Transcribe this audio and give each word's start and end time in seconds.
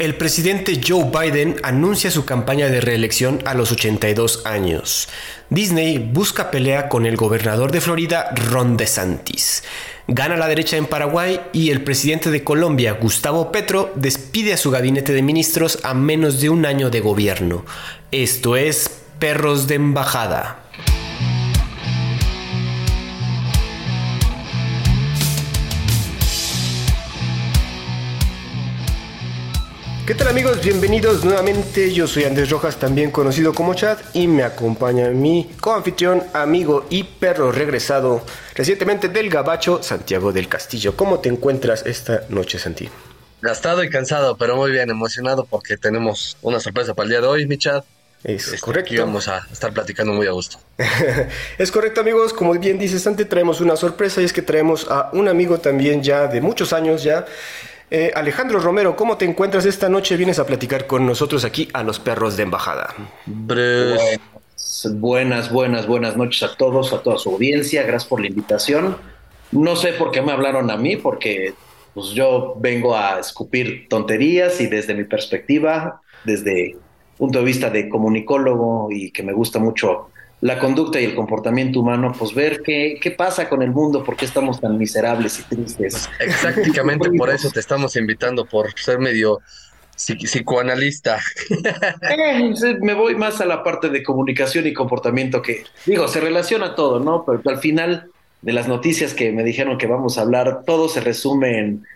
El 0.00 0.14
presidente 0.14 0.80
Joe 0.82 1.10
Biden 1.12 1.56
anuncia 1.62 2.10
su 2.10 2.24
campaña 2.24 2.68
de 2.68 2.80
reelección 2.80 3.42
a 3.44 3.52
los 3.52 3.70
82 3.70 4.46
años. 4.46 5.10
Disney 5.50 5.98
busca 5.98 6.50
pelea 6.50 6.88
con 6.88 7.04
el 7.04 7.18
gobernador 7.18 7.70
de 7.70 7.82
Florida, 7.82 8.30
Ron 8.34 8.78
DeSantis. 8.78 9.62
Gana 10.08 10.38
la 10.38 10.48
derecha 10.48 10.78
en 10.78 10.86
Paraguay 10.86 11.42
y 11.52 11.68
el 11.68 11.84
presidente 11.84 12.30
de 12.30 12.42
Colombia, 12.42 12.92
Gustavo 12.94 13.52
Petro, 13.52 13.92
despide 13.94 14.54
a 14.54 14.56
su 14.56 14.70
gabinete 14.70 15.12
de 15.12 15.20
ministros 15.20 15.78
a 15.82 15.92
menos 15.92 16.40
de 16.40 16.48
un 16.48 16.64
año 16.64 16.88
de 16.88 17.00
gobierno. 17.00 17.66
Esto 18.10 18.56
es 18.56 18.88
Perros 19.18 19.66
de 19.66 19.74
Embajada. 19.74 20.64
¿Qué 30.10 30.16
tal 30.16 30.26
amigos? 30.26 30.60
Bienvenidos 30.60 31.24
nuevamente. 31.24 31.92
Yo 31.94 32.08
soy 32.08 32.24
Andrés 32.24 32.50
Rojas, 32.50 32.80
también 32.80 33.12
conocido 33.12 33.54
como 33.54 33.74
Chad, 33.74 33.96
y 34.12 34.26
me 34.26 34.42
acompaña 34.42 35.10
mi 35.10 35.48
coanfitrión, 35.60 36.24
amigo 36.32 36.84
y 36.90 37.04
perro 37.04 37.52
regresado 37.52 38.20
recientemente 38.56 39.08
del 39.08 39.30
Gabacho, 39.30 39.84
Santiago 39.84 40.32
del 40.32 40.48
Castillo. 40.48 40.96
¿Cómo 40.96 41.20
te 41.20 41.28
encuentras 41.28 41.86
esta 41.86 42.24
noche, 42.28 42.58
Santi? 42.58 42.88
Gastado 43.40 43.84
y 43.84 43.88
cansado, 43.88 44.36
pero 44.36 44.56
muy 44.56 44.72
bien, 44.72 44.90
emocionado 44.90 45.44
porque 45.44 45.76
tenemos 45.76 46.36
una 46.42 46.58
sorpresa 46.58 46.92
para 46.92 47.04
el 47.04 47.10
día 47.10 47.20
de 47.20 47.26
hoy, 47.28 47.46
mi 47.46 47.56
Chad. 47.56 47.84
Es 48.24 48.48
este, 48.48 48.58
correcto. 48.58 48.92
Y 48.92 48.98
vamos 48.98 49.28
a 49.28 49.46
estar 49.52 49.72
platicando 49.72 50.12
muy 50.12 50.26
a 50.26 50.32
gusto. 50.32 50.58
es 51.58 51.70
correcto, 51.70 52.00
amigos. 52.00 52.32
Como 52.32 52.52
bien 52.54 52.80
dices, 52.80 53.02
Santi, 53.02 53.26
traemos 53.26 53.60
una 53.60 53.76
sorpresa 53.76 54.20
y 54.20 54.24
es 54.24 54.32
que 54.32 54.42
traemos 54.42 54.88
a 54.90 55.08
un 55.12 55.28
amigo 55.28 55.58
también 55.58 56.02
ya 56.02 56.26
de 56.26 56.40
muchos 56.40 56.72
años 56.72 57.04
ya 57.04 57.26
eh, 57.90 58.12
Alejandro 58.14 58.60
Romero, 58.60 58.96
¿cómo 58.96 59.16
te 59.16 59.24
encuentras 59.24 59.66
esta 59.66 59.88
noche? 59.88 60.16
Vienes 60.16 60.38
a 60.38 60.46
platicar 60.46 60.86
con 60.86 61.06
nosotros 61.06 61.44
aquí 61.44 61.68
a 61.72 61.82
los 61.82 61.98
perros 61.98 62.36
de 62.36 62.44
embajada. 62.44 62.94
Buenas, 64.92 65.50
buenas, 65.50 65.86
buenas 65.86 66.16
noches 66.16 66.42
a 66.42 66.56
todos, 66.56 66.92
a 66.92 67.02
toda 67.02 67.18
su 67.18 67.30
audiencia. 67.30 67.82
Gracias 67.82 68.08
por 68.08 68.20
la 68.20 68.28
invitación. 68.28 68.96
No 69.52 69.74
sé 69.76 69.92
por 69.94 70.10
qué 70.10 70.22
me 70.22 70.32
hablaron 70.32 70.70
a 70.70 70.76
mí, 70.76 70.96
porque 70.96 71.54
pues, 71.94 72.10
yo 72.10 72.54
vengo 72.58 72.96
a 72.96 73.18
escupir 73.18 73.88
tonterías 73.88 74.60
y 74.60 74.66
desde 74.68 74.94
mi 74.94 75.04
perspectiva, 75.04 76.00
desde 76.24 76.76
punto 77.18 77.40
de 77.40 77.44
vista 77.44 77.68
de 77.68 77.88
comunicólogo 77.88 78.88
y 78.90 79.10
que 79.10 79.22
me 79.22 79.32
gusta 79.32 79.58
mucho 79.58 80.08
la 80.40 80.58
conducta 80.58 81.00
y 81.00 81.04
el 81.04 81.14
comportamiento 81.14 81.80
humano, 81.80 82.14
pues 82.18 82.34
ver 82.34 82.62
qué, 82.62 82.98
qué 83.00 83.10
pasa 83.10 83.48
con 83.48 83.62
el 83.62 83.70
mundo, 83.70 84.02
por 84.02 84.16
qué 84.16 84.24
estamos 84.24 84.60
tan 84.60 84.78
miserables 84.78 85.38
y 85.38 85.42
tristes. 85.54 86.08
Exactamente 86.18 87.10
por 87.18 87.30
eso 87.30 87.50
te 87.50 87.60
estamos 87.60 87.94
invitando, 87.96 88.46
por 88.46 88.72
ser 88.78 88.98
medio 88.98 89.40
psicoanalista. 89.96 91.20
Eh, 92.10 92.78
me 92.80 92.94
voy 92.94 93.14
más 93.14 93.40
a 93.40 93.46
la 93.46 93.62
parte 93.62 93.88
de 93.88 94.02
comunicación 94.02 94.66
y 94.66 94.72
comportamiento 94.72 95.42
que, 95.42 95.64
digo, 95.86 96.08
se 96.08 96.20
relaciona 96.20 96.74
todo, 96.74 97.00
¿no? 97.00 97.24
Pero 97.24 97.42
al 97.46 97.58
final 97.58 98.10
de 98.42 98.52
las 98.52 98.68
noticias 98.68 99.14
que 99.14 99.32
me 99.32 99.44
dijeron 99.44 99.78
que 99.78 99.86
vamos 99.86 100.18
a 100.18 100.22
hablar, 100.22 100.62
todo 100.66 100.88
se 100.88 101.00
resume 101.00 101.58
en 101.58 101.86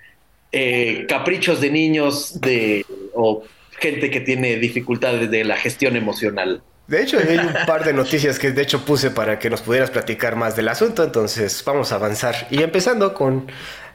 eh, 0.52 1.06
caprichos 1.08 1.60
de 1.60 1.70
niños 1.70 2.40
de, 2.40 2.84
o 3.14 3.42
gente 3.78 4.10
que 4.10 4.20
tiene 4.20 4.56
dificultades 4.56 5.30
de 5.30 5.44
la 5.44 5.56
gestión 5.56 5.96
emocional. 5.96 6.62
De 6.86 7.02
hecho, 7.02 7.18
hay 7.18 7.38
un 7.38 7.54
par 7.66 7.84
de 7.84 7.94
noticias 7.94 8.38
que 8.38 8.50
de 8.50 8.62
hecho 8.62 8.84
puse 8.84 9.10
para 9.10 9.38
que 9.38 9.48
nos 9.48 9.62
pudieras 9.62 9.90
platicar 9.90 10.36
más 10.36 10.54
del 10.54 10.68
asunto, 10.68 11.02
entonces 11.02 11.62
vamos 11.64 11.92
a 11.92 11.94
avanzar. 11.94 12.46
Y 12.50 12.62
empezando 12.62 13.14
con 13.14 13.50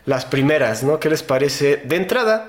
las 0.05 0.25
primeras, 0.25 0.83
¿no? 0.83 0.99
¿Qué 0.99 1.09
les 1.09 1.21
parece? 1.21 1.77
De 1.77 1.95
entrada, 1.97 2.47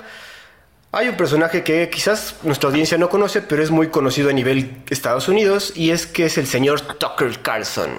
hay 0.92 1.08
un 1.08 1.16
personaje 1.16 1.62
que 1.62 1.91
quizás 1.91 2.36
nuestra 2.42 2.70
audiencia 2.70 2.96
no 2.96 3.11
conoce, 3.11 3.42
pero 3.42 3.62
es 3.62 3.70
muy 3.70 3.88
conocido 3.88 4.30
a 4.30 4.33
nivel 4.33 4.83
Estados 4.88 5.28
Unidos, 5.28 5.74
y 5.77 5.91
es 5.91 6.06
que 6.06 6.24
es 6.27 6.38
el 6.38 6.46
señor 6.46 6.80
Tucker 6.80 7.41
Carlson. 7.42 7.91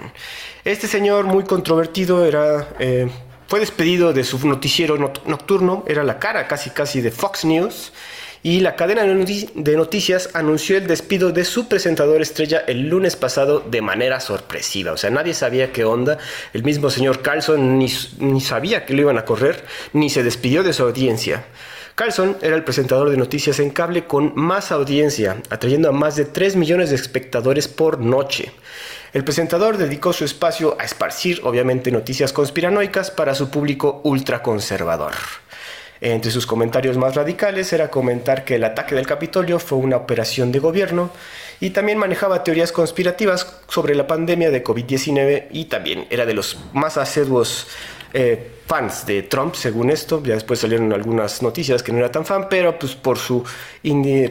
Este 0.65 0.87
señor 0.87 1.25
muy 1.25 1.43
controvertido 1.43 2.25
era... 2.25 2.67
Eh, 2.79 3.09
fue 3.47 3.59
despedido 3.59 4.13
de 4.13 4.23
su 4.23 4.47
noticiero 4.47 4.97
nocturno, 4.97 5.83
era 5.85 6.05
la 6.05 6.19
cara 6.19 6.47
casi 6.47 6.69
casi 6.69 7.01
de 7.01 7.11
Fox 7.11 7.43
News 7.43 7.91
y 8.43 8.61
la 8.61 8.75
cadena 8.75 9.03
de 9.03 9.77
noticias 9.77 10.29
anunció 10.33 10.77
el 10.77 10.87
despido 10.87 11.31
de 11.31 11.45
su 11.45 11.67
presentador 11.67 12.21
estrella 12.21 12.63
el 12.67 12.89
lunes 12.89 13.15
pasado 13.15 13.59
de 13.59 13.81
manera 13.81 14.19
sorpresiva. 14.19 14.93
O 14.93 14.97
sea, 14.97 15.11
nadie 15.11 15.35
sabía 15.35 15.71
qué 15.71 15.85
onda. 15.85 16.17
El 16.53 16.63
mismo 16.63 16.89
señor 16.89 17.21
Carlson 17.21 17.77
ni, 17.77 18.41
sabía 18.41 18.85
que 18.85 18.93
lo 18.93 19.01
iban 19.01 19.19
a 19.19 19.25
correr, 19.25 19.63
ni 19.93 20.09
se 20.09 20.23
despidió 20.23 20.63
de 20.63 20.73
su 20.73 20.83
audiencia. 20.83 21.45
Carlson 21.93 22.37
era 22.41 22.55
el 22.55 22.63
presentador 22.63 23.11
de 23.11 23.17
noticias 23.17 23.59
en 23.59 23.69
cable 23.69 24.05
con 24.05 24.33
más 24.35 24.71
audiencia, 24.71 25.37
atrayendo 25.49 25.89
a 25.89 25.91
más 25.91 26.15
de 26.15 26.25
3 26.25 26.55
millones 26.55 26.89
de 26.89 26.95
espectadores 26.95 27.67
por 27.67 27.99
noche. 27.99 28.51
El 29.13 29.23
presentador 29.23 29.77
dedicó 29.77 30.13
su 30.13 30.25
espacio 30.25 30.77
a 30.79 30.85
esparcir, 30.85 31.41
obviamente, 31.43 31.91
noticias 31.91 32.33
conspiranoicas 32.33 33.11
para 33.11 33.35
su 33.35 33.51
público 33.51 34.01
ultraconservador. 34.03 35.13
Entre 36.01 36.31
sus 36.31 36.47
comentarios 36.47 36.97
más 36.97 37.13
radicales 37.13 37.71
era 37.73 37.91
comentar 37.91 38.43
que 38.43 38.55
el 38.55 38.63
ataque 38.63 38.95
del 38.95 39.05
Capitolio 39.05 39.59
fue 39.59 39.77
una 39.77 39.97
operación 39.97 40.51
de 40.51 40.57
gobierno 40.57 41.11
y 41.59 41.69
también 41.69 41.99
manejaba 41.99 42.43
teorías 42.43 42.71
conspirativas 42.71 43.61
sobre 43.67 43.93
la 43.93 44.07
pandemia 44.07 44.49
de 44.49 44.63
COVID-19 44.63 45.49
y 45.51 45.65
también 45.65 46.07
era 46.09 46.25
de 46.25 46.33
los 46.33 46.57
más 46.73 46.97
asiduos 46.97 47.67
eh, 48.13 48.51
fans 48.65 49.05
de 49.05 49.21
Trump, 49.21 49.53
según 49.53 49.91
esto. 49.91 50.23
Ya 50.23 50.33
después 50.33 50.59
salieron 50.59 50.91
algunas 50.91 51.43
noticias 51.43 51.83
que 51.83 51.91
no 51.91 51.99
era 51.99 52.11
tan 52.11 52.25
fan, 52.25 52.47
pero 52.49 52.79
pues 52.79 52.95
por 52.95 53.19
su 53.19 53.43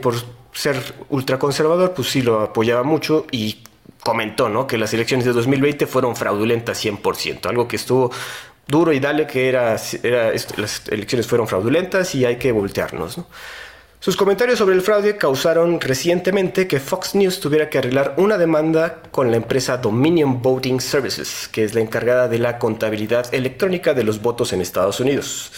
por 0.03 0.15
ser 0.53 0.77
ultraconservador, 1.09 1.93
pues 1.95 2.09
sí 2.09 2.23
lo 2.23 2.41
apoyaba 2.41 2.83
mucho 2.83 3.27
y 3.31 3.63
comentó 4.03 4.49
¿no? 4.49 4.67
que 4.67 4.79
las 4.79 4.93
elecciones 4.95 5.27
de 5.27 5.33
2020 5.33 5.87
fueron 5.87 6.17
fraudulentas 6.17 6.85
100%, 6.85 7.47
algo 7.47 7.69
que 7.69 7.77
estuvo 7.77 8.11
duro 8.71 8.93
y 8.93 9.01
dale 9.01 9.27
que 9.27 9.49
era, 9.49 9.73
las 9.73 10.83
elecciones 10.89 11.27
fueron 11.27 11.47
fraudulentas 11.49 12.15
y 12.15 12.25
hay 12.25 12.37
que 12.37 12.53
voltearnos. 12.53 13.21
Sus 13.99 14.17
comentarios 14.17 14.59
sobre 14.59 14.75
el 14.75 14.81
fraude 14.81 15.19
causaron 15.19 15.79
recientemente 15.79 16.67
que 16.67 16.81
Fox 16.81 17.15
News 17.15 17.39
tuviera 17.39 17.69
que 17.69 17.77
arreglar 17.77 18.15
una 18.17 18.39
demanda 18.39 19.03
con 19.11 19.31
la 19.31 19.37
empresa 19.37 19.77
Dominion 19.77 20.41
Voting 20.41 20.81
Services, 20.81 21.51
que 21.53 21.65
es 21.65 21.75
la 21.75 21.83
encargada 21.83 22.27
de 22.27 22.39
la 22.39 22.59
contabilidad 22.59 23.35
electrónica 23.35 23.93
de 23.93 24.05
los 24.05 24.23
votos 24.23 24.55
en 24.55 24.63
Estados 24.63 25.01
Unidos. 25.01 25.53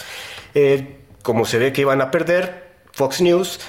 Eh, 0.54 0.96
como 1.22 1.44
se 1.44 1.58
ve 1.58 1.72
que 1.72 1.82
iban 1.82 2.00
a 2.00 2.10
perder, 2.10 2.64
Fox 2.92 3.20
News 3.20 3.60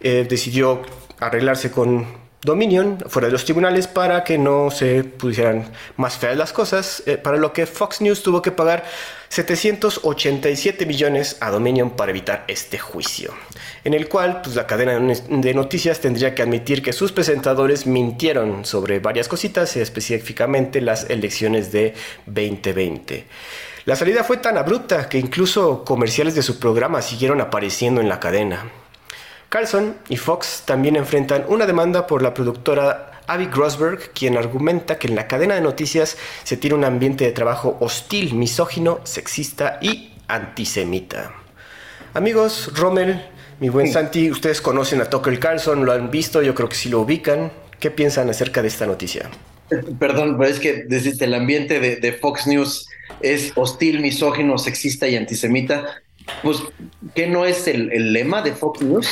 eh, 0.00 0.26
decidió 0.26 0.80
arreglarse 1.20 1.70
con 1.70 2.21
Dominion 2.44 2.98
fuera 3.06 3.28
de 3.28 3.32
los 3.32 3.44
tribunales 3.44 3.86
para 3.86 4.24
que 4.24 4.36
no 4.36 4.72
se 4.72 5.04
pusieran 5.04 5.70
más 5.96 6.16
feas 6.16 6.36
las 6.36 6.52
cosas, 6.52 7.04
eh, 7.06 7.16
para 7.16 7.36
lo 7.36 7.52
que 7.52 7.66
Fox 7.66 8.00
News 8.00 8.24
tuvo 8.24 8.42
que 8.42 8.50
pagar 8.50 8.84
787 9.28 10.84
millones 10.84 11.36
a 11.38 11.50
Dominion 11.50 11.90
para 11.90 12.10
evitar 12.10 12.44
este 12.48 12.78
juicio, 12.78 13.32
en 13.84 13.94
el 13.94 14.08
cual 14.08 14.42
pues, 14.42 14.56
la 14.56 14.66
cadena 14.66 14.98
de 14.98 15.54
noticias 15.54 16.00
tendría 16.00 16.34
que 16.34 16.42
admitir 16.42 16.82
que 16.82 16.92
sus 16.92 17.12
presentadores 17.12 17.86
mintieron 17.86 18.64
sobre 18.64 18.98
varias 18.98 19.28
cositas, 19.28 19.76
específicamente 19.76 20.80
las 20.80 21.08
elecciones 21.10 21.70
de 21.70 21.94
2020. 22.26 23.24
La 23.84 23.94
salida 23.94 24.24
fue 24.24 24.38
tan 24.38 24.58
abrupta 24.58 25.08
que 25.08 25.18
incluso 25.18 25.84
comerciales 25.84 26.34
de 26.34 26.42
su 26.42 26.58
programa 26.58 27.02
siguieron 27.02 27.40
apareciendo 27.40 28.00
en 28.00 28.08
la 28.08 28.18
cadena. 28.18 28.81
Carlson 29.52 29.98
y 30.08 30.16
Fox 30.16 30.62
también 30.64 30.96
enfrentan 30.96 31.44
una 31.46 31.66
demanda 31.66 32.06
por 32.06 32.22
la 32.22 32.32
productora 32.32 33.20
Abby 33.26 33.48
Grossberg, 33.52 34.10
quien 34.14 34.38
argumenta 34.38 34.98
que 34.98 35.08
en 35.08 35.14
la 35.14 35.28
cadena 35.28 35.54
de 35.54 35.60
noticias 35.60 36.16
se 36.42 36.56
tiene 36.56 36.74
un 36.74 36.86
ambiente 36.86 37.26
de 37.26 37.32
trabajo 37.32 37.76
hostil, 37.80 38.32
misógino, 38.32 39.00
sexista 39.04 39.78
y 39.82 40.14
antisemita. 40.26 41.34
Amigos, 42.14 42.70
Rommel, 42.74 43.26
mi 43.60 43.68
buen 43.68 43.92
Santi, 43.92 44.30
ustedes 44.30 44.62
conocen 44.62 45.02
a 45.02 45.10
Tucker 45.10 45.38
Carlson, 45.38 45.84
lo 45.84 45.92
han 45.92 46.10
visto, 46.10 46.40
yo 46.40 46.54
creo 46.54 46.70
que 46.70 46.76
sí 46.76 46.88
lo 46.88 47.00
ubican. 47.00 47.52
¿Qué 47.78 47.90
piensan 47.90 48.30
acerca 48.30 48.62
de 48.62 48.68
esta 48.68 48.86
noticia? 48.86 49.28
Perdón, 49.98 50.38
pero 50.38 50.48
es 50.48 50.60
que 50.60 50.84
desde 50.88 51.22
el 51.26 51.34
ambiente 51.34 51.78
de, 51.78 51.96
de 51.96 52.12
Fox 52.14 52.46
News 52.46 52.88
es 53.20 53.52
hostil, 53.54 54.00
misógino, 54.00 54.56
sexista 54.56 55.08
y 55.08 55.16
antisemita. 55.16 56.00
Pues, 56.42 56.58
¿qué 57.14 57.26
no 57.26 57.44
es 57.44 57.66
el, 57.66 58.12
lema 58.12 58.42
de 58.42 58.52
Fox 58.52 58.82
News? 58.82 59.08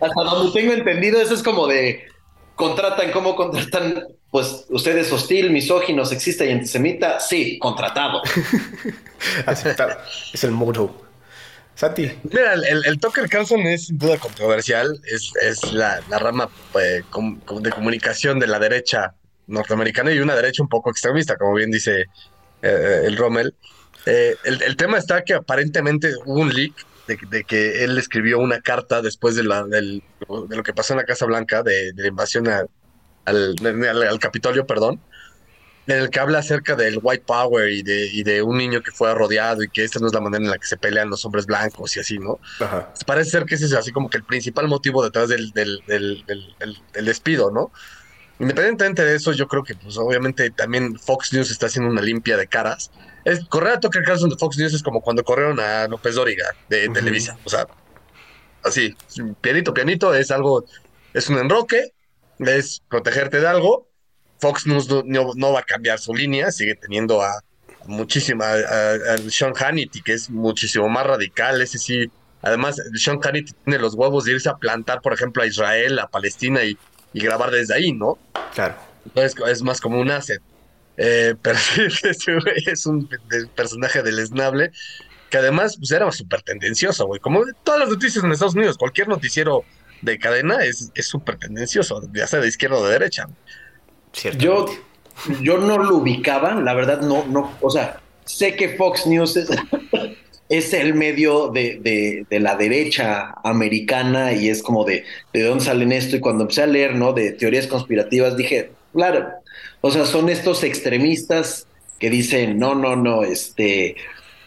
Hasta 0.00 0.22
donde 0.22 0.52
tengo 0.52 0.72
entendido, 0.72 1.20
eso 1.20 1.34
es 1.34 1.42
como 1.42 1.66
de 1.66 2.06
contratan, 2.54 3.10
¿cómo 3.12 3.34
contratan? 3.36 4.04
Pues 4.30 4.66
ustedes 4.68 5.12
hostil, 5.12 5.50
misógino, 5.50 6.04
sexista 6.04 6.44
y 6.44 6.50
antisemita. 6.50 7.20
Sí, 7.20 7.58
contratado. 7.58 8.22
Aceptado. 9.46 9.96
es 10.32 10.42
el 10.44 10.50
modo. 10.50 11.04
Santi. 11.76 12.10
Mira, 12.24 12.54
el, 12.54 12.84
el, 12.84 13.00
Tucker 13.00 13.28
Carlson 13.28 13.60
es 13.60 13.86
sin 13.86 13.98
duda 13.98 14.18
controversial. 14.18 15.00
Es, 15.04 15.72
la, 15.72 16.00
rama 16.10 16.48
pues, 16.72 17.04
de 17.60 17.70
comunicación 17.70 18.38
de 18.38 18.46
la 18.46 18.58
derecha 18.58 19.14
norteamericana 19.46 20.12
y 20.12 20.18
una 20.18 20.34
derecha 20.34 20.62
un 20.62 20.68
poco 20.68 20.90
extremista, 20.90 21.36
como 21.36 21.54
bien 21.54 21.70
dice 21.70 22.06
eh, 22.62 23.02
el 23.04 23.16
Rommel. 23.16 23.54
Eh, 24.06 24.36
el, 24.44 24.76
tema 24.76 24.98
está 24.98 25.24
que 25.24 25.34
aparentemente 25.34 26.12
hubo 26.24 26.40
un 26.40 26.52
leak 26.52 26.74
de, 27.06 27.44
que 27.44 27.84
él 27.84 27.98
escribió 27.98 28.38
una 28.38 28.60
carta 28.60 29.02
después 29.02 29.34
de, 29.34 29.44
la, 29.44 29.64
de 29.64 30.02
lo 30.26 30.62
que 30.62 30.72
pasó 30.72 30.94
en 30.94 30.98
la 30.98 31.04
Casa 31.04 31.26
Blanca, 31.26 31.62
de, 31.62 31.92
la 31.94 32.08
invasión 32.08 32.48
al, 32.48 32.68
al, 33.24 34.18
Capitolio, 34.18 34.66
perdón, 34.66 35.00
en 35.86 35.98
el 35.98 36.10
que 36.10 36.20
habla 36.20 36.38
acerca 36.38 36.76
del 36.76 36.98
white 37.02 37.24
power 37.26 37.70
y 37.70 37.82
de, 37.82 38.06
y 38.06 38.22
de 38.22 38.42
un 38.42 38.56
niño 38.56 38.82
que 38.82 38.90
fue 38.90 39.14
rodeado 39.14 39.62
y 39.62 39.68
que 39.68 39.84
esta 39.84 39.98
no 40.00 40.06
es 40.06 40.14
la 40.14 40.20
manera 40.20 40.44
en 40.44 40.50
la 40.50 40.58
que 40.58 40.66
se 40.66 40.78
pelean 40.78 41.10
los 41.10 41.24
hombres 41.24 41.46
blancos 41.46 41.96
y 41.96 42.00
así, 42.00 42.18
¿no? 42.18 42.38
Parece 43.06 43.30
ser 43.30 43.44
que 43.44 43.54
ese 43.54 43.66
es 43.66 43.74
así 43.74 43.92
como 43.92 44.08
que 44.08 44.16
el 44.16 44.24
principal 44.24 44.68
motivo 44.68 45.04
detrás 45.04 45.28
del, 45.28 45.50
del, 45.52 45.82
del, 45.86 46.24
del 46.26 47.04
despido, 47.04 47.50
¿no? 47.50 47.70
Independientemente 48.38 49.04
de 49.04 49.14
eso, 49.14 49.32
yo 49.32 49.46
creo 49.46 49.62
que, 49.62 49.74
pues, 49.76 49.96
obviamente 49.96 50.50
también 50.50 50.98
Fox 50.98 51.32
News 51.32 51.50
está 51.50 51.66
haciendo 51.66 51.90
una 51.90 52.02
limpia 52.02 52.36
de 52.36 52.46
caras. 52.48 52.90
Es, 53.24 53.44
correr 53.46 53.74
a 53.74 53.80
Tucker 53.80 54.02
Carlson 54.02 54.30
de 54.30 54.36
Fox 54.36 54.58
News 54.58 54.74
es 54.74 54.82
como 54.82 55.00
cuando 55.00 55.24
corrieron 55.24 55.58
a 55.60 55.88
López 55.88 56.14
Dóriga 56.14 56.46
de 56.68 56.88
Televisa. 56.90 57.38
O 57.44 57.50
sea, 57.50 57.66
así, 58.62 58.94
pianito, 59.40 59.72
pianito, 59.72 60.14
es 60.14 60.30
algo, 60.30 60.64
es 61.12 61.28
un 61.28 61.38
enroque, 61.38 61.92
es 62.38 62.82
protegerte 62.88 63.40
de 63.40 63.46
algo. 63.46 63.88
Fox 64.40 64.66
News 64.66 64.88
no, 65.06 65.52
va 65.52 65.60
a 65.60 65.64
cambiar 65.64 65.98
su 65.98 66.14
línea, 66.14 66.52
sigue 66.52 66.74
teniendo 66.74 67.22
a, 67.22 67.42
muchísima, 67.86 68.52
a, 68.52 69.16
Sean 69.28 69.54
Hannity, 69.54 70.02
que 70.02 70.12
es 70.12 70.28
muchísimo 70.28 70.88
más 70.88 71.06
radical, 71.06 71.62
ese 71.62 71.78
sí. 71.78 72.10
Además, 72.42 72.76
Sean 72.94 73.20
Hannity 73.22 73.52
tiene 73.64 73.78
los 73.78 73.94
huevos 73.94 74.24
de 74.24 74.32
irse 74.32 74.50
a 74.50 74.56
plantar, 74.56 75.00
por 75.00 75.14
ejemplo, 75.14 75.42
a 75.42 75.46
Israel, 75.46 75.98
a 75.98 76.08
Palestina 76.08 76.62
y 76.62 76.76
y 77.14 77.20
grabar 77.20 77.50
desde 77.50 77.74
ahí, 77.74 77.92
¿no? 77.92 78.18
Claro. 78.54 78.74
Entonces 79.06 79.34
es 79.46 79.62
más 79.62 79.80
como 79.80 79.98
un 79.98 80.10
asset. 80.10 80.42
Eh, 80.96 81.34
pero 81.42 81.58
sí, 81.58 81.82
es 82.66 82.86
un 82.86 83.08
personaje 83.54 84.02
deleznable 84.02 84.70
que 85.30 85.38
además 85.38 85.76
pues, 85.76 85.90
era 85.90 86.10
súper 86.12 86.42
tendencioso, 86.42 87.06
güey. 87.06 87.20
Como 87.20 87.42
todas 87.64 87.80
las 87.80 87.88
noticias 87.88 88.22
en 88.22 88.30
Estados 88.30 88.54
Unidos, 88.54 88.78
cualquier 88.78 89.08
noticiero 89.08 89.64
de 90.02 90.18
cadena 90.18 90.64
es 90.64 90.92
súper 91.00 91.38
tendencioso, 91.38 92.02
ya 92.12 92.26
sea 92.26 92.40
de 92.40 92.48
izquierda 92.48 92.76
o 92.76 92.84
de 92.84 92.92
derecha. 92.92 93.26
Yo, 94.38 94.66
yo 95.40 95.58
no 95.58 95.78
lo 95.78 95.96
ubicaba, 95.96 96.54
la 96.54 96.74
verdad, 96.74 97.00
no, 97.00 97.26
no, 97.26 97.52
o 97.60 97.70
sea, 97.70 98.00
sé 98.24 98.54
que 98.54 98.76
Fox 98.76 99.06
News 99.06 99.36
es, 99.36 99.48
es 100.48 100.72
el 100.72 100.94
medio 100.94 101.48
de, 101.48 102.26
la 102.30 102.56
derecha 102.56 103.34
americana 103.42 104.32
y 104.32 104.48
es 104.48 104.62
como 104.62 104.84
de, 104.84 105.04
de 105.32 105.42
dónde 105.42 105.64
salen 105.64 105.92
esto. 105.92 106.16
Y 106.16 106.20
cuando 106.20 106.44
empecé 106.44 106.62
a 106.62 106.66
leer, 106.66 106.94
¿no? 106.94 107.12
De 107.12 107.32
teorías 107.32 107.66
conspirativas, 107.66 108.36
dije, 108.36 108.70
claro, 108.92 109.30
o 109.86 109.90
sea, 109.90 110.06
son 110.06 110.30
estos 110.30 110.64
extremistas 110.64 111.66
que 111.98 112.08
dicen, 112.08 112.58
no, 112.58 112.74
no, 112.74 112.96
no, 112.96 113.22
este, 113.22 113.96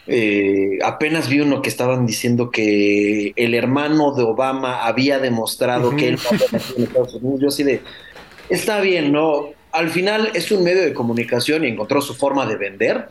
eh, 0.08 0.78
apenas 0.82 1.28
vi 1.28 1.38
uno 1.40 1.62
que 1.62 1.68
estaban 1.68 2.06
diciendo 2.06 2.50
que 2.50 3.32
el 3.36 3.54
hermano 3.54 4.12
de 4.14 4.24
Obama 4.24 4.84
había 4.84 5.20
demostrado 5.20 5.94
que 5.94 6.08
él 6.08 6.18
en 6.76 6.82
Estados 6.82 7.14
Unidos. 7.14 7.40
Yo 7.40 7.48
así 7.48 7.62
de, 7.62 7.82
está 8.48 8.80
bien, 8.80 9.12
¿no? 9.12 9.50
Al 9.70 9.90
final 9.90 10.32
es 10.34 10.50
un 10.50 10.64
medio 10.64 10.82
de 10.82 10.92
comunicación 10.92 11.64
y 11.64 11.68
encontró 11.68 12.00
su 12.00 12.14
forma 12.14 12.44
de 12.44 12.56
vender. 12.56 13.08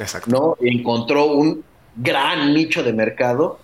Exacto. 0.00 0.30
¿no? 0.30 0.56
Encontró 0.60 1.26
un, 1.26 1.62
gran 1.94 2.54
nicho 2.54 2.82
de 2.82 2.92
mercado. 2.92 3.60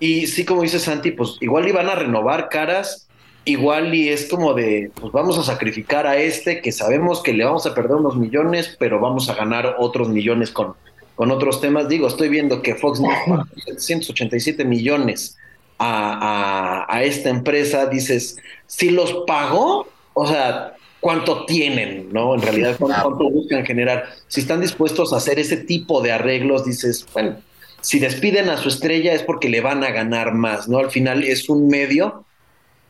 Y 0.00 0.26
sí, 0.26 0.44
como 0.44 0.62
dice 0.62 0.80
Santi, 0.80 1.12
pues 1.12 1.36
igual 1.40 1.68
iban 1.68 1.88
a 1.88 1.94
renovar 1.94 2.48
caras, 2.48 3.06
igual 3.44 3.94
y 3.94 4.08
es 4.08 4.28
como 4.28 4.54
de, 4.54 4.90
pues 4.94 5.12
vamos 5.12 5.38
a 5.38 5.42
sacrificar 5.42 6.06
a 6.06 6.16
este 6.16 6.60
que 6.60 6.72
sabemos 6.72 7.22
que 7.22 7.32
le 7.32 7.44
vamos 7.44 7.66
a 7.66 7.74
perder 7.74 7.96
unos 7.96 8.16
millones, 8.16 8.76
pero 8.78 9.00
vamos 9.00 9.28
a 9.28 9.34
ganar 9.34 9.76
otros 9.78 10.08
millones 10.08 10.50
con, 10.50 10.74
con 11.14 11.30
otros 11.30 11.60
temas. 11.60 11.88
Digo, 11.88 12.06
estoy 12.06 12.28
viendo 12.28 12.62
que 12.62 12.74
Fox 12.74 13.00
News 13.00 13.14
pagó 13.26 13.44
787 13.64 14.64
millones 14.64 15.36
a, 15.78 16.86
a, 16.88 17.02
esta 17.02 17.30
empresa. 17.30 17.86
Dices, 17.86 18.38
si 18.66 18.90
los 18.90 19.24
pagó, 19.26 19.88
o 20.14 20.26
sea, 20.26 20.74
¿cuánto 21.00 21.44
tienen? 21.44 22.08
¿No? 22.12 22.34
En 22.34 22.42
realidad, 22.42 22.76
¿cuánto 22.78 23.30
buscan 23.30 23.66
generar? 23.66 24.06
Si 24.28 24.40
están 24.40 24.60
dispuestos 24.60 25.12
a 25.12 25.16
hacer 25.16 25.38
ese 25.38 25.56
tipo 25.56 26.00
de 26.00 26.12
arreglos, 26.12 26.64
dices, 26.64 27.06
bueno, 27.12 27.36
si 27.80 27.98
despiden 27.98 28.48
a 28.48 28.56
su 28.56 28.68
estrella 28.68 29.12
es 29.12 29.24
porque 29.24 29.48
le 29.48 29.60
van 29.60 29.82
a 29.82 29.90
ganar 29.90 30.32
más, 30.34 30.68
¿no? 30.68 30.78
Al 30.78 30.92
final 30.92 31.24
es 31.24 31.48
un 31.48 31.66
medio 31.66 32.24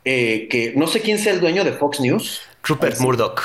eh, 0.04 0.48
que 0.50 0.72
no 0.76 0.86
sé 0.86 1.00
quién 1.00 1.18
sea 1.18 1.32
el 1.32 1.40
dueño 1.40 1.64
de 1.64 1.72
Fox 1.72 2.00
News. 2.00 2.40
Rupert 2.62 2.98
Murdoch. 3.00 3.42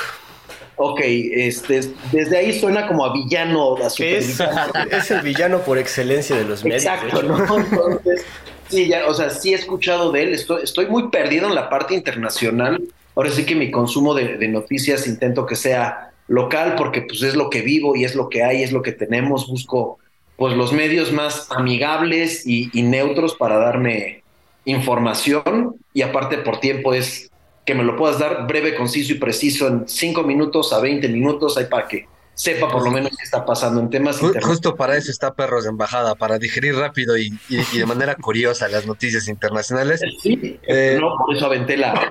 Ok, 0.76 1.00
este, 1.02 1.80
desde 2.12 2.36
ahí 2.36 2.58
suena 2.58 2.86
como 2.86 3.04
a 3.04 3.12
villano. 3.12 3.76
es, 3.78 3.98
es, 3.98 5.10
el 5.10 5.22
villano 5.22 5.60
por 5.60 5.76
excelencia 5.76 6.36
de 6.36 6.44
los 6.44 6.62
medios. 6.62 6.84
Exacto, 6.84 7.22
¿no? 7.22 7.38
Entonces, 7.58 8.24
sí, 8.68 8.86
ya, 8.86 9.06
o 9.08 9.14
sea, 9.14 9.30
sí 9.30 9.52
he 9.52 9.56
escuchado 9.56 10.12
de 10.12 10.22
él, 10.22 10.34
estoy, 10.34 10.62
estoy 10.62 10.86
muy 10.86 11.08
perdido 11.08 11.48
en 11.48 11.56
la 11.56 11.68
parte 11.68 11.94
internacional. 11.94 12.80
Ahora 13.16 13.30
sí 13.30 13.44
que 13.44 13.56
mi 13.56 13.72
consumo 13.72 14.14
de, 14.14 14.36
de, 14.36 14.46
noticias 14.46 15.08
intento 15.08 15.46
que 15.46 15.56
sea 15.56 16.12
local 16.28 16.76
porque 16.76 17.02
pues 17.02 17.22
es 17.22 17.34
lo 17.34 17.50
que 17.50 17.62
vivo 17.62 17.96
y 17.96 18.04
es 18.04 18.14
lo 18.14 18.28
que 18.28 18.44
hay, 18.44 18.62
es 18.62 18.70
lo 18.70 18.82
que 18.82 18.92
tenemos, 18.92 19.48
busco 19.48 19.98
pues 20.38 20.56
los 20.56 20.72
medios 20.72 21.10
más 21.10 21.48
amigables 21.50 22.46
y, 22.46 22.70
neutros 22.74 23.34
para 23.34 23.58
darme 23.58 24.22
información 24.68 25.76
y 25.94 26.02
aparte 26.02 26.38
por 26.38 26.60
tiempo 26.60 26.94
es 26.94 27.30
que 27.64 27.74
me 27.74 27.84
lo 27.84 27.96
puedas 27.96 28.18
dar 28.18 28.46
breve, 28.46 28.74
conciso 28.74 29.12
y 29.12 29.16
preciso 29.16 29.66
en 29.66 29.88
5 29.88 30.22
minutos 30.22 30.72
a 30.72 30.80
20 30.80 31.08
minutos, 31.08 31.56
hay 31.58 31.66
para 31.66 31.86
que 31.88 32.06
sepa 32.34 32.68
por 32.68 32.84
lo 32.84 32.90
menos 32.90 33.10
qué 33.16 33.24
está 33.24 33.44
pasando 33.44 33.80
en 33.80 33.90
temas 33.90 34.20
Justo 34.20 34.76
para 34.76 34.96
eso 34.96 35.10
está 35.10 35.34
Perros 35.34 35.64
de 35.64 35.70
Embajada, 35.70 36.14
para 36.14 36.38
digerir 36.38 36.76
rápido 36.76 37.18
y, 37.18 37.36
de 37.48 37.86
manera 37.86 38.14
curiosa 38.20 38.68
las 38.68 38.86
noticias 38.86 39.26
internacionales. 39.28 40.00
Sí, 40.22 40.58
eh, 40.62 40.98
no, 41.00 41.16
por 41.18 41.34
eso 41.34 41.46
aventé 41.46 41.76
la, 41.76 42.10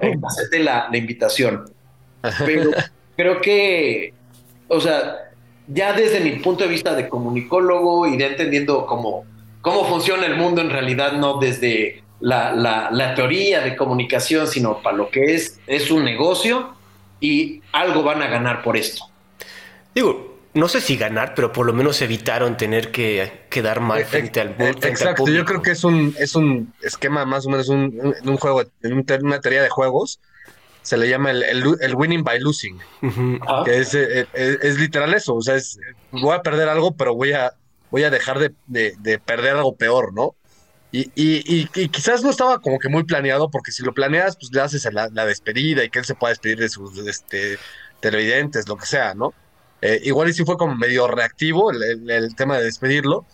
la, 0.59 0.87
la 0.91 0.97
invitación. 0.97 1.71
Pero 2.45 2.71
creo 3.15 3.41
que, 3.41 4.13
o 4.67 4.81
sea, 4.81 5.31
ya 5.67 5.93
desde 5.93 6.19
mi 6.19 6.31
punto 6.39 6.63
de 6.63 6.69
vista 6.69 6.93
de 6.93 7.07
comunicólogo 7.07 8.07
y 8.07 8.17
de 8.17 8.27
entendiendo 8.27 8.85
cómo, 8.85 9.25
cómo 9.61 9.85
funciona 9.85 10.25
el 10.25 10.35
mundo 10.35 10.61
en 10.61 10.69
realidad, 10.69 11.13
no 11.13 11.39
desde 11.39 12.03
la, 12.19 12.89
la, 12.91 13.15
teoría 13.15 13.61
de 13.61 13.75
comunicación, 13.75 14.47
sino 14.47 14.81
para 14.81 14.97
lo 14.97 15.09
que 15.09 15.35
es, 15.35 15.59
es 15.67 15.91
un 15.91 16.03
negocio 16.03 16.73
y 17.19 17.61
algo 17.71 18.03
van 18.03 18.21
a 18.21 18.27
ganar 18.27 18.63
por 18.63 18.77
esto. 18.77 19.05
Digo, 19.93 20.39
no 20.53 20.67
sé 20.67 20.81
si 20.81 20.97
ganar, 20.97 21.33
pero 21.35 21.51
por 21.51 21.65
lo 21.65 21.73
menos 21.73 22.01
evitaron 22.01 22.57
tener 22.57 22.91
que 22.91 23.45
quedar 23.49 23.79
mal 23.79 24.03
frente 24.05 24.41
al 24.41 24.55
mundo. 24.57 24.87
Exacto, 24.87 25.27
yo 25.27 25.45
creo 25.45 25.61
que 25.61 25.71
es 25.71 25.83
un, 25.83 26.15
es 26.19 26.35
un 26.35 26.73
esquema 26.81 27.25
más 27.25 27.45
o 27.45 27.49
menos 27.49 27.69
un, 27.69 28.15
un 28.23 28.37
juego, 28.37 28.63
una 28.83 29.39
teoría 29.39 29.61
de 29.61 29.69
juegos 29.69 30.19
se 30.87 30.95
le 30.95 31.09
llama 31.09 31.31
el, 31.31 31.43
el, 31.43 31.95
winning 31.95 32.23
by 32.23 32.39
losing, 32.39 32.79
que 33.65 33.77
es, 33.77 33.93
eh, 33.93 34.25
eh, 34.33 34.57
es, 34.61 34.79
literal 34.79 35.13
eso, 35.13 35.35
o 35.35 35.41
sea, 35.41 35.55
es, 35.55 35.77
voy 36.11 36.33
a 36.33 36.41
perder 36.41 36.69
algo, 36.69 36.95
pero 36.95 37.13
voy 37.13 37.33
a, 37.33 37.53
voy 37.91 38.05
a 38.05 38.09
dejar 38.09 38.39
de, 38.39 38.53
de, 38.67 39.19
perder 39.19 39.57
algo 39.57 39.75
peor, 39.75 40.13
¿no? 40.13 40.35
Y, 40.91 41.11
y, 41.15 41.67
y, 41.75 41.89
quizás 41.89 42.23
no 42.23 42.29
estaba 42.29 42.59
como 42.59 42.79
que 42.79 42.87
muy 42.87 43.03
planeado, 43.03 43.51
porque 43.51 43.71
si 43.71 43.83
lo 43.83 43.93
planeas, 43.93 44.37
pues 44.37 44.51
le 44.53 44.61
haces 44.61 44.87
la, 44.91 45.25
despedida 45.25 45.83
y 45.83 45.89
que 45.89 45.99
él 45.99 46.05
se 46.05 46.15
pueda 46.15 46.31
despedir 46.31 46.59
de 46.59 46.69
sus 46.69 46.97
este, 46.99 47.57
televidentes, 47.99 48.67
lo 48.69 48.77
que 48.77 48.85
sea, 48.85 49.13
¿no? 49.13 49.33
Eh, 49.81 49.99
igual 50.05 50.29
y 50.29 50.33
sí 50.33 50.43
fue 50.45 50.57
como 50.57 50.75
medio 50.75 51.07
reactivo 51.07 51.71
el, 51.71 52.35
tema 52.35 52.57
de 52.57 52.63
despedirlo, 52.63 53.25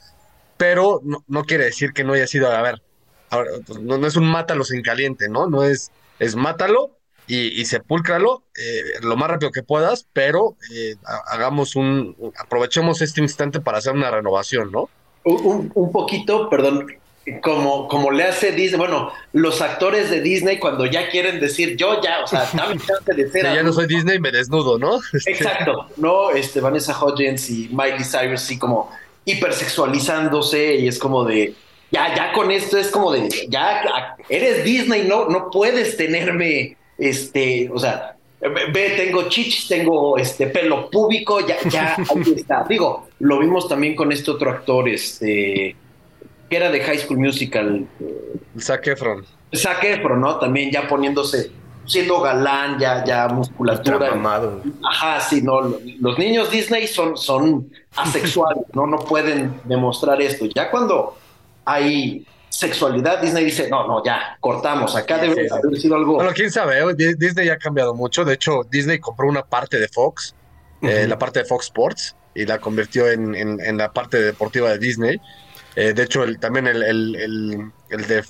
pero 0.57 1.01
no, 1.03 1.43
quiere 1.43 1.65
decir 1.65 1.93
que 1.93 2.03
no 2.03 2.13
haya 2.13 2.27
sido, 2.27 2.51
a 2.51 2.61
ver, 2.61 2.81
pues, 3.29 3.79
no, 3.79 3.97
no, 3.97 4.07
es 4.07 4.15
un 4.15 4.25
mátalo 4.25 4.63
sin 4.63 4.81
caliente, 4.81 5.29
¿no? 5.29 5.47
No 5.47 5.63
es, 5.63 5.91
es 6.19 6.35
mátalo, 6.35 6.97
y, 7.27 7.59
y 7.59 7.65
sepúlcralo 7.65 8.43
eh, 8.57 8.99
lo 9.01 9.15
más 9.15 9.29
rápido 9.29 9.51
que 9.51 9.63
puedas, 9.63 10.07
pero 10.13 10.57
eh, 10.73 10.95
hagamos 11.27 11.75
un, 11.75 12.15
aprovechemos 12.37 13.01
este 13.01 13.21
instante 13.21 13.61
para 13.61 13.77
hacer 13.77 13.93
una 13.93 14.11
renovación, 14.11 14.71
¿no? 14.71 14.89
Un, 15.23 15.69
poquito, 15.91 16.49
perdón, 16.49 16.87
como, 17.41 17.87
como 17.87 18.11
le 18.11 18.23
hace 18.23 18.51
Disney, 18.51 18.77
bueno, 18.77 19.11
los 19.31 19.61
actores 19.61 20.09
de 20.09 20.21
Disney 20.21 20.59
cuando 20.59 20.85
ya 20.85 21.09
quieren 21.09 21.39
decir 21.39 21.77
yo 21.77 22.01
ya, 22.01 22.23
o 22.23 22.27
sea, 22.27 22.49
dame 22.53 22.77
chance 22.87 23.13
de 23.13 23.29
ser. 23.29 23.43
ya 23.43 23.63
no 23.63 23.71
soy 23.71 23.87
Disney, 23.87 24.19
me 24.19 24.31
desnudo, 24.31 24.77
¿no? 24.77 24.99
Este, 25.13 25.31
Exacto, 25.31 25.87
¿no? 25.97 26.31
Este, 26.31 26.59
Vanessa 26.59 26.97
Hudgens 26.99 27.49
y 27.49 27.69
Miley 27.71 28.03
Cyrus, 28.03 28.41
sí, 28.41 28.57
como 28.57 28.91
hipersexualizándose 29.25 30.75
y 30.75 30.87
es 30.87 30.99
como 30.99 31.23
de, 31.23 31.53
ya, 31.91 32.13
ya 32.13 32.33
con 32.33 32.51
esto 32.51 32.77
es 32.77 32.89
como 32.89 33.11
de, 33.11 33.29
ya 33.49 34.15
eres 34.27 34.65
Disney, 34.65 35.07
no, 35.07 35.29
no 35.29 35.49
puedes 35.49 35.95
tenerme 35.95 36.75
este, 36.97 37.69
o 37.73 37.79
sea, 37.79 38.15
ve, 38.41 38.93
tengo 38.97 39.29
chichis, 39.29 39.67
tengo 39.67 40.17
este 40.17 40.47
pelo 40.47 40.89
púbico, 40.89 41.39
ya, 41.45 41.57
ya 41.69 41.95
ahí 41.95 42.33
está. 42.35 42.65
Digo, 42.67 43.07
lo 43.19 43.39
vimos 43.39 43.67
también 43.67 43.95
con 43.95 44.11
este 44.11 44.31
otro 44.31 44.51
actor, 44.51 44.89
este, 44.89 45.75
que 46.53 46.57
era 46.57 46.69
de 46.69 46.81
High 46.81 46.99
School 46.99 47.17
Musical. 47.17 47.87
Zac 48.59 48.85
Efron. 48.85 49.25
Zac 49.55 49.83
Efron, 49.83 50.21
¿no? 50.21 50.37
También 50.37 50.69
ya 50.71 50.87
poniéndose, 50.87 51.49
siendo 51.87 52.21
galán, 52.21 52.77
ya, 52.77 53.03
ya 53.03 53.27
musculatura. 53.27 54.13
Ajá, 54.87 55.19
sí, 55.19 55.41
no. 55.41 55.61
Los 55.99 56.19
niños 56.19 56.51
Disney 56.51 56.85
son, 56.85 57.17
son 57.17 57.71
asexuales, 57.95 58.65
¿no? 58.73 58.85
No 58.85 58.99
pueden 58.99 59.61
demostrar 59.63 60.21
esto. 60.21 60.45
Ya 60.53 60.69
cuando 60.69 61.17
hay 61.65 62.23
sexualidad, 62.49 63.19
Disney 63.19 63.45
dice, 63.45 63.67
no, 63.67 63.87
no, 63.87 64.03
ya, 64.05 64.37
cortamos, 64.39 64.95
acá 64.95 65.17
debe 65.17 65.47
haber 65.51 65.75
sido 65.79 65.95
algo... 65.95 66.17
Bueno, 66.17 66.33
quién 66.35 66.51
sabe, 66.51 66.77
¿eh? 66.79 67.15
Disney 67.17 67.47
ya 67.47 67.53
ha 67.53 67.57
cambiado 67.57 67.95
mucho, 67.95 68.23
de 68.23 68.35
hecho, 68.35 68.61
Disney 68.69 68.99
compró 68.99 69.27
una 69.27 69.41
parte 69.41 69.79
de 69.79 69.87
Fox, 69.87 70.35
eh, 70.83 71.07
la 71.07 71.17
parte 71.17 71.39
de 71.39 71.45
Fox 71.45 71.65
Sports, 71.65 72.15
y 72.35 72.45
la 72.45 72.59
convirtió 72.59 73.09
en, 73.09 73.35
en, 73.35 73.77
la 73.77 73.91
parte 73.91 74.21
deportiva 74.21 74.69
de 74.69 74.77
Disney. 74.77 75.19
Eh, 75.75 75.93
de 75.93 76.03
hecho, 76.03 76.23
el, 76.23 76.39
también 76.39 76.67
el, 76.67 76.83
el, 76.83 77.71
el, 77.89 78.07
de, 78.07 78.23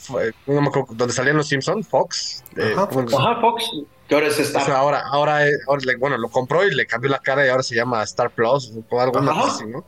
no 0.48 0.62
me 0.62 0.68
acuerdo, 0.68 0.94
donde 0.94 1.14
salían 1.14 1.38
los 1.38 1.48
Simpsons, 1.48 1.88
Fox. 1.88 2.44
Ajá, 2.58 3.42
Fox, 3.42 3.70
que 4.08 4.16
ahora 4.16 4.28
es 4.28 4.40
Star. 4.40 4.72
ahora, 4.72 5.04
ahora, 5.10 5.46
bueno, 6.00 6.18
lo 6.18 6.30
compró 6.30 6.66
y 6.66 6.74
le 6.74 6.86
cambió 6.86 7.10
la 7.10 7.20
cara 7.20 7.46
y 7.46 7.50
ahora 7.50 7.64
se 7.64 7.76
llama 7.76 8.02
Star 8.04 8.32
Plus 8.32 8.72
o 8.90 9.02
algo 9.02 9.20
así, 9.20 9.66
¿no? 9.66 9.84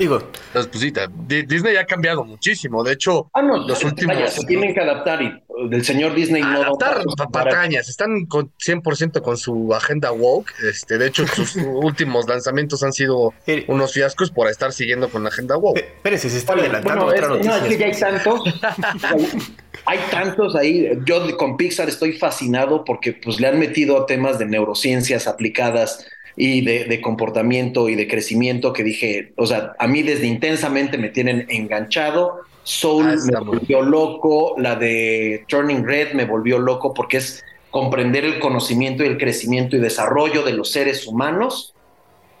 Digo. 0.00 0.18
Pues, 0.54 0.66
pues 0.68 1.46
Disney 1.46 1.76
ha 1.76 1.84
cambiado 1.84 2.24
muchísimo. 2.24 2.82
De 2.82 2.94
hecho, 2.94 3.30
ah, 3.34 3.42
los 3.42 3.84
últimos. 3.84 4.16
Se 4.32 4.46
tienen 4.46 4.72
que 4.72 4.80
adaptar 4.80 5.20
y 5.20 5.30
del 5.68 5.84
señor 5.84 6.14
Disney 6.14 6.40
no. 6.40 6.62
Adaptar 6.62 7.02
patañas. 7.30 7.90
Están 7.90 8.24
con 8.24 8.50
100% 8.56 9.20
con 9.20 9.36
su 9.36 9.74
agenda 9.74 10.10
woke. 10.10 10.54
Este, 10.66 10.96
de 10.96 11.08
hecho, 11.08 11.26
sus 11.26 11.54
últimos 11.82 12.26
lanzamientos 12.26 12.82
han 12.82 12.94
sido 12.94 13.34
unos 13.68 13.92
fiascos 13.92 14.30
por 14.30 14.48
estar 14.48 14.72
siguiendo 14.72 15.10
con 15.10 15.22
la 15.22 15.28
agenda 15.28 15.58
woke. 15.58 15.80
Espérese, 15.80 16.30
se 16.30 16.38
está 16.38 16.54
adelantando 16.54 17.04
otra 17.04 17.28
noticia. 17.28 17.50
No, 17.50 17.56
es 17.58 17.68
que 17.68 17.78
ya 17.78 17.86
hay 17.86 17.92
tantos. 17.92 18.42
hay 19.84 19.98
tantos 20.10 20.56
ahí. 20.56 20.98
Yo 21.04 21.36
con 21.36 21.58
Pixar 21.58 21.90
estoy 21.90 22.14
fascinado 22.14 22.86
porque 22.86 23.12
pues 23.12 23.38
le 23.38 23.48
han 23.48 23.58
metido 23.58 24.06
temas 24.06 24.38
de 24.38 24.46
neurociencias 24.46 25.26
aplicadas 25.26 26.06
y 26.36 26.60
de, 26.62 27.00
comportamiento 27.00 27.88
y 27.88 27.94
de 27.94 28.06
crecimiento 28.06 28.72
que 28.72 28.84
dije, 28.84 29.32
o 29.36 29.46
sea, 29.46 29.72
a 29.78 29.86
mí 29.86 30.02
desde 30.02 30.26
intensamente 30.26 30.98
me 30.98 31.08
tienen 31.08 31.46
enganchado. 31.48 32.40
Soul 32.62 33.06
ah, 33.08 33.16
me 33.24 33.40
volvió 33.40 33.82
loco, 33.82 34.54
la 34.58 34.76
de 34.76 35.44
Turning 35.48 35.84
Red 35.84 36.12
me 36.12 36.24
volvió 36.24 36.58
loco 36.58 36.94
porque 36.94 37.16
es 37.18 37.42
comprender 37.70 38.24
el 38.24 38.38
conocimiento 38.38 39.04
y 39.04 39.06
el 39.06 39.18
crecimiento 39.18 39.76
y 39.76 39.80
desarrollo 39.80 40.42
de 40.42 40.52
los 40.52 40.70
seres 40.70 41.06
humanos, 41.06 41.74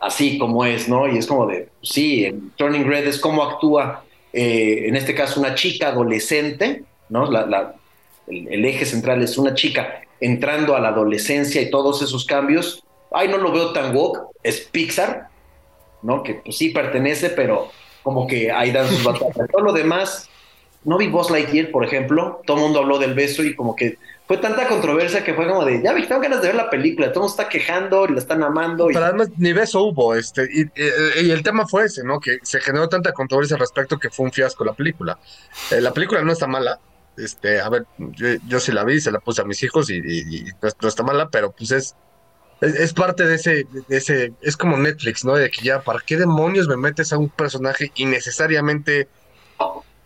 así 0.00 0.38
como 0.38 0.64
es, 0.64 0.88
¿no? 0.88 1.08
Y 1.08 1.18
es 1.18 1.26
como 1.26 1.46
de, 1.46 1.68
sí, 1.82 2.24
en 2.24 2.50
Turning 2.56 2.84
Red 2.84 3.06
es 3.06 3.18
cómo 3.18 3.42
actúa, 3.42 4.04
eh, 4.32 4.84
en 4.86 4.96
este 4.96 5.14
caso, 5.14 5.40
una 5.40 5.54
chica 5.54 5.88
adolescente, 5.88 6.84
¿no? 7.08 7.30
La, 7.30 7.74
el 8.26 8.64
eje 8.64 8.84
central 8.84 9.22
es 9.22 9.36
una 9.38 9.54
chica 9.54 10.02
entrando 10.20 10.76
a 10.76 10.80
la 10.80 10.88
adolescencia 10.88 11.60
y 11.60 11.70
todos 11.70 12.02
esos 12.02 12.24
cambios, 12.24 12.84
ay, 13.12 13.28
no 13.28 13.38
lo 13.38 13.52
veo 13.52 13.72
tan 13.72 13.94
woke, 13.94 14.20
es 14.42 14.60
Pixar, 14.60 15.28
¿no? 16.02 16.22
Que 16.22 16.34
pues 16.34 16.56
sí 16.56 16.70
pertenece, 16.70 17.30
pero 17.30 17.68
como 18.02 18.26
que 18.26 18.50
ahí 18.50 18.70
dan 18.70 18.88
sus 18.88 19.04
batallas. 19.04 19.48
Todo 19.50 19.62
lo 19.62 19.72
demás, 19.72 20.28
no 20.84 20.96
vi 20.96 21.08
Buzz 21.08 21.30
Lightyear, 21.30 21.70
por 21.70 21.84
ejemplo, 21.84 22.40
todo 22.46 22.56
el 22.56 22.62
mundo 22.64 22.80
habló 22.80 22.98
del 22.98 23.14
beso 23.14 23.42
y 23.42 23.54
como 23.54 23.76
que 23.76 23.98
fue 24.26 24.38
tanta 24.38 24.68
controversia 24.68 25.24
que 25.24 25.34
fue 25.34 25.48
como 25.48 25.64
de, 25.64 25.82
ya 25.82 25.92
vi, 25.92 26.06
tengo 26.06 26.20
ganas 26.20 26.40
de 26.40 26.46
ver 26.46 26.56
la 26.56 26.70
película, 26.70 27.08
todo 27.08 27.24
el 27.24 27.28
mundo 27.28 27.42
está 27.42 27.48
quejando 27.48 28.06
y 28.06 28.12
la 28.12 28.20
están 28.20 28.42
amando. 28.44 28.86
Pero 28.86 29.04
además 29.04 29.28
ni 29.36 29.52
beso 29.52 29.82
hubo, 29.82 30.14
este, 30.14 30.48
y, 30.52 31.30
el 31.30 31.42
tema 31.42 31.66
fue 31.66 31.86
ese, 31.86 32.04
¿no? 32.04 32.20
Que 32.20 32.38
se 32.42 32.60
generó 32.60 32.88
tanta 32.88 33.12
controversia 33.12 33.56
al 33.56 33.60
respecto 33.60 33.98
que 33.98 34.08
fue 34.08 34.26
un 34.26 34.32
fiasco 34.32 34.64
la 34.64 34.72
película. 34.72 35.18
Eh, 35.72 35.80
la 35.80 35.92
película 35.92 36.22
no 36.22 36.30
está 36.30 36.46
mala, 36.46 36.78
este, 37.16 37.60
a 37.60 37.68
ver, 37.68 37.86
yo, 38.46 38.60
sí 38.60 38.70
la 38.70 38.84
vi, 38.84 39.00
se 39.00 39.10
la 39.10 39.18
puse 39.18 39.42
a 39.42 39.44
mis 39.44 39.62
hijos 39.64 39.90
y, 39.90 40.44
no 40.80 40.88
está 40.88 41.02
mala, 41.02 41.28
pero 41.28 41.50
pues 41.50 41.72
es 41.72 41.96
es, 42.60 42.92
parte 42.92 43.26
de 43.26 43.36
ese, 43.36 43.66
de 43.88 43.96
ese, 43.96 44.32
es 44.42 44.56
como 44.56 44.76
Netflix, 44.76 45.24
¿no? 45.24 45.34
De 45.34 45.50
que 45.50 45.62
ya, 45.62 45.80
¿para 45.80 46.00
qué 46.00 46.16
demonios 46.16 46.68
me 46.68 46.76
metes 46.76 47.12
a 47.12 47.18
un 47.18 47.28
personaje 47.28 47.90
innecesariamente 47.94 49.08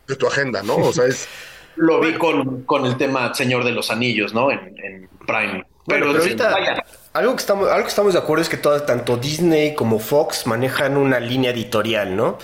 de 0.07 0.17
tu 0.17 0.27
agenda, 0.27 0.63
¿no? 0.63 0.77
O 0.77 0.93
sea, 0.93 1.07
es... 1.07 1.29
Lo 1.77 2.01
vi 2.01 2.15
con, 2.15 2.63
con 2.63 2.87
el 2.87 2.97
tema 2.97 3.35
Señor 3.35 3.65
de 3.65 3.73
los 3.73 3.91
Anillos, 3.91 4.33
¿no? 4.33 4.53
En, 4.53 5.09
Prime. 5.27 5.65
Pero, 5.87 6.11
ahorita, 6.11 6.85
algo 7.15 7.35
que, 7.35 7.41
estamos, 7.41 7.69
algo 7.69 7.83
que 7.83 7.89
estamos 7.89 8.13
de 8.13 8.19
acuerdo 8.19 8.43
es 8.43 8.49
que 8.49 8.57
todo, 8.57 8.81
tanto 8.83 9.17
Disney 9.17 9.75
como 9.75 9.99
Fox 9.99 10.47
manejan 10.47 10.97
una 10.97 11.19
línea 11.19 11.51
editorial, 11.51 12.15
¿no? 12.15 12.39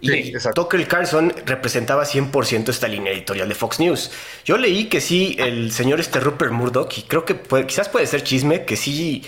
Y 0.00 0.32
Tucker 0.54 0.86
Carlson 0.86 1.32
representaba 1.46 2.04
100% 2.04 2.68
esta 2.68 2.86
línea 2.86 3.12
editorial 3.12 3.48
de 3.48 3.54
Fox 3.54 3.80
News. 3.80 4.12
Yo 4.44 4.58
leí 4.58 4.84
que 4.86 5.00
sí, 5.00 5.36
el 5.38 5.72
señor 5.72 6.00
este 6.00 6.20
Rupert 6.20 6.52
Murdoch, 6.52 6.96
y 6.98 7.02
creo 7.02 7.24
que 7.24 7.40
quizás 7.66 7.88
puede 7.88 8.06
ser 8.06 8.22
chisme, 8.22 8.64
que 8.64 8.76
sí 8.76 9.24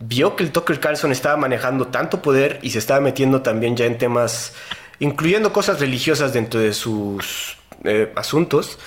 vio 0.00 0.34
que 0.34 0.42
el 0.42 0.50
Tucker 0.50 0.80
Carlson 0.80 1.12
estaba 1.12 1.36
manejando 1.36 1.86
tanto 1.88 2.22
poder 2.22 2.58
y 2.62 2.70
se 2.70 2.78
estaba 2.78 3.00
metiendo 3.00 3.42
también 3.42 3.76
ya 3.76 3.84
en 3.84 3.98
temas, 3.98 4.54
incluyendo 4.98 5.52
cosas 5.52 5.78
religiosas 5.78 6.32
dentro 6.32 6.58
de 6.58 6.72
sus 6.72 7.56
eh, 7.84 8.12
asuntos 8.16 8.78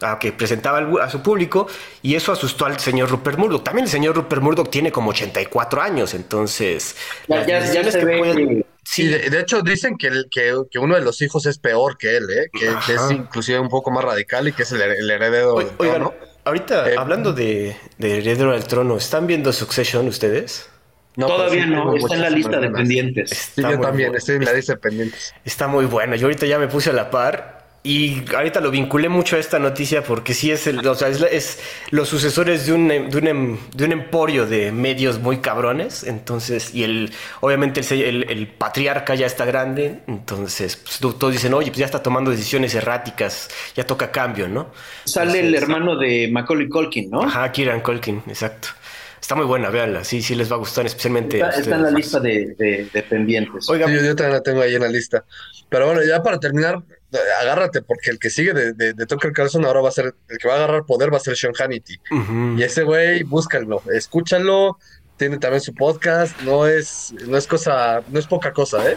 a 0.00 0.18
que 0.20 0.30
presentaba 0.30 1.02
a 1.02 1.10
su 1.10 1.22
público 1.22 1.66
y 2.02 2.14
eso 2.14 2.30
asustó 2.30 2.66
al 2.66 2.78
señor 2.78 3.08
Rupert 3.08 3.38
Murdoch. 3.38 3.64
También 3.64 3.86
el 3.86 3.90
señor 3.90 4.14
Rupert 4.14 4.42
Murdoch 4.42 4.70
tiene 4.70 4.92
como 4.92 5.10
84 5.10 5.82
años, 5.82 6.14
entonces... 6.14 6.94
Ya, 7.26 7.44
ya, 7.44 7.90
se 7.90 8.04
ve 8.04 8.64
Sí, 8.90 9.06
de, 9.06 9.38
hecho 9.38 9.60
dicen 9.60 9.98
que, 9.98 10.06
el, 10.06 10.28
que, 10.30 10.78
uno 10.78 10.94
de 10.94 11.02
los 11.02 11.20
hijos 11.20 11.44
es 11.44 11.58
peor 11.58 11.98
que 11.98 12.16
él, 12.16 12.24
¿eh? 12.30 12.48
que, 12.50 12.94
es 12.94 13.10
inclusive 13.10 13.58
un 13.58 13.68
poco 13.68 13.90
más 13.90 14.02
radical 14.02 14.48
y 14.48 14.52
que 14.52 14.62
es 14.62 14.72
el, 14.72 14.80
heredero 14.80 15.56
trono. 15.76 16.14
Ahorita, 16.48 16.90
eh, 16.90 16.96
hablando 16.96 17.34
de, 17.34 17.76
heredero 17.98 18.52
del 18.52 18.64
trono, 18.64 18.96
¿están 18.96 19.26
viendo 19.26 19.52
Succession 19.52 20.08
ustedes? 20.08 20.66
No, 21.14 21.26
Todavía 21.26 21.66
no, 21.66 21.94
está 21.94 22.14
en 22.14 22.22
la 22.22 22.30
lista 22.30 22.58
de 22.58 22.70
pendientes. 22.70 23.50
Sí, 23.54 23.60
yo 23.60 23.78
también, 23.78 24.14
estoy 24.14 24.36
en 24.36 24.46
la 24.46 24.54
lista 24.54 24.72
de 24.72 24.78
pendientes. 24.78 25.34
Está 25.44 25.68
muy 25.68 25.84
bueno. 25.84 26.16
Yo 26.16 26.26
ahorita 26.26 26.46
ya 26.46 26.58
me 26.58 26.66
puse 26.68 26.88
a 26.88 26.94
la 26.94 27.10
par 27.10 27.57
y 27.84 28.24
ahorita 28.34 28.60
lo 28.60 28.70
vinculé 28.70 29.08
mucho 29.08 29.36
a 29.36 29.38
esta 29.38 29.58
noticia 29.58 30.02
porque 30.02 30.34
sí 30.34 30.50
es, 30.50 30.66
el, 30.66 30.84
o 30.86 30.94
sea, 30.94 31.08
es, 31.08 31.58
los 31.90 32.08
sucesores 32.08 32.66
de 32.66 32.72
un, 32.72 32.88
de, 32.88 33.16
un, 33.16 33.26
em, 33.26 33.58
de 33.74 33.84
un, 33.84 33.92
emporio 33.92 34.46
de 34.46 34.72
medios 34.72 35.20
muy 35.20 35.38
cabrones. 35.38 36.02
Entonces, 36.02 36.74
y 36.74 36.82
el, 36.82 37.12
obviamente 37.40 37.80
el, 37.90 38.28
el, 38.28 38.48
patriarca 38.48 39.14
ya 39.14 39.26
está 39.26 39.44
grande. 39.44 40.00
Entonces, 40.08 40.76
pues, 40.76 40.98
todos 40.98 41.32
dicen, 41.32 41.54
oye, 41.54 41.68
pues 41.68 41.78
ya 41.78 41.86
está 41.86 42.02
tomando 42.02 42.30
decisiones 42.30 42.74
erráticas, 42.74 43.48
ya 43.76 43.86
toca 43.86 44.10
cambio, 44.10 44.48
¿no? 44.48 44.72
Sale 45.04 45.40
el 45.40 45.54
hermano 45.54 45.96
de 45.96 46.28
Macaulay 46.32 46.68
Culkin, 46.68 47.10
¿no? 47.10 47.22
Ajá, 47.22 47.50
Kieran 47.52 47.80
Culkin, 47.80 48.22
exacto. 48.26 48.68
Está 49.20 49.34
muy 49.34 49.46
buena, 49.46 49.70
véanla. 49.70 50.04
Sí, 50.04 50.22
sí 50.22 50.34
les 50.34 50.50
va 50.50 50.56
a 50.56 50.58
gustar, 50.58 50.86
especialmente. 50.86 51.40
Está, 51.40 51.76
en 51.76 51.82
la 51.82 51.90
lista 51.90 52.18
de, 52.18 52.54
de, 52.92 53.02
pendientes. 53.02 53.68
Oiga, 53.68 53.86
yo, 53.86 54.00
yo, 54.02 54.16
también 54.16 54.32
la 54.32 54.42
tengo 54.42 54.62
ahí 54.62 54.74
en 54.74 54.82
la 54.82 54.88
lista. 54.88 55.24
Pero 55.68 55.86
bueno, 55.86 56.00
ya 56.02 56.22
para 56.22 56.40
terminar, 56.40 56.82
agárrate, 57.40 57.82
porque 57.82 58.10
el 58.10 58.18
que 58.18 58.30
sigue 58.30 58.52
de, 58.52 58.72
de, 58.72 59.06
Tucker 59.06 59.32
Carlson 59.32 59.64
ahora 59.64 59.80
va 59.80 59.88
a 59.88 59.92
ser, 59.92 60.14
el 60.28 60.38
que 60.38 60.48
va 60.48 60.54
a 60.54 60.56
agarrar 60.58 60.84
poder 60.84 61.12
va 61.12 61.16
a 61.16 61.20
ser 61.20 61.36
Sean 61.36 61.54
Hannity. 61.58 62.00
Y 62.56 62.62
ese 62.62 62.82
güey, 62.82 63.22
búscalo, 63.22 63.82
escúchalo, 63.92 64.78
tiene 65.16 65.38
también 65.38 65.60
su 65.60 65.74
podcast, 65.74 66.40
no 66.42 66.66
es, 66.66 67.14
no 67.26 67.36
es 67.36 67.46
cosa, 67.46 68.02
no 68.08 68.18
es 68.18 68.26
poca 68.26 68.52
cosa, 68.52 68.88
¿eh? 68.90 68.96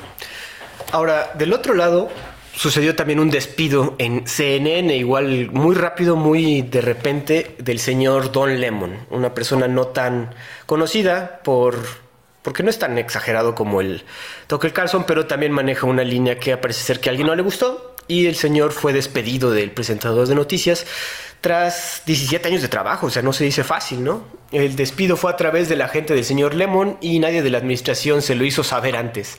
Ahora, 0.92 1.32
del 1.36 1.54
otro 1.54 1.74
lado, 1.74 2.10
sucedió 2.54 2.96
también 2.96 3.20
un 3.20 3.30
despido 3.30 3.96
en 3.98 4.28
CNN, 4.28 4.96
igual 4.96 5.50
muy 5.52 5.76
rápido, 5.76 6.16
muy 6.16 6.62
de 6.62 6.82
repente, 6.82 7.56
del 7.60 7.80
señor 7.80 8.32
Don 8.32 8.60
Lemon, 8.60 9.06
una 9.10 9.34
persona 9.34 9.68
no 9.68 9.88
tan 9.88 10.34
conocida 10.66 11.42
por 11.44 11.76
porque 12.42 12.64
no 12.64 12.72
es 12.72 12.80
tan 12.80 12.98
exagerado 12.98 13.54
como 13.54 13.82
el 13.82 14.04
Tucker 14.48 14.74
Carlson, 14.74 15.06
pero 15.06 15.28
también 15.28 15.52
maneja 15.52 15.86
una 15.86 16.04
línea 16.04 16.40
que 16.40 16.58
parece 16.58 16.82
ser 16.82 17.00
que 17.00 17.10
a 17.10 17.12
alguien 17.12 17.28
no 17.28 17.36
le 17.36 17.44
gustó 17.44 17.91
y 18.12 18.28
el 18.28 18.36
señor 18.36 18.74
fue 18.74 18.92
despedido 18.92 19.52
del 19.52 19.72
presentador 19.72 20.28
de 20.28 20.36
noticias 20.36 20.86
tras 21.40 22.02
17 22.06 22.46
años 22.50 22.62
de 22.62 22.68
trabajo, 22.68 23.08
o 23.08 23.10
sea, 23.10 23.22
no 23.22 23.32
se 23.32 23.46
dice 23.46 23.64
fácil, 23.64 24.04
¿no? 24.04 24.26
El 24.52 24.76
despido 24.76 25.16
fue 25.16 25.32
a 25.32 25.38
través 25.38 25.70
de 25.70 25.78
la 25.78 25.88
gente 25.88 26.14
del 26.14 26.26
señor 26.26 26.54
Lemon 26.54 26.98
y 27.00 27.20
nadie 27.20 27.42
de 27.42 27.50
la 27.50 27.60
administración 27.60 28.22
se 28.22 28.36
lo 28.36 28.44
hizo 28.44 28.66
saber 28.66 28.98
antes. 28.98 29.38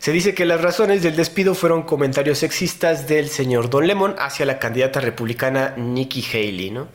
Se 0.00 0.10
dice 0.10 0.34
que 0.34 0.44
las 0.44 0.60
razones 0.60 1.04
del 1.04 1.14
despido 1.14 1.54
fueron 1.54 1.84
comentarios 1.84 2.38
sexistas 2.38 3.06
del 3.06 3.28
señor 3.28 3.70
Don 3.70 3.86
Lemon 3.86 4.16
hacia 4.18 4.44
la 4.44 4.58
candidata 4.58 5.00
republicana 5.00 5.74
Nikki 5.76 6.26
Haley, 6.32 6.72
¿no? 6.72 6.88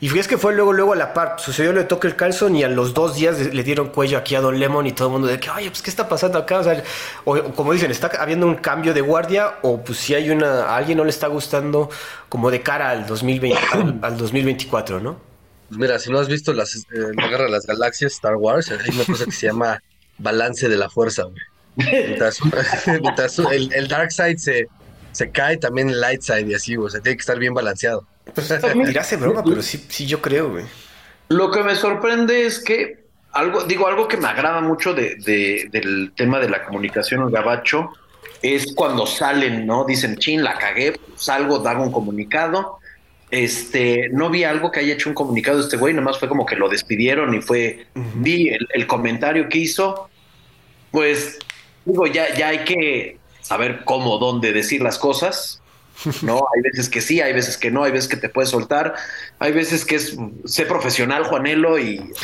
Y 0.00 0.08
fíjate 0.08 0.28
que 0.28 0.38
fue 0.38 0.54
luego, 0.54 0.72
luego 0.72 0.92
a 0.92 0.96
la 0.96 1.12
par. 1.12 1.36
Sucedió 1.38 1.72
lo 1.72 1.80
de 1.80 1.86
Tucker 1.86 2.14
Carlson 2.14 2.54
y 2.54 2.62
a 2.62 2.68
los 2.68 2.94
dos 2.94 3.16
días 3.16 3.52
le 3.52 3.64
dieron 3.64 3.88
cuello 3.88 4.18
aquí 4.18 4.36
a 4.36 4.40
Don 4.40 4.58
Lemon 4.58 4.86
y 4.86 4.92
todo 4.92 5.08
el 5.08 5.12
mundo 5.12 5.26
de 5.26 5.40
que, 5.40 5.50
oye, 5.50 5.70
pues, 5.70 5.82
¿qué 5.82 5.90
está 5.90 6.08
pasando 6.08 6.38
acá? 6.38 6.60
O, 6.60 6.64
sea, 6.64 6.84
como 7.56 7.72
dicen, 7.72 7.90
¿está 7.90 8.06
habiendo 8.20 8.46
un 8.46 8.54
cambio 8.56 8.94
de 8.94 9.00
guardia? 9.00 9.56
O 9.62 9.82
pues 9.82 9.98
si 9.98 10.14
hay 10.14 10.30
una, 10.30 10.66
a 10.66 10.76
alguien 10.76 10.98
no 10.98 11.04
le 11.04 11.10
está 11.10 11.26
gustando 11.26 11.90
como 12.28 12.50
de 12.50 12.62
cara 12.62 12.90
al, 12.90 13.06
2020, 13.06 13.58
al, 14.02 14.16
2024, 14.18 15.00
¿no? 15.00 15.18
Mira, 15.70 15.98
si 15.98 16.10
no 16.10 16.20
has 16.20 16.28
visto 16.28 16.52
las, 16.52 16.76
eh, 16.76 16.82
la 17.14 17.26
Guerra 17.26 17.44
de 17.44 17.50
las 17.50 17.66
Galaxias, 17.66 18.12
Star 18.12 18.36
Wars, 18.36 18.70
hay 18.70 18.94
una 18.94 19.04
cosa 19.04 19.24
que 19.24 19.32
se 19.32 19.48
llama 19.48 19.82
balance 20.18 20.68
de 20.68 20.76
la 20.76 20.88
fuerza, 20.88 21.24
güey. 21.24 21.42
Mientras, 21.76 22.38
el, 23.52 23.72
el, 23.72 23.88
Dark 23.88 24.10
Side 24.10 24.38
se, 24.38 24.68
se 25.12 25.30
cae, 25.30 25.56
también 25.56 25.90
el 25.90 26.00
Light 26.00 26.22
Side 26.22 26.46
y 26.48 26.54
así, 26.54 26.76
o 26.76 26.88
sea, 26.88 27.00
tiene 27.00 27.16
que 27.16 27.20
estar 27.20 27.38
bien 27.38 27.52
balanceado. 27.52 28.06
Pues 28.34 28.50
hace 28.50 29.16
broma, 29.16 29.42
pero 29.44 29.62
sí, 29.62 29.84
sí 29.88 30.06
yo 30.06 30.20
creo, 30.20 30.50
güey. 30.50 30.64
Lo 31.28 31.50
que 31.50 31.62
me 31.62 31.74
sorprende 31.74 32.46
es 32.46 32.58
que 32.58 33.04
algo, 33.32 33.64
digo, 33.64 33.86
algo 33.86 34.08
que 34.08 34.16
me 34.16 34.28
agrada 34.28 34.60
mucho 34.60 34.94
de, 34.94 35.16
del 35.70 36.12
tema 36.16 36.38
de 36.38 36.48
la 36.48 36.64
comunicación 36.64 37.22
el 37.22 37.30
gabacho 37.30 37.90
es 38.42 38.74
cuando 38.74 39.06
salen, 39.06 39.66
¿no? 39.66 39.84
Dicen, 39.84 40.16
chin, 40.16 40.42
la 40.42 40.56
cagué, 40.56 40.98
salgo, 41.16 41.66
hago 41.66 41.82
un 41.82 41.92
comunicado. 41.92 42.78
Este, 43.30 44.08
no 44.10 44.30
vi 44.30 44.44
algo 44.44 44.70
que 44.70 44.80
haya 44.80 44.94
hecho 44.94 45.10
un 45.10 45.14
comunicado 45.14 45.58
de 45.58 45.64
este 45.64 45.76
güey, 45.76 45.92
nomás 45.92 46.18
fue 46.18 46.28
como 46.28 46.46
que 46.46 46.56
lo 46.56 46.68
despidieron 46.68 47.34
y 47.34 47.42
fue, 47.42 47.86
vi 48.14 48.48
el, 48.72 48.86
comentario 48.86 49.50
que 49.50 49.58
hizo, 49.58 50.08
pues 50.90 51.38
digo, 51.84 52.06
ya, 52.06 52.34
ya 52.34 52.48
hay 52.48 52.64
que 52.64 53.18
saber 53.42 53.84
cómo, 53.84 54.16
dónde 54.16 54.54
decir 54.54 54.80
las 54.80 54.98
cosas, 54.98 55.60
¿no? 56.22 56.44
Hay 56.54 56.62
veces 56.62 56.88
que 56.88 57.00
sí, 57.00 57.20
hay 57.20 57.32
veces 57.32 57.56
que 57.56 57.70
no, 57.70 57.84
hay 57.84 57.92
veces 57.92 58.08
que 58.08 58.16
te 58.16 58.28
puedes 58.28 58.50
soltar, 58.50 58.94
hay 59.38 59.52
veces 59.52 59.84
que 59.84 59.96
es, 59.96 60.16
sé 60.44 60.66
profesional, 60.66 61.24
Juanelo, 61.24 61.78
y... 61.78 62.12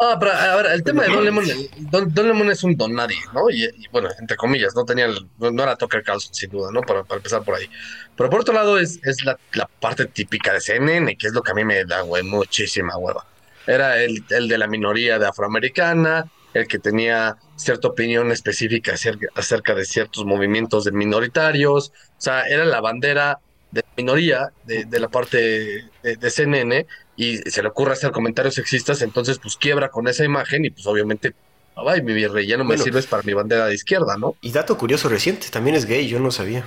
Ah, 0.00 0.16
pero 0.18 0.68
el 0.70 0.82
tema 0.82 1.04
de 1.04 1.08
Don 1.08 1.24
Lemon, 1.24 1.44
Don, 1.78 2.12
Lemon 2.14 2.50
es 2.50 2.64
un 2.64 2.76
don 2.76 2.94
nadie, 2.94 3.16
¿no? 3.32 3.48
Y, 3.48 3.70
bueno, 3.92 4.08
entre 4.18 4.36
comillas, 4.36 4.74
no 4.74 4.84
tenía, 4.84 5.06
no, 5.38 5.62
era 5.62 5.76
Tucker 5.76 6.02
Carlson, 6.02 6.34
sin 6.34 6.50
duda, 6.50 6.70
¿no? 6.72 6.80
Para, 6.80 7.04
para, 7.04 7.18
empezar 7.18 7.44
por 7.44 7.54
ahí. 7.54 7.70
Pero 8.16 8.28
por 8.28 8.40
otro 8.40 8.52
lado, 8.52 8.76
es, 8.76 8.98
es 9.04 9.24
la, 9.24 9.38
la, 9.52 9.66
parte 9.66 10.06
típica 10.06 10.52
de 10.52 10.60
CNN, 10.60 11.16
que 11.16 11.28
es 11.28 11.32
lo 11.32 11.42
que 11.42 11.52
a 11.52 11.54
mí 11.54 11.64
me 11.64 11.84
da, 11.84 12.00
güey, 12.00 12.24
muchísima 12.24 12.96
hueva. 12.96 13.24
Era 13.68 14.02
el, 14.02 14.24
el 14.30 14.48
de 14.48 14.58
la 14.58 14.66
minoría 14.66 15.18
de 15.20 15.28
afroamericana, 15.28 16.26
el 16.54 16.66
que 16.66 16.78
tenía 16.78 17.36
cierta 17.56 17.88
opinión 17.88 18.30
específica 18.32 18.94
acerca, 18.94 19.26
acerca 19.34 19.74
de 19.74 19.84
ciertos 19.84 20.24
movimientos 20.24 20.84
de 20.84 20.92
minoritarios, 20.92 21.92
o 22.16 22.20
sea, 22.20 22.42
era 22.42 22.64
la 22.64 22.80
bandera 22.80 23.40
de 23.70 23.84
minoría 23.96 24.52
de, 24.64 24.84
de 24.84 25.00
la 25.00 25.08
parte 25.08 25.90
de, 26.02 26.16
de, 26.16 26.30
CNN 26.30 26.86
y 27.16 27.38
se 27.38 27.60
le 27.60 27.68
ocurre 27.68 27.92
hacer 27.92 28.12
comentarios 28.12 28.54
sexistas, 28.54 29.02
entonces 29.02 29.38
pues 29.40 29.56
quiebra 29.56 29.90
con 29.90 30.06
esa 30.06 30.24
imagen 30.24 30.64
y 30.64 30.70
pues 30.70 30.86
obviamente, 30.86 31.34
ay, 31.74 32.02
mi 32.02 32.14
virrey, 32.14 32.46
ya 32.46 32.56
no 32.56 32.64
me 32.64 32.78
sirves 32.78 33.06
para 33.06 33.24
mi 33.24 33.32
bandera 33.32 33.66
de 33.66 33.74
izquierda, 33.74 34.16
¿no? 34.16 34.36
Y 34.40 34.52
dato 34.52 34.78
curioso 34.78 35.08
reciente, 35.08 35.48
también 35.50 35.74
es 35.74 35.86
gay, 35.86 36.06
yo 36.06 36.20
no 36.20 36.30
sabía. 36.30 36.64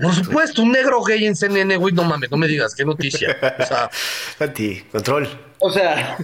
Por 0.00 0.14
supuesto, 0.14 0.62
un 0.62 0.72
negro 0.72 1.02
gay 1.02 1.24
en 1.26 1.34
CNN, 1.34 1.76
güey, 1.78 1.94
no 1.94 2.04
mames, 2.04 2.30
no 2.30 2.36
me 2.36 2.46
digas, 2.46 2.74
qué 2.74 2.84
noticia. 2.84 3.36
O 3.58 3.64
sea, 3.64 3.90
Santi, 4.38 4.82
control. 4.92 5.28
O 5.58 5.70
sea, 5.72 6.18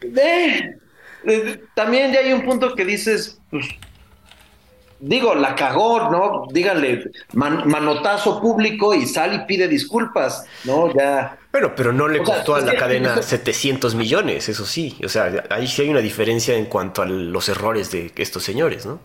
también 1.74 2.12
ya 2.12 2.20
hay 2.20 2.32
un 2.32 2.44
punto 2.44 2.74
que 2.74 2.84
dices, 2.84 3.40
pues, 3.50 3.66
digo, 5.00 5.34
la 5.34 5.54
cagó, 5.54 6.10
¿no? 6.10 6.46
Díganle, 6.52 7.10
manotazo 7.32 8.40
público 8.40 8.94
y 8.94 9.06
sal 9.06 9.34
y 9.34 9.38
pide 9.46 9.68
disculpas, 9.68 10.44
¿no? 10.64 10.92
Ya. 10.94 11.38
Bueno, 11.52 11.72
pero 11.74 11.92
no 11.92 12.06
le 12.08 12.22
costó 12.22 12.54
a 12.54 12.60
la 12.60 12.74
cadena 12.74 13.20
700 13.20 13.94
millones, 13.94 14.48
eso 14.48 14.66
sí. 14.66 14.96
O 15.04 15.08
sea, 15.08 15.44
ahí 15.50 15.66
sí 15.66 15.82
hay 15.82 15.88
una 15.88 16.00
diferencia 16.00 16.54
en 16.56 16.66
cuanto 16.66 17.02
a 17.02 17.06
los 17.06 17.48
errores 17.48 17.90
de 17.90 18.12
estos 18.16 18.42
señores, 18.42 18.86
¿no? 18.86 19.00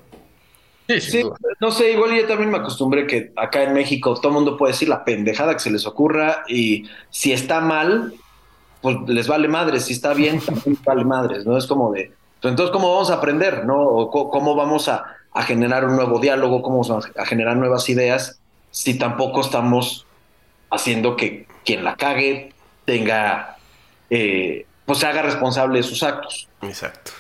Sí, 0.87 1.01
sí, 1.01 1.23
no 1.59 1.71
sé, 1.71 1.93
igual 1.93 2.15
yo 2.15 2.27
también 2.27 2.51
me 2.51 2.59
acostumbré 2.59 3.07
que 3.07 3.31
acá 3.35 3.63
en 3.63 3.73
México 3.73 4.13
todo 4.13 4.27
el 4.27 4.33
mundo 4.35 4.55
puede 4.55 4.73
decir 4.73 4.87
la 4.87 5.03
pendejada 5.03 5.53
que 5.53 5.59
se 5.59 5.71
les 5.71 5.87
ocurra 5.87 6.43
y 6.47 6.87
si 7.09 7.33
está 7.33 7.59
mal, 7.59 8.13
pues 8.85 8.97
les 9.07 9.27
vale 9.27 9.47
madres, 9.47 9.85
si 9.85 9.93
está 9.93 10.13
bien, 10.13 10.39
también 10.39 10.77
vale 10.85 11.03
madres, 11.03 11.43
¿no? 11.43 11.57
Es 11.57 11.65
como 11.65 11.91
de, 11.91 12.11
pues 12.39 12.51
entonces, 12.51 12.71
¿cómo 12.71 12.93
vamos 12.93 13.09
a 13.09 13.15
aprender, 13.15 13.65
no? 13.65 13.81
O 13.81 14.29
¿Cómo 14.29 14.53
vamos 14.53 14.87
a, 14.89 15.05
a 15.33 15.41
generar 15.41 15.85
un 15.85 15.95
nuevo 15.95 16.19
diálogo, 16.19 16.61
cómo 16.61 16.83
vamos 16.83 17.09
a 17.17 17.25
generar 17.25 17.57
nuevas 17.57 17.89
ideas, 17.89 18.37
si 18.69 18.95
tampoco 18.99 19.41
estamos 19.41 20.05
haciendo 20.69 21.17
que 21.17 21.47
quien 21.65 21.83
la 21.83 21.95
cague 21.95 22.53
tenga, 22.85 23.57
eh, 24.11 24.67
pues 24.85 24.99
se 24.99 25.07
haga 25.07 25.23
responsable 25.23 25.79
de 25.79 25.83
sus 25.83 26.03
actos. 26.03 26.47
Exacto. 26.61 27.11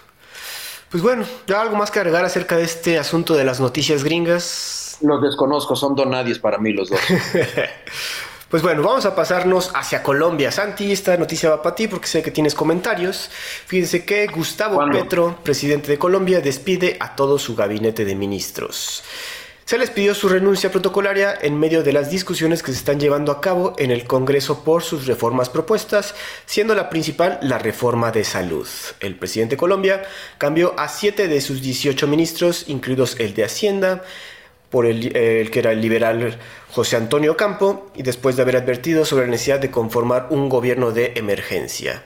Pues 0.91 1.01
bueno, 1.01 1.25
¿ya 1.47 1.61
algo 1.61 1.77
más 1.77 1.89
que 1.89 1.97
agregar 1.97 2.25
acerca 2.25 2.57
de 2.57 2.63
este 2.63 2.99
asunto 2.99 3.33
de 3.33 3.43
las 3.43 3.59
noticias 3.59 4.03
gringas? 4.03 4.99
Los 5.01 5.19
desconozco, 5.19 5.75
son 5.75 5.95
donadies 5.95 6.37
para 6.37 6.59
mí 6.59 6.73
los 6.73 6.91
dos. 6.91 6.99
Pues 8.49 8.61
bueno, 8.61 8.83
vamos 8.83 9.05
a 9.05 9.15
pasarnos 9.15 9.71
hacia 9.73 10.03
Colombia. 10.03 10.51
Santi, 10.51 10.91
esta 10.91 11.17
noticia 11.17 11.49
va 11.49 11.63
para 11.63 11.75
ti 11.75 11.87
porque 11.87 12.07
sé 12.07 12.21
que 12.21 12.29
tienes 12.29 12.53
comentarios. 12.53 13.29
Fíjense 13.65 14.05
que 14.05 14.27
Gustavo 14.27 14.79
Petro, 14.91 15.39
presidente 15.41 15.91
de 15.91 15.97
Colombia, 15.97 16.41
despide 16.41 16.95
a 16.99 17.15
todo 17.15 17.39
su 17.39 17.55
gabinete 17.55 18.05
de 18.05 18.13
ministros. 18.13 19.03
Se 19.65 19.79
les 19.79 19.89
pidió 19.89 20.13
su 20.13 20.29
renuncia 20.29 20.69
protocolaria 20.69 21.35
en 21.41 21.59
medio 21.59 21.81
de 21.81 21.91
las 21.91 22.11
discusiones 22.11 22.61
que 22.61 22.71
se 22.71 22.77
están 22.77 22.99
llevando 22.99 23.31
a 23.31 23.41
cabo 23.41 23.73
en 23.79 23.89
el 23.89 24.05
Congreso 24.05 24.63
por 24.63 24.83
sus 24.83 25.07
reformas 25.07 25.49
propuestas, 25.49 26.13
siendo 26.45 26.75
la 26.75 26.87
principal 26.87 27.39
la 27.41 27.57
reforma 27.57 28.11
de 28.11 28.23
salud. 28.25 28.67
El 28.99 29.17
presidente 29.17 29.55
de 29.55 29.59
Colombia 29.59 30.03
cambió 30.37 30.79
a 30.79 30.87
siete 30.87 31.27
de 31.27 31.41
sus 31.41 31.63
18 31.63 32.05
ministros, 32.05 32.65
incluidos 32.67 33.19
el 33.19 33.33
de 33.33 33.43
Hacienda, 33.43 34.03
por 34.69 34.85
el, 34.85 35.11
que 35.11 35.59
era 35.59 35.71
el 35.71 35.81
liberal 35.81 36.37
José 36.71 36.97
Antonio 36.97 37.37
Campo, 37.37 37.91
y 37.95 38.03
después 38.03 38.35
de 38.35 38.41
haber 38.41 38.57
advertido 38.57 39.05
sobre 39.05 39.25
la 39.25 39.31
necesidad 39.31 39.59
de 39.59 39.71
conformar 39.71 40.27
un 40.29 40.49
gobierno 40.49 40.91
de 40.91 41.13
emergencia. 41.15 42.03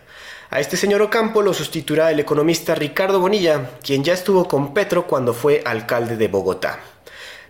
A 0.52 0.60
este 0.60 0.78
señor 0.78 1.04
Ocampo 1.04 1.44
lo 1.44 1.54
sustituirá 1.54 2.10
el 2.10 2.20
economista 2.20 2.74
Ricardo 2.74 3.20
Bonilla, 3.20 3.70
quien 3.84 4.04
ya 4.04 4.14
estuvo 4.14 4.48
con 4.48 4.74
Petro 4.74 5.06
cuando 5.06 5.34
fue 5.34 5.62
alcalde 5.64 6.18
de 6.18 6.28
Bogotá. 6.28 6.80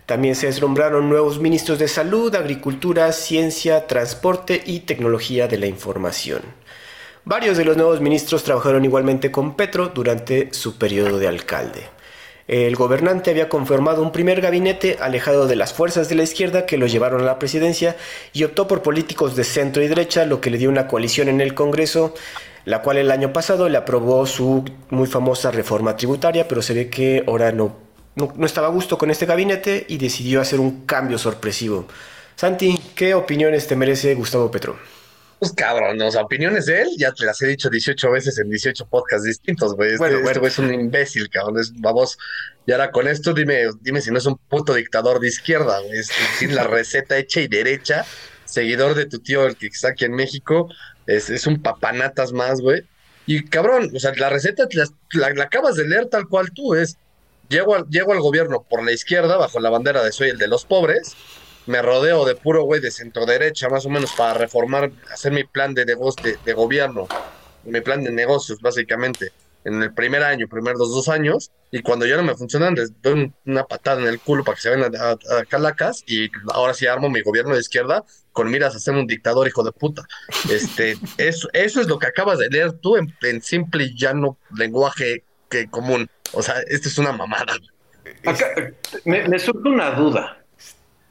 También 0.04 0.34
se 0.34 0.50
nombraron 0.60 1.08
nuevos 1.08 1.38
ministros 1.38 1.78
de 1.78 1.88
Salud, 1.88 2.34
Agricultura, 2.34 3.10
Ciencia, 3.12 3.86
Transporte 3.86 4.62
y 4.66 4.80
Tecnología 4.80 5.48
de 5.48 5.56
la 5.56 5.66
Información. 5.66 6.42
Varios 7.24 7.56
de 7.56 7.64
los 7.64 7.76
nuevos 7.76 8.00
ministros 8.00 8.42
trabajaron 8.44 8.84
igualmente 8.84 9.30
con 9.30 9.54
Petro 9.54 9.88
durante 9.88 10.52
su 10.52 10.76
periodo 10.76 11.18
de 11.18 11.28
alcalde. 11.28 11.88
El 12.50 12.74
gobernante 12.74 13.30
había 13.30 13.48
conformado 13.48 14.02
un 14.02 14.10
primer 14.10 14.40
gabinete 14.40 14.98
alejado 15.00 15.46
de 15.46 15.54
las 15.54 15.72
fuerzas 15.72 16.08
de 16.08 16.16
la 16.16 16.24
izquierda 16.24 16.66
que 16.66 16.78
lo 16.78 16.88
llevaron 16.88 17.20
a 17.20 17.24
la 17.24 17.38
presidencia 17.38 17.94
y 18.32 18.42
optó 18.42 18.66
por 18.66 18.82
políticos 18.82 19.36
de 19.36 19.44
centro 19.44 19.84
y 19.84 19.86
derecha, 19.86 20.24
lo 20.24 20.40
que 20.40 20.50
le 20.50 20.58
dio 20.58 20.68
una 20.68 20.88
coalición 20.88 21.28
en 21.28 21.40
el 21.40 21.54
Congreso, 21.54 22.12
la 22.64 22.82
cual 22.82 22.96
el 22.96 23.12
año 23.12 23.32
pasado 23.32 23.68
le 23.68 23.78
aprobó 23.78 24.26
su 24.26 24.64
muy 24.88 25.06
famosa 25.06 25.52
reforma 25.52 25.96
tributaria, 25.96 26.48
pero 26.48 26.60
se 26.60 26.74
ve 26.74 26.90
que 26.90 27.22
ahora 27.24 27.52
no, 27.52 27.76
no, 28.16 28.44
estaba 28.44 28.66
a 28.66 28.70
gusto 28.70 28.98
con 28.98 29.12
este 29.12 29.26
gabinete 29.26 29.86
y 29.88 29.98
decidió 29.98 30.40
hacer 30.40 30.58
un 30.58 30.86
cambio 30.86 31.18
sorpresivo. 31.18 31.86
Santi, 32.34 32.76
¿qué 32.96 33.14
opiniones 33.14 33.68
te 33.68 33.76
merece 33.76 34.16
Gustavo 34.16 34.50
Petro? 34.50 34.76
Pues 35.40 35.52
cabrón, 35.54 35.96
las 35.96 36.16
opiniones 36.16 36.66
de 36.66 36.82
él 36.82 36.88
ya 36.98 37.12
te 37.12 37.24
las 37.24 37.40
he 37.40 37.46
dicho 37.46 37.70
18 37.70 38.10
veces 38.10 38.38
en 38.38 38.50
18 38.50 38.86
podcasts 38.86 39.24
distintos, 39.24 39.74
güey. 39.74 39.94
Este, 39.94 40.20
este 40.20 40.38
güey 40.38 40.52
es 40.52 40.58
un 40.58 40.74
imbécil, 40.74 41.30
cabrón. 41.30 41.56
vamos, 41.78 42.18
y 42.66 42.72
ahora 42.72 42.90
con 42.90 43.08
esto 43.08 43.32
dime, 43.32 43.70
dime 43.80 44.02
si 44.02 44.10
no 44.10 44.18
es 44.18 44.26
un 44.26 44.36
puto 44.36 44.74
dictador 44.74 45.18
de 45.18 45.28
izquierda, 45.28 45.80
güey. 45.80 45.98
Es 45.98 46.08
decir, 46.08 46.52
la 46.52 46.64
receta 46.64 47.16
hecha 47.16 47.40
y 47.40 47.48
derecha, 47.48 48.04
seguidor 48.44 48.94
de 48.94 49.06
tu 49.06 49.20
tío, 49.20 49.46
el 49.46 49.56
que 49.56 49.68
está 49.68 49.88
aquí 49.88 50.04
en 50.04 50.12
México, 50.12 50.68
es, 51.06 51.30
es 51.30 51.46
un 51.46 51.62
papanatas 51.62 52.34
más, 52.34 52.60
güey. 52.60 52.82
Y 53.24 53.46
cabrón, 53.46 53.90
o 53.96 53.98
sea, 53.98 54.12
la 54.16 54.28
receta 54.28 54.68
la, 54.72 55.30
la, 55.30 55.44
acabas 55.44 55.76
de 55.76 55.88
leer 55.88 56.04
tal 56.10 56.28
cual 56.28 56.50
tú, 56.52 56.74
es, 56.74 56.98
llego 57.48 57.86
llego 57.86 58.12
al 58.12 58.20
gobierno 58.20 58.66
por 58.68 58.84
la 58.84 58.92
izquierda, 58.92 59.38
bajo 59.38 59.58
la 59.58 59.70
bandera 59.70 60.04
de 60.04 60.12
soy 60.12 60.28
el 60.28 60.36
de 60.36 60.48
los 60.48 60.66
pobres, 60.66 61.16
me 61.70 61.80
rodeo 61.82 62.24
de 62.24 62.34
puro 62.34 62.64
güey 62.64 62.80
de 62.80 62.90
centro 62.90 63.24
derecha, 63.24 63.68
más 63.68 63.86
o 63.86 63.90
menos, 63.90 64.12
para 64.12 64.34
reformar, 64.34 64.90
hacer 65.12 65.32
mi 65.32 65.44
plan 65.44 65.72
de, 65.72 65.86
negocio, 65.86 66.36
de, 66.44 66.52
gobierno, 66.52 67.06
mi 67.64 67.80
plan 67.80 68.02
de 68.02 68.10
negocios, 68.10 68.60
básicamente, 68.60 69.30
en 69.64 69.80
el 69.80 69.94
primer 69.94 70.24
año, 70.24 70.48
primeros 70.48 70.90
dos 70.90 71.08
años, 71.08 71.52
y 71.70 71.80
cuando 71.82 72.06
ya 72.06 72.16
no 72.16 72.24
me 72.24 72.34
funcionan, 72.34 72.74
les 72.74 73.00
doy 73.00 73.32
una 73.46 73.64
patada 73.64 74.00
en 74.00 74.08
el 74.08 74.18
culo 74.18 74.42
para 74.42 74.56
que 74.56 74.62
se 74.62 74.70
vayan 74.70 74.92
a, 74.96 75.44
Calacas, 75.44 76.02
y 76.08 76.28
ahora 76.52 76.74
sí 76.74 76.88
armo 76.88 77.08
mi 77.08 77.22
gobierno 77.22 77.54
de 77.54 77.60
izquierda 77.60 78.04
con 78.32 78.50
miras 78.50 78.74
a 78.74 78.80
ser 78.80 78.94
un 78.94 79.06
dictador, 79.06 79.46
hijo 79.46 79.62
de 79.62 79.70
puta. 79.70 80.02
Este, 80.50 80.96
eso, 81.18 81.48
eso 81.52 81.80
es 81.80 81.86
lo 81.86 82.00
que 82.00 82.08
acabas 82.08 82.38
de 82.38 82.48
leer 82.48 82.72
tú 82.72 82.96
en, 82.96 83.42
simple 83.42 83.84
y 83.84 83.96
llano 83.96 84.38
lenguaje 84.56 85.22
que 85.48 85.68
común. 85.68 86.08
O 86.32 86.42
sea, 86.42 86.56
esto 86.66 86.88
es 86.88 86.98
una 86.98 87.12
mamada. 87.12 87.54
me 89.04 89.38
surge 89.38 89.68
una 89.68 89.92
duda. 89.92 90.39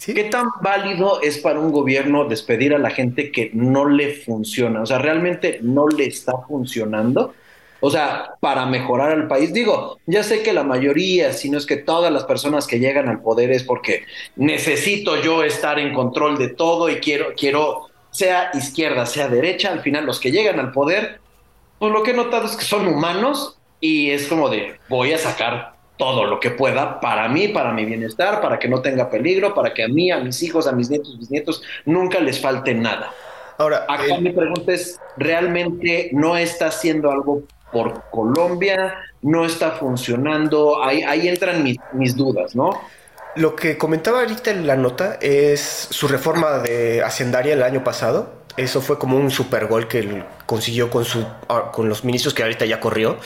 ¿Qué 0.06 0.24
tan 0.26 0.48
válido 0.62 1.22
es 1.22 1.40
para 1.40 1.60
un 1.60 1.72
gobierno 1.72 2.26
despedir 2.26 2.74
a 2.74 2.78
la 2.78 2.90
gente 2.90 3.32
que 3.32 3.52
no 3.54 3.88
le 3.88 4.14
funciona? 4.14 4.82
O 4.82 4.86
sea, 4.86 4.98
realmente 4.98 5.60
no 5.62 5.88
le 5.88 6.06
está 6.06 6.34
funcionando. 6.48 7.34
O 7.82 7.90
sea, 7.90 8.34
para 8.40 8.66
mejorar 8.66 9.12
al 9.12 9.28
país. 9.28 9.54
Digo, 9.54 10.00
ya 10.06 10.24
sé 10.24 10.44
que 10.44 10.52
la 10.52 10.64
mayoría, 10.64 11.32
si 11.32 11.50
no 11.50 11.58
es 11.58 11.66
que 11.66 11.78
todas 11.78 12.12
las 12.12 12.26
personas 12.26 12.68
que 12.68 12.80
llegan 12.80 13.08
al 13.08 13.22
poder 13.22 13.52
es 13.52 13.64
porque 13.64 14.04
necesito 14.36 15.22
yo 15.22 15.44
estar 15.44 15.80
en 15.80 15.94
control 15.94 16.38
de 16.38 16.50
todo 16.50 16.90
y 16.90 16.96
quiero, 16.96 17.28
quiero, 17.38 17.88
sea 18.12 18.52
izquierda, 18.54 19.06
sea 19.06 19.30
derecha, 19.30 19.72
al 19.72 19.82
final 19.82 20.06
los 20.06 20.20
que 20.20 20.32
llegan 20.32 20.60
al 20.60 20.72
poder, 20.74 21.22
pues 21.78 21.94
lo 21.94 22.04
que 22.04 22.12
he 22.12 22.16
notado 22.16 22.48
es 22.48 22.58
que 22.58 22.66
son 22.66 22.86
humanos 22.86 23.58
y 23.80 24.12
es 24.12 24.28
como 24.28 24.50
de 24.50 24.78
voy 24.90 25.14
a 25.14 25.18
sacar 25.18 25.79
todo 26.00 26.24
lo 26.24 26.40
que 26.40 26.52
pueda 26.52 27.02
para 27.02 27.28
mí, 27.28 27.50
para 27.50 27.74
mi 27.74 27.84
bienestar, 27.84 28.40
para 28.40 28.58
que 28.58 28.70
no 28.70 28.82
tenga 28.82 29.10
peligro, 29.10 29.54
para 29.54 29.74
que 29.74 29.84
a 29.84 29.90
mí, 29.90 30.10
a 30.12 30.20
mis 30.20 30.42
hijos, 30.42 30.66
a 30.66 30.72
mis 30.72 30.90
nietos, 30.90 31.18
mis 31.20 31.30
nietos, 31.30 31.62
nunca 31.86 32.22
les 32.22 32.40
falte 32.40 32.74
nada. 32.74 33.12
Ahora, 33.58 33.86
acá 33.90 34.18
mi 34.22 34.32
pregunta 34.32 34.72
es, 34.72 34.98
¿realmente 35.18 36.10
no 36.14 36.38
está 36.38 36.68
haciendo 36.68 37.12
algo 37.12 37.44
por 37.74 38.06
Colombia? 38.12 38.96
¿No 39.22 39.46
está 39.46 39.72
funcionando? 39.72 40.82
Ahí, 40.82 41.04
ahí 41.04 41.28
entran 41.28 41.62
mis, 41.62 41.78
mis 41.92 42.16
dudas, 42.16 42.56
¿no? 42.56 42.80
lo 43.36 43.56
que 43.56 43.78
comentaba 43.78 44.22
ahorita 44.22 44.52
en 44.52 44.66
la 44.66 44.76
nota 44.76 45.18
es 45.22 45.62
su 45.62 46.08
reforma 46.08 46.60
de 46.60 47.04
hacendaria 47.04 47.54
el 47.54 47.64
año 47.64 47.84
pasado. 47.84 48.39
Eso 48.58 48.82
fue 48.82 49.00
como 49.00 49.18
un 49.18 49.32
super 49.32 49.68
gol 49.68 49.88
que 49.88 50.00
él 50.00 50.24
consiguió 50.46 50.90
con, 50.90 51.06
su, 51.06 51.26
ah, 51.48 51.72
con 51.72 51.88
los 51.88 52.04
ministros 52.04 52.34
que 52.34 52.44
ahorita 52.44 52.66
ya 52.66 52.80
corrió. 52.80 53.18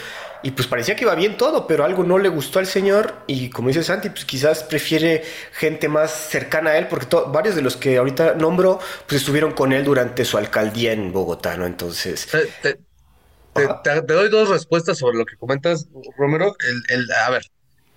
Y 0.43 0.51
pues 0.51 0.67
parecía 0.67 0.95
que 0.95 1.05
iba 1.05 1.15
bien 1.15 1.37
todo, 1.37 1.65
pero 1.67 1.85
algo 1.85 2.03
no 2.03 2.17
le 2.17 2.27
gustó 2.27 2.59
al 2.59 2.67
señor. 2.67 3.15
Y 3.27 3.49
como 3.49 3.69
dice 3.69 3.81
Santi, 3.81 4.09
pues 4.09 4.25
quizás 4.25 4.63
prefiere 4.63 5.23
gente 5.53 5.87
más 5.87 6.11
cercana 6.11 6.71
a 6.71 6.77
él, 6.77 6.87
porque 6.89 7.07
varios 7.27 7.55
de 7.55 7.61
los 7.61 7.77
que 7.77 7.97
ahorita 7.97 8.35
nombro, 8.35 8.79
pues 9.07 9.21
estuvieron 9.21 9.53
con 9.53 9.71
él 9.71 9.85
durante 9.85 10.25
su 10.25 10.37
alcaldía 10.37 10.91
en 10.91 11.13
Bogotá, 11.13 11.55
¿no? 11.55 11.65
Entonces. 11.65 12.27
Te, 13.53 14.01
doy 14.01 14.29
dos 14.29 14.49
respuestas 14.49 14.97
sobre 14.97 15.17
lo 15.17 15.25
que 15.25 15.37
comentas, 15.37 15.87
Romero. 16.17 16.53
el, 16.89 17.09
a 17.11 17.29
ver, 17.29 17.43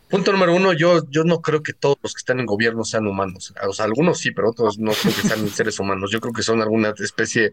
Punto 0.08 0.30
número 0.30 0.54
uno, 0.54 0.72
yo, 0.72 1.02
yo 1.10 1.24
no 1.24 1.40
creo 1.40 1.64
que 1.64 1.72
todos 1.72 1.96
los 2.00 2.14
que 2.14 2.18
están 2.18 2.38
en 2.38 2.46
gobierno 2.46 2.84
sean 2.84 3.08
humanos. 3.08 3.52
O 3.66 3.72
sea, 3.72 3.86
algunos 3.86 4.18
sí, 4.18 4.30
pero 4.30 4.50
otros 4.50 4.78
no 4.78 4.92
creo 4.92 5.12
que 5.12 5.22
sean 5.22 5.48
seres 5.54 5.80
humanos. 5.80 6.12
Yo 6.12 6.20
creo 6.20 6.32
que 6.32 6.42
son 6.42 6.62
alguna 6.62 6.94
especie 6.96 7.52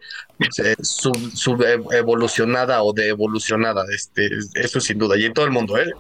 eh, 0.60 0.76
sub, 0.82 1.64
evolucionada 1.92 2.84
o 2.84 2.94
de 2.94 3.10
evolucionada. 3.10 3.86
Este, 3.92 4.30
eso 4.54 4.80
sin 4.80 5.00
duda. 5.00 5.18
Y 5.18 5.26
en 5.26 5.34
todo 5.34 5.46
el 5.46 5.52
mundo, 5.52 5.80
¿eh? 5.80 5.92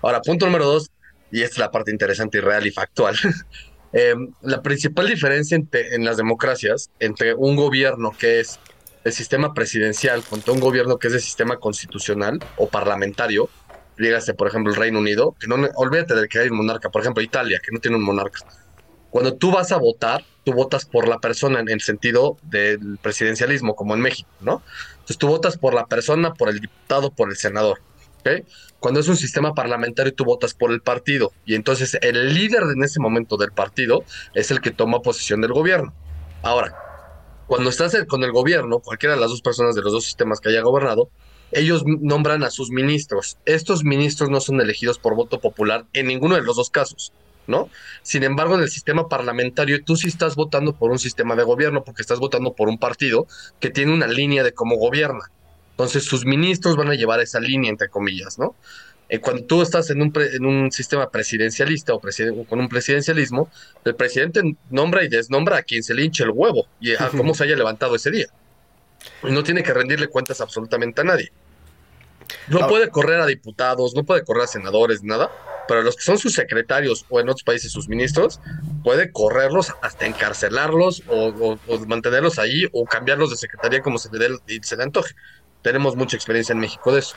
Ahora, 0.00 0.22
punto 0.22 0.46
número 0.46 0.64
dos, 0.64 0.90
y 1.30 1.42
esta 1.42 1.54
es 1.54 1.58
la 1.58 1.70
parte 1.70 1.90
interesante 1.90 2.38
y 2.38 2.40
real 2.40 2.66
y 2.66 2.70
factual. 2.70 3.16
Eh, 3.92 4.14
la 4.42 4.62
principal 4.62 5.08
diferencia 5.08 5.60
en 5.72 6.04
las 6.04 6.16
democracias 6.16 6.90
entre 7.00 7.34
un 7.34 7.56
gobierno 7.56 8.12
que 8.16 8.38
es 8.38 8.60
el 9.02 9.12
sistema 9.12 9.52
presidencial 9.52 10.22
contra 10.22 10.52
un 10.52 10.60
gobierno 10.60 10.96
que 10.96 11.08
es 11.08 11.14
el 11.14 11.20
sistema 11.20 11.56
constitucional 11.56 12.38
o 12.56 12.68
parlamentario 12.68 13.48
dígase, 14.00 14.34
por 14.34 14.48
ejemplo, 14.48 14.72
el 14.72 14.78
Reino 14.78 14.98
Unido, 14.98 15.34
que 15.38 15.46
no, 15.46 15.56
olvídate 15.76 16.14
de 16.14 16.28
que 16.28 16.38
hay 16.38 16.48
un 16.48 16.56
monarca, 16.56 16.90
por 16.90 17.02
ejemplo, 17.02 17.22
Italia, 17.22 17.60
que 17.64 17.72
no 17.72 17.80
tiene 17.80 17.96
un 17.96 18.02
monarca. 18.02 18.40
Cuando 19.10 19.34
tú 19.34 19.50
vas 19.50 19.72
a 19.72 19.76
votar, 19.76 20.24
tú 20.44 20.52
votas 20.52 20.84
por 20.84 21.08
la 21.08 21.18
persona 21.18 21.60
en 21.60 21.68
el 21.68 21.80
sentido 21.80 22.36
del 22.42 22.98
presidencialismo, 23.02 23.74
como 23.74 23.94
en 23.94 24.00
México, 24.00 24.30
¿no? 24.40 24.62
Entonces 24.92 25.18
tú 25.18 25.26
votas 25.26 25.58
por 25.58 25.74
la 25.74 25.86
persona, 25.86 26.32
por 26.34 26.48
el 26.48 26.60
diputado, 26.60 27.10
por 27.10 27.28
el 27.30 27.36
senador. 27.36 27.80
¿ok? 28.20 28.46
Cuando 28.78 29.00
es 29.00 29.08
un 29.08 29.16
sistema 29.16 29.52
parlamentario, 29.52 30.14
tú 30.14 30.24
votas 30.24 30.54
por 30.54 30.70
el 30.70 30.80
partido. 30.80 31.32
Y 31.44 31.54
entonces 31.54 31.98
el 32.00 32.34
líder 32.34 32.62
en 32.74 32.82
ese 32.84 33.00
momento 33.00 33.36
del 33.36 33.52
partido 33.52 34.04
es 34.34 34.50
el 34.50 34.60
que 34.60 34.70
toma 34.70 35.02
posesión 35.02 35.40
del 35.40 35.52
gobierno. 35.52 35.92
Ahora, 36.42 36.74
cuando 37.46 37.68
estás 37.68 37.96
con 38.06 38.22
el 38.22 38.30
gobierno, 38.30 38.78
cualquiera 38.78 39.16
de 39.16 39.20
las 39.20 39.30
dos 39.30 39.42
personas 39.42 39.74
de 39.74 39.82
los 39.82 39.92
dos 39.92 40.04
sistemas 40.04 40.40
que 40.40 40.50
haya 40.50 40.62
gobernado, 40.62 41.10
ellos 41.52 41.84
nombran 41.86 42.42
a 42.42 42.50
sus 42.50 42.70
ministros. 42.70 43.38
Estos 43.44 43.84
ministros 43.84 44.30
no 44.30 44.40
son 44.40 44.60
elegidos 44.60 44.98
por 44.98 45.14
voto 45.14 45.40
popular 45.40 45.86
en 45.92 46.06
ninguno 46.06 46.36
de 46.36 46.42
los 46.42 46.56
dos 46.56 46.70
casos, 46.70 47.12
¿no? 47.46 47.68
Sin 48.02 48.22
embargo, 48.22 48.54
en 48.54 48.62
el 48.62 48.70
sistema 48.70 49.08
parlamentario 49.08 49.82
tú 49.84 49.96
sí 49.96 50.08
estás 50.08 50.36
votando 50.36 50.74
por 50.74 50.90
un 50.90 50.98
sistema 50.98 51.36
de 51.36 51.42
gobierno 51.42 51.84
porque 51.84 52.02
estás 52.02 52.18
votando 52.18 52.54
por 52.54 52.68
un 52.68 52.78
partido 52.78 53.26
que 53.58 53.70
tiene 53.70 53.92
una 53.92 54.06
línea 54.06 54.42
de 54.42 54.52
cómo 54.52 54.76
gobierna. 54.76 55.30
Entonces, 55.72 56.04
sus 56.04 56.26
ministros 56.26 56.76
van 56.76 56.90
a 56.90 56.94
llevar 56.94 57.20
esa 57.20 57.40
línea, 57.40 57.70
entre 57.70 57.88
comillas, 57.88 58.38
¿no? 58.38 58.54
Eh, 59.10 59.18
cuando 59.18 59.42
tú 59.44 59.60
estás 59.60 59.90
en 59.90 60.02
un, 60.02 60.12
en 60.14 60.46
un 60.46 60.70
sistema 60.70 61.10
presidencialista 61.10 61.92
o, 61.94 62.00
con 62.00 62.60
un 62.60 62.68
presidencialismo, 62.68 63.50
el 63.84 63.96
presidente 63.96 64.40
nombra 64.70 65.04
y 65.04 65.08
desnombra 65.08 65.58
a 65.58 65.62
quien 65.62 65.82
se 65.82 65.94
le 65.94 66.04
hinche 66.04 66.22
el 66.22 66.30
huevo 66.30 66.66
y 66.80 66.92
a 66.94 67.08
cómo 67.16 67.34
se 67.34 67.44
haya 67.44 67.56
levantado 67.56 67.96
ese 67.96 68.12
día. 68.12 68.26
Y 69.22 69.30
no 69.30 69.42
tiene 69.42 69.62
que 69.62 69.72
rendirle 69.72 70.08
cuentas 70.08 70.40
absolutamente 70.40 71.00
a 71.00 71.04
nadie. 71.04 71.32
No 72.48 72.60
ah. 72.64 72.68
puede 72.68 72.90
correr 72.90 73.20
a 73.20 73.26
diputados, 73.26 73.94
no 73.94 74.04
puede 74.04 74.24
correr 74.24 74.44
a 74.44 74.46
senadores, 74.46 75.02
nada, 75.02 75.30
pero 75.68 75.82
los 75.82 75.96
que 75.96 76.02
son 76.02 76.18
sus 76.18 76.34
secretarios 76.34 77.06
o 77.08 77.20
en 77.20 77.28
otros 77.28 77.44
países 77.44 77.72
sus 77.72 77.88
ministros, 77.88 78.40
puede 78.82 79.12
correrlos 79.12 79.72
hasta 79.82 80.06
encarcelarlos 80.06 81.02
o, 81.08 81.58
mantenerlos 81.86 82.38
ahí 82.38 82.68
o 82.72 82.84
cambiarlos 82.84 83.30
de 83.30 83.36
secretaría 83.36 83.82
como 83.82 83.98
se 83.98 84.10
le, 84.10 84.28
dé, 84.28 84.60
se 84.62 84.76
le 84.76 84.82
antoje. 84.82 85.14
Tenemos 85.62 85.96
mucha 85.96 86.16
experiencia 86.16 86.52
en 86.52 86.58
México 86.58 86.92
de 86.92 87.00
eso. 87.00 87.16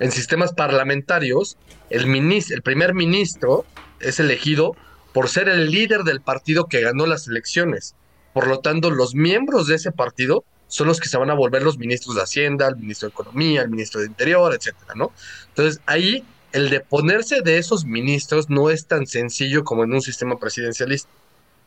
En 0.00 0.12
sistemas 0.12 0.52
parlamentarios, 0.52 1.56
el, 1.90 2.04
el 2.06 2.62
primer 2.62 2.94
ministro 2.94 3.64
es 4.00 4.20
elegido 4.20 4.76
por 5.12 5.28
ser 5.28 5.48
el 5.48 5.70
líder 5.70 6.04
del 6.04 6.20
partido 6.20 6.66
que 6.66 6.80
ganó 6.80 7.06
las 7.06 7.26
elecciones. 7.26 7.96
Por 8.32 8.46
lo 8.46 8.60
tanto, 8.60 8.90
los 8.90 9.16
miembros 9.16 9.66
de 9.66 9.74
ese 9.74 9.90
partido 9.90 10.44
son 10.68 10.86
los 10.86 11.00
que 11.00 11.08
se 11.08 11.18
van 11.18 11.30
a 11.30 11.34
volver 11.34 11.62
los 11.62 11.78
ministros 11.78 12.14
de 12.14 12.22
Hacienda, 12.22 12.68
el 12.68 12.76
ministro 12.76 13.08
de 13.08 13.12
Economía, 13.12 13.62
el 13.62 13.70
ministro 13.70 14.00
de 14.00 14.06
Interior, 14.06 14.54
etcétera, 14.54 14.94
¿no? 14.94 15.12
Entonces, 15.48 15.80
ahí 15.86 16.24
el 16.52 16.70
de 16.70 16.80
ponerse 16.80 17.42
de 17.42 17.58
esos 17.58 17.84
ministros 17.84 18.48
no 18.48 18.70
es 18.70 18.86
tan 18.86 19.06
sencillo 19.06 19.64
como 19.64 19.84
en 19.84 19.92
un 19.92 20.00
sistema 20.00 20.38
presidencialista. 20.38 21.10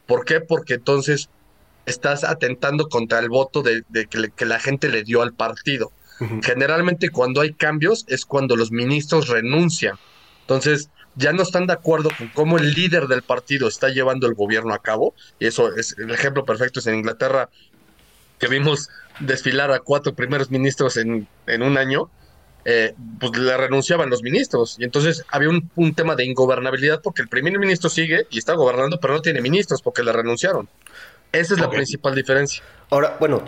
¿Por 0.07 0.25
qué? 0.25 0.41
Porque 0.41 0.75
entonces 0.75 1.29
estás 1.85 2.23
atentando 2.23 2.89
contra 2.89 3.19
el 3.19 3.29
voto 3.29 3.61
de, 3.63 3.83
que, 4.07 4.45
la 4.45 4.59
gente 4.59 4.89
le 4.89 5.03
dio 5.03 5.21
al 5.21 5.33
partido. 5.33 5.91
Generalmente 6.43 7.09
cuando 7.09 7.41
hay 7.41 7.53
cambios 7.53 8.05
es 8.07 8.25
cuando 8.25 8.55
los 8.55 8.71
ministros 8.71 9.27
renuncian. 9.27 9.97
Entonces 10.41 10.89
ya 11.15 11.33
no 11.33 11.41
están 11.41 11.65
de 11.65 11.73
acuerdo 11.73 12.09
con 12.15 12.27
cómo 12.29 12.57
el 12.57 12.73
líder 12.73 13.07
del 13.07 13.23
partido 13.23 13.67
está 13.67 13.89
llevando 13.89 14.27
el 14.27 14.35
gobierno 14.35 14.73
a 14.73 14.81
cabo. 14.81 15.15
Y 15.39 15.47
eso 15.47 15.75
es 15.75 15.95
el 15.97 16.11
ejemplo 16.11 16.45
perfecto 16.45 16.79
es 16.79 16.87
en 16.87 16.95
Inglaterra 16.95 17.49
que 18.41 18.47
vimos 18.47 18.89
desfilar 19.19 19.71
a 19.71 19.79
cuatro 19.79 20.15
primeros 20.15 20.49
ministros 20.49 20.97
en, 20.97 21.27
en 21.45 21.61
un 21.61 21.77
año, 21.77 22.09
eh, 22.65 22.93
pues 23.19 23.37
le 23.37 23.55
renunciaban 23.55 24.09
los 24.09 24.23
ministros. 24.23 24.77
Y 24.79 24.83
entonces 24.83 25.23
había 25.29 25.49
un, 25.49 25.93
tema 25.93 26.15
de 26.15 26.25
ingobernabilidad 26.25 27.01
porque 27.01 27.21
el 27.21 27.27
primer 27.27 27.57
ministro 27.59 27.89
sigue 27.89 28.25
y 28.31 28.39
está 28.39 28.53
gobernando, 28.53 28.99
pero 28.99 29.13
no 29.13 29.21
tiene 29.21 29.41
ministros 29.41 29.81
porque 29.83 30.03
le 30.03 30.11
renunciaron. 30.11 30.67
Esa 31.31 31.53
es 31.53 31.59
la 31.59 31.69
principal 31.69 32.15
diferencia. 32.15 32.63
Ahora, 32.89 33.15
bueno, 33.19 33.43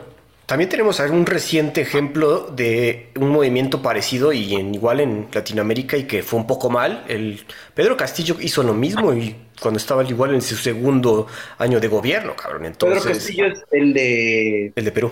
también 0.46 0.70
tenemos 0.70 1.00
un 1.00 1.26
reciente 1.26 1.82
ejemplo 1.82 2.52
de 2.56 3.12
un 3.16 3.30
movimiento 3.30 3.82
parecido 3.82 4.32
y 4.32 4.54
en, 4.56 4.76
igual 4.76 5.00
en 5.00 5.28
Latinoamérica 5.34 5.98
y 5.98 6.04
que 6.04 6.22
fue 6.22 6.40
un 6.40 6.48
poco 6.48 6.70
mal. 6.70 7.04
El 7.08 7.46
Pedro 7.74 7.98
Castillo 7.98 8.38
hizo 8.40 8.62
lo 8.62 8.74
mismo 8.74 9.14
y 9.14 9.36
cuando 9.63 9.80
estaba 9.80 10.04
igual 10.04 10.36
en 10.36 10.41
su 10.41 10.56
segundo 10.56 11.26
año 11.58 11.80
de 11.80 11.88
gobierno, 11.88 12.36
cabrón. 12.36 12.65
Entonces, 12.65 13.02
Pedro 13.02 13.15
Castillo 13.15 13.45
es 13.47 13.63
el 13.71 13.93
de... 13.93 14.73
El 14.76 14.86
de 14.86 14.91
Perú. 14.91 15.12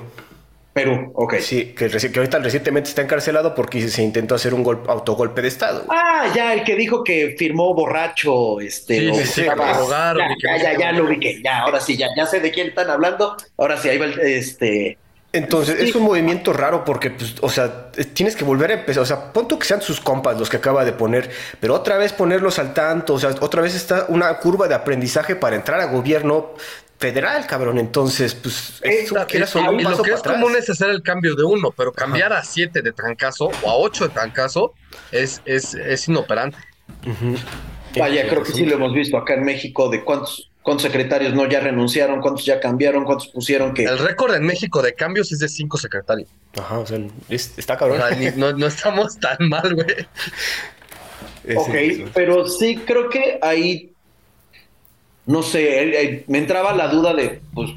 Perú, 0.73 1.11
ok. 1.15 1.35
Sí, 1.39 1.73
que, 1.75 1.89
que, 1.89 2.19
ahorita 2.19 2.39
recientemente 2.39 2.89
está 2.89 3.01
encarcelado 3.01 3.55
porque 3.55 3.89
se 3.89 4.03
intentó 4.03 4.35
hacer 4.35 4.53
un 4.53 4.63
golpe, 4.63 4.89
autogolpe 4.89 5.41
de 5.41 5.47
Estado. 5.47 5.85
Ah, 5.89 6.31
ya, 6.33 6.53
el 6.53 6.63
que 6.63 6.75
dijo 6.75 7.03
que 7.03 7.35
firmó 7.37 7.73
borracho, 7.73 8.61
este... 8.61 9.13
Sí, 9.13 9.25
sí, 9.25 9.43
ya, 9.43 10.57
ya, 10.61 10.77
ya, 10.77 10.91
lo 10.93 11.05
ubiqué, 11.05 11.41
ya, 11.43 11.59
ahora 11.59 11.81
sí, 11.81 11.97
ya, 11.97 12.07
ya 12.15 12.25
sé 12.25 12.39
de 12.39 12.51
quién 12.51 12.67
están 12.67 12.89
hablando, 12.89 13.35
ahora 13.57 13.77
sí, 13.77 13.89
ahí 13.89 13.97
va 13.97 14.05
el, 14.05 14.19
este... 14.19 14.97
Entonces, 15.33 15.79
es 15.79 15.95
un 15.95 16.03
movimiento 16.03 16.51
raro 16.51 16.83
porque, 16.83 17.09
pues, 17.09 17.35
o 17.41 17.49
sea, 17.49 17.91
tienes 18.13 18.35
que 18.35 18.43
volver 18.43 18.71
a 18.71 18.73
empezar. 18.73 19.03
O 19.03 19.05
sea, 19.05 19.31
punto 19.31 19.57
que 19.57 19.65
sean 19.65 19.81
sus 19.81 20.01
compas 20.01 20.37
los 20.37 20.49
que 20.49 20.57
acaba 20.57 20.83
de 20.83 20.91
poner, 20.91 21.29
pero 21.59 21.73
otra 21.73 21.97
vez 21.97 22.11
ponerlos 22.11 22.59
al 22.59 22.73
tanto. 22.73 23.13
O 23.13 23.19
sea, 23.19 23.29
otra 23.39 23.61
vez 23.61 23.73
está 23.73 24.05
una 24.09 24.37
curva 24.39 24.67
de 24.67 24.75
aprendizaje 24.75 25.37
para 25.37 25.55
entrar 25.55 25.79
a 25.79 25.85
gobierno 25.85 26.51
federal, 26.99 27.47
cabrón. 27.47 27.77
Entonces, 27.77 28.35
pues, 28.35 28.81
eso 28.81 29.15
lo 29.15 29.25
que 29.25 29.37
es 29.39 30.21
común 30.21 30.55
es 30.57 30.69
hacer 30.69 30.89
el 30.89 31.01
cambio 31.01 31.35
de 31.35 31.43
uno, 31.43 31.71
pero 31.71 31.93
cambiar 31.93 32.33
a 32.33 32.43
siete 32.43 32.81
de 32.81 32.91
trancazo 32.91 33.51
o 33.63 33.69
a 33.69 33.75
ocho 33.75 34.07
de 34.09 34.13
trancazo 34.13 34.73
es, 35.13 35.41
es, 35.45 35.73
es 35.75 36.07
inoperante. 36.09 36.57
Vaya, 37.97 38.27
creo 38.27 38.43
que 38.43 38.51
sí 38.51 38.65
lo 38.65 38.75
hemos 38.75 38.93
visto 38.93 39.17
acá 39.17 39.33
en 39.33 39.43
México 39.43 39.89
de 39.89 40.03
cuántos 40.03 40.50
¿Cuántos 40.61 40.83
secretarios 40.83 41.33
no 41.33 41.49
ya 41.49 41.59
renunciaron? 41.59 42.21
¿Cuántos 42.21 42.45
ya 42.45 42.59
cambiaron? 42.59 43.03
¿Cuántos 43.03 43.27
pusieron 43.29 43.73
que.? 43.73 43.83
El 43.83 43.97
récord 43.97 44.35
en 44.35 44.43
México 44.43 44.81
de 44.81 44.93
cambios 44.93 45.31
es 45.31 45.39
de 45.39 45.49
cinco 45.49 45.77
secretarios. 45.77 46.29
Ajá, 46.55 46.79
o 46.79 46.85
sea, 46.85 46.99
está 47.29 47.77
cabrón. 47.77 47.99
no, 48.37 48.67
estamos 48.67 49.19
tan 49.19 49.37
mal, 49.49 49.73
güey. 49.73 50.05
ok, 51.57 52.11
pero 52.13 52.47
sí 52.47 52.77
creo 52.85 53.09
que 53.09 53.39
ahí. 53.41 53.87
No 55.25 55.43
sé, 55.43 56.25
me 56.27 56.39
entraba 56.39 56.75
la 56.75 56.87
duda 56.87 57.13
de, 57.13 57.41
pues, 57.53 57.71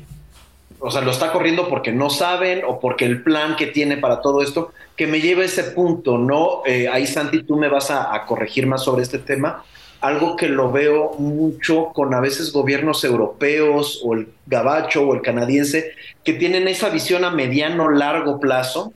o 0.79 0.91
sea, 0.91 1.03
lo 1.03 1.11
está 1.11 1.31
corriendo 1.31 1.69
porque 1.69 1.93
no 1.93 2.11
saben 2.11 2.63
o 2.67 2.81
porque 2.81 3.05
el 3.05 3.23
plan 3.23 3.55
que 3.57 3.67
tiene 3.67 3.99
para 3.99 4.21
todo 4.21 4.43
esto, 4.43 4.73
que 4.97 5.07
me 5.07 5.21
lleva 5.21 5.43
a 5.43 5.47
ese 5.47 5.65
punto, 5.65 6.19
¿no? 6.19 6.63
Eh, 6.67 6.89
ahí, 6.89 7.07
Santi, 7.07 7.45
tú 7.45 7.57
me 7.57 7.69
vas 7.69 7.91
a 7.91 8.25
corregir 8.27 8.67
más 8.67 8.83
sobre 8.83 9.03
este 9.03 9.19
tema 9.19 9.63
algo 10.05 10.37
que 10.37 10.49
lo 10.49 10.71
veo 10.71 11.15
mucho 11.19 11.87
con 11.95 12.13
a 12.13 12.21
veces 12.21 12.53
gobiernos 12.53 13.05
europeos 13.05 14.03
o 14.05 14.13
el 14.13 14.29
gabacho 14.45 15.03
o 15.03 15.15
el 15.15 15.23
canadiense 15.23 15.93
que 16.23 16.35
tienen 16.35 16.69
esa 16.69 16.91
visión 16.91 17.25
a 17.25 17.31
mediano 17.31 17.91
largo 17.91 18.39
plazo 18.39 18.93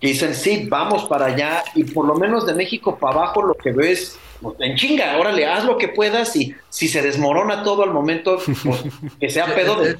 que 0.00 0.08
dicen 0.08 0.34
sí 0.34 0.66
vamos 0.68 1.04
para 1.04 1.26
allá 1.26 1.62
y 1.76 1.84
por 1.84 2.06
lo 2.06 2.16
menos 2.16 2.44
de 2.44 2.54
México 2.54 2.98
para 2.98 3.14
abajo 3.14 3.42
lo 3.42 3.54
que 3.54 3.70
veo 3.70 3.88
es 3.88 4.18
pues, 4.42 4.56
en 4.58 4.74
chinga 4.74 5.16
órale 5.16 5.46
haz 5.46 5.64
lo 5.64 5.78
que 5.78 5.88
puedas 5.88 6.34
y 6.34 6.56
si 6.70 6.88
se 6.88 7.02
desmorona 7.02 7.62
todo 7.62 7.84
al 7.84 7.92
momento 7.92 8.38
pues, 8.64 8.82
que 9.20 9.30
sea 9.30 9.54
pedo 9.54 9.80
de 9.80 9.96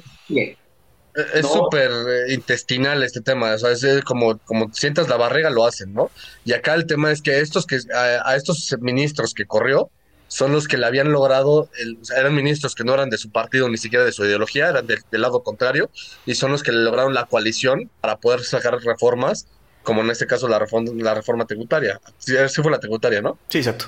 es 1.33 1.47
súper 1.47 1.89
eh, 1.89 2.33
intestinal 2.35 3.01
este 3.01 3.21
tema, 3.21 3.55
o 3.55 3.57
sea, 3.57 3.71
es 3.71 4.03
como, 4.03 4.37
como 4.37 4.71
sientas 4.71 5.09
la 5.09 5.17
barriga, 5.17 5.49
lo 5.49 5.65
hacen, 5.65 5.91
¿no? 5.91 6.11
Y 6.45 6.53
acá 6.53 6.75
el 6.75 6.85
tema 6.85 7.11
es 7.11 7.23
que 7.23 7.39
estos 7.39 7.65
que 7.65 7.79
a 7.91 8.35
estos 8.35 8.75
ministros 8.81 9.33
que 9.33 9.47
corrió, 9.47 9.89
son 10.27 10.51
los 10.51 10.67
que 10.67 10.77
le 10.77 10.85
habían 10.85 11.11
logrado, 11.11 11.69
eran 12.15 12.35
ministros 12.35 12.75
que 12.75 12.83
no 12.83 12.93
eran 12.93 13.09
de 13.09 13.17
su 13.17 13.29
partido 13.31 13.69
ni 13.69 13.77
siquiera 13.77 14.05
de 14.05 14.11
su 14.11 14.25
ideología, 14.25 14.69
eran 14.69 14.87
del, 14.87 15.01
lado 15.11 15.43
contrario, 15.43 15.89
y 16.25 16.35
son 16.35 16.51
los 16.51 16.63
que 16.63 16.71
le 16.71 16.79
lograron 16.79 17.13
la 17.13 17.25
coalición 17.25 17.89
para 18.01 18.17
poder 18.17 18.41
sacar 18.43 18.77
reformas, 18.81 19.47
como 19.83 20.01
en 20.01 20.09
este 20.09 20.27
caso 20.27 20.47
la 20.47 20.59
reforma, 20.59 20.91
la 20.95 21.13
reforma 21.13 21.45
tributaria. 21.45 21.99
Sí, 22.17 22.35
fue 22.61 22.71
la 22.71 22.79
tributaria, 22.79 23.21
¿no? 23.21 23.37
Sí, 23.47 23.59
exacto. 23.59 23.85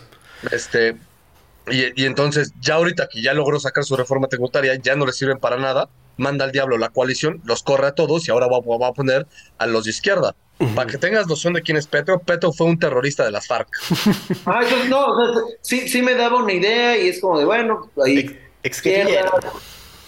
Este, 0.51 0.95
y, 1.69 2.01
y, 2.01 2.05
entonces, 2.05 2.53
ya 2.61 2.75
ahorita 2.75 3.09
que 3.11 3.21
ya 3.21 3.33
logró 3.33 3.59
sacar 3.59 3.83
su 3.83 3.97
reforma 3.97 4.27
tributaria, 4.27 4.75
ya 4.75 4.95
no 4.95 5.05
le 5.05 5.11
sirven 5.11 5.39
para 5.39 5.57
nada, 5.57 5.89
manda 6.19 6.45
al 6.45 6.51
diablo 6.51 6.77
la 6.77 6.89
coalición, 6.89 7.41
los 7.45 7.63
corre 7.63 7.87
a 7.87 7.91
todos 7.93 8.27
y 8.27 8.31
ahora 8.31 8.47
va, 8.47 8.59
va 8.77 8.87
a 8.87 8.93
poner 8.93 9.25
a 9.57 9.65
los 9.65 9.85
de 9.85 9.89
izquierda. 9.89 10.35
Para 10.75 10.89
que 10.89 10.97
tengas 10.97 11.27
noción 11.27 11.53
de 11.53 11.61
quién 11.61 11.77
es 11.77 11.87
Petro, 11.87 12.19
Petro 12.19 12.51
fue 12.51 12.67
un 12.67 12.77
terrorista 12.77 13.23
de 13.23 13.31
las 13.31 13.47
FARC. 13.47 13.69
Ah, 14.45 14.61
no, 14.89 15.05
sí, 15.61 15.87
sí 15.87 16.01
me 16.01 16.15
daba 16.15 16.37
una 16.43 16.53
idea 16.53 16.97
y 16.97 17.09
es 17.09 17.21
como 17.21 17.39
de, 17.39 17.45
bueno, 17.45 17.89
ahí 18.03 18.37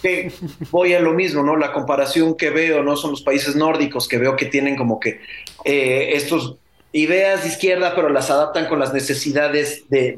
que 0.02 0.32
voy 0.70 0.94
a 0.94 1.00
lo 1.00 1.12
mismo, 1.12 1.42
¿no? 1.42 1.56
La 1.56 1.72
comparación 1.72 2.36
que 2.36 2.50
veo, 2.50 2.82
¿no? 2.82 2.96
Son 2.96 3.12
los 3.12 3.22
países 3.22 3.56
nórdicos 3.56 4.08
que 4.08 4.18
veo 4.18 4.36
que 4.36 4.46
tienen 4.46 4.76
como 4.76 4.98
que 4.98 5.20
eh, 5.64 6.10
estos 6.14 6.56
ideas 6.92 7.42
de 7.42 7.48
izquierda, 7.48 7.94
pero 7.94 8.08
las 8.08 8.30
adaptan 8.30 8.66
con 8.66 8.78
las 8.78 8.92
necesidades 8.92 9.88
de... 9.88 10.16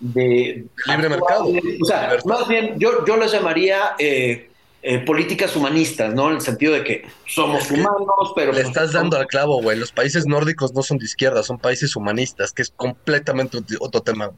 de, 0.00 0.64
libre 0.86 1.08
mercado. 1.08 1.52
O 1.80 1.84
sea, 1.84 2.16
más 2.24 2.48
bien, 2.48 2.78
yo, 2.78 3.04
yo 3.04 3.16
las 3.16 3.32
llamaría... 3.32 3.94
Eh, 3.98 4.50
eh, 4.86 4.98
políticas 4.98 5.56
humanistas, 5.56 6.12
¿no? 6.12 6.28
En 6.28 6.36
el 6.36 6.40
sentido 6.42 6.74
de 6.74 6.84
que 6.84 7.06
somos 7.26 7.70
humanos, 7.70 8.32
pero... 8.36 8.52
Le 8.52 8.60
estás 8.60 8.92
dando 8.92 9.16
al 9.16 9.26
clavo, 9.26 9.62
güey. 9.62 9.78
Los 9.78 9.92
países 9.92 10.26
nórdicos 10.26 10.74
no 10.74 10.82
son 10.82 10.98
de 10.98 11.06
izquierda, 11.06 11.42
son 11.42 11.58
países 11.58 11.96
humanistas, 11.96 12.52
que 12.52 12.60
es 12.60 12.70
completamente 12.76 13.56
otro 13.80 14.02
tema. 14.02 14.32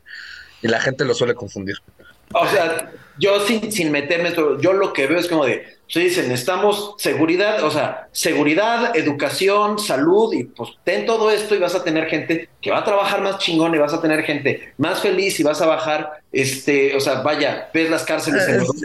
Y 0.62 0.68
la 0.68 0.80
gente 0.80 1.04
lo 1.04 1.14
suele 1.14 1.34
confundir. 1.34 1.78
O 2.32 2.46
sea, 2.46 2.92
yo 3.18 3.40
sin, 3.46 3.72
sin 3.72 3.90
meterme, 3.90 4.32
yo 4.60 4.72
lo 4.72 4.92
que 4.92 5.06
veo 5.06 5.18
es 5.18 5.28
como 5.28 5.44
de, 5.44 5.76
se 5.88 6.00
dicen, 6.00 6.28
necesitamos 6.28 6.94
seguridad, 6.98 7.62
o 7.62 7.70
sea, 7.70 8.08
seguridad, 8.10 8.96
educación, 8.96 9.78
salud, 9.78 10.32
y 10.34 10.44
pues 10.44 10.70
ten 10.82 11.06
todo 11.06 11.30
esto 11.30 11.54
y 11.54 11.58
vas 11.58 11.74
a 11.74 11.84
tener 11.84 12.06
gente 12.06 12.48
que 12.60 12.70
va 12.72 12.78
a 12.78 12.84
trabajar 12.84 13.22
más 13.22 13.38
chingón 13.38 13.74
y 13.74 13.78
vas 13.78 13.94
a 13.94 14.02
tener 14.02 14.24
gente 14.24 14.72
más 14.78 15.00
feliz 15.00 15.38
y 15.38 15.44
vas 15.44 15.62
a 15.62 15.66
bajar, 15.66 16.22
este, 16.32 16.96
o 16.96 17.00
sea, 17.00 17.20
vaya, 17.20 17.70
ves 17.72 17.88
las 17.88 18.02
cárceles 18.02 18.48
en 18.48 18.54
Europa. 18.56 18.82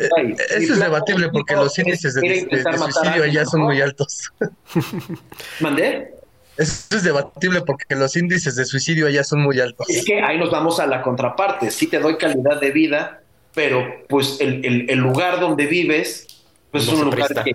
eso 0.55 0.73
es 0.73 0.79
debatible 0.79 1.29
porque 1.29 1.55
los 1.55 1.77
índices 1.79 2.13
de, 2.13 2.47
suicidio 2.47 3.23
allá 3.23 3.45
son 3.45 3.61
muy 3.61 3.81
altos. 3.81 4.31
¿Mandé? 5.59 6.13
Eso 6.57 6.95
es 6.95 7.03
debatible 7.03 7.61
porque 7.61 7.95
los 7.95 8.15
índices 8.15 8.55
de 8.55 8.65
suicidio 8.65 9.07
allá 9.07 9.23
son 9.23 9.41
muy 9.41 9.59
altos. 9.59 9.89
Es 9.89 10.05
que 10.05 10.21
ahí 10.21 10.37
nos 10.37 10.51
vamos 10.51 10.79
a 10.79 10.85
la 10.85 11.01
contraparte. 11.01 11.71
Sí 11.71 11.87
te 11.87 11.97
doy 11.97 12.17
calidad 12.17 12.59
de 12.59 12.69
vida, 12.69 13.20
pero 13.53 14.05
pues 14.07 14.39
el, 14.39 14.89
el 14.89 14.99
lugar 14.99 15.39
donde 15.39 15.65
vives 15.65 16.27
pues 16.71 16.87
es 16.87 16.93
un 16.93 17.03
lugar 17.05 17.27
que, 17.43 17.53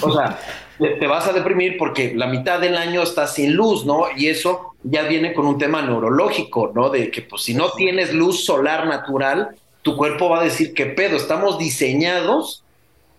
o 0.00 0.12
sea, 0.12 0.38
te 0.78 1.06
vas 1.08 1.26
a 1.26 1.32
deprimir 1.32 1.76
porque 1.76 2.14
la 2.14 2.28
mitad 2.28 2.60
del 2.60 2.76
año 2.76 3.02
estás 3.02 3.34
sin 3.34 3.52
luz, 3.52 3.84
¿no? 3.84 4.04
Y 4.16 4.28
eso 4.28 4.74
ya 4.84 5.02
viene 5.02 5.34
con 5.34 5.46
un 5.46 5.58
tema 5.58 5.82
neurológico, 5.82 6.70
¿no? 6.72 6.88
De 6.88 7.10
que 7.10 7.22
pues 7.22 7.42
si 7.42 7.52
no 7.52 7.72
tienes 7.72 8.14
luz 8.14 8.44
solar 8.44 8.86
natural, 8.86 9.56
tu 9.82 9.96
cuerpo 9.96 10.28
va 10.28 10.40
a 10.40 10.44
decir, 10.44 10.72
¿qué 10.72 10.86
pedo? 10.86 11.16
Estamos 11.16 11.58
diseñados 11.58 12.62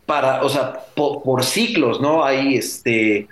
para, 0.06 0.41
o 0.41 0.47
sea, 0.47 0.86
por, 0.95 1.43
ciclos, 1.43 1.99
¿no? 1.99 2.23
Hay 2.23 2.56
este 2.56 3.28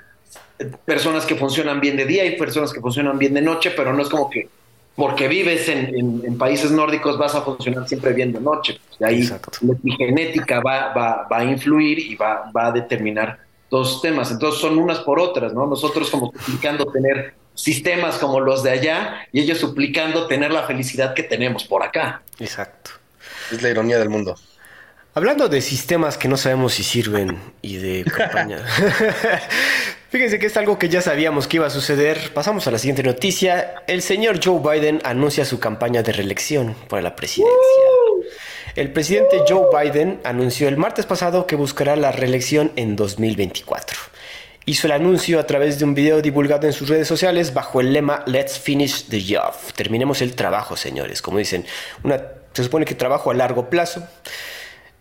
personas 0.85 1.25
que 1.25 1.35
funcionan 1.35 1.79
bien 1.79 1.95
de 1.95 2.05
día 2.05 2.25
y 2.25 2.37
personas 2.37 2.73
que 2.73 2.81
funcionan 2.81 3.17
bien 3.17 3.33
de 3.33 3.41
noche, 3.41 3.71
pero 3.71 3.93
no 3.93 4.01
es 4.01 4.09
como 4.09 4.29
que 4.29 4.49
porque 4.95 5.27
vives 5.27 5.67
en, 5.69 6.37
países 6.37 6.71
nórdicos 6.71 7.17
vas 7.17 7.35
a 7.35 7.41
funcionar 7.41 7.87
siempre 7.87 8.13
bien 8.13 8.31
de 8.31 8.39
noche. 8.39 8.79
Pues, 8.87 9.01
ahí 9.01 9.23
la 9.23 9.95
genética 9.97 10.59
va, 10.59 10.93
va, 10.93 11.27
va, 11.31 11.37
a 11.39 11.43
influir 11.43 11.99
y 11.99 12.15
va, 12.15 12.51
va 12.55 12.67
a 12.67 12.71
determinar 12.71 13.39
dos 13.69 14.01
temas. 14.01 14.31
Entonces 14.31 14.61
son 14.61 14.77
unas 14.77 14.99
por 14.99 15.19
otras, 15.19 15.53
¿no? 15.53 15.65
Nosotros 15.65 16.09
como 16.09 16.31
suplicando 16.31 16.85
tener 16.85 17.33
sistemas 17.55 18.17
como 18.17 18.39
los 18.39 18.63
de 18.63 18.71
allá 18.71 19.27
y 19.31 19.41
ellos 19.41 19.59
suplicando 19.59 20.27
tener 20.27 20.51
la 20.51 20.63
felicidad 20.63 21.13
que 21.13 21.23
tenemos 21.23 21.63
por 21.63 21.83
acá. 21.83 22.21
Exacto. 22.39 22.91
Es 23.51 23.61
la 23.61 23.69
ironía 23.69 23.97
del 23.97 24.09
mundo. 24.09 24.35
Hablando 25.15 25.47
de 25.47 25.61
sistemas 25.61 26.17
que 26.17 26.27
no 26.27 26.37
sabemos 26.37 26.73
si 26.73 26.83
sirven 26.83 27.39
y 27.61 27.77
de 27.77 28.03
campaña. 28.15 28.63
Fíjense 30.13 30.37
que 30.37 30.45
es 30.45 30.57
algo 30.57 30.77
que 30.77 30.89
ya 30.89 31.01
sabíamos 31.01 31.47
que 31.47 31.57
iba 31.57 31.65
a 31.65 31.71
suceder. 31.71 32.31
Pasamos 32.35 32.67
a 32.67 32.71
la 32.71 32.77
siguiente 32.77 33.01
noticia. 33.01 33.81
El 33.87 34.03
señor 34.03 34.39
Joe 34.43 34.59
Biden 34.61 35.01
anuncia 35.03 35.43
su 35.43 35.59
campaña 35.59 36.03
de 36.03 36.11
reelección 36.11 36.75
para 36.87 37.01
la 37.01 37.15
presidencia. 37.15 37.57
El 38.75 38.91
presidente 38.91 39.41
Joe 39.49 39.69
Biden 39.73 40.19
anunció 40.23 40.67
el 40.67 40.77
martes 40.77 41.07
pasado 41.07 41.47
que 41.47 41.55
buscará 41.55 41.95
la 41.95 42.11
reelección 42.11 42.71
en 42.75 42.95
2024. 42.95 43.97
Hizo 44.65 44.85
el 44.85 44.93
anuncio 44.93 45.39
a 45.39 45.47
través 45.47 45.79
de 45.79 45.85
un 45.85 45.95
video 45.95 46.21
divulgado 46.21 46.67
en 46.67 46.73
sus 46.73 46.89
redes 46.89 47.07
sociales 47.07 47.51
bajo 47.55 47.81
el 47.81 47.91
lema 47.91 48.23
Let's 48.27 48.59
finish 48.59 49.05
the 49.05 49.19
job. 49.19 49.55
Terminemos 49.73 50.21
el 50.21 50.35
trabajo, 50.35 50.77
señores. 50.77 51.23
Como 51.23 51.39
dicen, 51.39 51.65
una, 52.03 52.21
se 52.53 52.63
supone 52.63 52.85
que 52.85 52.93
trabajo 52.93 53.31
a 53.31 53.33
largo 53.33 53.67
plazo. 53.67 54.07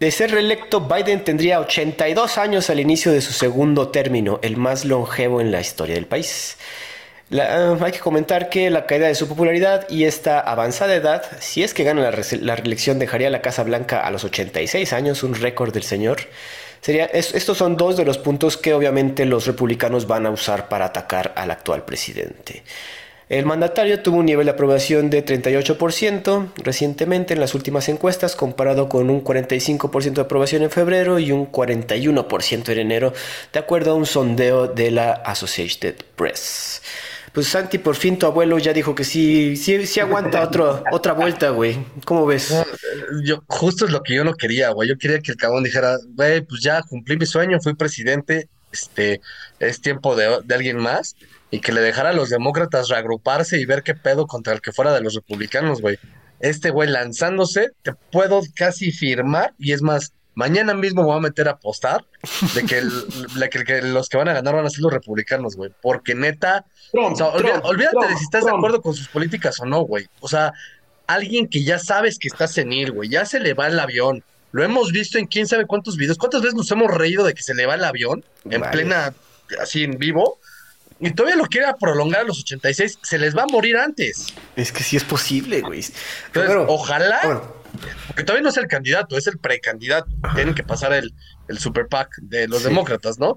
De 0.03 0.11
ser 0.11 0.33
reelecto, 0.33 0.81
Biden 0.81 1.23
tendría 1.23 1.61
82 1.61 2.37
años 2.37 2.69
al 2.71 2.81
inicio 2.81 3.13
de 3.13 3.21
su 3.21 3.33
segundo 3.33 3.91
término, 3.91 4.41
el 4.43 4.57
más 4.57 4.85
longevo 4.85 5.41
en 5.41 5.53
la 5.53 5.61
historia 5.61 5.95
del 5.95 6.07
país. 6.07 6.57
Ah, 7.33 7.77
hay 7.81 7.93
que 7.93 8.01
comentar 8.01 8.49
que 8.49 8.69
la 8.69 8.87
caída 8.87 9.07
de 9.07 9.15
su 9.15 9.29
popularidad 9.29 9.89
y 9.89 10.03
esta 10.03 10.41
avanzada 10.41 10.97
edad, 10.97 11.23
si 11.39 11.63
es 11.63 11.73
que 11.73 11.85
gana 11.85 12.03
la, 12.03 12.57
reelección, 12.57 12.99
dejaría 12.99 13.31
la 13.31 13.43
Casa 13.43 13.63
Blanca 13.63 14.01
a 14.01 14.11
los 14.11 14.25
86 14.25 14.93
años, 14.93 15.23
un 15.23 15.37
récord 15.37 15.73
del 15.73 15.85
señor. 15.85 16.23
Sería, 16.81 17.05
estos 17.05 17.57
son 17.57 17.77
dos 17.77 17.97
de 17.97 18.05
los 18.05 18.19
puntos 18.19 18.57
que 18.57 18.75
obviamente 18.75 19.25
los 19.25 19.47
republicanos 19.47 20.09
van 20.09 20.27
a 20.27 20.31
usar 20.31 20.69
para 20.69 20.87
atacar 20.87 21.33
al 21.37 21.53
actual 21.53 21.85
presidente. 21.85 22.65
El 23.33 23.47
mandatario 23.47 24.03
tuvo 24.03 24.19
un 24.19 24.27
nivel 24.27 24.45
de 24.45 24.53
aprobación 24.53 25.09
de 25.09 25.25
38% 25.25 26.53
recientemente 26.57 27.33
en 27.33 27.41
las 27.41 27.55
últimas 27.55 27.89
encuestas, 27.89 28.37
comparado 28.37 28.91
con 28.91 29.09
un 29.09 29.25
45% 29.25 30.13
de 30.13 30.21
aprobación 30.21 30.63
en 30.65 30.71
febrero 30.71 31.19
y 31.19 31.33
un 31.33 31.51
41% 31.51 32.69
en 32.69 32.79
enero, 32.79 33.15
de 33.51 33.59
acuerdo 33.59 33.93
a 33.93 33.95
un 33.95 34.05
sondeo 34.05 34.69
de 34.69 34.91
la 34.91 35.13
Associated 35.13 35.95
Press. 36.15 36.83
Pues 37.33 37.47
Santi, 37.47 37.79
por 37.79 37.97
fin 37.97 38.19
tu 38.19 38.27
abuelo 38.27 38.59
ya 38.59 38.75
dijo 38.75 38.95
que 38.95 39.03
sí, 39.03 39.57
sí, 39.57 39.87
sí 39.87 40.01
aguanta 40.01 40.43
otro, 40.43 40.85
otra 40.93 41.15
vuelta, 41.15 41.49
güey. 41.49 41.79
¿Cómo 42.05 42.27
ves? 42.27 42.55
yo, 43.25 43.43
justo 43.47 43.87
es 43.87 43.93
lo 43.93 44.03
que 44.03 44.15
yo 44.15 44.25
no 44.25 44.35
quería, 44.35 44.73
güey. 44.73 44.91
Yo 44.91 44.99
quería 44.99 45.21
que 45.21 45.33
el 45.33 45.39
cabrón 45.39 45.65
dijera, 45.65 45.97
güey, 46.07 46.43
pues 46.43 46.61
ya 46.61 46.83
cumplí 46.83 47.17
mi 47.17 47.25
sueño, 47.25 47.59
fui 47.63 47.73
presidente, 47.73 48.51
este, 48.71 49.23
es 49.59 49.81
tiempo 49.81 50.17
de, 50.17 50.41
de 50.45 50.55
alguien 50.55 50.77
más 50.77 51.17
y 51.53 51.61
que 51.61 51.71
le 51.71 51.83
dejara 51.83 52.09
a 52.09 52.15
los 52.15 52.31
demócratas 52.31 52.89
reagruparse 52.89 53.61
y 53.61 53.67
ver 53.67 53.83
qué 53.83 53.95
pedo 53.95 54.27
contra 54.27 54.55
el 54.55 54.63
que 54.63 54.73
fuera 54.73 54.93
de 54.93 55.03
los 55.03 55.15
republicanos, 55.15 55.83
güey. 55.83 55.99
Este 56.41 56.71
güey 56.71 56.89
lanzándose, 56.89 57.73
te 57.83 57.93
puedo 58.11 58.41
casi 58.57 58.91
firmar, 58.91 59.53
y 59.59 59.73
es 59.73 59.83
más, 59.83 60.15
mañana 60.35 60.73
mismo 60.73 61.03
me 61.03 61.09
voy 61.09 61.19
a 61.19 61.21
meter 61.21 61.49
a 61.49 61.53
apostar 61.53 62.07
de 62.55 62.65
que, 62.65 62.81
los 63.83 64.09
que 64.09 64.17
van 64.17 64.29
a 64.29 64.33
ganar 64.33 64.55
van 64.55 64.65
a 64.65 64.71
ser 64.71 64.81
los 64.81 64.93
republicanos, 64.95 65.55
güey. 65.55 65.71
Porque 65.83 66.15
neta, 66.15 66.65
olvídate 66.95 68.09
de 68.09 68.17
si 68.17 68.25
estás 68.25 68.47
de 68.47 68.51
acuerdo 68.51 68.81
con 68.81 68.95
sus 68.95 69.09
políticas 69.09 69.61
o 69.61 69.67
no, 69.67 69.83
güey. 69.83 70.09
O 70.21 70.29
sea, 70.29 70.55
alguien 71.07 71.49
que 71.49 71.63
ya 71.63 71.79
sabes 71.79 72.19
que 72.19 72.29
está 72.29 72.49
senil, 72.49 72.93
güey, 72.93 73.11
ya 73.11 73.27
se 73.27 73.41
le 73.41 73.53
va 73.53 73.67
el 73.67 73.79
avión. 73.79 74.25
Lo 74.53 74.65
hemos 74.65 74.91
visto 74.91 75.19
en 75.19 75.27
quién 75.27 75.47
sabe 75.47 75.67
cuántos 75.67 75.99
videos. 75.99 76.17
¿Cuántas 76.17 76.41
veces 76.41 76.55
nos 76.55 76.71
hemos 76.71 76.91
reído 76.91 77.25
de 77.25 77.35
que 77.35 77.43
se 77.43 77.55
le 77.55 77.67
va 77.67 77.75
el 77.75 77.85
avión 77.85 78.25
en 78.49 78.63
plena, 78.63 79.13
así 79.61 79.85
en 79.85 79.99
vivo? 79.99 80.39
Y 81.03 81.11
todavía 81.11 81.37
lo 81.37 81.47
quiere 81.47 81.67
prolongar 81.81 82.21
a 82.21 82.25
los 82.25 82.41
86, 82.41 83.01
se 83.03 83.19
les 83.19 83.37
va 83.37 83.43
a 83.43 83.47
morir 83.47 83.77
antes. 83.77 84.29
Es 84.55 84.71
que 84.71 84.85
sí 84.85 84.97
es 84.97 85.03
posible, 85.03 85.61
güey. 85.61 85.85
Pero, 86.33 86.65
ojalá, 86.69 87.43
porque 88.07 88.23
todavía 88.23 88.45
no 88.45 88.51
es 88.51 88.57
el 88.57 88.69
candidato, 88.69 89.19
es 89.19 89.27
el 89.27 89.39
precandidato. 89.39 90.09
Tienen 90.37 90.55
que 90.55 90.63
pasar 90.63 90.93
el, 90.93 91.13
el 91.49 91.59
super 91.59 91.89
PAC 91.89 92.19
de 92.23 92.47
los 92.47 92.63
demócratas, 92.63 93.19
¿no? 93.19 93.37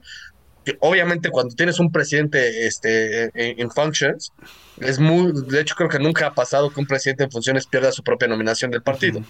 Que 0.63 0.77
obviamente 0.79 1.31
cuando 1.31 1.55
tienes 1.55 1.79
un 1.79 1.91
presidente 1.91 2.67
este, 2.67 3.31
en, 3.33 3.71
functions, 3.71 4.31
es 4.79 4.99
muy, 4.99 5.31
de 5.47 5.61
hecho 5.61 5.73
creo 5.73 5.89
que 5.89 5.99
nunca 5.99 6.27
ha 6.27 6.33
pasado 6.35 6.69
que 6.69 6.79
un 6.79 6.85
presidente 6.85 7.23
en 7.23 7.31
funciones 7.31 7.65
pierda 7.65 7.91
su 7.91 8.03
propia 8.03 8.27
nominación 8.27 8.69
del 8.69 8.83
partido. 8.83 9.21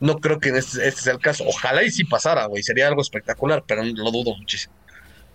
No 0.00 0.18
creo 0.18 0.40
que 0.40 0.48
este, 0.50 0.88
este 0.88 1.02
sea 1.02 1.12
el 1.12 1.20
caso. 1.20 1.44
Ojalá 1.46 1.84
y 1.84 1.90
sí 1.92 2.02
pasara, 2.02 2.46
güey, 2.46 2.64
sería 2.64 2.88
algo 2.88 3.00
espectacular, 3.00 3.62
pero 3.64 3.84
lo 3.84 4.10
dudo 4.10 4.34
muchísimo. 4.36 4.74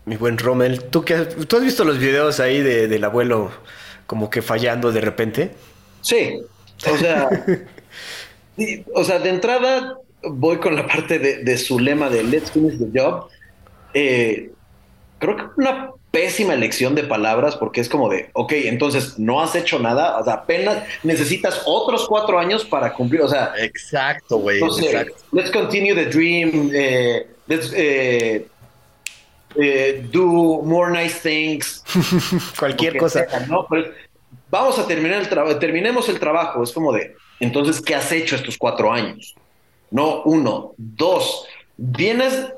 Mi 0.06 0.16
buen 0.18 0.38
Rommel, 0.38 0.84
¿tú, 0.86 1.04
qué, 1.04 1.16
¿tú 1.16 1.58
has 1.58 1.64
visto 1.64 1.84
los 1.84 2.00
videos 2.00 2.40
ahí 2.40 2.62
de, 2.62 2.88
del 2.88 3.04
abuelo 3.04 3.52
como 4.08 4.30
que 4.30 4.42
fallando 4.42 4.92
de 4.92 5.02
repente? 5.02 5.52
Sí, 6.02 6.42
o 6.92 6.98
sea, 6.98 7.30
o 8.96 9.04
sea, 9.04 9.20
de 9.20 9.30
entrada 9.30 9.98
voy 10.24 10.58
con 10.58 10.76
la 10.76 10.88
parte 10.88 11.20
de, 11.20 11.58
su 11.58 11.80
lema 11.80 12.10
de 12.10 12.24
Let's 12.24 12.52
finish 12.52 12.78
the 12.80 13.00
job. 13.00 13.28
Eh, 13.94 14.52
creo 15.20 15.38
que 15.38 15.44
una 15.58 15.92
pésima 16.10 16.54
elección 16.54 16.94
de 16.94 17.04
palabras 17.04 17.56
porque 17.56 17.80
es 17.80 17.88
como 17.88 18.10
de, 18.10 18.30
ok, 18.34 18.52
entonces 18.54 19.18
no 19.18 19.42
has 19.42 19.56
hecho 19.56 19.80
nada, 19.80 20.20
o 20.20 20.26
sea, 20.26 20.34
apenas 20.34 20.84
necesitas 21.04 21.62
otros 21.66 22.06
cuatro 22.08 22.38
años 22.38 22.66
para 22.66 22.94
cumplir, 22.94 23.22
o 23.22 23.30
sea. 23.30 23.54
Exacto, 23.58 24.38
güey. 24.38 24.60
Let's 25.32 25.52
continue 25.52 25.96
the 25.96 26.06
dream, 26.06 26.72
eh, 26.74 27.28
let's 27.48 27.72
eh, 27.76 28.48
eh, 29.56 30.06
do 30.12 30.62
more 30.64 30.92
nice 30.92 31.20
things. 31.20 31.84
Cualquier 32.60 32.98
cosa. 32.98 33.26
vamos 34.50 34.80
a 34.80 34.88
terminar 34.88 35.22
el 35.22 35.30
trabajo, 35.30 35.58
terminemos 35.58 36.10
el 36.10 36.20
trabajo, 36.20 36.64
es 36.64 36.72
como 36.72 36.92
de, 36.92 37.16
entonces, 37.40 37.82
¿qué 37.82 37.96
has 37.96 38.12
hecho 38.12 38.36
estos 38.36 38.58
cuatro 38.58 38.92
años? 38.92 39.36
No, 39.90 40.24
uno, 40.24 40.74
dos, 40.78 41.46
vienes 41.78 42.54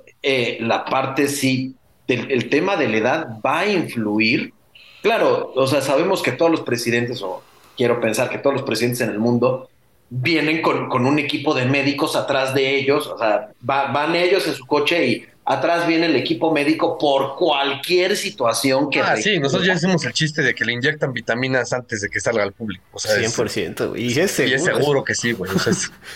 la 0.59 0.85
parte 0.85 1.27
sí 1.27 1.75
el 2.07 2.49
tema 2.49 2.75
de 2.75 2.89
la 2.89 2.97
edad 2.97 3.27
va 3.45 3.59
a 3.59 3.67
influir. 3.67 4.53
Claro, 5.01 5.51
o 5.55 5.67
sea, 5.67 5.81
sabemos 5.81 6.21
que 6.21 6.31
todos 6.31 6.51
los 6.51 6.61
presidentes, 6.61 7.21
o 7.21 7.41
quiero 7.75 7.99
pensar 7.99 8.29
que 8.29 8.37
todos 8.37 8.55
los 8.55 8.63
presidentes 8.63 9.01
en 9.01 9.09
el 9.09 9.19
mundo, 9.19 9.69
vienen 10.09 10.61
con, 10.61 11.05
un 11.05 11.19
equipo 11.19 11.53
de 11.53 11.65
médicos 11.65 12.15
atrás 12.15 12.53
de 12.53 12.77
ellos, 12.77 13.07
o 13.07 13.17
sea, 13.17 13.49
van 13.61 14.15
ellos 14.15 14.47
en 14.47 14.53
su 14.53 14.65
coche 14.65 15.07
y 15.07 15.25
atrás 15.45 15.87
viene 15.87 16.05
el 16.05 16.15
equipo 16.15 16.51
médico 16.53 16.97
por 16.97 17.35
cualquier 17.35 18.15
situación 18.15 18.89
que... 18.89 19.01
Ah, 19.01 19.17
sí, 19.17 19.39
nosotros 19.39 19.67
ya 19.67 19.73
hacemos 19.73 20.05
el 20.05 20.13
chiste 20.13 20.41
de 20.41 20.53
que 20.55 20.63
le 20.65 20.73
inyectan 20.73 21.11
vitaminas 21.11 21.73
antes 21.73 22.01
de 22.01 22.09
que 22.09 22.19
salga 22.19 22.43
al 22.43 22.53
público. 22.53 22.83
O 22.93 22.99
sea, 22.99 23.15
100%, 23.17 23.99
y 23.99 24.19
es 24.19 24.31
seguro. 24.31 24.51
Y 24.51 24.55
es 24.55 24.63
seguro 24.63 25.03
que 25.03 25.15
sí, 25.15 25.33
güey. 25.33 25.51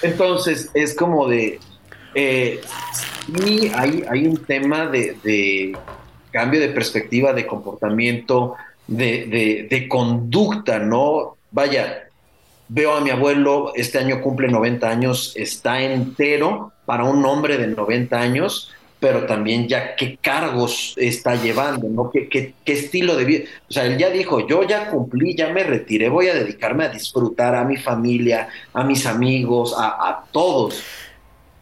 Entonces, 0.02 0.70
es 0.74 0.96
como 0.96 1.28
de, 1.28 1.60
eh, 2.16 2.62
sí, 3.44 3.72
hay, 3.76 4.04
hay 4.10 4.26
un 4.26 4.38
tema 4.46 4.88
de, 4.88 5.78
cambio 6.32 6.60
de 6.60 6.70
perspectiva, 6.70 7.34
de 7.34 7.46
comportamiento, 7.46 8.56
de, 8.88 9.68
de, 9.70 9.88
conducta, 9.88 10.80
¿no? 10.80 11.38
Vaya, 11.52 12.08
veo 12.70 12.96
a 12.96 13.02
mi 13.02 13.10
abuelo, 13.10 13.72
este 13.76 14.00
año 14.00 14.22
cumple 14.22 14.48
90 14.48 14.90
años, 14.90 15.34
está 15.36 15.82
entero 15.82 16.72
para 16.86 17.04
un 17.04 17.26
hombre 17.26 17.58
de 17.58 17.68
90 17.68 18.20
años, 18.20 18.74
pero 19.00 19.26
también 19.26 19.68
ya 19.68 19.96
qué 19.96 20.18
cargos 20.20 20.94
está 20.98 21.36
llevando, 21.36 21.88
¿no? 21.88 22.10
¿Qué, 22.12 22.28
qué, 22.30 22.54
estilo 22.66 23.16
de 23.16 23.26
vida? 23.26 23.46
O 23.70 23.74
sea, 23.74 23.86
él 23.86 23.98
ya 23.98 24.10
dijo, 24.10 24.48
yo 24.48 24.64
ya 24.64 24.90
cumplí, 24.90 25.36
ya 25.36 25.50
me 25.50 25.64
retiré, 25.64 26.10
voy 26.10 26.30
a 26.30 26.34
dedicarme 26.34 26.86
a 26.86 26.90
disfrutar 26.90 27.56
a 27.56 27.64
mi 27.64 27.78
familia, 27.78 28.50
a 28.74 28.84
mis 28.84 29.06
amigos, 29.06 29.76
a, 29.78 30.10
a 30.10 30.24
todos. 30.32 30.84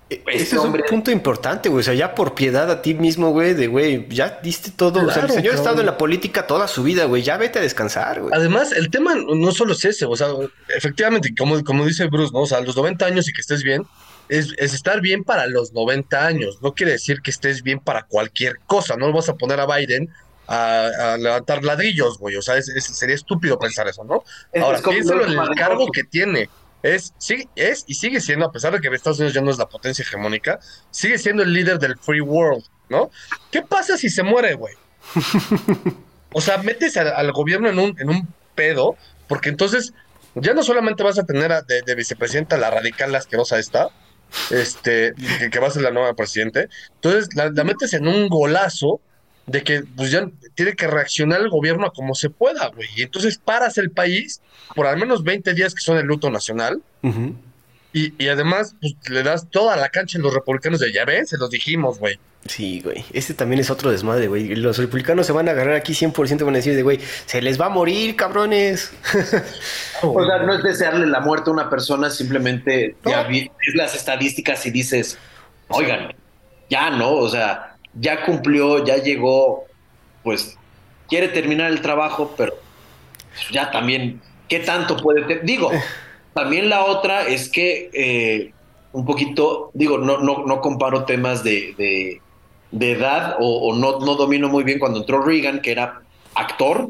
E-, 0.10 0.22
ese 0.28 0.56
es 0.56 0.62
un 0.62 0.74
punto 0.88 1.12
importante, 1.12 1.70
güey. 1.70 1.82
O 1.82 1.84
sea, 1.84 1.94
ya 1.94 2.14
por 2.14 2.36
piedad 2.36 2.70
a 2.70 2.82
ti 2.82 2.94
mismo, 2.94 3.32
güey, 3.32 3.54
de 3.54 3.68
güey, 3.68 4.08
ya 4.10 4.40
diste 4.42 4.72
todo. 4.72 5.06
o 5.06 5.12
sea, 5.12 5.24
el 5.24 5.32
señor 5.32 5.54
ha 5.54 5.58
estado 5.58 5.80
en 5.80 5.88
la 5.88 5.98
política 5.98 6.46
toda 6.46 6.68
su 6.68 6.84
vida, 6.84 7.06
güey. 7.06 7.24
Ya 7.24 7.38
vete 7.38 7.60
a 7.60 7.62
descansar, 7.62 8.22
güey. 8.22 8.34
Además, 8.34 8.72
el 8.72 8.90
tema 8.90 9.16
no 9.16 9.52
solo 9.52 9.74
es 9.74 9.84
ese, 9.84 10.06
o 10.06 10.16
sea, 10.16 10.28
efectivamente, 10.76 11.34
como, 11.38 11.64
como 11.64 11.86
dice 11.86 12.06
Bruce, 12.06 12.32
¿no? 12.34 12.42
O 12.42 12.48
sea, 12.48 12.62
los 12.62 12.76
90 12.76 13.06
años 13.06 13.28
y 13.28 13.34
que 13.34 13.42
estés 13.42 13.64
bien, 13.64 13.84
es, 14.30 14.54
estar 14.58 15.02
bien 15.02 15.24
para 15.24 15.48
los 15.48 15.74
90 15.74 16.26
años. 16.26 16.60
No 16.62 16.74
quiere 16.74 16.94
decir 16.94 17.22
que 17.22 17.32
estés 17.32 17.64
bien 17.64 17.80
para 17.80 18.04
cualquier 18.04 18.60
cosa. 18.66 18.96
No 18.96 19.12
vas 19.12 19.30
a 19.30 19.36
poner 19.36 19.60
a 19.60 19.66
Biden 19.66 20.10
a, 20.48 21.18
levantar 21.20 21.64
ladrillos, 21.64 22.18
güey. 22.18 22.36
O 22.36 22.42
sea, 22.42 22.62
sería 22.62 23.16
estúpido 23.16 23.58
pensar 23.60 23.88
eso, 23.88 24.04
¿no? 24.04 24.24
Ahora, 24.62 24.80
piénsalo 24.82 25.26
en 25.26 25.40
el 25.40 25.56
cargo 25.56 25.88
que 25.92 26.04
tiene 26.04 26.50
es, 26.86 27.14
sí, 27.18 27.50
es 27.56 27.84
y 27.88 27.96
sigue 27.96 28.22
siendo, 28.22 28.46
a 28.46 28.52
pesar 28.52 28.72
de 28.72 28.80
que 28.80 28.94
Estados 28.96 29.18
Unidos 29.18 29.34
ya 29.34 29.42
no 29.42 29.50
es 29.50 29.58
la 29.58 29.68
potencia 29.68 30.04
hegemónica, 30.04 30.60
sigue 30.92 31.18
siendo 31.18 31.42
el 31.42 31.52
líder 31.52 31.80
del 31.80 31.98
free 31.98 32.22
world, 32.22 32.64
¿no? 32.90 33.10
¿Qué 33.52 33.64
pasa 33.64 33.98
si 33.98 34.08
se 34.08 34.22
muere, 34.22 34.54
güey? 34.54 34.76
o 36.34 36.42
sea, 36.42 36.60
metes 36.60 36.96
al, 36.98 37.32
gobierno 37.32 37.70
en 37.70 37.80
un, 37.80 38.00
en 38.00 38.10
un 38.10 38.28
pedo, 38.54 38.98
porque 39.28 39.50
entonces 39.50 39.94
ya 40.36 40.54
no 40.54 40.62
solamente 40.62 41.02
vas 41.02 41.18
a 41.18 41.26
tener 41.26 41.52
de, 41.66 41.96
vicepresidenta 41.96 42.56
la 42.56 42.70
radical, 42.70 43.12
la 43.12 43.18
asquerosa 43.18 43.58
esta, 43.58 43.90
este, 44.52 45.14
que, 45.52 45.60
va 45.60 45.68
a 45.68 45.72
ser 45.72 45.82
la 45.82 45.92
nueva 45.92 46.14
presidente, 46.16 46.70
entonces 46.96 47.30
la, 47.36 47.50
la 47.50 47.64
metes 47.64 47.94
en 47.94 48.08
un 48.08 48.28
golazo 48.30 49.02
de 49.48 49.64
que 49.64 49.84
pues 49.96 50.12
ya 50.12 50.28
tiene 50.56 50.74
que 50.74 50.88
reaccionar 50.88 51.42
el 51.42 51.50
gobierno 51.50 51.86
a 51.86 51.94
como 51.94 52.16
se 52.16 52.30
pueda, 52.30 52.68
güey. 52.70 52.88
Y 52.96 53.04
entonces 53.04 53.38
paras 53.38 53.78
el 53.78 53.92
país 53.92 54.42
por 54.74 54.88
al 54.88 54.98
menos 54.98 55.24
20 55.24 55.54
días 55.54 55.76
que 55.76 55.82
son 55.82 55.98
el 55.98 56.06
luto 56.06 56.30
nacional. 56.30 56.82
Y, 57.98 58.28
además, 58.28 58.76
pues 58.82 58.94
le 59.10 59.24
das 59.24 59.50
toda 59.50 59.78
la 59.78 59.88
cancha 59.88 60.18
a 60.18 60.22
los 60.22 60.34
republicanos 60.34 60.82
de 60.82 60.92
ya 60.92 61.06
ven, 61.06 61.26
se 61.26 61.38
los 61.38 61.50
dijimos, 61.50 61.98
güey. 61.98 62.20
Sí, 62.46 62.82
güey. 62.82 63.06
Este 63.14 63.34
también 63.34 63.62
es 63.62 63.70
otro 63.70 63.90
desmadre, 63.90 64.28
güey. 64.28 64.54
Los 64.54 64.78
republicanos 64.80 65.26
se 65.26 65.32
van 65.32 65.48
a 65.48 65.52
agarrar 65.52 65.76
aquí 65.76 65.94
100%, 65.94 66.44
van 66.44 66.56
a 66.56 66.58
decir 66.58 66.76
de, 66.76 66.84
güey, 66.84 67.00
se 67.26 67.42
les 67.42 67.60
va 67.60 67.68
a 67.68 67.70
morir, 67.70 68.18
cabrones. 68.18 68.92
o 70.04 70.26
sea, 70.26 70.40
no 70.40 70.56
es 70.56 70.62
desearle 70.62 71.08
la 71.08 71.22
muerte 71.22 71.50
a 71.50 71.54
una 71.54 71.70
persona, 71.70 72.10
simplemente 72.10 72.98
ya 73.06 73.24
ves 73.24 73.50
las 73.76 73.96
estadísticas 73.96 74.66
y 74.66 74.72
dices, 74.72 75.18
oigan, 75.70 76.14
ya 76.70 76.90
no, 76.90 77.14
o 77.14 77.30
sea, 77.30 77.78
ya 77.94 78.26
cumplió, 78.26 78.84
ya 78.84 78.98
llegó, 78.98 79.68
pues 80.22 80.58
quiere 81.08 81.30
terminar 81.30 81.72
el 81.72 81.80
trabajo, 81.80 82.34
pero 82.36 82.56
ya 83.54 83.72
también, 83.72 84.22
¿qué 84.50 84.60
tanto 84.60 84.98
puede? 84.98 85.40
Digo, 85.44 85.72
también 86.36 86.68
la 86.68 86.84
otra 86.84 87.26
es 87.26 87.50
que 87.50 87.90
eh, 87.94 88.52
un 88.92 89.06
poquito, 89.06 89.72
digo, 89.74 89.98
no, 89.98 90.18
no, 90.18 90.46
no 90.46 90.60
comparo 90.60 91.06
temas 91.06 91.46
de, 91.46 92.22
de, 92.72 92.92
edad 92.92 93.38
o, 93.40 93.74
no, 93.74 94.00
no 94.02 94.16
domino 94.16 94.50
muy 94.50 94.66
bien 94.66 94.78
cuando 94.78 95.00
entró 95.00 95.22
Reagan, 95.22 95.62
que 95.62 95.72
era 95.72 96.02
actor, 96.34 96.90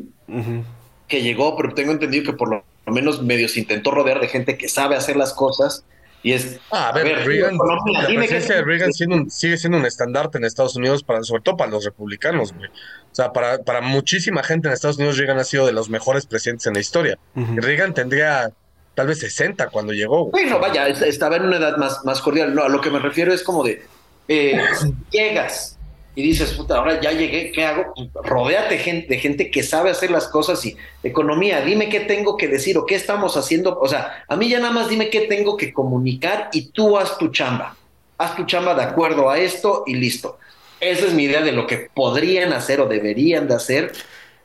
que 1.08 1.22
llegó, 1.22 1.56
pero 1.56 1.76
tengo 1.76 1.92
entendido 1.92 2.24
que 2.24 2.34
por 2.34 2.50
lo 2.50 2.64
menos 2.92 3.22
medio 3.22 3.48
se 3.48 3.60
intentó 3.60 3.92
rodear 3.92 4.20
de 4.20 4.30
gente 4.30 4.58
que 4.58 4.68
sabe 4.68 4.96
hacer 4.96 5.16
las 5.16 5.32
cosas 5.32 5.86
y 6.24 6.34
es. 6.34 6.60
Ah, 6.72 6.90
a 6.90 6.92
ver, 6.92 7.24
Reagan, 7.24 7.56
la 7.94 8.04
de 8.08 8.64
Reagan 8.64 8.92
sigue 8.94 9.58
siendo 9.58 9.78
un 9.78 9.86
estandarte 9.86 10.40
en 10.40 10.46
Estados 10.46 10.76
Unidos, 10.76 11.04
para, 11.04 11.22
sobre 11.22 11.44
todo 11.44 11.56
para 11.56 11.70
los 11.70 11.86
republicanos, 11.86 12.52
güey. 12.52 12.68
O 12.68 13.16
sea, 13.16 13.32
para, 13.32 13.60
para 13.60 13.82
muchísima 13.82 14.42
gente 14.42 14.68
en 14.68 14.74
Estados 14.74 14.98
Unidos, 14.98 15.20
Reagan 15.20 15.38
ha 15.38 15.44
sido 15.44 15.68
de 15.68 15.72
los 15.72 15.88
mejores 15.88 16.26
presidentes 16.26 16.66
en 16.66 16.74
la 16.74 16.80
historia. 16.80 17.20
Reagan 17.36 17.94
tendría 17.94 18.52
tal 18.96 19.08
vez 19.08 19.20
60 19.20 19.68
cuando 19.70 19.94
llegó. 19.94 20.32
Bueno, 20.32 20.60
vaya, 20.60 20.88
estaba 20.88 21.36
en 21.36 21.44
una 21.44 21.58
edad 21.58 21.78
más, 21.78 22.04
más 22.04 22.22
cordial. 22.22 22.56
No, 22.56 22.64
a 22.64 22.70
lo 22.70 22.82
que 22.82 22.90
me 22.90 23.00
refiero 23.00 23.34
es 23.34 23.44
como 23.44 23.64
de. 23.64 23.84
Eh, 24.28 24.60
llegas 25.12 25.78
y 26.16 26.24
dices, 26.24 26.54
puta, 26.54 26.78
ahora 26.78 27.00
ya 27.02 27.12
llegué, 27.12 27.52
¿qué 27.52 27.66
hago? 27.66 27.94
Rodéate 28.24 28.78
gente, 28.78 29.08
de 29.08 29.20
gente 29.20 29.52
que 29.52 29.64
sabe 29.64 29.92
hacer 29.92 30.10
las 30.10 30.30
cosas 30.30 30.66
y 30.66 30.78
economía, 31.04 31.60
dime 31.62 31.90
qué 31.90 32.00
tengo 32.00 32.38
que 32.38 32.48
decir 32.48 32.78
o 32.78 32.86
qué 32.86 32.96
estamos 32.96 33.36
haciendo. 33.36 33.78
O 33.80 33.88
sea, 33.90 34.24
a 34.28 34.36
mí 34.38 34.48
ya 34.48 34.60
nada 34.60 34.72
más 34.72 34.88
dime 34.88 35.10
qué 35.10 35.22
tengo 35.22 35.58
que 35.58 35.74
comunicar 35.74 36.50
y 36.54 36.68
tú 36.68 36.98
haz 36.98 37.18
tu 37.18 37.28
chamba. 37.28 37.76
Haz 38.18 38.38
tu 38.38 38.46
chamba 38.46 38.74
de 38.76 38.84
acuerdo 38.84 39.30
a 39.30 39.38
esto 39.38 39.84
y 39.86 39.96
listo. 39.96 40.40
Esa 40.80 41.06
es 41.06 41.14
mi 41.14 41.24
idea 41.24 41.42
de 41.42 41.52
lo 41.52 41.68
que 41.68 41.90
podrían 41.94 42.54
hacer 42.54 42.80
o 42.80 42.88
deberían 42.88 43.50
de 43.50 43.56
hacer. 43.56 43.92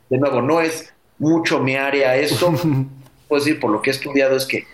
De 0.09 0.19
nuevo, 0.19 0.43
no 0.43 0.61
es 0.61 0.93
mucho 1.19 1.61
mi 1.61 1.77
área 1.77 2.17
esto. 2.17 2.53
Puedo 3.31 3.45
decir, 3.45 3.61
por 3.61 3.71
lo 3.71 3.81
que 3.81 3.91
he 3.91 3.93
estudiado, 3.93 4.37
es 4.37 4.45
que 4.45 4.67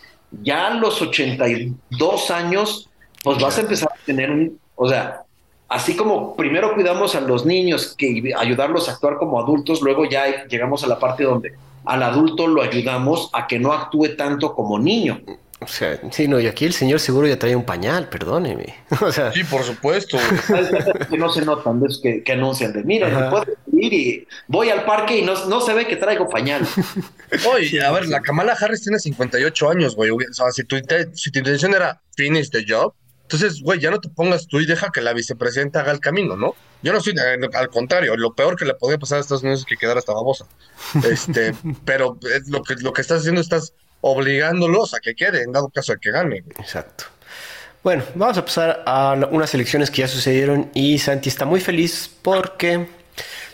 ya 0.42 0.68
a 0.68 0.74
los 0.74 1.02
82 1.02 2.30
años, 2.30 2.88
pues 3.22 3.38
vas 3.38 3.58
a 3.58 3.60
empezar 3.60 3.90
a 3.92 4.04
tener 4.06 4.30
un, 4.30 4.58
o 4.76 4.88
sea, 4.88 5.24
así 5.68 5.94
como 5.94 6.34
primero 6.34 6.74
cuidamos 6.74 7.14
a 7.14 7.20
los 7.20 7.44
niños, 7.44 7.94
que 7.98 8.32
ayudarlos 8.34 8.88
a 8.88 8.92
actuar 8.92 9.18
como 9.18 9.38
adultos, 9.38 9.82
luego 9.82 10.06
ya 10.06 10.46
llegamos 10.46 10.82
a 10.84 10.86
la 10.86 10.98
parte 10.98 11.24
donde 11.24 11.52
al 11.84 12.02
adulto 12.02 12.46
lo 12.46 12.62
ayudamos 12.62 13.28
a 13.34 13.46
que 13.46 13.58
no 13.58 13.74
actúe 13.74 14.16
tanto 14.16 14.54
como 14.54 14.78
niño. 14.78 15.20
O 15.60 15.66
sea, 15.66 15.98
sí, 16.10 16.28
no, 16.28 16.38
y 16.38 16.46
aquí 16.46 16.66
el 16.66 16.74
señor 16.74 17.00
seguro 17.00 17.26
ya 17.26 17.38
trae 17.38 17.56
un 17.56 17.64
pañal, 17.64 18.08
perdóneme. 18.10 18.74
O 19.00 19.10
sea... 19.10 19.32
Sí, 19.32 19.42
por 19.44 19.62
supuesto. 19.62 20.18
que 21.10 21.16
no 21.16 21.30
se 21.30 21.44
notan, 21.44 21.82
es 21.88 21.98
que, 22.02 22.22
que 22.22 22.32
anuncian 22.32 22.74
de, 22.74 22.84
mira, 22.84 23.30
puedo 23.30 23.46
ir 23.72 23.92
y 23.92 24.28
voy 24.48 24.68
al 24.68 24.84
parque 24.84 25.18
y 25.18 25.22
no, 25.22 25.46
no 25.46 25.60
se 25.62 25.72
ve 25.72 25.86
que 25.86 25.96
traigo 25.96 26.28
pañal. 26.28 26.66
Oye, 27.54 27.82
a 27.82 27.90
ver, 27.90 28.06
la 28.06 28.20
Kamala 28.20 28.52
Harris 28.52 28.82
tiene 28.82 28.98
58 28.98 29.70
años, 29.70 29.96
güey. 29.96 30.10
O 30.10 30.18
sea, 30.30 30.50
si 30.50 30.64
tu, 30.64 30.76
si 31.14 31.30
tu 31.30 31.38
intención 31.38 31.74
era 31.74 32.02
finish 32.14 32.50
the 32.50 32.64
job, 32.68 32.92
entonces, 33.22 33.60
güey, 33.60 33.80
ya 33.80 33.90
no 33.90 33.98
te 33.98 34.08
pongas 34.08 34.46
tú 34.46 34.60
y 34.60 34.66
deja 34.66 34.92
que 34.92 35.00
la 35.00 35.12
vicepresidenta 35.12 35.80
haga 35.80 35.90
el 35.90 35.98
camino, 35.98 36.36
¿no? 36.36 36.54
Yo 36.82 36.92
no 36.92 37.00
soy, 37.00 37.14
eh, 37.14 37.48
al 37.54 37.70
contrario, 37.70 38.16
lo 38.16 38.34
peor 38.34 38.54
que 38.54 38.64
le 38.64 38.74
podría 38.74 38.98
pasar 38.98 39.18
a 39.18 39.20
Estados 39.22 39.42
Unidos 39.42 39.60
es 39.60 39.66
que 39.66 39.76
quedara 39.76 39.98
esta 39.98 40.12
babosa. 40.12 40.46
Este, 41.10 41.52
pero 41.84 42.18
lo 42.46 42.62
que, 42.62 42.74
lo 42.76 42.92
que 42.92 43.00
estás 43.00 43.20
haciendo, 43.20 43.40
estás 43.40 43.72
obligándolos 44.00 44.94
a 44.94 45.00
que 45.00 45.14
quede, 45.14 45.42
en 45.42 45.52
dado 45.52 45.68
caso 45.68 45.92
de 45.92 45.98
que 45.98 46.10
gane. 46.10 46.44
Exacto. 46.58 47.04
Bueno, 47.82 48.02
vamos 48.14 48.36
a 48.36 48.44
pasar 48.44 48.82
a 48.84 49.14
unas 49.30 49.54
elecciones 49.54 49.90
que 49.90 50.02
ya 50.02 50.08
sucedieron 50.08 50.70
y 50.74 50.98
Santi 50.98 51.28
está 51.28 51.44
muy 51.44 51.60
feliz 51.60 52.10
porque 52.22 52.86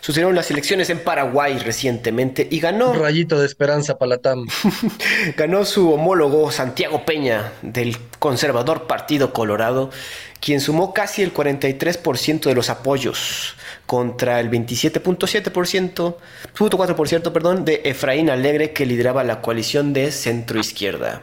Sucedieron 0.03 0.35
las 0.35 0.51
elecciones 0.51 0.89
en 0.89 0.99
Paraguay 0.99 1.57
recientemente 1.59 2.45
y 2.51 2.59
ganó. 2.59 2.91
Un 2.91 2.99
rayito 2.99 3.39
de 3.39 3.45
esperanza 3.45 3.97
para 3.97 4.09
la 4.09 4.17
TAM. 4.17 4.45
ganó 5.37 5.63
su 5.63 5.93
homólogo 5.93 6.51
Santiago 6.51 7.05
Peña 7.05 7.53
del 7.61 7.95
conservador 8.19 8.85
Partido 8.85 9.31
Colorado, 9.31 9.91
quien 10.43 10.59
sumó 10.59 10.93
casi 10.93 11.21
el 11.21 11.33
43% 11.33 12.41
de 12.41 12.53
los 12.53 12.69
apoyos 12.69 13.55
contra 13.85 14.41
el 14.41 14.51
27.7%, 14.51 16.17
4% 16.53 17.31
perdón, 17.31 17.63
de 17.63 17.81
Efraín 17.85 18.29
Alegre 18.29 18.73
que 18.73 18.85
lideraba 18.85 19.23
la 19.23 19.39
coalición 19.39 19.93
de 19.93 20.11
centro 20.11 20.59
izquierda. 20.59 21.21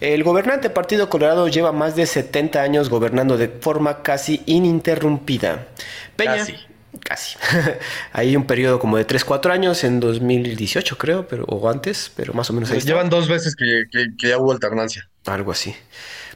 El 0.00 0.22
gobernante 0.22 0.70
Partido 0.70 1.10
Colorado 1.10 1.48
lleva 1.48 1.72
más 1.72 1.96
de 1.96 2.06
70 2.06 2.62
años 2.62 2.88
gobernando 2.88 3.36
de 3.36 3.48
forma 3.48 4.04
casi 4.04 4.42
ininterrumpida. 4.46 5.66
Peña, 6.14 6.36
casi. 6.36 6.54
Casi. 7.00 7.38
Hay 8.12 8.36
un 8.36 8.46
periodo 8.46 8.78
como 8.78 8.96
de 8.96 9.04
3-4 9.04 9.50
años 9.50 9.82
en 9.82 9.98
2018 9.98 10.98
creo, 10.98 11.26
pero, 11.26 11.44
o 11.46 11.68
antes, 11.68 12.12
pero 12.14 12.32
más 12.32 12.48
o 12.48 12.52
menos 12.52 12.70
ahí. 12.70 12.76
Pues 12.76 12.86
llevan 12.86 13.10
dos 13.10 13.26
veces 13.26 13.56
que, 13.56 13.86
que 13.90 14.28
ya 14.28 14.38
hubo 14.38 14.52
alternancia. 14.52 15.08
Algo 15.26 15.50
así. 15.50 15.74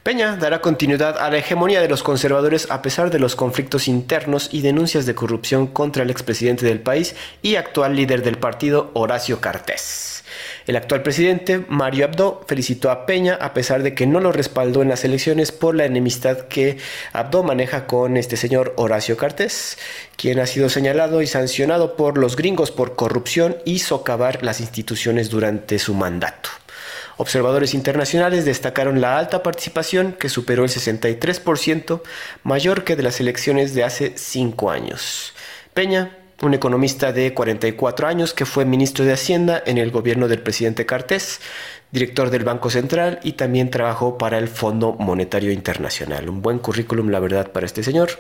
Peña 0.07 0.37
dará 0.37 0.61
continuidad 0.61 1.19
a 1.19 1.29
la 1.31 1.39
hegemonía 1.39 1.81
de 1.81 1.89
los 1.89 2.05
conservadores 2.05 2.69
a 2.71 2.81
pesar 2.81 3.11
de 3.11 3.19
los 3.19 3.35
conflictos 3.35 3.89
internos 3.89 4.49
y 4.53 4.61
denuncias 4.61 5.05
de 5.05 5.17
corrupción 5.17 5.67
contra 5.67 6.05
el 6.05 6.11
expresidente 6.11 6.65
del 6.65 6.79
país 6.79 7.17
y 7.43 7.57
actual 7.57 7.97
líder 7.97 8.23
del 8.23 8.39
partido, 8.39 8.93
Horacio 8.95 9.41
Cartés. 9.41 10.23
El 10.69 10.77
actual 10.77 11.03
presidente, 11.03 11.65
Mario 11.69 12.05
Abdo, 12.05 12.45
felicitó 12.47 12.93
a 12.93 13.05
Peña 13.05 13.35
a 13.35 13.53
pesar 13.53 13.83
de 13.83 13.97
que 13.97 14.07
no 14.07 14.21
lo 14.21 14.31
respaldó 14.31 14.81
en 14.81 14.91
las 14.91 15.05
elecciones 15.05 15.51
por 15.51 15.75
la 15.75 15.87
enemistad 15.87 16.43
que 16.43 16.79
Abdo 17.13 17.43
maneja 17.43 17.89
con 17.89 18.17
este 18.17 18.37
señor 18.37 18.75
Horacio 18.77 19.17
Cartés, 19.17 19.77
quien 20.15 20.39
ha 20.39 20.47
sido 20.47 20.69
señalado 20.69 21.21
y 21.21 21.27
sancionado 21.27 21.97
por 21.97 22.17
los 22.17 22.37
gringos 22.37 22.71
por 22.71 22.95
corrupción 22.95 23.57
y 23.65 23.81
socavar 23.81 24.45
las 24.45 24.61
instituciones 24.61 25.31
durante 25.31 25.81
su 25.81 25.95
mandato. 25.95 26.51
Observadores 27.19 27.73
internacionales 27.73 28.45
destacaron 28.45 29.01
la 29.01 29.19
alta 29.19 29.43
participación 29.43 30.13
que 30.13 30.29
superó 30.29 30.65
el 30.65 30.71
63%, 30.71 32.03
mayor 32.43 32.85
que 32.85 32.97
de 32.97 33.03
las 33.03 33.21
elecciones 33.21 33.75
de 33.75 33.85
hace 33.85 34.13
cinco 34.17 34.71
años. 34.71 35.33
Peña, 35.73 36.19
un 36.43 36.53
economista 36.53 37.13
de 37.13 37.33
44 37.33 38.07
años 38.07 38.35
que 38.35 38.45
fue 38.45 38.67
ministro 38.67 39.07
de 39.07 39.15
Hacienda 39.15 39.63
en 39.65 39.79
el 39.79 39.91
gobierno 39.91 40.29
del 40.29 40.43
presidente 40.43 40.85
Cartés, 40.85 41.41
director 41.91 42.29
del 42.29 42.45
Banco 42.45 42.69
Central 42.69 43.21
y 43.23 43.33
también 43.33 43.71
trabajó 43.71 44.19
para 44.19 44.37
el 44.37 44.49
Fondo 44.49 44.93
Monetario 44.99 45.51
Internacional. 45.51 46.29
Un 46.29 46.43
buen 46.43 46.59
currículum, 46.59 47.09
la 47.09 47.21
verdad, 47.21 47.53
para 47.53 47.65
este 47.65 47.83
señor. 47.83 48.11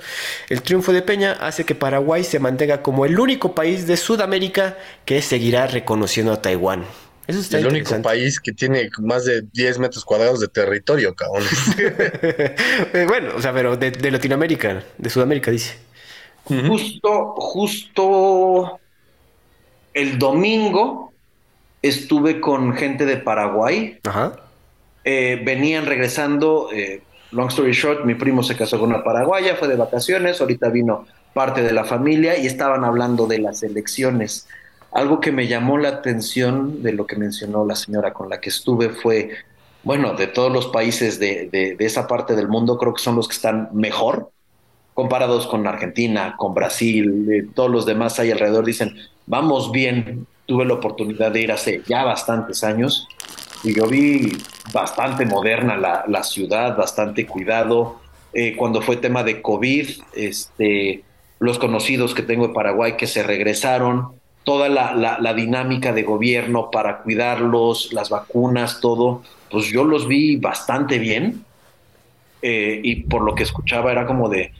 El 0.48 0.62
triunfo 0.62 0.94
de 0.94 1.02
Peña 1.02 1.32
hace 1.32 1.64
que 1.64 1.74
Paraguay 1.74 2.24
se 2.24 2.38
mantenga 2.38 2.80
como 2.80 3.04
el 3.04 3.18
único 3.18 3.54
país 3.54 3.86
de 3.86 3.98
Sudamérica 3.98 4.78
que 5.04 5.20
seguirá 5.20 5.66
reconociendo 5.66 6.32
a 6.32 6.40
Taiwán. 6.40 6.84
Eso 7.26 7.40
está 7.40 7.58
el 7.58 7.66
único 7.66 8.00
país 8.02 8.38
que 8.38 8.52
tiene 8.52 8.88
más 8.98 9.24
de 9.24 9.42
10 9.52 9.78
metros 9.80 10.04
cuadrados 10.04 10.40
de 10.40 10.48
territorio, 10.48 11.14
cabrón. 11.14 11.44
Eh, 12.92 13.04
bueno, 13.06 13.30
o 13.36 13.42
sea, 13.42 13.52
pero 13.52 13.76
de, 13.76 14.10
Latinoamérica, 14.10 14.84
de 14.96 15.10
Sudamérica, 15.10 15.50
dice. 15.50 15.76
Justo, 16.44 17.34
justo 17.36 18.80
el 19.92 20.18
domingo 20.18 21.12
estuve 21.82 22.40
con 22.40 22.74
gente 22.74 23.04
de 23.04 23.16
Paraguay. 23.16 23.98
Ajá. 24.04 24.36
Eh, 25.04 25.40
venían 25.44 25.86
regresando, 25.86 26.68
eh, 26.72 27.02
long 27.32 27.48
story 27.48 27.72
short, 27.72 28.04
mi 28.04 28.14
primo 28.14 28.42
se 28.42 28.56
casó 28.56 28.78
con 28.78 28.90
una 28.90 29.04
paraguaya, 29.04 29.56
fue 29.56 29.68
de 29.68 29.76
vacaciones, 29.76 30.40
ahorita 30.40 30.68
vino 30.68 31.06
parte 31.32 31.62
de 31.62 31.72
la 31.72 31.84
familia 31.84 32.38
y 32.38 32.46
estaban 32.46 32.84
hablando 32.84 33.26
de 33.26 33.38
las 33.38 33.62
elecciones 33.62 34.48
algo 34.96 35.20
que 35.20 35.30
me 35.30 35.46
llamó 35.46 35.76
la 35.76 35.90
atención 35.90 36.82
de 36.82 36.94
lo 36.94 37.06
que 37.06 37.16
mencionó 37.16 37.66
la 37.66 37.76
señora 37.76 38.14
con 38.14 38.30
la 38.30 38.40
que 38.40 38.48
estuve 38.48 38.88
fue, 38.88 39.28
bueno, 39.82 40.14
de 40.14 40.26
todos 40.26 40.50
los 40.50 40.68
países 40.68 41.20
de, 41.20 41.76
esa 41.78 42.06
parte 42.06 42.34
del 42.34 42.48
mundo, 42.48 42.78
creo 42.78 42.94
que 42.94 43.02
son 43.02 43.14
los 43.14 43.28
que 43.28 43.34
están 43.34 43.68
mejor 43.74 44.30
comparados 44.94 45.46
con 45.48 45.66
Argentina, 45.66 46.34
con 46.38 46.54
Brasil, 46.54 47.50
todos 47.54 47.70
los 47.70 47.84
demás 47.84 48.18
ahí 48.18 48.30
alrededor 48.30 48.64
dicen, 48.64 48.96
vamos 49.26 49.70
bien. 49.70 50.26
Tuve 50.46 50.64
la 50.64 50.74
oportunidad 50.74 51.30
de 51.32 51.40
ir 51.42 51.52
hace 51.52 51.82
ya 51.86 52.04
bastantes 52.04 52.64
años 52.64 53.06
y 53.64 53.74
yo 53.74 53.86
vi 53.86 54.32
bastante 54.72 55.26
moderna 55.26 55.76
la, 55.76 56.22
ciudad, 56.22 56.74
bastante 56.74 57.26
cuidado. 57.26 58.00
Eh, 58.32 58.56
cuando 58.56 58.80
fue 58.80 58.96
tema 58.96 59.24
de 59.24 59.42
COVID, 59.42 59.88
este, 60.14 61.02
los 61.38 61.58
conocidos 61.58 62.14
que 62.14 62.22
tengo 62.22 62.48
de 62.48 62.54
Paraguay 62.54 62.96
que 62.96 63.06
se 63.06 63.22
regresaron, 63.22 64.15
toda 64.46 64.68
la, 64.68 65.34
dinámica 65.34 65.92
de 65.92 66.04
gobierno 66.04 66.70
para 66.70 66.98
cuidarlos, 66.98 67.92
las 67.92 68.10
vacunas, 68.10 68.78
todo, 68.80 69.22
pues 69.50 69.66
yo 69.66 69.82
los 69.82 70.06
vi 70.06 70.36
bastante 70.36 71.00
bien 71.00 71.44
eh, 72.42 72.80
y 72.80 73.02
por 73.02 73.22
lo 73.22 73.34
que 73.34 73.42
escuchaba 73.42 73.90
era 73.90 74.06
como 74.06 74.28
de, 74.28 74.52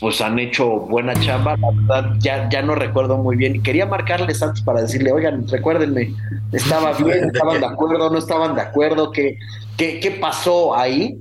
pues 0.00 0.20
han 0.20 0.40
hecho 0.40 0.66
buena 0.70 1.14
chamba, 1.14 1.56
la 1.56 1.70
verdad 1.70 2.16
ya, 2.18 2.48
ya 2.48 2.62
no 2.62 2.74
recuerdo 2.74 3.16
muy 3.16 3.36
bien 3.36 3.54
y 3.54 3.60
quería 3.60 3.86
marcarles 3.86 4.42
antes 4.42 4.60
para 4.64 4.82
decirle, 4.82 5.12
oigan, 5.12 5.46
recuérdenme, 5.46 6.12
estaba 6.50 6.92
bien, 6.98 7.26
estaban 7.26 7.60
de 7.60 7.66
acuerdo, 7.66 8.10
no 8.10 8.18
estaban 8.18 8.56
de 8.56 8.62
acuerdo, 8.62 9.12
¿qué, 9.12 9.38
qué, 9.76 10.00
qué 10.00 10.10
pasó 10.10 10.74
ahí? 10.74 11.16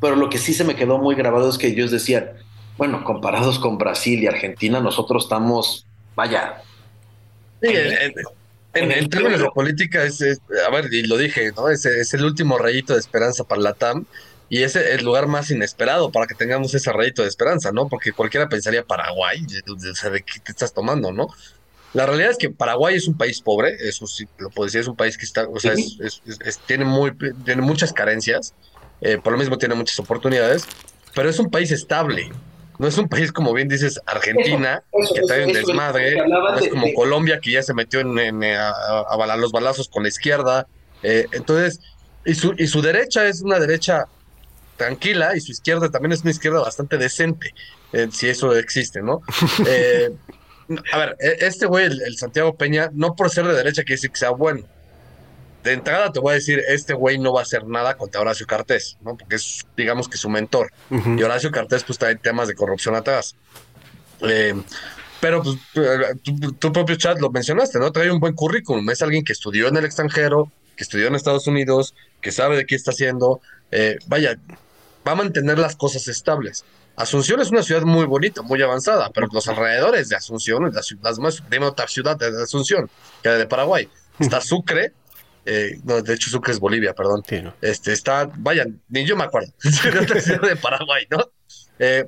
Pero 0.00 0.14
lo 0.14 0.28
que 0.28 0.38
sí 0.38 0.54
se 0.54 0.62
me 0.62 0.76
quedó 0.76 0.98
muy 0.98 1.16
grabado 1.16 1.50
es 1.50 1.58
que 1.58 1.66
ellos 1.66 1.90
decían, 1.90 2.26
bueno, 2.78 3.02
comparados 3.02 3.58
con 3.58 3.76
Brasil 3.76 4.22
y 4.22 4.28
Argentina, 4.28 4.78
nosotros 4.78 5.24
estamos, 5.24 5.84
vaya, 6.14 6.62
Sí, 7.62 7.68
en, 8.74 9.10
términos 9.10 9.40
de 9.40 9.50
política, 9.50 10.02
es, 10.04 10.20
a 10.22 10.70
ver, 10.70 10.92
y 10.92 11.02
lo 11.02 11.18
dije, 11.18 11.52
¿no? 11.52 11.68
Es, 11.68 11.84
es, 11.84 12.14
el 12.14 12.24
último 12.24 12.58
rayito 12.58 12.94
de 12.94 13.00
esperanza 13.00 13.44
para 13.44 13.60
la 13.60 13.74
TAM 13.74 14.06
y 14.48 14.62
es 14.62 14.76
el 14.76 15.04
lugar 15.04 15.28
más 15.28 15.50
inesperado 15.50 16.10
para 16.10 16.26
que 16.26 16.34
tengamos 16.34 16.74
ese 16.74 16.92
rayito 16.92 17.22
de 17.22 17.28
esperanza, 17.28 17.72
¿no? 17.72 17.88
Porque 17.88 18.12
cualquiera 18.12 18.48
pensaría 18.48 18.84
Paraguay, 18.84 19.46
o 19.66 19.94
sea, 19.94 20.10
¿de 20.10 20.22
qué 20.22 20.40
te 20.40 20.52
estás 20.52 20.74
tomando, 20.74 21.12
no? 21.12 21.28
La 21.94 22.06
realidad 22.06 22.30
es 22.30 22.38
que 22.38 22.50
Paraguay 22.50 22.96
es 22.96 23.06
un 23.06 23.16
país 23.16 23.42
pobre, 23.42 23.76
eso 23.80 24.06
sí 24.06 24.26
lo 24.38 24.48
puedo 24.50 24.66
decir, 24.66 24.80
es 24.80 24.88
un 24.88 24.96
país 24.96 25.18
que 25.18 25.26
está, 25.26 25.46
o 25.46 25.60
sea, 25.60 25.74
tiene, 26.66 26.84
muy, 26.84 27.12
tiene 27.44 27.62
muchas 27.62 27.92
carencias, 27.92 28.54
eh, 29.02 29.18
por 29.22 29.32
lo 29.32 29.38
mismo 29.38 29.58
tiene 29.58 29.74
muchas 29.74 29.98
oportunidades, 30.00 30.64
pero 31.14 31.28
es 31.28 31.38
un 31.38 31.50
país 31.50 31.70
estable. 31.70 32.30
No 32.78 32.88
es 32.88 32.98
un 32.98 33.08
país, 33.08 33.32
como 33.32 33.52
bien 33.52 33.68
dices, 33.68 34.00
Argentina, 34.06 34.82
que 35.14 35.22
trae 35.22 35.46
un 35.46 35.52
desmadre. 35.52 36.16
No 36.26 36.58
es 36.58 36.68
como 36.68 36.92
Colombia, 36.94 37.38
que 37.40 37.52
ya 37.52 37.62
se 37.62 37.74
metió 37.74 38.00
en, 38.00 38.42
eh, 38.42 38.56
a, 38.56 39.36
los 39.36 39.52
balazos 39.52 39.88
con 39.88 40.02
la 40.02 40.08
izquierda. 40.08 40.66
Eh, 41.02 41.26
entonces, 41.32 41.80
y 42.24 42.34
su, 42.34 42.54
y 42.56 42.66
su 42.66 42.82
derecha 42.82 43.26
es 43.26 43.42
una 43.42 43.58
derecha 43.58 44.06
tranquila 44.76 45.36
y 45.36 45.40
su 45.40 45.52
izquierda 45.52 45.90
también 45.90 46.12
es 46.12 46.22
una 46.22 46.30
izquierda 46.30 46.60
bastante 46.60 46.96
decente, 46.96 47.54
eh, 47.92 48.08
si 48.10 48.28
eso 48.28 48.54
existe, 48.56 49.02
¿no? 49.02 49.20
a 50.92 50.98
ver, 50.98 51.16
e, 51.20 51.36
este 51.40 51.66
güey, 51.66 51.86
el, 51.86 52.16
Santiago 52.16 52.56
Peña, 52.56 52.90
no 52.92 53.14
por 53.14 53.30
ser 53.30 53.46
de 53.46 53.54
derecha 53.54 53.82
quiere 53.82 53.96
decir 53.96 54.10
que 54.10 54.18
sea 54.18 54.30
bueno 54.30 54.64
de 55.62 55.72
entrada 55.72 56.10
te 56.12 56.20
voy 56.20 56.32
a 56.32 56.34
decir, 56.34 56.60
este 56.68 56.92
güey 56.92 57.18
no 57.18 57.32
va 57.32 57.40
a 57.40 57.42
hacer 57.42 57.66
nada 57.66 57.96
contra 57.96 58.20
Horacio 58.20 58.46
Cartés, 58.46 58.96
¿no? 59.00 59.16
Porque 59.16 59.36
es, 59.36 59.64
digamos 59.76 60.08
que 60.08 60.16
su 60.16 60.28
mentor. 60.28 60.72
Y 60.90 61.22
Horacio 61.22 61.50
Cartés, 61.50 61.84
pues, 61.84 61.98
trae 61.98 62.16
temas 62.16 62.48
de 62.48 62.54
corrupción 62.54 62.94
atrás. 62.94 63.36
Eh, 64.20 64.60
pero, 65.20 65.42
pues, 65.42 65.56
tu, 66.58 66.72
propio 66.72 66.96
chat 66.96 67.20
lo 67.20 67.30
mencionaste, 67.30 67.78
¿no? 67.78 67.92
Trae 67.92 68.10
un 68.10 68.18
buen 68.18 68.34
currículum. 68.34 68.88
Es 68.90 69.02
alguien 69.02 69.24
que 69.24 69.32
estudió 69.32 69.68
en 69.68 69.76
el 69.76 69.84
extranjero, 69.84 70.50
que 70.76 70.82
estudió 70.82 71.06
en 71.06 71.14
Estados 71.14 71.46
Unidos, 71.46 71.94
que 72.20 72.32
sabe 72.32 72.56
de 72.56 72.66
qué 72.66 72.74
está 72.74 72.90
haciendo. 72.90 73.40
Eh, 73.70 73.98
vaya, 74.06 74.36
va 75.06 75.12
a 75.12 75.16
mantener 75.16 75.58
las 75.58 75.76
cosas 75.76 76.08
estables. 76.08 76.64
Asunción 76.96 77.40
es 77.40 77.50
una 77.50 77.62
ciudad 77.62 77.82
muy 77.82 78.04
bonita, 78.04 78.42
muy 78.42 78.60
avanzada, 78.60 79.10
pero 79.14 79.28
los 79.32 79.48
alrededores 79.48 80.08
de 80.08 80.16
Asunción, 80.16 80.70
las, 80.74 80.94
las 81.00 81.18
más, 81.18 81.42
de 81.48 81.58
otra 81.60 81.86
ciudad 81.86 82.16
de 82.16 82.42
Asunción, 82.42 82.90
que 83.22 83.30
de 83.30 83.46
Paraguay, 83.46 83.88
está 84.18 84.40
Sucre, 84.40 84.92
eh, 85.44 85.78
no, 85.84 86.00
de 86.02 86.14
hecho 86.14 86.30
Sucre 86.30 86.52
es 86.52 86.60
Bolivia, 86.60 86.94
perdón. 86.94 87.22
Este 87.60 87.92
está, 87.92 88.30
vayan, 88.36 88.80
ni 88.88 89.04
yo 89.04 89.16
me 89.16 89.24
acuerdo, 89.24 89.52
de 90.42 90.56
Paraguay, 90.56 91.06
¿no? 91.10 91.18
Eh, 91.78 92.06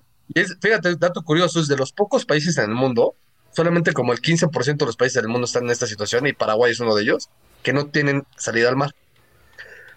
fíjate, 0.61 0.97
dato 0.97 1.23
curioso, 1.23 1.61
es 1.61 1.69
de 1.69 1.77
los 1.77 1.93
pocos 1.93 2.25
países 2.25 2.57
en 2.59 2.71
el 2.71 2.77
mundo, 2.77 3.15
solamente 3.51 3.93
como 3.93 4.13
el 4.13 4.21
15% 4.21 4.77
de 4.77 4.87
los 4.87 4.97
países 4.97 5.21
del 5.23 5.29
mundo 5.29 5.47
están 5.47 5.65
en 5.65 5.71
esta 5.71 5.87
situación 5.87 6.27
y 6.27 6.33
Paraguay 6.33 6.73
es 6.73 6.81
uno 6.81 6.95
de 6.95 7.03
ellos, 7.03 7.29
que 7.63 7.73
no 7.73 7.87
tienen 7.87 8.25
salida 8.37 8.69
al 8.69 8.77
mar. 8.77 8.95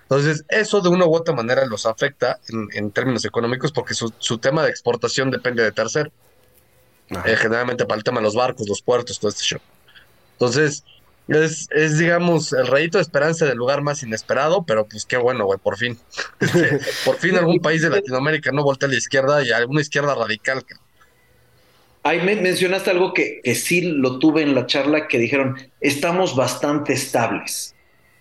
Entonces, 0.03 0.45
eso 0.47 0.79
de 0.79 0.89
una 0.89 1.05
u 1.05 1.13
otra 1.13 1.35
manera 1.35 1.65
los 1.65 1.85
afecta 1.85 2.39
en, 2.73 2.91
términos 2.91 3.25
económicos 3.25 3.73
porque 3.73 3.93
su, 3.93 4.37
tema 4.37 4.63
de 4.63 4.69
exportación 4.69 5.29
depende 5.31 5.63
de 5.63 5.73
tercero. 5.73 6.11
Eh, 7.25 7.35
generalmente 7.37 7.85
para 7.85 7.97
el 7.97 8.03
tema 8.03 8.19
de 8.19 8.23
los 8.23 8.35
barcos, 8.35 8.67
los 8.67 8.81
puertos, 8.81 9.19
todo 9.19 9.29
este 9.29 9.43
show. 9.43 9.59
Entonces, 10.33 10.83
es, 11.27 11.67
es, 11.71 11.97
digamos, 11.97 12.53
el 12.53 12.67
rayito 12.67 12.97
de 12.97 13.01
esperanza 13.01 13.45
del 13.45 13.57
lugar 13.57 13.81
más 13.81 14.01
inesperado, 14.03 14.63
pero 14.63 14.87
pues 14.87 15.05
qué 15.05 15.17
bueno, 15.17 15.45
güey, 15.45 15.59
por 15.59 15.77
fin. 15.77 15.97
Este, 16.39 16.79
por 17.05 17.17
fin 17.17 17.35
algún 17.35 17.59
país 17.59 17.81
de 17.81 17.89
Latinoamérica 17.89 18.51
no 18.51 18.63
voltea 18.63 18.87
a 18.87 18.91
la 18.91 18.97
izquierda 18.97 19.43
y 19.43 19.51
alguna 19.51 19.81
izquierda 19.81 20.15
radical. 20.15 20.63
Ahí 22.03 22.21
mencionaste 22.21 22.91
algo 22.91 23.13
que, 23.13 23.41
que 23.43 23.55
sí 23.55 23.81
lo 23.81 24.19
tuve 24.19 24.41
en 24.41 24.55
la 24.55 24.65
charla, 24.65 25.07
que 25.09 25.19
dijeron, 25.19 25.57
estamos 25.81 26.35
bastante 26.35 26.93
estables. 26.93 27.75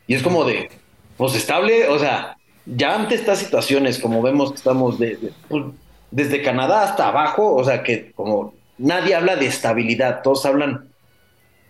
Y 0.08 0.14
es 0.14 0.22
como 0.22 0.44
de, 0.44 0.68
pues 1.16 1.34
estable, 1.36 1.88
o 1.88 1.98
sea, 1.98 2.36
ya 2.64 2.96
ante 2.96 3.14
estas 3.14 3.38
situaciones, 3.38 4.00
como 4.00 4.22
vemos 4.22 4.50
que 4.50 4.56
estamos 4.56 4.98
de, 4.98 5.30
pues, 5.48 5.64
desde 6.10 6.42
Canadá 6.42 6.82
hasta 6.82 7.08
abajo, 7.08 7.54
o 7.54 7.64
sea, 7.64 7.82
que 7.82 8.10
como 8.12 8.54
nadie 8.78 9.14
habla 9.14 9.36
de 9.36 9.46
estabilidad, 9.46 10.22
todos 10.22 10.44
hablan 10.46 10.88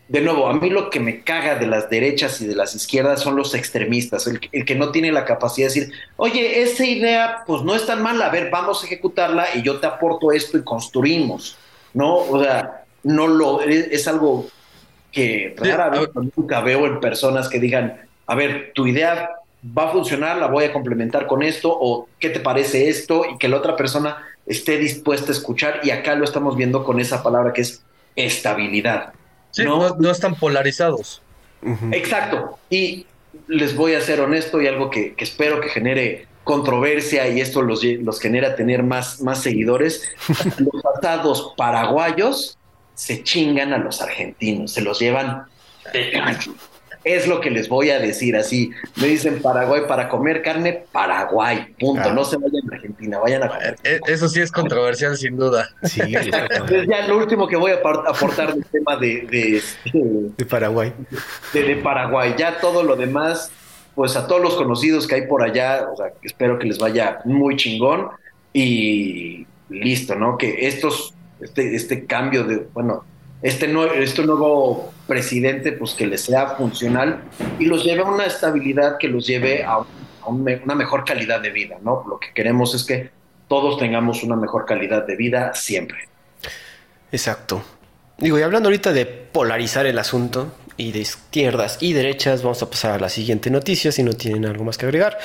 de 0.08 0.20
nuevo, 0.20 0.48
a 0.48 0.52
mí 0.52 0.70
lo 0.70 0.88
que 0.88 1.00
me 1.00 1.22
caga 1.22 1.56
de 1.56 1.66
las 1.66 1.90
derechas 1.90 2.40
y 2.40 2.46
de 2.46 2.54
las 2.54 2.74
izquierdas 2.76 3.20
son 3.20 3.34
los 3.34 3.54
extremistas, 3.54 4.26
el, 4.28 4.38
que 4.40 4.74
no 4.76 4.92
tiene 4.92 5.10
la 5.10 5.24
capacidad 5.24 5.68
de 5.68 5.74
decir, 5.74 5.94
oye, 6.16 6.62
esa 6.62 6.86
idea 6.86 7.42
pues 7.46 7.62
no 7.62 7.74
es 7.74 7.86
tan 7.86 8.02
mala, 8.02 8.26
a 8.26 8.30
ver, 8.30 8.50
vamos 8.50 8.82
a 8.82 8.86
ejecutarla 8.86 9.46
y 9.56 9.62
yo 9.62 9.80
te 9.80 9.86
aporto 9.86 10.30
esto 10.30 10.58
y 10.58 10.62
construimos, 10.62 11.58
¿no? 11.92 12.18
O 12.18 12.42
sea, 12.42 12.84
no 13.02 13.26
lo, 13.26 13.60
es, 13.62 14.06
algo 14.06 14.46
que 15.10 15.54
rara 15.56 16.00
nunca 16.36 16.60
veo 16.60 16.86
en 16.86 17.00
personas 17.00 17.48
que 17.48 17.58
digan, 17.58 18.00
a 18.28 18.34
ver, 18.36 18.72
tu 18.74 18.86
idea 18.86 19.30
va 19.76 19.88
a 19.88 19.92
funcionar, 19.92 20.36
la 20.36 20.46
voy 20.46 20.64
a 20.64 20.72
complementar 20.72 21.26
con 21.26 21.42
esto, 21.42 21.76
o 21.76 22.08
qué 22.20 22.30
te 22.30 22.38
parece 22.38 22.88
esto, 22.88 23.24
y 23.24 23.38
que 23.38 23.48
la 23.48 23.56
otra 23.56 23.74
persona 23.74 24.18
esté 24.46 24.78
dispuesta 24.78 25.32
a 25.32 25.34
escuchar, 25.34 25.80
y 25.82 25.90
acá 25.90 26.14
lo 26.14 26.24
estamos 26.24 26.56
viendo 26.56 26.84
con 26.84 27.00
esa 27.00 27.24
palabra 27.24 27.52
que 27.52 27.62
es 27.62 27.82
estabilidad. 28.14 29.12
¿No? 29.64 30.10
están 30.10 30.34
polarizados. 30.34 31.22
Exacto. 31.92 32.58
Y 32.70 33.06
les 33.48 33.74
voy 33.76 33.94
a 33.94 34.00
ser 34.00 34.20
honesto 34.20 34.60
y 34.60 34.66
algo 34.66 34.90
que, 34.90 35.14
espero 35.18 35.60
que 35.60 35.68
genere 35.68 36.26
controversia 36.44 37.28
y 37.28 37.40
esto 37.40 37.62
los, 37.62 37.82
los 37.82 38.20
genera 38.20 38.54
tener 38.54 38.82
más, 38.82 39.20
más 39.20 39.42
seguidores. 39.42 40.02
los 40.58 40.82
pasados 40.82 41.54
paraguayos 41.56 42.58
se 42.94 43.22
chingan 43.22 43.72
a 43.72 43.78
los 43.78 44.00
argentinos, 44.00 44.72
se 44.72 44.80
los 44.80 44.98
llevan 44.98 45.44
es 47.06 47.28
lo 47.28 47.40
que 47.40 47.52
les 47.52 47.68
voy 47.68 47.90
a 47.90 48.00
decir 48.00 48.34
así. 48.34 48.72
Me 48.96 49.06
dicen 49.06 49.40
Paraguay 49.40 49.82
para 49.86 50.08
comer 50.08 50.42
carne, 50.42 50.84
Paraguay, 50.90 51.72
punto. 51.78 52.12
No 52.12 52.24
se 52.24 52.36
vayan 52.36 52.68
a 52.72 52.74
Argentina, 52.74 53.18
vayan 53.20 53.44
a 53.44 53.48
comer. 53.48 53.76
Eh, 53.84 54.00
eso 54.08 54.28
sí 54.28 54.40
es 54.40 54.50
controversial, 54.50 55.16
sin 55.16 55.36
duda. 55.36 55.70
Sí, 55.84 56.00
Entonces 56.04 56.88
ya 56.88 57.06
lo 57.06 57.18
último 57.18 57.46
que 57.46 57.54
voy 57.54 57.70
a 57.70 57.76
aportar 57.76 58.54
del 58.54 58.64
tema 58.66 58.96
de, 58.96 59.20
de, 59.30 59.62
de 60.36 60.44
Paraguay. 60.46 60.92
De, 61.52 61.76
Paraguay. 61.76 62.34
Ya 62.36 62.58
todo 62.58 62.82
lo 62.82 62.96
demás, 62.96 63.52
pues 63.94 64.16
a 64.16 64.26
todos 64.26 64.42
los 64.42 64.56
conocidos 64.56 65.06
que 65.06 65.14
hay 65.14 65.26
por 65.28 65.44
allá, 65.44 65.86
o 65.92 65.96
sea, 65.96 66.06
espero 66.22 66.58
que 66.58 66.66
les 66.66 66.78
vaya 66.78 67.20
muy 67.24 67.54
chingón 67.54 68.08
y 68.52 69.46
listo, 69.68 70.16
¿no? 70.16 70.36
Que 70.36 70.66
estos, 70.66 71.14
este, 71.40 71.76
este 71.76 72.04
cambio 72.04 72.42
de, 72.42 72.66
bueno, 72.74 73.04
este, 73.42 73.72
este 74.02 74.22
nuevo 74.24 74.92
presidente 75.06 75.72
pues 75.72 75.92
que 75.92 76.06
les 76.06 76.22
sea 76.22 76.48
funcional 76.48 77.22
y 77.58 77.66
los 77.66 77.84
lleve 77.84 78.02
a 78.02 78.06
una 78.06 78.24
estabilidad 78.24 78.98
que 78.98 79.08
los 79.08 79.26
lleve 79.26 79.64
a, 79.64 79.78
una 80.26 80.74
mejor 80.74 81.04
calidad 81.04 81.40
de 81.40 81.50
vida, 81.50 81.76
¿no? 81.82 82.04
Lo 82.08 82.18
que 82.18 82.32
queremos 82.34 82.74
es 82.74 82.82
que 82.82 83.10
todos 83.46 83.78
tengamos 83.78 84.24
una 84.24 84.34
mejor 84.34 84.64
calidad 84.64 85.06
de 85.06 85.14
vida 85.14 85.54
siempre. 85.54 85.98
Exacto. 87.12 87.62
Digo, 88.18 88.38
y 88.38 88.42
hablando 88.42 88.68
ahorita 88.68 88.92
de 88.92 89.06
polarizar 89.06 89.86
el 89.86 89.98
asunto, 89.98 90.52
y 90.76 90.92
de 90.92 91.00
izquierdas 91.00 91.78
y 91.80 91.92
derechas, 91.92 92.42
vamos 92.42 92.62
a 92.62 92.70
pasar 92.70 92.92
a 92.92 92.98
la 92.98 93.08
siguiente 93.08 93.50
noticia 93.50 93.92
si 93.92 94.02
no 94.02 94.12
tienen 94.12 94.46
algo 94.46 94.64
más 94.64 94.78
que 94.78 94.86
agregar. 94.86 95.18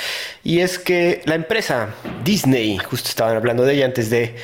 Y 0.43 0.59
es 0.59 0.79
que 0.79 1.21
la 1.25 1.35
empresa 1.35 1.93
Disney, 2.23 2.77
justo 2.77 3.09
estaban 3.09 3.35
hablando 3.35 3.63
de 3.63 3.73
ella 3.73 3.85
antes 3.85 4.09
de, 4.09 4.35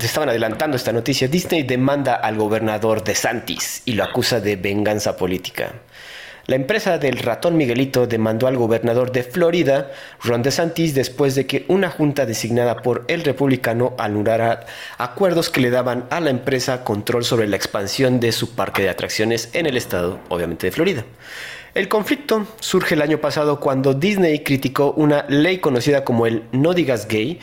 estaban 0.00 0.28
adelantando 0.28 0.76
esta 0.76 0.92
noticia, 0.92 1.28
Disney 1.28 1.62
demanda 1.62 2.14
al 2.14 2.36
gobernador 2.36 3.02
de 3.04 3.14
Santis 3.14 3.82
y 3.84 3.92
lo 3.92 4.04
acusa 4.04 4.40
de 4.40 4.56
venganza 4.56 5.16
política. 5.16 5.74
La 6.50 6.56
empresa 6.56 6.98
del 6.98 7.18
ratón 7.18 7.56
Miguelito 7.56 8.08
demandó 8.08 8.48
al 8.48 8.56
gobernador 8.56 9.12
de 9.12 9.22
Florida, 9.22 9.92
Ron 10.20 10.42
DeSantis, 10.42 10.96
después 10.96 11.36
de 11.36 11.46
que 11.46 11.64
una 11.68 11.90
junta 11.90 12.26
designada 12.26 12.82
por 12.82 13.04
el 13.06 13.22
republicano 13.22 13.94
anulara 13.98 14.66
acuerdos 14.98 15.48
que 15.48 15.60
le 15.60 15.70
daban 15.70 16.06
a 16.10 16.18
la 16.18 16.30
empresa 16.30 16.82
control 16.82 17.22
sobre 17.22 17.46
la 17.46 17.54
expansión 17.54 18.18
de 18.18 18.32
su 18.32 18.56
parque 18.56 18.82
de 18.82 18.88
atracciones 18.88 19.50
en 19.52 19.66
el 19.66 19.76
estado, 19.76 20.18
obviamente 20.28 20.66
de 20.66 20.72
Florida. 20.72 21.04
El 21.74 21.86
conflicto 21.86 22.48
surge 22.58 22.96
el 22.96 23.02
año 23.02 23.18
pasado 23.20 23.60
cuando 23.60 23.94
Disney 23.94 24.40
criticó 24.40 24.90
una 24.90 25.26
ley 25.28 25.58
conocida 25.58 26.02
como 26.02 26.26
el 26.26 26.42
No 26.50 26.74
digas 26.74 27.06
gay, 27.06 27.38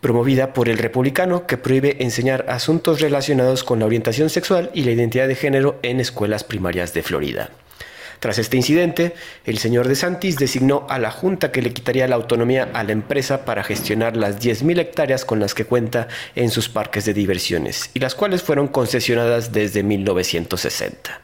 promovida 0.00 0.52
por 0.52 0.68
el 0.68 0.78
republicano 0.78 1.48
que 1.48 1.56
prohíbe 1.56 1.96
enseñar 1.98 2.46
asuntos 2.48 3.00
relacionados 3.00 3.64
con 3.64 3.80
la 3.80 3.86
orientación 3.86 4.30
sexual 4.30 4.70
y 4.72 4.84
la 4.84 4.92
identidad 4.92 5.26
de 5.26 5.34
género 5.34 5.80
en 5.82 5.98
escuelas 5.98 6.44
primarias 6.44 6.94
de 6.94 7.02
Florida. 7.02 7.50
Tras 8.22 8.38
este 8.38 8.56
incidente, 8.56 9.14
el 9.44 9.58
señor 9.58 9.88
De 9.88 9.96
Santis 9.96 10.38
designó 10.38 10.86
a 10.88 11.00
la 11.00 11.10
Junta 11.10 11.50
que 11.50 11.60
le 11.60 11.72
quitaría 11.72 12.06
la 12.06 12.14
autonomía 12.14 12.68
a 12.72 12.84
la 12.84 12.92
empresa 12.92 13.44
para 13.44 13.64
gestionar 13.64 14.16
las 14.16 14.40
10.000 14.40 14.78
hectáreas 14.78 15.24
con 15.24 15.40
las 15.40 15.54
que 15.54 15.64
cuenta 15.64 16.06
en 16.36 16.50
sus 16.50 16.68
parques 16.68 17.04
de 17.04 17.14
diversiones, 17.14 17.90
y 17.94 17.98
las 17.98 18.14
cuales 18.14 18.44
fueron 18.44 18.68
concesionadas 18.68 19.50
desde 19.50 19.82
1960. 19.82 21.20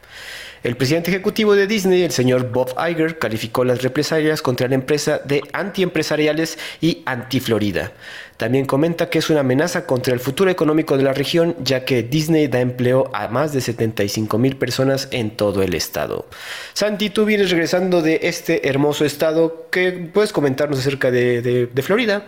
El 0.62 0.76
presidente 0.76 1.10
ejecutivo 1.10 1.54
de 1.54 1.68
Disney, 1.68 2.02
el 2.02 2.10
señor 2.10 2.50
Bob 2.50 2.74
Iger, 2.78 3.18
calificó 3.18 3.64
las 3.64 3.82
represalias 3.82 4.42
contra 4.42 4.66
la 4.66 4.74
empresa 4.74 5.20
de 5.24 5.42
antiempresariales 5.52 6.58
y 6.80 7.02
anti-Florida. 7.06 7.92
También 8.36 8.66
comenta 8.66 9.08
que 9.08 9.18
es 9.18 9.30
una 9.30 9.40
amenaza 9.40 9.86
contra 9.86 10.14
el 10.14 10.20
futuro 10.20 10.50
económico 10.50 10.96
de 10.96 11.04
la 11.04 11.12
región, 11.12 11.54
ya 11.60 11.84
que 11.84 12.02
Disney 12.02 12.48
da 12.48 12.60
empleo 12.60 13.10
a 13.14 13.28
más 13.28 13.52
de 13.52 13.60
75 13.60 14.38
mil 14.38 14.56
personas 14.56 15.08
en 15.12 15.30
todo 15.30 15.62
el 15.62 15.74
estado. 15.74 16.26
Santi, 16.72 17.10
tú 17.10 17.24
vienes 17.24 17.50
regresando 17.50 18.02
de 18.02 18.20
este 18.22 18.68
hermoso 18.68 19.04
estado. 19.04 19.68
¿Qué 19.70 20.10
puedes 20.12 20.32
comentarnos 20.32 20.80
acerca 20.80 21.10
de, 21.10 21.68
Florida? 21.82 22.26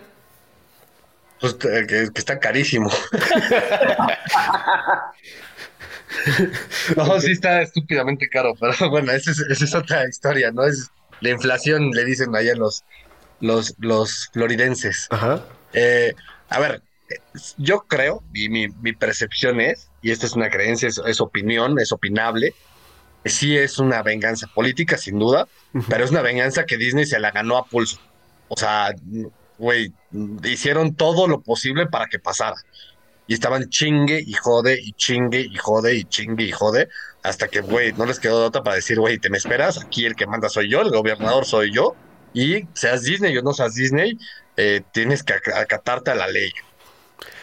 Pues 1.39 1.55
que 1.55 2.09
está 2.15 2.39
carísimo. 2.39 2.91
no, 6.95 7.19
sí 7.19 7.31
está 7.31 7.61
estúpidamente 7.61 8.29
caro, 8.29 8.53
pero 8.59 8.89
bueno, 8.89 9.11
esa 9.11 9.31
es, 9.31 9.75
otra 9.75 10.07
historia, 10.07 10.51
¿no? 10.51 10.65
Es 10.65 10.89
la 11.21 11.29
inflación, 11.29 11.91
le 11.91 12.05
dicen 12.05 12.35
allá 12.35 12.55
los, 12.55 12.83
los, 13.39 13.75
los 13.79 14.29
floridenses. 14.33 15.07
Ajá. 15.09 15.43
Eh, 15.73 16.13
a 16.49 16.59
ver, 16.59 16.81
yo 17.57 17.81
creo, 17.81 18.23
y 18.33 18.49
mi, 18.49 18.93
percepción 18.93 19.61
es, 19.61 19.89
y 20.01 20.11
esta 20.11 20.25
es 20.25 20.33
una 20.33 20.49
creencia, 20.49 20.89
es, 20.89 21.21
opinión, 21.21 21.79
es 21.79 21.91
opinable, 21.91 22.53
sí 23.25 23.57
es 23.57 23.79
una 23.79 24.01
venganza 24.01 24.47
política, 24.47 24.97
sin 24.97 25.19
duda, 25.19 25.47
pero 25.89 26.03
es 26.03 26.11
una 26.11 26.21
venganza 26.21 26.65
que 26.65 26.77
Disney 26.77 27.05
se 27.05 27.19
la 27.19 27.31
ganó 27.31 27.57
a 27.57 27.65
pulso. 27.65 27.99
O 28.47 28.57
sea, 28.57 28.93
güey, 29.57 29.93
hicieron 30.43 30.95
todo 30.95 31.27
lo 31.27 31.41
posible 31.41 31.87
para 31.87 32.07
que 32.07 32.19
pasara 32.19 32.55
y 33.27 33.33
estaban 33.33 33.69
chingue 33.69 34.21
y 34.25 34.33
jode 34.33 34.79
y 34.81 34.93
chingue 34.93 35.39
y 35.39 35.55
jode 35.57 35.95
y 35.95 36.03
chingue 36.05 36.45
y 36.45 36.51
jode 36.51 36.89
hasta 37.23 37.47
que, 37.47 37.61
güey, 37.61 37.93
no 37.93 38.05
les 38.05 38.19
quedó 38.19 38.41
de 38.41 38.47
otra 38.47 38.63
para 38.63 38.75
decir, 38.75 38.99
güey, 38.99 39.19
te 39.19 39.29
me 39.29 39.37
esperas, 39.37 39.81
aquí 39.81 40.05
el 40.05 40.15
que 40.15 40.25
manda 40.25 40.49
soy 40.49 40.69
yo, 40.69 40.81
el 40.81 40.89
gobernador 40.89 41.45
soy 41.45 41.71
yo, 41.71 41.95
y 42.33 42.67
seas 42.73 43.03
Disney 43.03 43.37
o 43.37 43.43
no 43.43 43.53
seas 43.53 43.75
Disney, 43.75 44.17
eh, 44.57 44.81
tienes 44.91 45.23
que 45.23 45.33
acatarte 45.33 46.11
a 46.11 46.15
la 46.15 46.27
ley. 46.27 46.51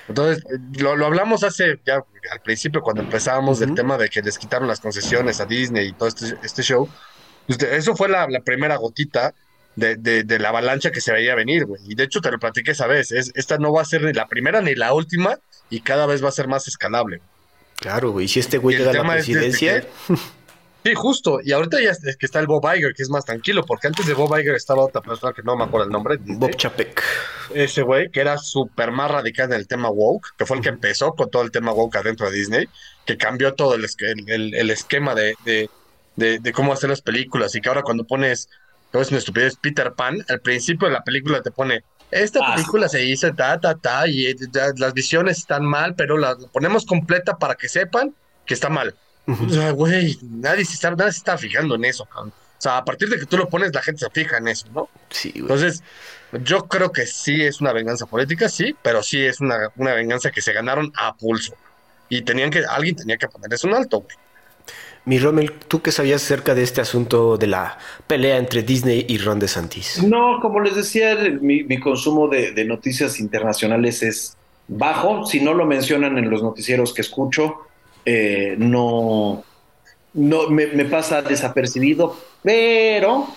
Entonces, 0.09 0.43
lo, 0.79 0.91
hablamos 1.05 1.45
hace, 1.45 1.79
ya 1.85 2.03
al 2.33 2.41
principio, 2.43 2.81
cuando 2.81 3.03
empezábamos 3.03 3.59
del 3.59 3.75
tema 3.75 3.99
de 3.99 4.09
que 4.09 4.23
les 4.23 4.39
quitaron 4.39 4.67
las 4.67 4.81
concesiones 4.81 5.41
a 5.41 5.47
Disney 5.47 5.89
y 5.89 5.93
todo 5.93 6.09
este, 6.09 6.35
este 6.43 6.63
show, 6.63 6.89
eso 7.47 7.95
fue 7.95 8.09
la, 8.09 8.27
primera 8.45 8.77
gotita 8.77 9.35
de, 9.77 9.97
de, 9.97 10.39
la 10.39 10.49
avalancha 10.49 10.91
que 10.91 11.01
se 11.01 11.13
veía 11.13 11.35
venir, 11.35 11.67
güey. 11.67 11.81
Y 11.87 11.95
de 11.95 12.05
hecho 12.05 12.21
te 12.21 12.31
lo 12.31 12.39
platiqué 12.39 12.73
esa 12.73 12.87
vez, 12.87 13.13
es, 13.13 13.31
esta 13.35 13.59
no 13.59 13.73
va 13.73 13.83
a 13.83 13.85
ser 13.85 14.03
ni 14.03 14.13
la 14.13 14.27
primera 14.27 14.61
ni 14.63 14.75
la 14.75 14.95
última, 14.95 15.39
y 15.71 15.81
cada 15.81 16.07
vez 16.07 16.23
va 16.23 16.29
a 16.29 16.33
ser 16.33 16.49
más 16.49 16.69
escalable. 16.69 17.21
Claro, 17.77 18.11
güey. 18.11 18.29
Si 18.29 18.41
este 18.41 18.59
güey 18.59 18.77
le 18.77 18.85
da 18.85 18.93
la 18.93 19.05
presidencia. 19.05 19.87
Sí, 20.85 20.95
justo. 20.95 21.41
Y 21.43 21.53
ahorita 21.53 21.83
ya 21.83 21.91
es 21.91 22.17
que 22.17 22.27
está 22.27 22.39
el 22.39 22.47
Bob 22.47 22.65
Iger, 22.75 22.95
que 22.95 23.03
es 23.03 23.11
más 23.11 23.25
tranquilo, 23.25 23.65
porque 23.67 23.89
antes 23.89 24.07
de 24.07 24.15
Bob 24.15 24.35
Iger 24.39 24.55
estaba 24.55 24.85
otra 24.85 25.03
persona 25.03 25.33
que 25.33 25.43
no 25.43 25.57
me 25.57 25.65
acuerdo 25.65 25.87
el 25.87 25.93
nombre. 25.93 26.19
Bob 26.21 26.55
Chapek. 26.57 27.03
Ese 27.53 27.83
güey, 27.83 28.11
que 28.11 28.21
era 28.21 28.39
súper 28.39 28.93
más 28.93 29.11
radical 29.11 29.53
en 29.53 29.59
el 29.59 29.67
tema 29.67 29.91
woke, 29.91 30.35
que 30.37 30.47
fue 30.47 30.57
el 30.57 30.63
que 30.63 30.69
empezó 30.69 31.15
con 31.15 31.31
todo 31.31 31.43
el 31.43 31.51
tema 31.51 31.73
woke 31.73 31.97
adentro 31.97 32.31
de 32.31 32.37
Disney, 32.37 32.69
que 33.05 33.17
cambió 33.17 33.55
todo 33.55 33.75
el, 33.75 33.85
el, 34.29 34.71
esquema 34.71 35.15
de, 35.15 35.35
de, 35.45 35.69
de, 36.39 36.53
cómo 36.53 36.73
hacer 36.73 36.91
las 36.91 37.03
películas, 37.03 37.55
y 37.55 37.61
que 37.61 37.69
ahora 37.69 37.83
cuando 37.83 38.05
pones, 38.05 38.49
es 38.93 39.09
una 39.11 39.19
estupidez, 39.19 39.57
Peter 39.57 39.93
Pan, 39.93 40.25
al 40.29 40.41
principio 40.41 40.89
de 40.89 40.95
la 40.95 41.03
película 41.03 41.43
te 41.43 41.51
pone 41.51 41.83
esta 42.11 42.41
ah, 42.43 42.55
película 42.55 42.89
se 42.89 43.05
hizo 43.05 43.33
ta, 43.35 43.61
ta, 43.61 43.75
ta, 43.75 44.07
y 44.09 44.27
eh, 44.27 44.37
las 44.77 44.95
visiones 44.95 45.39
están 45.39 45.65
mal, 45.65 45.95
pero 45.95 46.17
la 46.17 46.37
ponemos 46.53 46.87
completa 46.87 47.37
para 47.37 47.55
que 47.55 47.69
sepan 47.69 48.15
que 48.47 48.55
está 48.55 48.69
mal. 48.69 48.95
O 49.27 49.51
sea, 49.51 49.73
güey, 49.73 50.19
nadie 50.23 50.65
se 50.65 50.73
está, 50.73 50.91
nadie 50.91 51.13
se 51.13 51.19
está 51.19 51.37
fijando 51.37 51.75
en 51.75 51.85
eso, 51.85 52.09
O 52.15 52.33
sea, 52.57 52.79
a 52.79 52.85
partir 52.85 53.11
de 53.11 53.19
que 53.19 53.27
tú 53.27 53.37
lo 53.37 53.47
pones, 53.51 53.75
la 53.75 53.83
gente 53.83 54.01
se 54.01 54.11
fija 54.11 54.39
en 54.39 54.49
eso, 54.49 54.67
¿no? 54.75 54.89
Sí, 55.11 55.33
güey. 55.33 55.43
Entonces, 55.43 55.83
yo 56.45 56.67
creo 56.67 56.93
que 56.93 57.07
sí 57.07 57.43
es 57.43 57.61
una 57.61 57.75
venganza 57.75 58.07
política, 58.07 58.49
sí, 58.49 58.75
pero 58.81 59.03
sí 59.03 59.23
es 59.23 59.41
una, 59.41 59.71
una 59.77 59.93
venganza 59.93 60.31
que 60.31 60.41
se 60.41 60.55
ganaron 60.55 60.91
a 60.97 61.15
pulso. 61.15 61.55
y 62.09 62.23
tenían 62.23 62.51
que, 62.51 62.65
alguien 62.65 62.97
tenía 62.97 63.19
que 63.19 63.29
ponerles 63.29 63.65
un 63.65 63.75
alto, 63.75 64.01
güey. 64.01 64.17
Mi 65.05 65.19
Rommel, 65.19 65.53
¿tú 65.53 65.81
qué 65.81 65.93
sabías 65.93 66.23
acerca 66.23 66.55
de 66.55 66.63
este 66.63 66.81
asunto 66.81 67.37
de 67.39 67.47
la 67.47 67.79
pelea 68.07 68.37
entre 68.37 68.63
Disney 68.63 69.07
y 69.09 69.19
Ron 69.19 69.39
DeSantis? 69.39 70.03
No, 70.03 70.39
como 70.41 70.61
les 70.61 70.77
decía, 70.77 71.17
mi, 71.41 71.81
consumo 71.81 72.29
de, 72.29 72.65
noticias 72.65 73.19
internacionales 73.21 74.03
es 74.03 74.37
bajo. 74.67 75.25
Si 75.25 75.41
no 75.41 75.55
lo 75.55 75.65
mencionan 75.65 76.19
en 76.19 76.31
los 76.31 76.43
noticieros 76.43 76.93
que 76.93 77.03
escucho, 77.03 77.57
eh, 78.05 78.57
no, 78.59 79.45
no 80.15 80.51
me, 80.51 80.67
me, 80.67 80.85
pasa 80.85 81.23
desapercibido, 81.23 82.17
pero 82.43 83.29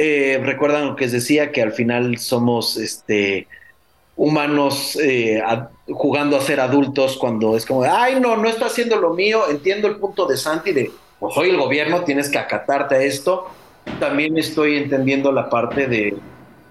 eh, 0.00 0.40
recuerdan 0.42 0.86
lo 0.86 0.96
que 0.96 1.04
les 1.06 1.12
decía, 1.12 1.50
que 1.50 1.60
al 1.60 1.72
final 1.72 2.18
somos 2.18 2.76
este, 2.76 3.48
humanos 4.18 4.96
eh, 4.96 5.40
a, 5.40 5.70
jugando 5.86 6.36
a 6.36 6.40
ser 6.40 6.60
adultos 6.60 7.16
cuando 7.16 7.56
es 7.56 7.64
como, 7.64 7.84
ay, 7.84 8.20
no, 8.20 8.36
no 8.36 8.48
está 8.48 8.66
haciendo 8.66 8.96
lo 8.96 9.14
mío, 9.14 9.44
entiendo 9.48 9.86
el 9.86 9.96
punto 9.96 10.26
de 10.26 10.36
Santi 10.36 10.72
de, 10.72 10.90
pues 11.20 11.34
soy 11.34 11.50
el 11.50 11.56
gobierno, 11.56 12.02
tienes 12.02 12.28
que 12.28 12.36
acatarte 12.36 12.96
a 12.96 13.02
esto. 13.02 13.46
También 14.00 14.36
estoy 14.36 14.76
entendiendo 14.76 15.32
la 15.32 15.48
parte 15.48 15.86
de, 15.86 16.16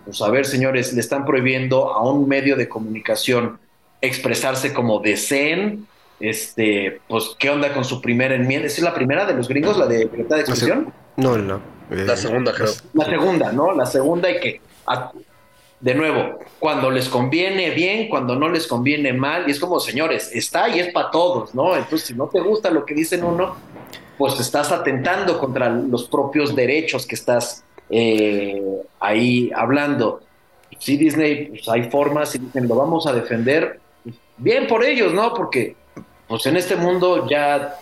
pues 0.06 0.22
a 0.22 0.30
ver, 0.30 0.46
señores, 0.46 0.94
le 0.94 1.00
están 1.00 1.26
prohibiendo 1.26 1.94
a 1.94 2.04
un 2.12 2.28
medio 2.28 2.58
de 2.58 2.68
comunicación 2.68 3.58
expresarse 4.02 4.74
como 4.74 5.00
deseen, 5.00 5.88
este, 6.20 7.00
pues, 7.08 7.36
¿qué 7.40 7.50
onda 7.50 7.74
con 7.74 7.86
su 7.86 8.02
primera 8.02 8.36
enmienda? 8.36 8.68
¿Es 8.68 8.80
la 8.80 8.94
primera 8.94 9.26
de 9.26 9.34
los 9.34 9.48
gringos, 9.48 9.78
la 9.78 9.88
de 9.88 10.00
libertad 10.00 10.36
de 10.36 10.42
expresión? 10.42 10.94
No, 11.16 11.38
no. 11.38 11.62
Eh, 11.90 12.04
la 12.06 12.18
segunda, 12.18 12.54
creo. 12.54 12.72
La 12.94 13.06
segunda, 13.06 13.52
¿no? 13.54 13.74
La 13.74 13.86
segunda 13.86 14.30
y 14.30 14.40
que 14.40 14.62
de 15.80 15.94
nuevo, 15.94 16.40
cuando 16.60 16.90
les 16.90 17.08
conviene 17.08 17.70
bien, 17.72 18.10
cuando 18.10 18.36
no 18.36 18.50
les 18.50 18.66
conviene 18.66 19.14
mal, 19.14 19.44
y 19.48 19.52
es 19.52 19.60
como, 19.60 19.80
señores, 19.80 20.32
está 20.34 20.70
y 20.70 20.80
es 20.80 20.92
para 20.92 21.12
todos, 21.12 21.54
¿no? 21.54 21.76
Entonces, 21.76 22.08
si 22.08 22.14
no 22.16 22.28
te 22.28 22.40
gusta 22.40 22.72
lo 22.72 22.86
que 22.86 22.96
dicen 22.96 23.24
uno, 23.24 23.56
pues 24.18 24.40
estás 24.40 24.72
atentando 24.72 25.40
contra 25.40 25.70
los 25.70 26.08
propios 26.08 26.56
derechos 26.56 27.06
que 27.06 27.16
estás 27.16 27.64
eh, 27.90 28.62
ahí 29.00 29.52
hablando. 29.56 30.22
Sí, 30.80 30.98
Disney, 30.98 31.50
pues 31.50 31.70
hay 31.70 31.90
formas 31.90 32.34
y 32.36 32.40
dicen, 32.40 32.68
lo 32.68 32.76
vamos 32.76 33.06
a 33.06 33.14
defender, 33.14 33.80
bien 34.38 34.68
por 34.68 34.84
ellos, 34.84 35.14
¿no? 35.14 35.34
Porque, 35.36 35.76
pues 36.28 36.46
en 36.48 36.58
este 36.58 36.76
mundo 36.76 37.28
ya, 37.30 37.76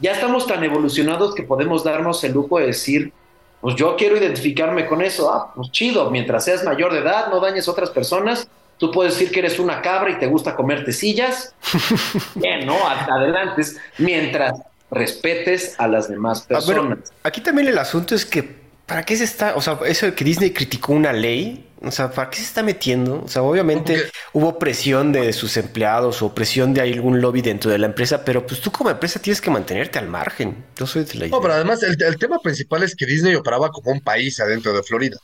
ya 0.00 0.12
estamos 0.12 0.46
tan 0.46 0.62
evolucionados 0.64 1.34
que 1.36 1.44
podemos 1.44 1.84
darnos 1.84 2.22
el 2.24 2.32
lujo 2.32 2.58
de 2.58 2.66
decir, 2.66 3.12
pues 3.60 3.74
yo 3.76 3.96
quiero 3.96 4.16
identificarme 4.16 4.86
con 4.86 5.02
eso. 5.02 5.32
Ah, 5.32 5.52
pues 5.54 5.70
chido, 5.70 6.10
mientras 6.10 6.44
seas 6.44 6.64
mayor 6.64 6.92
de 6.92 7.00
edad, 7.00 7.28
no 7.28 7.40
dañes 7.40 7.66
a 7.68 7.72
otras 7.72 7.90
personas. 7.90 8.48
Tú 8.78 8.92
puedes 8.92 9.14
decir 9.14 9.32
que 9.32 9.40
eres 9.40 9.58
una 9.58 9.82
cabra 9.82 10.10
y 10.10 10.18
te 10.18 10.26
gusta 10.26 10.54
comerte 10.54 10.92
sillas. 10.92 11.54
Bien, 12.34 12.64
¿no? 12.64 12.76
Adelante. 12.86 13.62
Mientras 13.98 14.60
respetes 14.90 15.74
a 15.78 15.88
las 15.88 16.08
demás 16.08 16.42
personas. 16.42 16.98
Ah, 17.02 17.28
aquí 17.28 17.40
también 17.40 17.68
el 17.68 17.78
asunto 17.78 18.14
es 18.14 18.24
que, 18.24 18.42
¿para 18.86 19.02
qué 19.04 19.16
se 19.16 19.24
está? 19.24 19.54
O 19.56 19.60
sea, 19.60 19.78
eso 19.86 20.06
de 20.06 20.14
que 20.14 20.24
Disney 20.24 20.52
criticó 20.52 20.92
una 20.92 21.12
ley, 21.12 21.67
o 21.82 21.90
sea, 21.90 22.10
¿para 22.10 22.30
qué 22.30 22.38
se 22.38 22.44
está 22.44 22.62
metiendo? 22.62 23.22
O 23.22 23.28
sea, 23.28 23.42
obviamente 23.42 24.10
hubo 24.32 24.58
presión 24.58 25.12
de 25.12 25.32
sus 25.32 25.56
empleados 25.56 26.22
o 26.22 26.34
presión 26.34 26.74
de 26.74 26.80
algún 26.80 27.20
lobby 27.20 27.40
dentro 27.40 27.70
de 27.70 27.78
la 27.78 27.86
empresa, 27.86 28.24
pero 28.24 28.46
pues 28.46 28.60
tú 28.60 28.70
como 28.72 28.90
empresa 28.90 29.20
tienes 29.20 29.40
que 29.40 29.50
mantenerte 29.50 29.98
al 29.98 30.08
margen. 30.08 30.64
Yo 30.76 30.86
soy 30.86 31.04
de 31.04 31.14
la 31.14 31.26
idea. 31.26 31.36
No, 31.36 31.40
pero 31.40 31.54
además 31.54 31.82
el, 31.82 32.00
el, 32.02 32.18
tema 32.18 32.38
principal 32.40 32.82
es 32.82 32.96
que 32.96 33.06
Disney 33.06 33.34
operaba 33.34 33.70
como 33.70 33.92
un 33.92 34.00
país 34.00 34.40
adentro 34.40 34.72
de 34.72 34.82
Florida. 34.82 35.18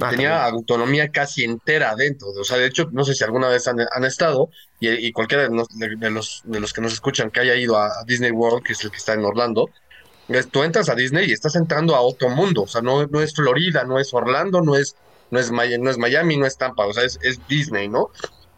Ah, 0.00 0.10
Tenía 0.10 0.30
también. 0.30 0.54
autonomía 0.54 1.08
casi 1.08 1.44
entera 1.44 1.90
adentro. 1.90 2.28
O 2.28 2.44
sea, 2.44 2.58
de 2.58 2.66
hecho, 2.66 2.88
no 2.92 3.04
sé 3.04 3.14
si 3.14 3.24
alguna 3.24 3.48
vez 3.48 3.66
han, 3.68 3.76
han 3.80 4.04
estado, 4.04 4.50
y, 4.80 4.88
y, 4.90 5.12
cualquiera 5.12 5.44
de, 5.44 5.50
nos, 5.50 5.68
de, 5.68 6.10
los, 6.10 6.42
de 6.44 6.60
los 6.60 6.72
que 6.72 6.80
nos 6.80 6.92
escuchan 6.92 7.30
que 7.30 7.40
haya 7.40 7.54
ido 7.54 7.78
a, 7.78 7.86
a 7.86 8.04
Disney 8.06 8.30
World, 8.30 8.64
que 8.64 8.72
es 8.72 8.84
el 8.84 8.90
que 8.90 8.96
está 8.96 9.14
en 9.14 9.24
Orlando, 9.24 9.70
tú 10.50 10.62
entras 10.62 10.88
a 10.88 10.94
Disney 10.94 11.28
y 11.28 11.32
estás 11.32 11.54
entrando 11.56 11.94
a 11.94 12.00
otro 12.00 12.28
mundo. 12.30 12.62
O 12.62 12.68
sea, 12.68 12.80
no, 12.80 13.06
no 13.06 13.20
es 13.20 13.34
Florida, 13.34 13.84
no 13.84 13.98
es 13.98 14.12
Orlando, 14.12 14.62
no 14.62 14.76
es 14.76 14.96
no 15.34 15.40
es, 15.40 15.50
no 15.50 15.90
es 15.90 15.98
Miami, 15.98 16.36
no 16.36 16.46
es 16.46 16.56
Tampa, 16.56 16.86
o 16.86 16.92
sea, 16.92 17.02
es, 17.02 17.18
es 17.22 17.40
Disney, 17.48 17.88
¿no? 17.88 18.10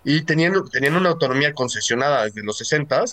Y 0.04 0.22
tenían, 0.22 0.68
tenían 0.70 0.94
una 0.94 1.08
autonomía 1.08 1.54
concesionada 1.54 2.24
desde 2.24 2.42
los 2.42 2.58
60 2.58 3.04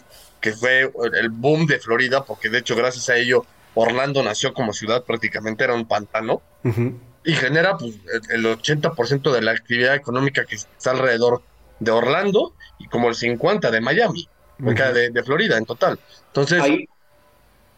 que 0.42 0.52
fue 0.52 0.92
el 1.14 1.30
boom 1.30 1.66
de 1.66 1.80
Florida, 1.80 2.26
porque 2.26 2.50
de 2.50 2.60
hecho, 2.60 2.76
gracias 2.76 3.10
a 3.10 3.16
ello, 3.16 3.46
Orlando 3.74 4.22
nació 4.22 4.54
como 4.54 4.74
ciudad, 4.74 5.04
prácticamente 5.04 5.64
era 5.64 5.74
un 5.74 5.88
pantano, 5.88 6.42
uh 6.64 6.70
-huh. 6.70 7.00
y 7.24 7.34
genera 7.34 7.78
pues, 7.78 7.96
el 8.30 8.46
80% 8.46 9.32
de 9.32 9.42
la 9.42 9.52
actividad 9.52 9.96
económica 9.96 10.46
que 10.46 10.56
está 10.56 10.92
alrededor 10.92 11.42
de 11.80 11.92
Orlando 11.92 12.54
y 12.80 12.88
como 12.88 13.08
el 13.08 13.16
50% 13.16 13.72
de 13.72 13.80
Miami, 13.80 14.28
uh 14.60 14.64
-huh. 14.66 14.92
de, 14.92 15.10
de, 15.10 15.24
Florida 15.24 15.58
en 15.58 15.66
total. 15.66 15.98
Entonces, 16.28 16.62
Ahí. 16.62 16.86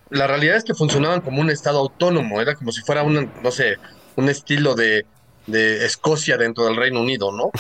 la 0.10 0.26
realidad 0.26 0.58
es 0.58 0.64
que 0.64 0.74
funcionaban 0.74 1.22
como 1.22 1.42
un 1.42 1.52
estado 1.52 1.78
autónomo, 1.78 2.42
era 2.42 2.56
como 2.56 2.72
si 2.72 2.82
fuera 2.82 3.04
un, 3.04 3.32
no 3.44 3.52
sé, 3.52 3.78
un 4.16 4.30
estilo 4.30 4.74
de, 4.74 5.06
de 5.48 5.86
Escocia 5.86 6.38
dentro 6.38 6.66
del 6.66 6.76
Reino 6.76 7.02
Unido, 7.02 7.32
¿no? 7.32 7.52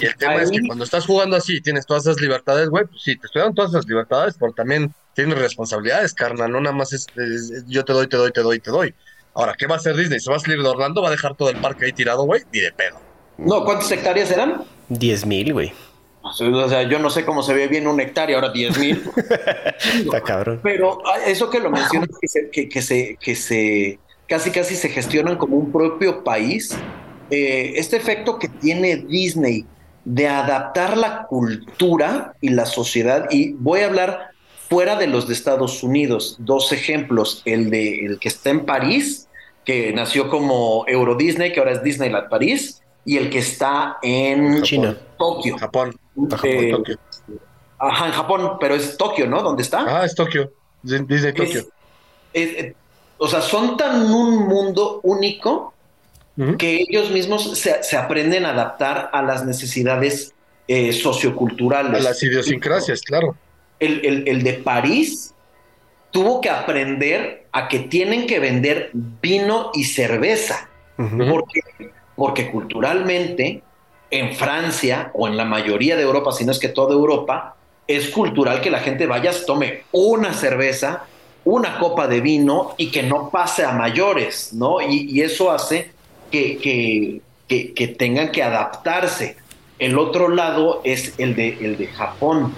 Y 0.00 0.06
el 0.06 0.16
tema 0.16 0.36
es 0.42 0.50
que 0.50 0.60
cuando 0.66 0.84
estás 0.84 1.06
jugando 1.06 1.36
así 1.36 1.60
tienes 1.60 1.86
todas 1.86 2.06
esas 2.06 2.20
libertades, 2.20 2.68
güey, 2.68 2.84
pues 2.86 3.02
sí, 3.02 3.16
te 3.16 3.26
estoy 3.26 3.42
dando 3.42 3.56
todas 3.56 3.72
esas 3.72 3.86
libertades, 3.86 4.36
pero 4.38 4.52
también 4.52 4.94
tienes 5.14 5.38
responsabilidades, 5.38 6.14
carnal, 6.14 6.50
no 6.50 6.60
nada 6.60 6.74
más 6.74 6.92
es, 6.92 7.06
es, 7.16 7.50
es, 7.50 7.64
yo 7.66 7.84
te 7.84 7.92
doy, 7.92 8.06
te 8.06 8.16
doy, 8.16 8.30
te 8.32 8.40
doy, 8.40 8.58
te 8.60 8.70
doy. 8.70 8.94
Ahora, 9.34 9.54
¿qué 9.56 9.66
va 9.66 9.76
a 9.76 9.78
hacer 9.78 9.96
Disney? 9.96 10.20
¿Se 10.20 10.30
va 10.30 10.36
a 10.36 10.40
salir 10.40 10.60
de 10.62 10.68
Orlando? 10.68 11.02
¿Va 11.02 11.08
a 11.08 11.12
dejar 11.12 11.36
todo 11.36 11.50
el 11.50 11.56
parque 11.56 11.84
ahí 11.84 11.92
tirado, 11.92 12.24
güey? 12.24 12.42
Ni 12.52 12.60
de 12.60 12.72
pedo. 12.72 12.98
No, 13.38 13.64
¿cuántas 13.64 13.90
hectáreas 13.90 14.30
eran? 14.30 14.64
10 14.88 15.26
mil, 15.26 15.52
güey. 15.52 15.72
O 16.22 16.68
sea, 16.68 16.82
yo 16.82 16.98
no 16.98 17.08
sé 17.08 17.24
cómo 17.24 17.42
se 17.42 17.54
ve 17.54 17.66
bien 17.66 17.86
un 17.86 17.98
hectárea, 18.00 18.36
ahora 18.36 18.50
10 18.50 18.78
mil. 18.78 19.02
Está 20.04 20.20
cabrón. 20.20 20.60
Pero 20.62 20.98
ah, 21.06 21.18
eso 21.26 21.48
que 21.48 21.60
lo 21.60 21.70
mencionas, 21.70 22.10
que 22.20 22.28
se, 22.28 22.50
que, 22.50 22.68
que, 22.68 22.82
se, 22.82 23.16
que 23.18 23.34
se 23.34 23.98
casi 24.28 24.50
casi 24.50 24.76
se 24.76 24.88
gestionan 24.90 25.36
como 25.36 25.56
un 25.56 25.72
propio 25.72 26.22
país, 26.22 26.76
eh, 27.30 27.72
este 27.76 27.96
efecto 27.96 28.38
que 28.38 28.48
tiene 28.48 28.96
Disney 28.96 29.64
de 30.04 30.28
adaptar 30.28 30.96
la 30.96 31.26
cultura 31.26 32.34
y 32.40 32.50
la 32.50 32.66
sociedad, 32.66 33.26
y 33.30 33.52
voy 33.52 33.80
a 33.80 33.86
hablar 33.86 34.30
fuera 34.68 34.96
de 34.96 35.06
los 35.06 35.26
de 35.26 35.34
Estados 35.34 35.82
Unidos, 35.82 36.36
dos 36.38 36.72
ejemplos, 36.72 37.42
el 37.44 37.70
de 37.70 38.06
el 38.06 38.18
que 38.18 38.28
está 38.28 38.50
en 38.50 38.64
París, 38.64 39.28
que 39.64 39.92
nació 39.92 40.30
como 40.30 40.84
Euro 40.86 41.16
Disney, 41.16 41.52
que 41.52 41.60
ahora 41.60 41.72
es 41.72 41.82
Disneyland 41.82 42.28
París, 42.28 42.82
y 43.04 43.16
el 43.16 43.30
que 43.30 43.38
está 43.38 43.98
en 44.02 44.62
China, 44.62 44.96
Tokio. 45.18 45.58
Japón. 45.58 45.96
Eh, 46.44 46.70
Tokio. 46.70 46.96
Ajá, 47.78 48.06
en 48.06 48.12
Japón, 48.12 48.52
pero 48.60 48.74
es 48.74 48.96
Tokio, 48.96 49.26
¿no? 49.26 49.42
¿Dónde 49.42 49.62
está? 49.62 49.84
Ah, 49.86 50.04
es 50.04 50.14
Tokio, 50.14 50.52
Disney 50.82 51.32
Tokio. 51.32 51.60
Es, 52.32 52.50
es, 52.56 52.74
o 53.18 53.26
sea, 53.26 53.40
son 53.40 53.76
tan 53.76 54.02
un 54.02 54.48
mundo 54.48 55.00
único 55.02 55.74
que 56.58 56.84
ellos 56.88 57.10
mismos 57.10 57.58
se, 57.58 57.82
se, 57.82 57.96
aprenden 57.96 58.46
a 58.46 58.50
adaptar 58.50 59.10
a 59.12 59.22
las 59.22 59.44
necesidades 59.44 60.32
eh, 60.68 60.92
socioculturales. 60.92 62.00
A 62.00 62.10
las 62.10 62.22
idiosincrasias, 62.22 63.02
claro. 63.02 63.36
El, 63.78 64.04
el, 64.04 64.28
el, 64.28 64.42
de 64.42 64.54
París 64.54 65.34
tuvo 66.10 66.40
que 66.40 66.50
aprender 66.50 67.46
a 67.52 67.68
que 67.68 67.80
tienen 67.80 68.26
que 68.26 68.38
vender 68.38 68.90
vino 68.92 69.70
y 69.74 69.84
cerveza, 69.84 70.68
uh 70.98 71.02
-huh. 71.02 71.30
porque, 71.30 71.60
porque 72.16 72.50
culturalmente 72.50 73.62
en 74.10 74.34
Francia 74.34 75.10
o 75.14 75.28
en 75.28 75.36
la 75.36 75.44
mayoría 75.44 75.96
de 75.96 76.02
Europa, 76.02 76.32
si 76.32 76.44
no 76.44 76.52
es 76.52 76.58
que 76.58 76.68
toda 76.68 76.94
Europa, 76.94 77.56
es 77.86 78.08
cultural 78.10 78.60
que 78.60 78.70
la 78.70 78.80
gente 78.80 79.06
vaya, 79.06 79.32
tome 79.46 79.82
una 79.92 80.32
cerveza, 80.32 81.04
una 81.44 81.78
copa 81.78 82.06
de 82.06 82.20
vino 82.20 82.74
y 82.76 82.90
que 82.90 83.02
no 83.02 83.30
pase 83.30 83.64
a 83.64 83.72
mayores, 83.72 84.52
¿no? 84.52 84.80
Y, 84.80 85.10
y 85.10 85.22
eso 85.22 85.50
hace 85.50 85.90
que, 86.30 87.20
que, 87.48 87.72
que, 87.74 87.88
tengan 87.88 88.30
que 88.32 88.42
adaptarse. 88.42 89.36
El 89.78 89.98
otro 89.98 90.28
lado 90.28 90.80
es 90.84 91.14
el 91.18 91.34
de, 91.34 91.56
el 91.60 91.76
de 91.76 91.86
Japón, 91.88 92.54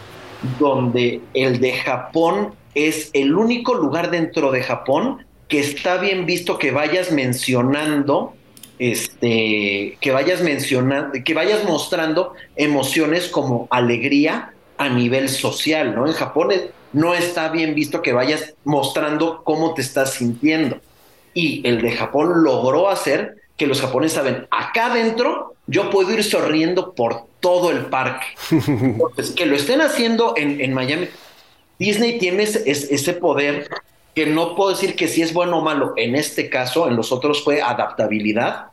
donde 0.58 1.20
el 1.34 1.60
de 1.60 1.72
Japón 1.72 2.54
es 2.74 3.10
el 3.12 3.36
único 3.36 3.74
lugar 3.74 4.10
dentro 4.10 4.50
de 4.50 4.62
Japón 4.62 5.24
que 5.48 5.60
está 5.60 5.98
bien 5.98 6.26
visto 6.26 6.58
que 6.58 6.70
vayas 6.70 7.12
mencionando, 7.12 8.34
este, 8.78 9.98
que 10.00 10.10
vayas 10.10 10.40
mencionando, 10.40 11.18
que 11.24 11.34
vayas 11.34 11.64
mostrando 11.64 12.32
emociones 12.56 13.28
como 13.28 13.68
alegría 13.70 14.52
a 14.78 14.88
nivel 14.88 15.28
social, 15.28 15.94
¿no? 15.94 16.06
En 16.06 16.14
Japón 16.14 16.50
no 16.92 17.14
está 17.14 17.48
bien 17.50 17.74
visto 17.74 18.02
que 18.02 18.12
vayas 18.12 18.54
mostrando 18.64 19.42
cómo 19.44 19.74
te 19.74 19.82
estás 19.82 20.14
sintiendo. 20.14 20.80
Y 21.34 21.66
el 21.66 21.80
de 21.80 21.92
Japón 21.92 22.42
logró 22.42 22.88
hacer 22.88 23.41
que 23.62 23.68
los 23.68 23.80
japoneses 23.80 24.16
saben, 24.16 24.48
acá 24.50 24.86
adentro 24.86 25.54
yo 25.68 25.88
puedo 25.88 26.12
ir 26.12 26.24
sonriendo 26.24 26.94
por 26.94 27.26
todo 27.38 27.70
el 27.70 27.86
parque. 27.86 28.26
Entonces, 28.50 29.30
que 29.30 29.46
lo 29.46 29.54
estén 29.54 29.80
haciendo 29.80 30.34
en, 30.36 30.60
en 30.60 30.74
Miami, 30.74 31.06
Disney 31.78 32.18
tiene 32.18 32.42
ese, 32.42 32.68
ese, 32.68 33.14
poder 33.14 33.68
que 34.16 34.26
no 34.26 34.56
puedo 34.56 34.70
decir 34.70 34.96
que 34.96 35.06
si 35.06 35.22
es 35.22 35.32
bueno 35.32 35.58
o 35.58 35.62
malo. 35.62 35.92
En 35.96 36.16
este 36.16 36.50
caso, 36.50 36.88
en 36.88 36.96
los 36.96 37.12
otros 37.12 37.44
fue 37.44 37.62
adaptabilidad, 37.62 38.66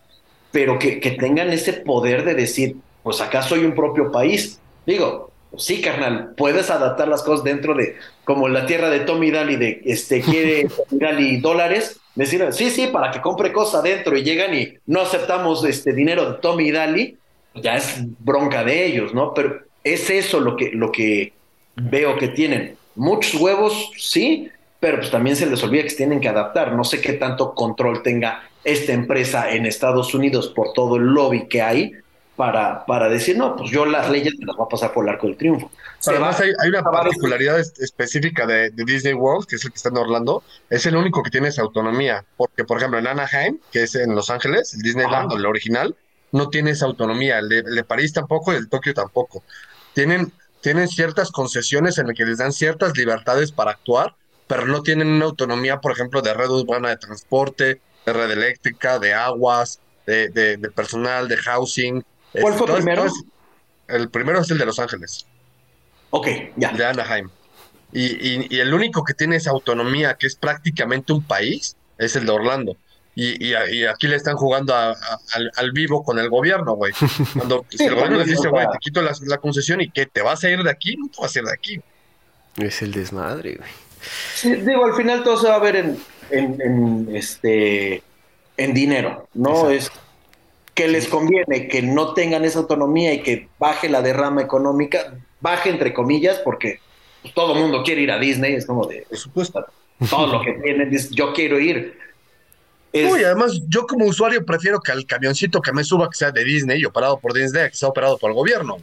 pero 0.50 0.80
que, 0.80 1.00
que 1.00 1.12
tengan 1.12 1.54
ese 1.54 1.74
poder 1.74 2.26
de 2.26 2.34
decir, 2.34 2.78
pues 3.04 3.22
acá 3.22 3.44
soy 3.44 3.66
un 3.66 3.76
propio 3.76 4.12
país. 4.12 4.60
Digo, 4.88 5.30
sí, 5.56 5.82
carnal, 5.82 6.34
puedes 6.36 6.72
adaptar 6.72 7.10
las 7.10 7.22
cosas 7.22 7.44
dentro 7.44 7.76
de, 7.76 7.96
como 8.24 8.48
la 8.48 8.66
tierra 8.66 8.90
de 8.90 9.02
Tommy 9.02 9.30
Daly, 9.30 9.56
de, 9.56 9.82
este, 9.86 10.22
quiere 10.22 10.68
Tommy 10.90 11.00
Daly 11.00 11.38
dólares, 11.42 12.00
decir, 12.20 12.46
sí, 12.52 12.70
sí, 12.70 12.88
para 12.88 13.12
que 13.12 13.22
compre 13.22 13.52
cosas 13.52 13.82
adentro 13.82 14.18
y 14.18 14.24
llegan 14.24 14.54
y 14.54 14.74
no 14.86 15.02
aceptamos 15.02 15.64
este 15.66 15.94
dinero 15.94 16.32
de 16.32 16.38
Tommy 16.40 16.72
Daly, 16.72 17.18
ya 17.56 17.76
es 17.76 17.98
bronca 18.20 18.64
de 18.64 18.86
ellos, 18.86 19.14
¿no? 19.14 19.34
Pero 19.34 19.62
es 19.84 20.10
eso 20.10 20.40
lo 20.40 20.56
que, 20.56 20.72
lo 20.72 20.92
que 20.92 21.34
veo 21.76 22.18
que 22.18 22.30
tienen. 22.30 22.78
Muchos 22.96 23.40
huevos, 23.40 23.92
sí, 23.98 24.50
pero 24.80 24.98
pues 24.98 25.12
también 25.12 25.36
se 25.36 25.46
les 25.46 25.64
olvida 25.64 25.84
que 25.84 25.90
tienen 25.90 26.20
que 26.20 26.30
adaptar. 26.30 26.74
No 26.74 26.84
sé 26.84 27.02
qué 27.02 27.14
tanto 27.14 27.54
control 27.54 28.04
tenga 28.04 28.44
esta 28.64 28.94
empresa 28.94 29.52
en 29.52 29.66
Estados 29.66 30.14
Unidos 30.14 30.50
por 30.50 30.74
todo 30.74 30.98
el 30.98 31.04
lobby 31.04 31.48
que 31.48 31.62
hay 31.62 31.94
para, 32.40 32.86
para 32.86 33.10
decir, 33.10 33.38
no, 33.38 33.54
pues 33.54 33.70
yo 33.70 33.86
las 33.86 34.10
leyes 34.10 34.34
me 34.40 34.46
las 34.46 34.56
voy 34.56 34.66
a 34.66 34.70
pasar 34.70 34.94
por 34.94 35.04
el 35.04 35.10
arco 35.10 35.28
del 35.28 35.36
triunfo. 35.36 35.70
además 36.08 36.40
hay, 36.40 36.70
una 36.70 36.82
particularidad 36.84 37.60
específica 37.60 38.48
de, 38.48 38.70
Disney 38.70 39.14
World, 39.14 39.46
que 39.46 39.58
es 39.58 39.66
el 39.66 39.72
que 39.72 39.76
está 39.76 39.90
en 39.90 39.98
Orlando, 39.98 40.42
es 40.70 40.86
el 40.86 40.96
único 40.96 41.22
que 41.22 41.32
tiene 41.32 41.50
esa 41.50 41.64
autonomía, 41.64 42.24
porque 42.38 42.64
por 42.64 42.78
ejemplo 42.78 42.98
en 42.98 43.08
Anaheim, 43.08 43.60
que 43.74 43.84
es 43.84 43.96
en 43.96 44.16
Los 44.16 44.30
Ángeles, 44.30 44.74
el 44.74 44.84
Disneyland, 44.84 45.34
el 45.34 45.46
original, 45.46 45.98
no 46.32 46.50
tiene 46.50 46.72
esa 46.72 46.86
autonomía, 46.86 47.40
el 47.40 47.50
de, 47.50 47.84
París 47.84 48.14
tampoco 48.14 48.54
y 48.54 48.56
el 48.56 48.64
de 48.64 48.70
Tokio 48.70 48.94
tampoco. 48.94 49.44
Tienen, 49.94 50.32
tienen 50.62 50.88
ciertas 50.88 51.32
concesiones 51.32 51.98
en 51.98 52.08
las 52.08 52.16
que 52.16 52.24
les 52.24 52.38
dan 52.38 52.54
ciertas 52.54 52.96
libertades 52.96 53.52
para 53.52 53.72
actuar, 53.72 54.16
pero 54.48 54.66
no 54.66 54.82
tienen 54.82 55.10
una 55.10 55.26
autonomía, 55.26 55.82
por 55.82 55.92
ejemplo, 55.92 56.22
de 56.22 56.34
red 56.34 56.48
urbana 56.48 56.88
de 56.88 56.96
transporte, 56.96 57.82
de 58.06 58.14
red 58.14 58.32
eléctrica, 58.32 58.98
de 58.98 59.14
aguas, 59.14 59.82
de, 60.06 60.30
de, 60.30 60.72
personal, 60.72 61.28
de 61.28 61.36
housing. 61.36 62.02
¿Cuál 62.32 62.54
fue 62.54 62.68
el 62.68 62.74
primero? 62.76 63.06
el 63.88 64.10
primero 64.10 64.42
es 64.42 64.52
el 64.52 64.58
de 64.58 64.66
Los 64.66 64.80
Ángeles. 64.80 65.26
Ok, 66.12 66.28
ya. 66.56 66.72
De 66.72 66.86
Anaheim. 66.86 67.30
Y, 67.92 68.56
y, 68.56 68.60
el 68.60 68.74
único 68.74 69.04
que 69.04 69.14
tiene 69.14 69.38
esa 69.38 69.50
autonomía, 69.50 70.14
que 70.14 70.28
es 70.28 70.36
prácticamente 70.36 71.12
un 71.12 71.24
país, 71.24 71.76
es 71.98 72.16
el 72.16 72.26
de 72.26 72.32
Orlando. 72.32 72.78
Y, 73.16 73.44
y, 73.44 73.86
aquí 73.86 74.08
le 74.08 74.16
están 74.16 74.36
jugando 74.36 74.76
al, 74.76 75.72
vivo 75.72 76.04
con 76.04 76.20
el 76.20 76.30
gobierno, 76.30 76.74
güey. 76.74 76.94
Cuando 77.34 77.66
el 77.78 77.96
gobierno 77.96 78.18
les 78.20 78.28
dice, 78.28 78.48
güey, 78.48 78.68
te 78.72 78.78
quito 78.80 79.02
la, 79.02 79.12
la, 79.26 79.38
concesión 79.40 79.82
y 79.82 79.90
que 79.90 80.06
te 80.06 80.22
vas 80.22 80.44
a 80.44 80.50
ir 80.50 80.62
de 80.62 80.70
aquí, 80.70 80.96
no 80.98 81.08
te 81.08 81.22
vas 81.22 81.36
a 81.36 81.40
ir 81.40 81.46
de 81.46 81.54
aquí. 81.54 81.82
Es 82.58 82.82
el 82.84 82.92
desmadre, 82.92 83.56
güey 83.56 83.70
digo, 84.44 84.86
al 84.86 84.94
final 84.96 85.24
todo 85.24 85.38
se 85.38 85.48
va 85.48 85.56
a 85.56 85.60
ver 85.60 85.76
en, 85.76 85.98
en, 86.32 87.16
este, 87.16 88.04
en 88.58 88.74
dinero, 88.74 89.28
¿no? 89.34 89.70
Es 89.70 89.92
que 90.80 90.88
les 90.88 91.10
conviene 91.10 91.68
que 91.68 91.82
no 91.82 92.14
tengan 92.14 92.46
esa 92.46 92.60
autonomía 92.60 93.14
y 93.14 93.22
que 93.22 93.50
baje 93.60 93.90
la 93.90 94.02
derrama 94.02 94.42
económica, 94.42 95.14
baje 95.42 95.70
entre 95.70 95.94
comillas, 95.94 96.38
porque 96.38 96.80
pues, 97.22 97.34
todo 97.34 97.52
el 97.52 97.60
mundo 97.60 97.84
quiere 97.84 98.00
ir 98.00 98.12
a 98.14 98.18
Disney, 98.18 98.54
es 98.54 98.66
como 98.66 98.88
de, 98.88 99.06
por 99.10 99.18
supuesto, 99.18 99.66
todo 100.10 100.28
lo 100.28 100.42
que 100.42 100.54
tienen, 100.54 100.90
yo 101.12 101.34
quiero 101.34 101.60
ir. 101.60 102.00
Uy, 102.94 103.26
además, 103.26 103.60
yo 103.68 103.86
como 103.88 104.06
usuario 104.06 104.46
prefiero 104.46 104.80
que 104.80 104.94
al 104.94 105.06
camioncito 105.06 105.62
que 105.62 105.74
me 105.74 105.84
suba 105.84 106.10
que 106.10 106.16
sea 106.16 106.32
de 106.32 106.46
Disney, 106.46 106.86
operado 106.86 107.20
por 107.20 107.34
Disney, 107.34 107.68
que 107.72 107.76
sea 107.76 107.90
operado 107.90 108.18
por 108.18 108.30
el 108.32 108.38
gobierno. 108.38 108.78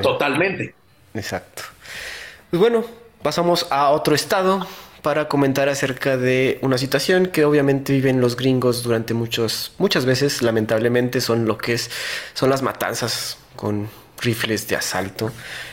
Totalmente. 0.00 0.74
Exacto. 1.12 1.64
Pues 2.48 2.58
bueno, 2.58 2.86
pasamos 3.22 3.66
a 3.68 3.90
otro 3.90 4.14
estado 4.14 4.66
para 5.04 5.28
comentar 5.28 5.68
acerca 5.68 6.16
de 6.16 6.58
una 6.62 6.78
situación 6.78 7.26
que 7.26 7.44
obviamente 7.44 7.92
viven 7.92 8.22
los 8.22 8.36
gringos 8.36 8.82
durante 8.82 9.12
muchos, 9.12 9.72
muchas 9.76 10.06
veces, 10.06 10.40
lamentablemente, 10.40 11.20
son 11.20 11.44
lo 11.44 11.58
que 11.58 11.74
es, 11.74 11.90
son 12.32 12.48
las 12.48 12.62
matanzas 12.62 13.36
con 13.54 13.90
rifles 14.22 14.66
de 14.66 14.76
asalto 14.76 15.30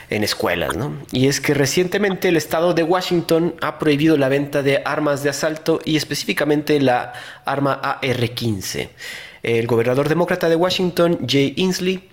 en 0.09 0.25
escuelas, 0.25 0.75
¿no? 0.75 0.97
Y 1.13 1.27
es 1.27 1.39
que 1.39 1.53
recientemente 1.53 2.27
el 2.27 2.35
estado 2.35 2.73
de 2.73 2.83
Washington 2.83 3.55
ha 3.61 3.79
prohibido 3.79 4.17
la 4.17 4.27
venta 4.27 4.63
de 4.63 4.81
armas 4.83 5.23
de 5.23 5.29
asalto 5.29 5.79
y 5.85 5.95
específicamente 5.95 6.81
la 6.81 7.13
arma 7.45 7.79
AR-15. 7.81 8.89
El 9.43 9.65
gobernador 9.65 10.09
demócrata 10.09 10.49
de 10.49 10.57
Washington, 10.57 11.19
Jay 11.25 11.53
Inslee, 11.55 12.09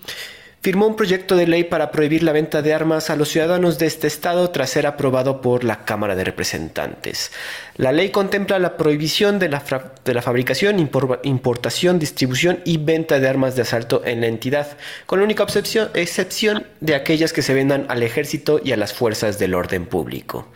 firmó 0.61 0.87
un 0.87 0.95
proyecto 0.95 1.35
de 1.37 1.47
ley 1.47 1.63
para 1.63 1.89
prohibir 1.91 2.23
la 2.23 2.33
venta 2.33 2.61
de 2.61 2.73
armas 2.73 3.09
a 3.09 3.15
los 3.15 3.29
ciudadanos 3.29 3.79
de 3.79 3.85
este 3.85 4.07
estado 4.07 4.49
tras 4.49 4.69
ser 4.69 4.87
aprobado 4.87 5.41
por 5.41 5.63
la 5.63 5.85
Cámara 5.85 6.15
de 6.15 6.25
Representantes. 6.25 7.31
La 7.77 7.91
ley 7.91 8.09
contempla 8.09 8.59
la 8.59 8.75
prohibición 8.75 9.39
de 9.39 9.49
la, 9.49 9.61
fabricación, 10.21 10.79
importación, 10.79 11.99
distribución 11.99 12.59
y 12.65 12.77
venta 12.77 13.19
de 13.19 13.29
armas 13.29 13.55
de 13.55 13.61
asalto 13.61 14.01
en 14.05 14.21
la 14.21 14.27
entidad, 14.27 14.77
con 15.05 15.19
la 15.19 15.25
única 15.25 15.45
excepción 15.45 16.65
de 16.81 16.95
aquellas 16.95 17.31
que 17.31 17.41
se 17.41 17.53
vendan 17.53 17.85
al 17.87 18.03
ejército 18.03 18.59
y 18.63 18.73
a 18.73 18.77
las 18.77 18.93
fuerzas 18.93 19.39
del 19.39 19.53
orden 19.53 19.85
público. 19.85 20.49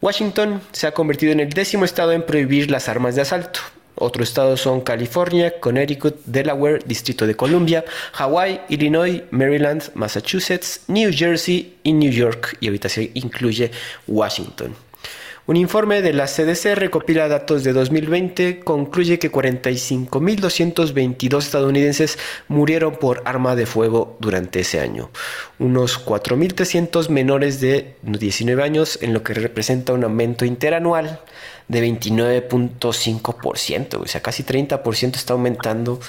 Washington 0.00 0.60
se 0.72 0.86
ha 0.86 0.92
convertido 0.92 1.32
en 1.32 1.40
el 1.40 1.48
décimo 1.48 1.84
estado 1.84 2.12
en 2.12 2.22
prohibir 2.22 2.70
las 2.70 2.88
armas 2.88 3.16
de 3.16 3.22
asalto. 3.22 3.60
Otros 4.00 4.28
estados 4.28 4.60
son 4.60 4.80
California, 4.80 5.58
Connecticut, 5.60 6.16
Delaware, 6.24 6.82
Distrito 6.86 7.26
de 7.26 7.34
Columbia, 7.34 7.84
Hawaii, 8.14 8.60
Illinois, 8.68 9.22
Maryland, 9.30 9.90
Massachusetts, 9.94 10.82
New 10.88 11.10
Jersey 11.12 11.76
y 11.82 11.92
New 11.92 12.10
York, 12.10 12.56
y 12.60 12.68
ahorita 12.68 12.88
se 12.88 13.10
incluye 13.14 13.70
Washington. 14.06 14.74
Un 15.48 15.56
informe 15.56 16.02
de 16.02 16.12
la 16.12 16.26
CDC 16.26 16.74
recopila 16.74 17.26
datos 17.26 17.64
de 17.64 17.72
2020, 17.72 18.60
concluye 18.60 19.18
que 19.18 19.32
45.222 19.32 21.38
estadounidenses 21.38 22.18
murieron 22.48 22.96
por 22.96 23.22
arma 23.24 23.56
de 23.56 23.64
fuego 23.64 24.18
durante 24.20 24.60
ese 24.60 24.80
año, 24.80 25.08
unos 25.58 26.04
4.300 26.04 27.08
menores 27.08 27.62
de 27.62 27.94
19 28.02 28.62
años, 28.62 28.98
en 29.00 29.14
lo 29.14 29.22
que 29.22 29.32
representa 29.32 29.94
un 29.94 30.04
aumento 30.04 30.44
interanual 30.44 31.22
de 31.68 31.86
29.5%, 31.86 34.00
o 34.00 34.06
sea, 34.06 34.22
casi 34.22 34.42
30% 34.42 35.16
está 35.16 35.34
aumentando 35.34 36.00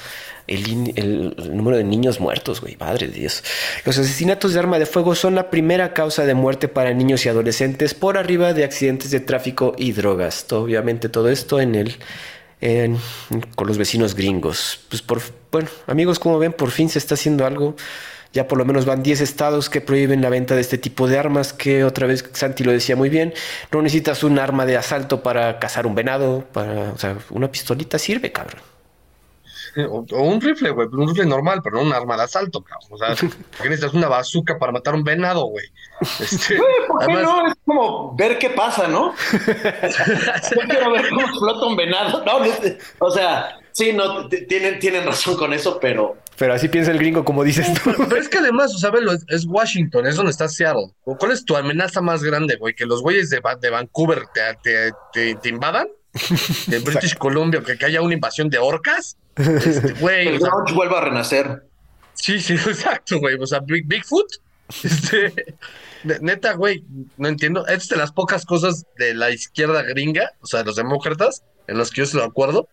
el, 0.47 1.35
número 1.53 1.77
de 1.77 1.83
niños 1.83 2.19
muertos, 2.19 2.61
güey, 2.61 2.77
madre 2.77 3.07
de 3.07 3.19
Dios. 3.19 3.43
Los 3.85 3.97
asesinatos 3.97 4.53
de 4.53 4.59
arma 4.59 4.79
de 4.79 4.85
fuego 4.85 5.15
son 5.15 5.35
la 5.35 5.49
primera 5.49 5.93
causa 5.93 6.25
de 6.25 6.33
muerte 6.33 6.67
para 6.67 6.93
niños 6.93 7.25
y 7.25 7.29
adolescentes 7.29 7.93
por 7.93 8.17
arriba 8.17 8.53
de 8.53 8.63
accidentes 8.63 9.11
de 9.11 9.19
tráfico 9.19 9.75
y 9.77 9.91
drogas. 9.91 10.45
obviamente 10.51 11.09
todo 11.09 11.29
esto 11.29 11.59
en 11.59 11.75
el 11.75 11.97
con 13.55 13.67
los 13.67 13.77
vecinos 13.77 14.15
gringos. 14.15 14.79
Pues 14.89 15.01
por, 15.01 15.21
bueno, 15.51 15.69
amigos, 15.87 16.19
como 16.19 16.39
ven, 16.39 16.53
por 16.53 16.71
fin 16.71 16.89
se 16.89 16.99
está 16.99 17.15
haciendo 17.15 17.45
algo. 17.45 17.75
Ya 18.31 18.47
por 18.47 18.57
lo 18.57 18.65
menos 18.65 18.85
van 18.85 19.01
10 19.01 19.21
estados 19.21 19.69
que 19.69 19.81
prohíben 19.81 20.21
la 20.21 20.29
venta 20.29 20.55
de 20.55 20.61
este 20.61 20.77
tipo 20.77 21.07
de 21.07 21.17
armas, 21.17 21.51
que 21.51 21.83
otra 21.83 22.05
vez 22.05 22.23
Santi 22.33 22.63
lo 22.63 22.71
decía 22.71 22.95
muy 22.95 23.09
bien, 23.09 23.33
no 23.71 23.81
necesitas 23.81 24.23
un 24.23 24.37
arma 24.37 24.65
de 24.65 24.77
asalto 24.77 25.23
para 25.23 25.57
cazar 25.57 25.87
un 25.87 25.95
venado, 25.95 26.45
para, 26.53 26.91
o 26.91 26.97
sea, 26.97 27.17
una 27.31 27.51
pistolita 27.51 27.97
sirve, 27.97 28.31
cabrón. 28.31 28.61
O, 29.87 30.03
un 30.23 30.41
rifle, 30.41 30.71
güey, 30.71 30.87
un 30.91 31.07
rifle 31.07 31.25
normal, 31.25 31.61
pero 31.63 31.77
no 31.77 31.83
un 31.83 31.93
arma 31.93 32.17
de 32.17 32.23
asalto, 32.23 32.61
cabrón. 32.61 32.89
O 32.91 32.97
sea, 32.97 33.15
¿qué 33.61 33.69
necesitas 33.69 33.93
una 33.93 34.07
bazooka 34.07 34.57
para 34.57 34.71
matar 34.71 34.95
un 34.95 35.03
venado, 35.03 35.45
güey? 35.45 35.65
Este, 36.19 36.57
¿Por 36.87 37.05
qué 37.05 37.13
no? 37.13 37.47
Es 37.47 37.53
como 37.65 38.15
ver 38.15 38.37
qué 38.39 38.49
pasa, 38.49 38.87
¿no? 38.87 39.13
Yo 39.31 40.61
quiero 40.67 40.91
ver 40.91 41.09
cómo 41.09 41.21
explota 41.21 41.65
un 41.65 41.75
venado. 41.75 42.23
No, 42.25 42.39
o 42.99 43.11
sea, 43.11 43.59
sí, 43.71 43.93
no, 43.93 44.27
tienen, 44.27 44.79
tienen 44.79 45.05
razón 45.05 45.35
con 45.37 45.53
eso, 45.53 45.79
pero. 45.79 46.17
Pero 46.39 46.53
así 46.53 46.69
piensa 46.69 46.91
el 46.91 46.97
gringo, 46.97 47.25
como 47.25 47.43
dices 47.43 47.71
tú. 47.73 47.91
Pero, 47.97 48.15
es 48.19 48.29
que 48.29 48.37
además, 48.37 48.73
o 48.73 48.77
sea, 48.77 48.91
es 49.27 49.45
Washington, 49.45 50.07
es 50.07 50.15
donde 50.15 50.31
está 50.31 50.47
Seattle. 50.47 50.93
¿Cuál 51.03 51.33
es 51.33 51.43
tu 51.43 51.55
amenaza 51.55 52.01
más 52.01 52.23
grande, 52.23 52.55
güey? 52.55 52.73
¿Que 52.73 52.85
los 52.85 53.01
güeyes 53.01 53.29
de, 53.29 53.41
de 53.59 53.69
Vancouver 53.69 54.23
te, 54.33 54.91
te, 55.13 55.35
te 55.35 55.49
invadan? 55.49 55.87
de 56.67 56.79
British 56.85 57.15
Columbia, 57.15 57.61
que, 57.61 57.85
haya 57.85 58.01
una 58.01 58.13
invasión 58.13 58.49
de 58.49 58.57
orcas. 58.57 59.17
Este, 59.35 59.93
güey. 59.93 60.27
El 60.27 60.39
vuelva 60.73 60.99
a 60.99 61.05
renacer. 61.05 61.63
Sí, 62.13 62.39
sí, 62.39 62.53
exacto, 62.67 63.19
güey. 63.19 63.35
O 63.35 63.45
sea, 63.45 63.59
Bigfoot. 63.59 64.27
Este, 64.83 65.55
neta, 66.21 66.53
güey, 66.53 66.83
no 67.17 67.27
entiendo. 67.27 67.67
Es 67.67 67.89
de 67.89 67.97
las 67.97 68.11
pocas 68.11 68.45
cosas 68.45 68.85
de 68.97 69.13
la 69.13 69.31
izquierda 69.31 69.81
gringa, 69.83 70.31
o 70.41 70.47
sea, 70.47 70.59
de 70.59 70.65
los 70.67 70.75
demócratas, 70.75 71.43
en 71.67 71.77
los 71.77 71.89
que 71.89 71.97
yo 71.97 72.03
estoy 72.03 72.21
de 72.21 72.27
acuerdo. 72.27 72.69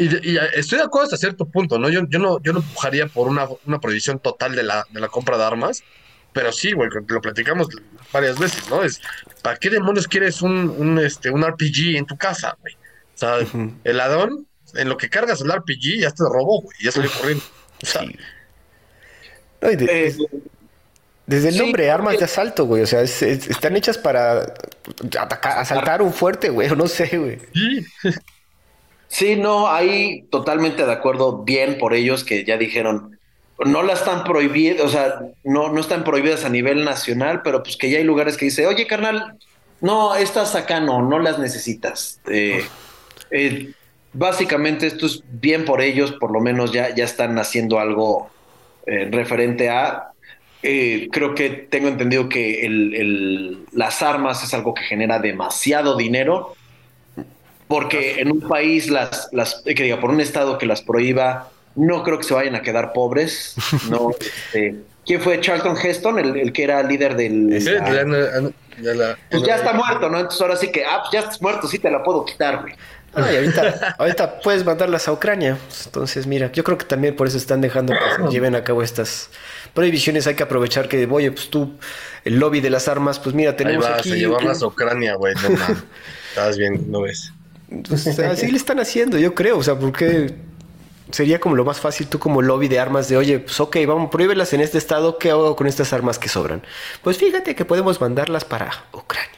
Y, 0.00 0.38
estoy 0.54 0.78
de 0.78 0.84
acuerdo 0.84 1.04
hasta 1.04 1.18
cierto 1.18 1.44
punto, 1.44 1.78
¿no? 1.78 1.90
Yo, 1.90 2.00
yo 2.08 2.18
no, 2.18 2.40
yo 2.42 2.54
no 2.54 2.60
empujaría 2.60 3.06
por 3.06 3.28
una, 3.28 3.46
una 3.66 3.80
prohibición 3.80 4.18
total 4.18 4.56
de 4.56 4.62
la, 4.62 4.86
de 4.90 4.98
la 4.98 5.08
compra 5.08 5.36
de 5.36 5.44
armas, 5.44 5.82
pero 6.32 6.52
sí, 6.52 6.72
güey, 6.72 6.88
lo 7.06 7.20
platicamos 7.20 7.68
varias 8.10 8.38
veces, 8.38 8.68
¿no? 8.70 8.82
Es, 8.82 9.00
¿para 9.42 9.58
qué 9.58 9.68
demonios 9.68 10.08
quieres 10.08 10.40
un, 10.40 10.70
un, 10.70 10.98
este, 10.98 11.28
un 11.30 11.42
RPG 11.42 11.96
en 11.96 12.06
tu 12.06 12.16
casa, 12.16 12.56
güey? 12.62 12.74
O 13.14 13.18
sea, 13.18 13.34
el 13.84 13.96
ladrón, 13.96 14.46
en 14.74 14.88
lo 14.88 14.96
que 14.96 15.10
cargas 15.10 15.42
el 15.42 15.52
RPG, 15.52 16.00
ya 16.00 16.10
te 16.10 16.22
robó, 16.24 16.62
güey, 16.62 16.76
ya 16.80 16.92
salió 16.92 17.10
corriendo. 17.10 17.44
O 17.82 17.86
sea, 17.86 18.02
eh, 19.62 20.16
desde 21.26 21.50
el 21.50 21.58
nombre, 21.58 21.90
armas 21.90 22.18
de 22.18 22.24
asalto, 22.24 22.64
güey. 22.64 22.82
O 22.82 22.86
sea, 22.86 23.02
están 23.02 23.76
hechas 23.76 23.98
para 23.98 24.54
atacar, 25.18 25.58
asaltar 25.58 26.00
un 26.00 26.12
fuerte, 26.12 26.48
güey. 26.48 26.70
O 26.70 26.76
no 26.76 26.88
sé, 26.88 27.18
güey. 27.18 27.38
Sí. 27.52 27.86
Sí, 29.10 29.36
no, 29.36 29.68
ahí 29.68 30.22
totalmente 30.30 30.86
de 30.86 30.92
acuerdo. 30.92 31.42
Bien 31.42 31.76
por 31.76 31.92
ellos 31.92 32.24
que 32.24 32.44
ya 32.44 32.56
dijeron, 32.56 33.18
no 33.64 33.82
las 33.82 34.00
están 34.00 34.24
prohibidas, 34.24 34.80
o 34.80 34.88
sea, 34.88 35.20
no, 35.44 35.70
no 35.70 35.80
están 35.80 36.04
prohibidas 36.04 36.44
a 36.44 36.48
nivel 36.48 36.84
nacional, 36.84 37.42
pero 37.42 37.62
pues 37.62 37.76
que 37.76 37.90
ya 37.90 37.98
hay 37.98 38.04
lugares 38.04 38.36
que 38.36 38.46
dice, 38.46 38.66
oye, 38.66 38.86
carnal, 38.86 39.36
no, 39.80 40.14
estas 40.14 40.54
acá 40.54 40.80
no, 40.80 41.02
no 41.02 41.18
las 41.18 41.38
necesitas. 41.38 42.20
Eh, 42.30 42.64
eh, 43.30 43.72
básicamente 44.12 44.86
esto 44.86 45.06
es 45.06 45.22
bien 45.30 45.64
por 45.64 45.82
ellos, 45.82 46.12
por 46.12 46.32
lo 46.32 46.40
menos 46.40 46.72
ya, 46.72 46.94
ya 46.94 47.04
están 47.04 47.38
haciendo 47.38 47.78
algo 47.78 48.30
eh, 48.86 49.08
referente 49.10 49.68
a... 49.68 50.12
creo 50.62 51.34
que 51.34 51.50
tengo 51.70 51.88
entendido 51.88 52.28
que 52.28 52.64
el, 52.64 53.64
las 53.72 54.02
armas 54.02 54.42
es 54.42 54.54
algo 54.54 54.74
que 54.74 54.82
genera 54.82 55.18
demasiado 55.18 55.96
dinero, 55.96 56.54
porque 57.70 58.20
en 58.20 58.32
un 58.32 58.40
país, 58.40 58.90
las, 58.90 59.28
las, 59.30 59.62
que 59.64 59.84
diga, 59.84 60.00
por 60.00 60.10
un 60.10 60.20
estado 60.20 60.58
que 60.58 60.66
las 60.66 60.82
prohíba, 60.82 61.50
no 61.76 62.02
creo 62.02 62.18
que 62.18 62.24
se 62.24 62.34
vayan 62.34 62.56
a 62.56 62.62
quedar 62.62 62.92
pobres. 62.92 63.54
No, 63.88 64.10
este, 64.20 64.74
¿Quién 65.06 65.20
fue 65.20 65.40
Charlton 65.40 65.76
Heston, 65.76 66.18
el, 66.18 66.52
que 66.52 66.64
era 66.64 66.82
líder 66.82 67.14
del... 67.14 67.60
ya, 67.60 69.16
pues 69.30 69.42
ya 69.44 69.54
está 69.54 69.72
muerto, 69.72 70.08
¿no? 70.08 70.18
Entonces 70.18 70.40
ahora 70.40 70.56
sí 70.56 70.72
que, 70.72 70.84
ah, 70.84 70.98
pues 71.02 71.12
ya 71.12 71.20
estás 71.20 71.40
muerto, 71.40 71.68
sí 71.68 71.78
te 71.78 71.92
la 71.92 72.02
puedo 72.02 72.24
quitar, 72.24 72.62
güey. 72.62 72.74
ahorita, 73.14 73.94
ahorita 73.98 74.40
puedes 74.40 74.64
mandarlas 74.64 75.06
a 75.06 75.12
Ucrania. 75.12 75.56
Entonces, 75.84 76.26
mira, 76.26 76.50
yo 76.50 76.64
creo 76.64 76.76
que 76.76 76.86
también 76.86 77.14
por 77.14 77.28
eso 77.28 77.38
están 77.38 77.60
dejando 77.60 77.92
que 77.92 78.24
se 78.24 78.30
lleven 78.32 78.56
a 78.56 78.64
cabo 78.64 78.82
estas 78.82 79.30
prohibiciones. 79.74 80.26
Hay 80.26 80.34
que 80.34 80.42
aprovechar 80.42 80.88
que, 80.88 81.06
oye, 81.06 81.30
pues 81.30 81.50
tú, 81.50 81.78
el 82.24 82.40
lobby 82.40 82.60
de 82.60 82.70
las 82.70 82.88
armas, 82.88 83.20
pues 83.20 83.32
mira, 83.32 83.54
tenemos 83.54 83.86
Ahí 83.86 83.92
vas, 83.92 84.00
aquí. 84.00 84.12
A 84.12 84.16
llevarlas 84.16 84.60
a 84.60 84.66
Ucrania, 84.66 85.14
güey. 85.14 85.34
No, 85.36 85.50
Estás 86.30 86.58
bien, 86.58 86.90
no 86.90 87.02
ves. 87.02 87.32
Entonces, 87.70 88.18
así 88.18 88.50
le 88.50 88.56
están 88.56 88.80
haciendo, 88.80 89.18
yo 89.18 89.34
creo. 89.34 89.58
O 89.58 89.62
sea, 89.62 89.78
porque 89.78 90.34
sería 91.12 91.40
como 91.40 91.56
lo 91.56 91.64
más 91.64 91.80
fácil 91.80 92.06
tú 92.06 92.18
como 92.18 92.42
lobby 92.42 92.68
de 92.68 92.78
armas 92.78 93.08
de, 93.08 93.16
oye, 93.16 93.38
pues 93.40 93.58
ok, 93.60 93.76
vamos, 93.86 94.10
prohíbelas 94.10 94.52
en 94.52 94.60
este 94.60 94.78
estado, 94.78 95.18
¿qué 95.18 95.30
hago 95.30 95.56
con 95.56 95.66
estas 95.66 95.92
armas 95.92 96.18
que 96.18 96.28
sobran? 96.28 96.62
Pues 97.02 97.18
fíjate 97.18 97.54
que 97.54 97.64
podemos 97.64 98.00
mandarlas 98.00 98.44
para 98.44 98.70
Ucrania. 98.92 99.30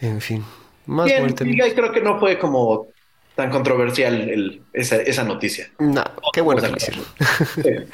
En 0.00 0.20
fin, 0.20 0.44
más 0.86 1.06
Bien, 1.06 1.34
creo 1.34 1.92
que 1.92 2.00
no 2.00 2.18
fue 2.18 2.38
como 2.38 2.88
tan 3.34 3.50
controversial 3.50 4.62
esa, 4.72 5.24
noticia. 5.24 5.70
No, 5.78 6.04
qué 6.32 6.40
bueno 6.40 6.62
que 6.62 6.68
lo 6.68 6.76
hicieron. 6.76 7.04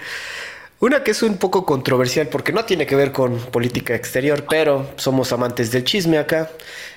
Una 0.78 1.02
que 1.02 1.12
es 1.12 1.22
un 1.22 1.38
poco 1.38 1.64
controversial 1.64 2.28
porque 2.28 2.52
no 2.52 2.64
tiene 2.64 2.86
que 2.86 2.96
ver 2.96 3.10
con 3.10 3.38
política 3.38 3.94
exterior, 3.94 4.44
pero 4.48 4.90
somos 4.96 5.32
amantes 5.32 5.70
del 5.70 5.84
chisme 5.84 6.18
acá. 6.18 6.50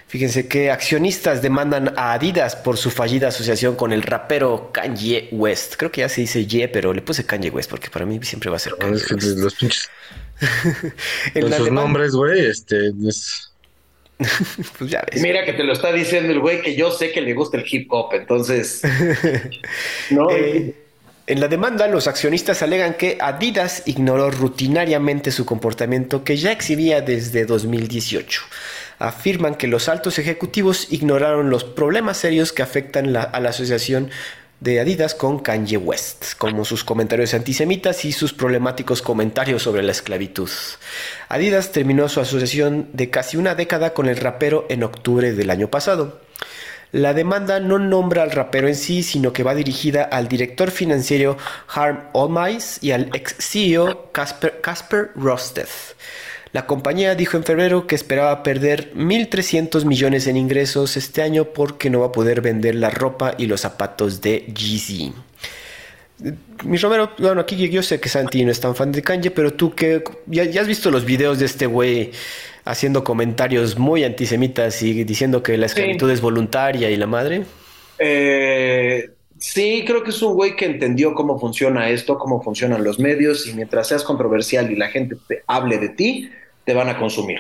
Fíjense 0.08 0.48
que 0.48 0.70
accionistas 0.72 1.42
demandan 1.42 1.94
a 1.96 2.14
Adidas 2.14 2.56
por 2.56 2.78
su 2.78 2.90
fallida 2.92 3.30
asociación 3.30 3.76
con 3.76 3.94
el 3.94 4.02
rapero 4.02 4.72
Kanye 4.74 5.30
West. 5.32 5.76
Creo 5.78 5.92
que 5.92 6.02
ya 6.02 6.10
se 6.10 6.22
dice 6.22 6.46
Ye, 6.46 6.68
pero 6.68 6.94
le 6.94 7.02
puse 7.02 7.26
Kanye 7.26 7.52
West 7.52 7.70
porque 7.70 7.90
para 7.90 8.06
mí 8.06 8.20
siempre 8.24 8.50
va 8.50 8.58
a 8.58 8.60
ser 8.60 8.76
Kanye 8.76 8.98
es 8.98 9.06
que 9.06 9.16
Los 9.16 9.56
pinches. 9.56 9.90
en 11.36 11.54
sus 11.54 11.72
nombres, 11.72 12.12
güey, 12.14 12.48
este. 12.48 12.92
pues 14.78 14.92
ya 14.92 15.06
ves. 15.10 15.22
Mira 15.22 15.46
que 15.46 15.54
te 15.54 15.64
lo 15.64 15.72
está 15.72 15.94
diciendo 15.94 16.34
el 16.34 16.40
güey 16.40 16.62
que 16.62 16.76
yo 16.76 16.92
sé 16.92 17.12
que 17.12 17.22
le 17.22 17.34
gusta 17.34 17.58
el 17.58 17.66
hip 17.70 17.88
hop, 17.92 18.14
entonces. 18.14 18.82
no. 20.10 20.30
Eh, 20.32 20.76
en 21.30 21.40
la 21.40 21.48
demanda, 21.48 21.88
los 21.88 22.08
accionistas 22.08 22.62
alegan 22.62 22.96
que 22.96 23.18
Adidas 23.22 23.84
ignoró 23.86 24.32
rutinariamente 24.32 25.32
su 25.32 25.46
comportamiento 25.46 26.24
que 26.24 26.38
ya 26.38 26.52
exhibía 26.52 27.02
desde 27.02 27.46
2018 27.46 28.42
afirman 29.00 29.56
que 29.56 29.68
los 29.68 29.88
altos 29.88 30.20
ejecutivos 30.20 30.92
ignoraron 30.92 31.50
los 31.50 31.64
problemas 31.64 32.18
serios 32.18 32.52
que 32.52 32.64
afectan 32.64 33.16
a 33.16 33.40
la 33.40 33.50
asociación 33.50 34.12
de 34.60 34.82
Adidas 34.82 35.16
con 35.16 35.40
Kanye 35.40 35.78
West, 35.78 36.34
como 36.38 36.66
sus 36.66 36.84
comentarios 36.84 37.34
antisemitas 37.34 38.04
y 38.04 38.12
sus 38.12 38.34
problemáticos 38.34 39.02
comentarios 39.02 39.64
sobre 39.64 39.84
la 39.84 39.94
esclavitud. 39.94 40.50
Adidas 41.30 41.72
terminó 41.72 42.10
su 42.10 42.20
asociación 42.20 42.90
de 42.92 43.10
casi 43.10 43.38
una 43.38 43.56
década 43.56 43.94
con 43.94 44.10
el 44.10 44.18
rapero 44.18 44.66
en 44.70 44.84
octubre 44.84 45.32
del 45.32 45.50
año 45.50 45.70
pasado. 45.70 46.20
La 46.92 47.14
demanda 47.14 47.60
no 47.60 47.78
nombra 47.78 48.24
al 48.24 48.32
rapero 48.32 48.68
en 48.68 48.76
sí, 48.76 49.04
sino 49.04 49.32
que 49.32 49.44
va 49.44 49.54
dirigida 49.54 50.04
al 50.04 50.28
director 50.28 50.72
financiero 50.72 51.38
Harm 51.68 52.00
Olmais 52.14 52.80
y 52.82 52.92
al 52.92 53.12
ex 53.14 53.36
CEO 53.38 54.12
Casper, 54.12 54.60
Casper. 54.62 55.12
La 56.52 56.66
compañía 56.66 57.14
dijo 57.14 57.38
en 57.38 57.44
febrero 57.44 57.86
que 57.86 57.94
esperaba 57.94 58.42
perder 58.42 58.92
1.300 58.96 59.86
millones 59.86 60.26
en 60.26 60.36
ingresos 60.36 60.98
este 60.98 61.22
año 61.22 61.46
porque 61.46 61.92
no 61.92 62.00
va 62.00 62.08
a 62.08 62.12
poder 62.12 62.42
vender 62.42 62.74
la 62.74 62.90
ropa 62.90 63.36
y 63.38 63.46
los 63.46 63.62
zapatos 63.62 64.22
de 64.22 64.46
GZ. 64.48 65.14
Mi 66.66 66.78
Romero, 66.78 67.12
bueno, 67.20 67.42
aquí 67.42 67.70
yo 67.70 67.84
sé 67.84 68.00
que 68.00 68.10
Santi 68.10 68.44
no 68.44 68.52
es 68.52 68.60
tan 68.60 68.76
fan 68.76 68.92
de 68.92 69.02
Kanye, 69.04 69.32
pero 69.32 69.54
tú 69.54 69.74
que 69.74 70.04
ya, 70.26 70.44
has 70.60 70.68
visto 70.68 70.90
los 70.92 71.06
videos 71.06 71.40
de 71.40 71.46
este 71.46 71.68
güey 71.68 72.12
haciendo 72.70 73.04
comentarios 73.04 73.80
muy 73.80 74.04
antisemitas 74.04 74.84
y 74.84 75.04
diciendo 75.04 75.42
que 75.42 75.58
la 75.58 75.66
esclavitud 75.66 76.10
es 76.12 76.22
voluntaria 76.22 76.92
y 76.92 76.98
la 76.98 77.08
madre. 77.08 77.44
Eh, 77.98 79.10
sí, 79.40 79.84
creo 79.88 80.04
que 80.04 80.12
es 80.12 80.22
un 80.22 80.36
güey 80.36 80.56
que 80.56 80.66
entendió 80.66 81.16
cómo 81.16 81.40
funciona 81.40 81.90
esto, 81.90 82.20
cómo 82.20 82.44
funcionan 82.44 82.84
los 82.84 83.00
medios 83.00 83.48
y 83.48 83.54
mientras 83.54 83.88
seas 83.88 84.04
controversial 84.04 84.72
y 84.72 84.76
la 84.76 84.90
gente 84.90 85.18
te 85.28 85.44
hable 85.48 85.80
de 85.80 85.90
ti, 85.90 86.30
te 86.64 86.76
van 86.76 86.90
a 86.90 87.00
consumir. 87.00 87.40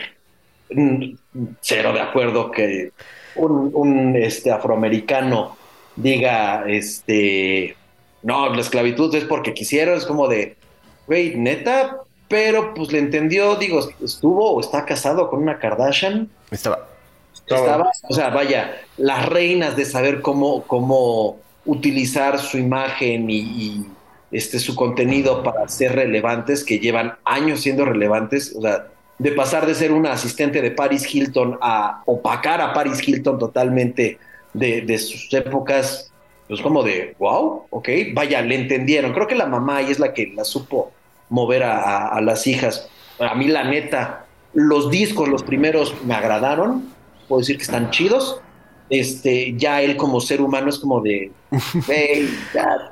Mm, 0.71 1.13
cero 1.61 1.93
de 1.93 2.01
acuerdo 2.01 2.49
que 2.49 2.91
un, 3.35 4.15
este, 4.15 4.51
afroamericano 4.51 5.57
diga, 5.95 6.63
este, 6.67 7.75
no, 8.23 8.51
la 8.51 8.61
esclavitud 8.61 9.13
es 9.13 9.25
porque 9.25 9.53
quisieron, 9.53 9.95
es 9.95 10.05
como 10.05 10.27
de, 10.27 10.57
güey, 11.05 11.35
neta, 11.35 11.97
pero 12.29 12.75
pues 12.75 12.91
le 12.93 12.99
entendió, 12.99 13.55
digo, 13.55 13.89
estuvo 14.01 14.51
o 14.51 14.61
está 14.61 14.85
casado 14.85 15.29
con 15.29 15.41
una 15.41 15.57
Kardashian. 15.57 16.29
Estaba. 16.51 16.87
Estaba, 17.33 17.91
o 18.07 18.13
sea, 18.13 18.29
vaya, 18.29 18.79
las 18.97 19.27
reinas 19.27 19.75
de 19.75 19.83
saber 19.83 20.21
cómo, 20.21 20.63
cómo 20.67 21.39
utilizar 21.65 22.37
su 22.37 22.59
imagen 22.59 23.27
y, 23.27 23.87
este, 24.31 24.59
su 24.59 24.75
contenido 24.75 25.41
para 25.41 25.67
ser 25.67 25.95
relevantes, 25.95 26.63
que 26.63 26.77
llevan 26.77 27.15
años 27.25 27.61
siendo 27.61 27.85
relevantes, 27.85 28.53
o 28.55 28.61
sea, 28.61 28.87
de 29.17 29.31
pasar 29.31 29.65
de 29.65 29.73
ser 29.73 29.91
una 29.91 30.11
asistente 30.11 30.61
de 30.61 30.69
Paris 30.69 31.13
Hilton 31.13 31.57
a 31.59 32.03
opacar 32.05 32.61
a 32.61 32.71
Paris 32.71 33.05
Hilton 33.05 33.39
totalmente 33.39 34.19
de, 34.53 34.97
sus 34.99 35.33
épocas, 35.33 36.11
pues 36.47 36.61
como 36.61 36.83
de, 36.83 37.15
wow, 37.17 37.65
ok, 37.71 37.89
vaya, 38.13 38.43
le 38.43 38.55
entendieron. 38.55 39.11
Creo 39.13 39.25
que 39.25 39.35
la 39.35 39.47
mamá 39.47 39.81
y 39.81 39.89
es 39.89 39.97
la 39.97 40.13
que 40.13 40.27
la 40.27 40.43
supo 40.43 40.91
mover 41.29 41.63
a, 41.63 42.19
las 42.21 42.47
hijas. 42.47 42.89
A 43.19 43.35
mí 43.35 43.47
la 43.47 43.63
neta, 43.63 44.25
los 44.53 44.89
discos, 44.89 45.29
los 45.29 45.43
primeros, 45.43 45.93
me 46.03 46.13
agradaron, 46.13 46.89
puedo 47.27 47.39
decir 47.39 47.57
que 47.57 47.63
están 47.63 47.91
chidos. 47.91 48.41
Este, 48.89 49.53
ya 49.55 49.83
él 49.83 49.97
como 49.97 50.19
ser 50.19 50.41
humano 50.41 50.69
es 50.69 50.79
como 50.79 50.99
de, 51.01 51.31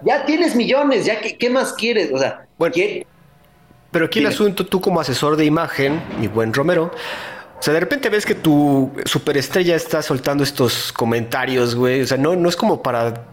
ya, 0.05 0.25
tienes 0.25 0.55
millones, 0.55 1.05
ya, 1.05 1.19
¿qué, 1.19 1.35
qué 1.35 1.49
más 1.49 1.73
quieres? 1.73 2.11
O 2.13 2.19
sea, 2.19 2.45
bueno, 2.59 2.75
pero 3.89 4.05
aquí 4.05 4.19
el 4.19 4.27
asunto, 4.27 4.65
tú 4.65 4.79
como 4.79 4.99
asesor 4.99 5.37
de 5.37 5.45
imagen, 5.45 5.99
mi 6.19 6.27
buen 6.27 6.53
Romero, 6.53 6.91
o 7.59 7.63
sea, 7.63 7.73
de 7.73 7.79
repente 7.79 8.09
ves 8.09 8.25
que 8.25 8.35
tu 8.35 8.91
superestrella 9.05 9.75
está 9.75 10.01
soltando 10.01 10.43
estos 10.43 10.93
comentarios, 10.93 11.73
güey. 11.73 12.01
O 12.01 12.05
sea, 12.05 12.17
no, 12.17 12.35
no 12.35 12.49
es 12.49 12.55
como 12.55 12.83
para 12.83 13.25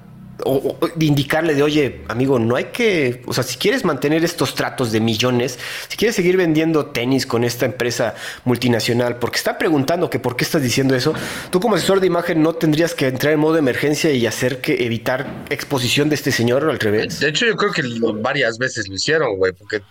indicarle 0.99 1.55
de, 1.55 1.63
oye, 1.63 2.03
amigo, 2.09 2.39
no 2.39 2.57
hay 2.57 2.67
que, 2.67 3.23
o 3.27 3.33
sea, 3.33 3.45
si 3.45 3.57
quieres 3.57 3.85
mantener 3.85 4.25
estos 4.25 4.55
tratos 4.55 4.93
de 4.93 5.01
millones, 5.01 5.59
si 5.89 5.97
quieres 5.97 6.17
seguir 6.17 6.37
vendiendo 6.37 6.87
tenis 6.87 7.27
con 7.27 7.45
esta 7.45 7.67
empresa 7.67 8.15
multinacional, 8.45 9.19
porque 9.19 9.37
está 9.37 9.59
preguntando 9.59 10.11
que 10.11 10.19
por 10.19 10.37
qué 10.37 10.45
estás 10.45 10.63
diciendo 10.63 10.95
eso, 10.95 11.15
tú 11.51 11.61
como 11.61 11.77
asesor 11.77 12.01
de 12.01 12.09
imagen 12.09 12.43
no 12.43 12.55
tendrías 12.55 12.95
que 12.95 13.07
entrar 13.07 13.33
en 13.33 13.41
modo 13.41 13.55
de 13.55 13.59
emergencia 13.61 14.11
y 14.11 14.27
hacer 14.27 14.61
que 14.61 14.85
evitar 14.85 15.45
exposición 15.51 16.09
de 16.09 16.17
este 16.17 16.33
señor 16.33 16.65
o 16.65 16.71
al 16.71 16.81
revés. 16.81 17.21
De 17.21 17.29
hecho, 17.29 17.47
yo 17.47 17.57
creo 17.57 17.73
que 17.73 17.83
varias 18.21 18.59
veces 18.59 18.89
lo 18.89 18.95
hicieron, 18.95 19.37
güey, 19.37 19.53
porque 19.53 19.83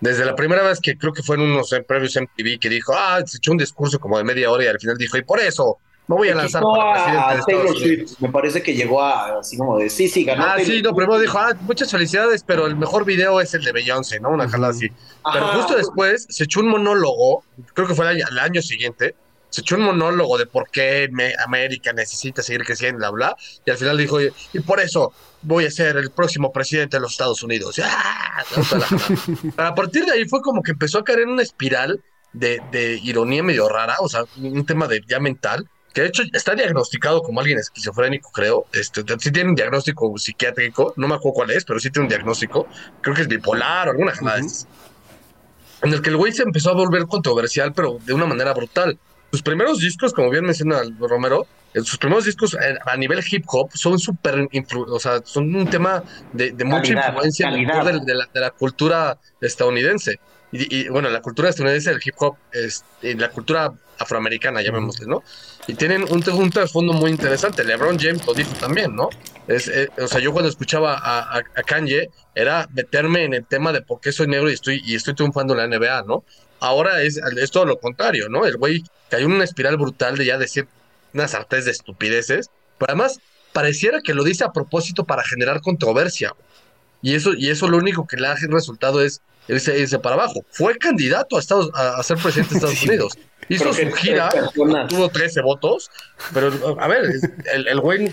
desde 0.00 0.24
la 0.24 0.36
primera 0.36 0.62
vez 0.62 0.78
que 0.80 0.96
creo 0.98 1.12
que 1.12 1.22
fue 1.22 1.36
en 1.36 1.42
unos 1.42 1.74
previos 1.86 2.16
MTV 2.16 2.58
que 2.60 2.68
dijo, 2.68 2.92
ah, 2.94 3.22
se 3.24 3.38
echó 3.38 3.52
un 3.52 3.58
discurso 3.58 3.98
como 3.98 4.18
de 4.18 4.24
media 4.24 4.50
hora 4.50 4.64
y 4.64 4.68
al 4.68 4.78
final 4.78 4.96
dijo, 4.98 5.16
y 5.16 5.22
por 5.22 5.40
eso 5.40 5.78
me 6.08 6.16
voy 6.16 6.28
a 6.28 6.34
lanzar 6.34 6.62
para 6.62 7.42
presidente 7.44 8.14
Me 8.20 8.28
parece 8.28 8.62
que 8.62 8.74
llegó 8.74 9.02
a 9.02 9.40
así 9.40 9.56
como 9.56 9.78
de, 9.78 9.90
sí, 9.90 10.08
sí, 10.08 10.24
ganó. 10.24 10.44
Ah, 10.44 10.56
sí, 10.62 10.82
no, 10.82 10.94
primero 10.94 11.18
dijo, 11.18 11.38
ah, 11.38 11.54
muchas 11.62 11.90
felicidades, 11.90 12.44
pero 12.44 12.66
el 12.66 12.76
mejor 12.76 13.04
video 13.04 13.40
es 13.40 13.54
el 13.54 13.64
de 13.64 13.72
Beyoncé, 13.72 14.20
¿no? 14.20 14.30
Una 14.30 14.48
jala 14.48 14.68
así. 14.68 14.88
Pero 15.32 15.48
justo 15.48 15.76
después 15.76 16.26
se 16.28 16.44
echó 16.44 16.60
un 16.60 16.68
monólogo, 16.68 17.42
creo 17.74 17.88
que 17.88 17.94
fue 17.94 18.10
el 18.10 18.38
año, 18.38 18.62
siguiente, 18.62 19.16
se 19.50 19.62
echó 19.62 19.76
un 19.76 19.82
monólogo 19.82 20.38
de 20.38 20.46
por 20.46 20.70
qué 20.70 21.08
América 21.44 21.92
necesita 21.92 22.42
seguir 22.42 22.64
creciendo, 22.64 22.98
bla, 22.98 23.10
bla, 23.10 23.36
y 23.64 23.70
al 23.70 23.76
final 23.76 23.98
dijo, 23.98 24.20
y 24.20 24.60
por 24.60 24.80
eso 24.80 25.12
voy 25.42 25.66
a 25.66 25.70
ser 25.70 25.96
el 25.96 26.10
próximo 26.10 26.52
presidente 26.52 26.96
de 26.96 27.00
los 27.00 27.12
Estados 27.12 27.42
Unidos. 27.42 27.80
¡Ah! 27.82 28.44
a 29.56 29.74
partir 29.74 30.04
de 30.04 30.12
ahí 30.12 30.28
fue 30.28 30.40
como 30.42 30.62
que 30.62 30.72
empezó 30.72 30.98
a 30.98 31.04
caer 31.04 31.20
en 31.20 31.30
una 31.30 31.42
espiral 31.42 32.02
de, 32.32 33.00
ironía 33.02 33.42
medio 33.42 33.68
rara, 33.68 33.96
o 34.00 34.08
sea, 34.08 34.24
un 34.36 34.66
tema 34.66 34.86
de 34.86 35.02
ya 35.06 35.18
mental, 35.20 35.68
que 35.96 36.02
de 36.02 36.08
hecho 36.08 36.24
está 36.34 36.54
diagnosticado 36.54 37.22
como 37.22 37.40
alguien 37.40 37.58
esquizofrénico, 37.58 38.30
creo. 38.30 38.66
Este, 38.74 39.02
sí 39.18 39.32
tiene 39.32 39.48
un 39.48 39.54
diagnóstico 39.54 40.18
psiquiátrico, 40.18 40.92
no 40.98 41.08
me 41.08 41.14
acuerdo 41.14 41.36
cuál 41.36 41.52
es, 41.52 41.64
pero 41.64 41.80
sí 41.80 41.90
tiene 41.90 42.04
un 42.04 42.10
diagnóstico. 42.10 42.68
Creo 43.00 43.16
que 43.16 43.22
es 43.22 43.28
bipolar 43.28 43.88
o 43.88 43.92
alguna 43.92 44.12
cosa 44.12 44.36
En 44.36 45.94
el 45.94 46.02
que 46.02 46.10
el 46.10 46.18
güey 46.18 46.32
se 46.32 46.42
empezó 46.42 46.68
a 46.68 46.74
volver 46.74 47.06
controversial, 47.06 47.72
pero 47.72 47.98
de 48.04 48.12
una 48.12 48.26
manera 48.26 48.52
brutal. 48.52 48.98
Sus 49.30 49.40
primeros 49.40 49.78
discos, 49.78 50.12
como 50.12 50.28
bien 50.28 50.44
menciona 50.44 50.82
Romero, 51.00 51.46
eh, 51.72 51.80
sus 51.80 51.96
primeros 51.96 52.26
discos 52.26 52.52
eh, 52.52 52.76
a 52.84 52.94
nivel 52.98 53.24
hip 53.30 53.46
hop 53.46 53.70
son 53.72 53.98
súper, 53.98 54.48
o 54.88 55.00
sea, 55.00 55.22
son 55.24 55.56
un 55.56 55.66
tema 55.70 56.04
de, 56.34 56.52
mucha 56.62 56.92
influencia 56.92 57.50
de, 57.50 58.14
la, 58.34 58.50
cultura 58.50 59.18
estadounidense. 59.40 60.20
Y, 60.58 60.88
bueno, 60.88 61.10
la 61.10 61.20
cultura 61.20 61.48
estadounidense 61.48 61.90
del 61.90 62.00
hip 62.04 62.14
hop, 62.18 62.36
es, 62.52 62.84
la 63.02 63.30
cultura 63.30 63.72
afroamericana, 63.98 64.62
llamémosle, 64.62 65.06
¿no? 65.06 65.22
Y 65.66 65.74
tienen 65.74 66.04
un, 66.10 66.22
un 66.28 66.50
trasfondo 66.50 66.92
muy 66.92 67.10
interesante. 67.10 67.64
LeBron 67.64 67.98
James 67.98 68.26
lo 68.26 68.34
dijo 68.34 68.52
también, 68.54 68.94
¿no? 68.94 69.08
Es, 69.48 69.68
eh, 69.68 69.88
o 69.98 70.06
sea, 70.08 70.20
yo 70.20 70.32
cuando 70.32 70.48
escuchaba 70.48 70.94
a, 70.94 71.38
a, 71.38 71.62
Kanye 71.62 72.10
era 72.34 72.68
meterme 72.72 73.24
en 73.24 73.34
el 73.34 73.46
tema 73.46 73.72
de 73.72 73.82
por 73.82 74.00
qué 74.00 74.12
soy 74.12 74.26
negro 74.26 74.50
y 74.50 74.54
estoy, 74.54 74.82
y 74.84 74.94
estoy 74.94 75.14
triunfando 75.14 75.58
en 75.58 75.70
la 75.70 75.78
NBA, 75.78 76.02
¿no? 76.02 76.24
Ahora 76.60 77.02
es, 77.02 77.16
es 77.16 77.50
todo 77.50 77.64
lo 77.64 77.78
contrario, 77.78 78.28
¿no? 78.28 78.44
El 78.44 78.56
güey 78.56 78.82
cayó 79.10 79.26
en 79.26 79.32
una 79.32 79.44
espiral 79.44 79.76
brutal 79.76 80.16
de 80.16 80.24
ya 80.24 80.38
decir 80.38 80.66
unas 81.14 81.34
artes 81.34 81.64
de 81.64 81.70
estupideces, 81.70 82.50
pero 82.78 82.92
además 82.92 83.20
pareciera 83.52 84.00
que 84.02 84.14
lo 84.14 84.24
dice 84.24 84.44
a 84.44 84.52
propósito 84.52 85.04
para 85.04 85.24
generar 85.24 85.60
controversia. 85.60 86.34
Y 87.06 87.14
eso, 87.14 87.34
y 87.34 87.50
eso 87.50 87.68
lo 87.68 87.76
único 87.76 88.04
que 88.04 88.16
le 88.16 88.26
ha 88.26 88.34
resultado 88.34 89.00
es 89.00 89.22
irse, 89.46 89.96
para 90.00 90.16
abajo. 90.16 90.44
Fue 90.50 90.76
candidato 90.76 91.36
a, 91.36 91.38
Estados, 91.38 91.70
a, 91.72 92.02
ser 92.02 92.18
presidente 92.18 92.54
de 92.54 92.56
Estados 92.56 92.82
Unidos. 92.88 93.18
Hizo 93.48 93.72
su 93.72 93.92
gira, 93.92 94.28
tuvo 94.88 95.08
13 95.08 95.40
votos, 95.42 95.88
pero 96.34 96.76
a 96.80 96.88
ver, 96.88 97.04
el, 97.54 97.68
el 97.68 97.80
güey, 97.80 98.10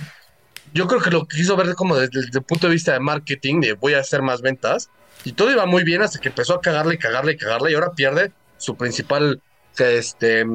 yo 0.75 0.85
creo 0.85 1.01
que 1.01 1.09
lo 1.09 1.25
quiso 1.25 1.55
ver 1.55 1.73
como 1.73 1.95
desde, 1.95 2.21
desde, 2.21 2.37
el 2.37 2.45
punto 2.45 2.67
de 2.67 2.73
vista 2.73 2.93
de 2.93 2.99
marketing, 2.99 3.61
de 3.61 3.73
voy 3.73 3.95
a 3.95 3.99
hacer 3.99 4.21
más 4.21 4.43
ventas, 4.43 4.91
y 5.23 5.31
todo 5.31 5.51
iba 5.51 5.65
muy 5.65 5.83
bien 5.83 6.03
hasta 6.03 6.19
que 6.19 6.29
empezó 6.29 6.53
a 6.53 6.61
cagarle 6.61 6.93
y 6.93 6.97
cagarle 6.99 7.31
y 7.31 7.37
cagarle, 7.37 7.71
y 7.71 7.73
ahora 7.73 7.93
pierde 7.93 8.31
su 8.57 8.77
principal 8.77 9.41
este, 9.75 10.45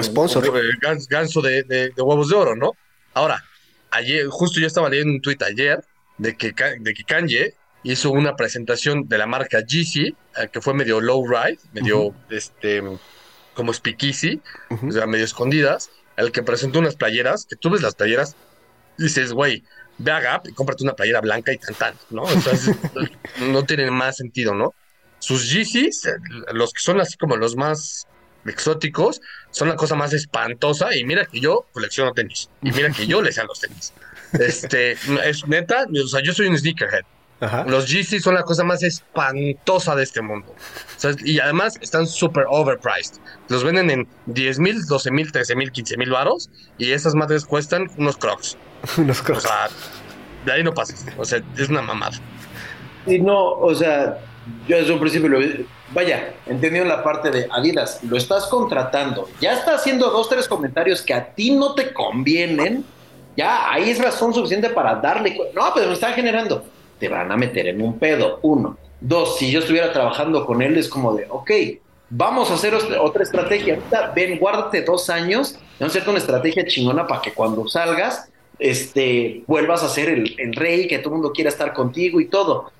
Sponsor. 0.00 0.44
Ganso 1.10 1.42
de, 1.42 1.64
de, 1.64 1.90
huevos 1.96 2.28
de 2.28 2.36
oro, 2.36 2.54
¿no? 2.54 2.70
Ahora, 3.14 3.42
ayer, 3.90 4.28
justo 4.28 4.60
yo 4.60 4.68
estaba 4.68 4.88
leyendo 4.88 5.14
un 5.14 5.20
tweet 5.20 5.38
ayer 5.44 5.84
de 6.18 6.36
que, 6.36 6.54
de 6.78 6.94
que 6.94 7.02
Kanye 7.02 7.54
hizo 7.84 8.10
una 8.10 8.34
presentación 8.34 9.08
de 9.08 9.18
la 9.18 9.26
marca 9.26 9.60
GC, 9.60 9.96
eh, 10.06 10.14
que 10.52 10.60
fue 10.60 10.74
medio 10.74 11.00
low 11.00 11.24
ride, 11.26 11.58
medio 11.72 12.14
este 12.30 12.82
como 13.54 13.72
speakeasy, 13.72 14.40
o 14.68 14.90
sea, 14.90 15.06
medio 15.06 15.24
escondidas, 15.24 15.90
el 16.16 16.32
que 16.32 16.42
presentó 16.42 16.80
unas 16.80 16.96
playeras, 16.96 17.46
que 17.46 17.54
tú 17.54 17.70
ves 17.70 17.82
las 17.82 17.94
playeras, 17.94 18.34
dices, 18.98 19.32
güey, 19.32 19.62
ve 19.98 20.10
a 20.10 20.20
Gap 20.20 20.48
y 20.48 20.52
cómprate 20.52 20.82
una 20.82 20.94
playera 20.94 21.20
blanca 21.20 21.52
y 21.52 21.58
tan, 21.58 21.94
¿no? 22.10 22.22
O 22.22 22.40
sea, 22.40 22.52
no 23.46 23.62
tiene 23.64 23.90
más 23.92 24.16
sentido, 24.16 24.54
¿no? 24.54 24.74
Sus 25.20 25.52
GCs, 25.52 26.06
eh, 26.06 26.12
los 26.52 26.72
que 26.72 26.80
son 26.80 27.00
así 27.00 27.16
como 27.16 27.36
los 27.36 27.56
más 27.56 28.06
exóticos, 28.44 29.20
son 29.50 29.68
la 29.68 29.76
cosa 29.76 29.94
más 29.94 30.12
espantosa. 30.12 30.94
Y 30.94 31.04
mira 31.04 31.24
que 31.26 31.40
yo 31.40 31.66
colecciono 31.72 32.12
tenis. 32.12 32.50
Y 32.62 32.72
mira 32.72 32.90
que 32.90 33.06
yo 33.06 33.22
les 33.22 33.38
a 33.38 33.44
los 33.44 33.60
tenis. 33.60 33.92
Este, 34.32 34.92
es 35.24 35.46
neta, 35.46 35.86
o 36.02 36.08
sea, 36.08 36.22
yo 36.22 36.32
soy 36.32 36.48
un 36.48 36.58
sneakerhead. 36.58 37.04
Los 37.66 37.92
GC 37.92 38.20
son 38.20 38.34
la 38.34 38.42
cosa 38.42 38.64
más 38.64 38.82
espantosa 38.82 39.94
de 39.94 40.02
este 40.02 40.22
mundo. 40.22 40.54
y 41.24 41.38
además 41.40 41.78
están 41.80 42.06
súper 42.06 42.46
overpriced. 42.48 43.20
Los 43.48 43.64
venden 43.64 43.90
en 43.90 44.08
10 44.26 44.58
mil, 44.60 44.84
12 44.86 45.10
mil, 45.10 45.30
13 45.30 45.54
mil, 45.56 45.70
15 45.70 45.96
mil 45.96 46.10
varos. 46.10 46.50
Y 46.78 46.92
esas 46.92 47.14
madres 47.14 47.44
cuestan 47.44 47.90
unos 47.98 48.16
crocs. 48.16 48.56
unos 48.98 49.20
crocs. 49.20 49.44
O 49.44 49.48
sea, 49.48 49.68
de 50.46 50.52
ahí 50.52 50.62
no 50.62 50.72
pasas. 50.72 51.04
O 51.18 51.24
sea, 51.24 51.42
es 51.58 51.68
una 51.68 51.82
mamada. 51.82 52.16
Y 53.06 53.18
no, 53.18 53.52
o 53.52 53.74
sea, 53.74 54.18
yo 54.66 54.76
desde 54.76 54.92
un 54.92 55.00
principio 55.00 55.28
lo 55.28 55.38
vaya, 55.94 56.34
entendiendo 56.46 56.88
la 56.88 57.02
parte 57.02 57.30
de 57.30 57.48
Adidas, 57.50 58.02
lo 58.02 58.16
estás 58.16 58.46
contratando, 58.46 59.28
ya 59.40 59.52
está 59.52 59.74
haciendo 59.74 60.10
dos, 60.10 60.28
tres 60.28 60.48
comentarios 60.48 61.02
que 61.02 61.14
a 61.14 61.34
ti 61.34 61.52
no 61.52 61.74
te 61.74 61.92
convienen, 61.92 62.84
ya 63.36 63.70
ahí 63.70 63.90
es 63.90 63.98
razón 63.98 64.34
suficiente 64.34 64.70
para 64.70 64.96
darle, 64.96 65.36
no, 65.54 65.72
pues 65.72 65.86
me 65.86 65.92
está 65.92 66.12
generando, 66.12 66.64
te 66.98 67.08
van 67.08 67.30
a 67.30 67.36
meter 67.36 67.68
en 67.68 67.82
un 67.82 67.98
pedo, 67.98 68.38
uno. 68.42 68.76
Dos, 69.00 69.38
si 69.38 69.50
yo 69.50 69.60
estuviera 69.60 69.92
trabajando 69.92 70.46
con 70.46 70.62
él, 70.62 70.76
es 70.78 70.88
como 70.88 71.14
de, 71.14 71.26
ok, 71.28 71.50
vamos 72.10 72.50
a 72.50 72.54
hacer 72.54 72.74
otra 72.74 73.22
estrategia. 73.22 73.78
ven, 74.14 74.38
guárdate 74.38 74.82
dos 74.82 75.10
años, 75.10 75.58
vamos 75.78 75.94
a 75.94 75.98
hacer 75.98 76.08
una 76.08 76.18
estrategia 76.18 76.66
chingona 76.66 77.06
para 77.06 77.20
que 77.20 77.32
cuando 77.32 77.68
salgas, 77.68 78.30
este, 78.58 79.42
vuelvas 79.46 79.82
a 79.82 79.88
ser 79.88 80.08
el, 80.08 80.54
rey, 80.54 80.86
que 80.86 80.98
todo 80.98 81.10
el 81.10 81.20
mundo 81.20 81.32
quiera 81.32 81.50
estar 81.50 81.72
contigo 81.72 82.20
y 82.20 82.26
todo. 82.26 82.70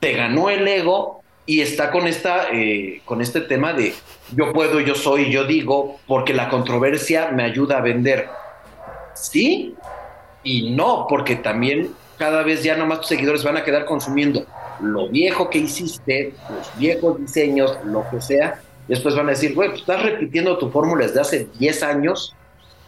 Te 0.00 0.12
ganó 0.12 0.50
el 0.50 0.66
ego, 0.68 1.22
y 1.48 1.60
está 1.60 1.92
con, 1.92 2.08
esta, 2.08 2.48
eh, 2.52 3.00
con 3.04 3.20
este 3.20 3.40
tema 3.40 3.72
de 3.72 3.94
yo 4.34 4.52
puedo, 4.52 4.80
yo 4.80 4.96
soy, 4.96 5.30
yo 5.30 5.44
digo, 5.44 6.00
porque 6.08 6.34
la 6.34 6.48
controversia 6.48 7.30
me 7.30 7.44
ayuda 7.44 7.78
a 7.78 7.80
vender. 7.82 8.28
Sí 9.14 9.74
y 10.46 10.70
no, 10.70 11.06
porque 11.08 11.34
también 11.34 11.90
cada 12.18 12.42
vez 12.42 12.62
ya 12.62 12.76
nomás 12.76 13.00
tus 13.00 13.08
seguidores 13.08 13.44
van 13.44 13.56
a 13.56 13.64
quedar 13.64 13.84
consumiendo 13.84 14.46
lo 14.80 15.08
viejo 15.08 15.48
que 15.50 15.58
hiciste, 15.58 16.34
los 16.50 16.78
viejos 16.78 17.20
diseños, 17.20 17.78
lo 17.84 18.04
que 18.10 18.20
sea. 18.20 18.60
Después 18.88 19.16
van 19.16 19.26
a 19.26 19.30
decir, 19.30 19.54
güey, 19.54 19.70
pues 19.70 19.80
estás 19.80 20.02
repitiendo 20.02 20.58
tu 20.58 20.70
fórmula 20.70 21.06
desde 21.06 21.20
hace 21.20 21.48
10 21.58 21.82
años, 21.82 22.34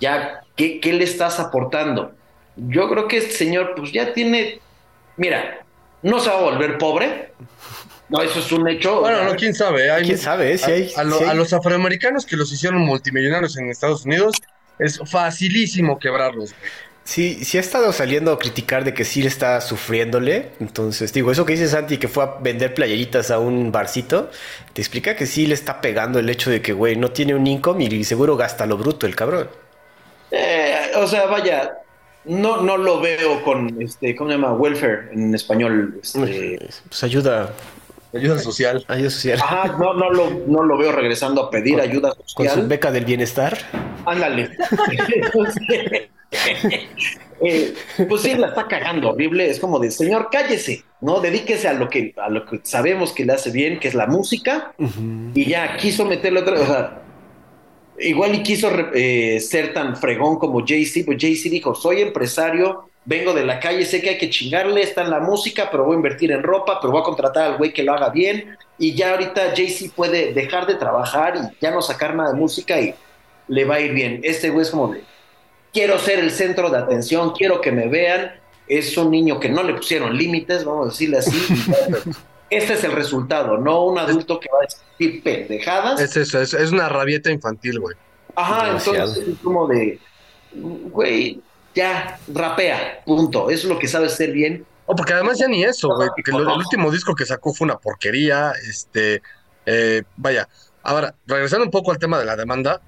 ya, 0.00 0.42
¿qué, 0.54 0.80
¿qué 0.80 0.92
le 0.92 1.04
estás 1.04 1.40
aportando? 1.40 2.12
Yo 2.56 2.88
creo 2.88 3.08
que 3.08 3.18
este 3.18 3.32
señor, 3.32 3.74
pues 3.76 3.92
ya 3.92 4.12
tiene, 4.12 4.60
mira, 5.16 5.64
no 6.02 6.20
se 6.20 6.30
va 6.30 6.38
a 6.38 6.42
volver 6.42 6.78
pobre, 6.78 7.32
no, 8.08 8.22
eso 8.22 8.38
es 8.38 8.50
un 8.52 8.66
hecho. 8.68 9.00
Bueno, 9.00 9.24
no, 9.24 9.36
quién 9.36 9.54
sabe. 9.54 9.90
Hay, 9.90 10.04
¿Quién 10.04 10.18
sabe? 10.18 10.56
Si 10.56 10.70
hay, 10.70 10.92
a, 10.96 11.34
los 11.34 11.52
afroamericanos 11.52 12.24
que 12.24 12.36
los 12.36 12.50
hicieron 12.52 12.80
multimillonarios 12.80 13.56
en 13.58 13.68
Estados 13.68 14.06
Unidos, 14.06 14.34
es 14.78 14.98
facilísimo 15.04 15.98
quebrarlos. 15.98 16.54
Sí, 17.08 17.42
sí 17.42 17.56
ha 17.56 17.60
estado 17.60 17.90
saliendo 17.90 18.32
a 18.32 18.38
criticar 18.38 18.84
de 18.84 18.92
que 18.92 19.02
sí 19.02 19.22
le 19.22 19.28
está 19.28 19.62
sufriéndole. 19.62 20.50
Entonces, 20.60 21.10
digo, 21.10 21.32
eso 21.32 21.46
que 21.46 21.54
dice 21.54 21.66
Santi, 21.66 21.96
que 21.96 22.06
fue 22.06 22.22
a 22.22 22.34
vender 22.38 22.74
playeritas 22.74 23.30
a 23.30 23.38
un 23.38 23.72
barcito, 23.72 24.28
te 24.74 24.82
explica 24.82 25.16
que 25.16 25.24
sí 25.24 25.46
le 25.46 25.54
está 25.54 25.80
pegando 25.80 26.18
el 26.18 26.28
hecho 26.28 26.50
de 26.50 26.60
que, 26.60 26.74
güey, 26.74 26.96
no 26.96 27.10
tiene 27.10 27.34
un 27.34 27.46
income 27.46 27.84
y 27.84 28.04
seguro 28.04 28.36
gasta 28.36 28.66
lo 28.66 28.76
bruto 28.76 29.06
el 29.06 29.16
cabrón. 29.16 29.48
Eh, 30.30 30.90
o 30.96 31.06
sea, 31.06 31.24
vaya, 31.24 31.78
no, 32.26 32.60
no 32.60 32.76
lo 32.76 33.00
veo 33.00 33.42
con, 33.42 33.80
este, 33.80 34.14
¿cómo 34.14 34.28
se 34.28 34.36
llama? 34.36 34.52
Welfare 34.52 35.08
en 35.10 35.34
español. 35.34 35.98
Este... 36.02 36.58
Pues 36.90 37.02
ayuda 37.04 37.54
Ayuda 38.12 38.38
social. 38.38 38.84
Ayuda 38.86 39.08
social. 39.08 39.38
Ajá, 39.42 39.78
no, 39.78 39.94
no, 39.94 40.10
lo, 40.10 40.28
no 40.46 40.62
lo 40.62 40.76
veo 40.76 40.92
regresando 40.92 41.44
a 41.44 41.50
pedir 41.50 41.80
ayuda 41.80 42.12
social. 42.12 42.34
Con 42.34 42.48
su 42.48 42.68
beca 42.68 42.92
del 42.92 43.06
bienestar. 43.06 43.56
Ándale. 44.04 44.50
Eh, 47.40 47.74
pues 48.08 48.22
sí, 48.22 48.34
la 48.34 48.48
está 48.48 48.66
cagando 48.66 49.10
horrible. 49.10 49.48
Es 49.48 49.60
como 49.60 49.78
de, 49.78 49.92
señor, 49.92 50.28
cállese, 50.30 50.82
¿no? 51.00 51.20
Dedíquese 51.20 51.68
a 51.68 51.72
lo 51.72 51.88
que, 51.88 52.12
a 52.16 52.28
lo 52.28 52.44
que 52.44 52.60
sabemos 52.64 53.12
que 53.12 53.24
le 53.24 53.34
hace 53.34 53.52
bien, 53.52 53.78
que 53.78 53.86
es 53.86 53.94
la 53.94 54.06
música, 54.08 54.74
y 55.34 55.44
ya 55.48 55.76
quiso 55.76 56.04
meterle 56.04 56.40
otra, 56.40 56.60
o 56.60 56.66
sea, 56.66 57.02
igual 58.00 58.34
y 58.34 58.42
quiso 58.42 58.70
eh, 58.94 59.38
ser 59.40 59.72
tan 59.72 59.96
fregón 59.96 60.38
como 60.38 60.66
Jay-Z, 60.66 61.06
pues 61.06 61.18
Jay-Z 61.20 61.50
dijo, 61.50 61.74
soy 61.74 62.00
empresario, 62.00 62.90
vengo 63.04 63.32
de 63.32 63.44
la 63.44 63.60
calle, 63.60 63.84
sé 63.84 64.02
que 64.02 64.10
hay 64.10 64.18
que 64.18 64.30
chingarle, 64.30 64.82
está 64.82 65.02
en 65.02 65.10
la 65.10 65.20
música, 65.20 65.68
pero 65.70 65.84
voy 65.84 65.94
a 65.94 65.96
invertir 65.96 66.32
en 66.32 66.42
ropa, 66.42 66.78
pero 66.80 66.92
voy 66.92 67.00
a 67.00 67.04
contratar 67.04 67.52
al 67.52 67.56
güey 67.56 67.72
que 67.72 67.82
lo 67.82 67.94
haga 67.94 68.10
bien. 68.10 68.56
Y 68.78 68.94
ya 68.94 69.12
ahorita 69.12 69.54
Jay-Z 69.56 69.92
puede 69.96 70.32
dejar 70.32 70.66
de 70.66 70.74
trabajar 70.74 71.36
y 71.36 71.56
ya 71.60 71.70
no 71.70 71.82
sacar 71.82 72.14
nada 72.14 72.32
de 72.32 72.36
música 72.38 72.80
y 72.80 72.94
le 73.48 73.64
va 73.64 73.76
a 73.76 73.80
ir 73.80 73.92
bien. 73.92 74.20
Este 74.22 74.50
güey 74.50 74.62
es 74.62 74.70
como 74.70 74.92
de, 74.92 75.02
quiero 75.72 75.98
ser 75.98 76.18
el 76.18 76.30
centro 76.30 76.70
de 76.70 76.78
atención, 76.78 77.32
quiero 77.32 77.60
que 77.60 77.72
me 77.72 77.88
vean. 77.88 78.32
Es 78.66 78.96
un 78.98 79.10
niño 79.10 79.40
que 79.40 79.48
no 79.48 79.62
le 79.62 79.74
pusieron 79.74 80.16
límites, 80.16 80.64
vamos 80.64 80.86
a 80.86 80.90
decirle 80.90 81.18
así. 81.18 81.36
este 82.50 82.74
es 82.74 82.84
el 82.84 82.92
resultado, 82.92 83.56
no 83.56 83.84
un 83.84 83.98
adulto 83.98 84.38
que 84.38 84.48
va 84.52 84.58
a 84.58 84.66
decir 84.98 85.22
pendejadas. 85.22 86.00
Es 86.00 86.16
eso, 86.16 86.40
es, 86.40 86.52
es 86.52 86.70
una 86.70 86.88
rabieta 86.88 87.30
infantil, 87.30 87.80
güey. 87.80 87.96
Ajá, 88.34 88.76
entonces 88.76 89.26
es 89.26 89.38
como 89.42 89.66
de, 89.66 89.98
güey, 90.52 91.40
ya, 91.74 92.18
rapea, 92.28 93.02
punto. 93.04 93.50
Eso 93.50 93.66
es 93.66 93.72
lo 93.72 93.78
que 93.78 93.88
sabe 93.88 94.06
hacer 94.06 94.32
bien. 94.32 94.66
Oh, 94.86 94.94
porque 94.94 95.12
además 95.12 95.38
ya 95.38 95.48
ni 95.48 95.64
eso, 95.64 95.88
güey, 95.94 96.08
porque 96.08 96.30
el, 96.30 96.46
último 96.46 96.90
disco 96.90 97.14
que 97.14 97.26
sacó 97.26 97.52
fue 97.52 97.66
una 97.66 97.76
porquería, 97.76 98.52
este, 98.68 99.22
eh, 99.66 100.02
vaya, 100.16 100.48
ahora, 100.82 101.14
regresando 101.26 101.64
un 101.64 101.70
poco 101.70 101.90
al 101.90 101.98
tema 101.98 102.18
de 102.18 102.24
la 102.24 102.36
demanda, 102.36 102.80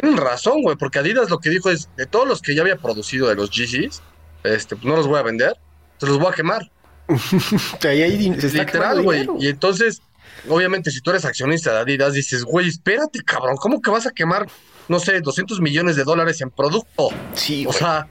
tienen 0.00 0.18
razón, 0.18 0.62
güey, 0.62 0.76
porque 0.76 0.98
Adidas 0.98 1.30
lo 1.30 1.38
que 1.38 1.50
dijo 1.50 1.70
es, 1.70 1.88
de 1.96 2.06
todos 2.06 2.26
los 2.26 2.42
que 2.42 2.54
ya 2.54 2.62
había 2.62 2.76
producido 2.76 3.28
de 3.28 3.34
los 3.34 3.50
GCs, 3.50 4.02
este, 4.44 4.76
pues 4.76 4.86
no 4.86 4.96
los 4.96 5.06
voy 5.06 5.18
a 5.18 5.22
vender, 5.22 5.56
se 5.98 6.06
los 6.06 6.18
voy 6.18 6.28
a 6.28 6.34
quemar. 6.34 6.70
Literal, 7.80 9.02
güey, 9.02 9.28
y 9.38 9.48
entonces, 9.48 10.02
obviamente, 10.48 10.90
si 10.90 11.00
tú 11.00 11.10
eres 11.10 11.24
accionista 11.24 11.72
de 11.72 11.78
Adidas, 11.80 12.14
dices, 12.14 12.44
güey, 12.44 12.68
espérate, 12.68 13.22
cabrón, 13.24 13.56
¿cómo 13.56 13.80
que 13.80 13.90
vas 13.90 14.06
a 14.06 14.10
quemar 14.10 14.46
no 14.90 14.98
sé, 14.98 15.20
200 15.20 15.60
millones 15.60 15.94
de 15.94 16.02
dólares 16.02 16.40
en 16.40 16.50
producto. 16.50 17.10
Sí, 17.34 17.64
O 17.64 17.72
sea, 17.72 18.08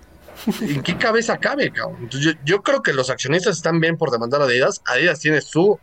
¿en 0.61 0.81
qué 0.81 0.97
cabeza 0.97 1.37
cabe, 1.37 1.71
cabrón? 1.71 1.97
Entonces, 2.03 2.35
yo, 2.35 2.39
yo 2.45 2.63
creo 2.63 2.81
que 2.81 2.93
los 2.93 3.09
accionistas 3.09 3.57
están 3.57 3.81
bien 3.81 3.97
por 3.97 4.11
demandar 4.11 4.41
a 4.41 4.45
Adidas. 4.45 4.81
Adidas 4.85 5.19
tiene 5.19 5.41
su 5.41 5.77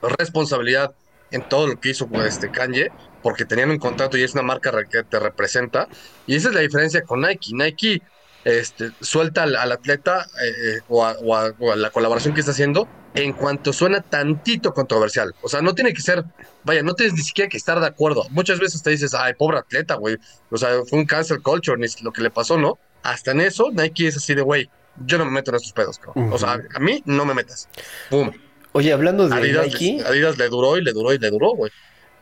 responsabilidad 0.00 0.94
en 1.32 1.48
todo 1.48 1.66
lo 1.66 1.80
que 1.80 1.90
hizo 1.90 2.08
con 2.08 2.20
este 2.20 2.48
Kanye, 2.48 2.92
porque 3.22 3.44
tenían 3.44 3.70
un 3.70 3.78
contrato 3.78 4.16
y 4.16 4.22
es 4.22 4.32
una 4.34 4.42
marca 4.42 4.72
que 4.90 5.02
te 5.02 5.18
representa. 5.18 5.88
Y 6.26 6.34
esa 6.36 6.48
es 6.48 6.54
la 6.54 6.60
diferencia 6.60 7.02
con 7.02 7.20
Nike. 7.20 7.50
Nike 7.52 8.02
este, 8.44 8.90
suelta 9.00 9.42
al, 9.42 9.54
al 9.56 9.72
atleta 9.72 10.26
eh, 10.42 10.48
eh, 10.48 10.80
o, 10.88 11.04
a, 11.04 11.12
o 11.20 11.36
a- 11.36 11.52
o 11.58 11.72
a 11.72 11.76
la 11.76 11.90
colaboración 11.90 12.32
que 12.34 12.40
está 12.40 12.52
haciendo 12.52 12.88
en 13.14 13.32
cuanto 13.32 13.72
suena 13.72 14.00
tantito 14.00 14.72
controversial. 14.72 15.34
O 15.42 15.48
sea, 15.48 15.60
no 15.60 15.74
tiene 15.74 15.92
que 15.92 16.00
ser, 16.00 16.24
vaya, 16.64 16.82
no 16.82 16.94
tienes 16.94 17.14
ni 17.14 17.22
siquiera 17.22 17.48
que 17.48 17.56
estar 17.56 17.78
de 17.80 17.86
acuerdo. 17.86 18.24
Muchas 18.30 18.58
veces 18.60 18.82
te 18.82 18.90
dices, 18.90 19.14
ay, 19.14 19.34
pobre 19.34 19.58
atleta, 19.58 19.96
güey. 19.96 20.16
O 20.50 20.56
sea, 20.56 20.70
fue 20.88 21.00
un 21.00 21.06
cancel 21.06 21.42
culture, 21.42 21.76
ni 21.78 21.86
lo 22.02 22.12
que 22.12 22.22
le 22.22 22.30
pasó, 22.30 22.56
¿no? 22.56 22.78
Hasta 23.02 23.32
en 23.32 23.40
eso, 23.40 23.70
Nike 23.72 24.06
es 24.06 24.16
así 24.16 24.34
de, 24.34 24.42
güey, 24.42 24.70
yo 25.04 25.18
no 25.18 25.24
me 25.24 25.32
meto 25.32 25.50
en 25.50 25.56
estos 25.56 25.72
pedos, 25.72 25.98
cabrón. 25.98 26.32
O 26.32 26.38
sea, 26.38 26.60
a 26.74 26.78
mí 26.78 27.02
no 27.04 27.24
me 27.26 27.34
metas. 27.34 27.68
Pum. 28.10 28.30
Oye, 28.72 28.92
hablando 28.92 29.28
de 29.28 29.34
Adidas, 29.34 29.66
Nike, 29.66 30.02
Adidas 30.06 30.38
le 30.38 30.48
duró 30.48 30.76
y 30.78 30.84
le 30.84 30.92
duró 30.92 31.12
y 31.12 31.18
le 31.18 31.30
duró, 31.30 31.50
güey. 31.56 31.72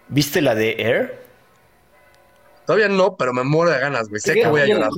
¿Viste 0.09 0.40
la 0.40 0.54
de 0.54 0.76
Air? 0.78 1.14
Todavía 2.66 2.88
no, 2.88 3.16
pero 3.16 3.32
me 3.32 3.44
muero 3.44 3.70
de 3.72 3.78
ganas, 3.80 4.09
güey. 4.09 4.20
Sé 4.20 4.34
que 4.34 4.46
voy 4.46 4.61
a 4.61 4.66
llorar. 4.66 4.90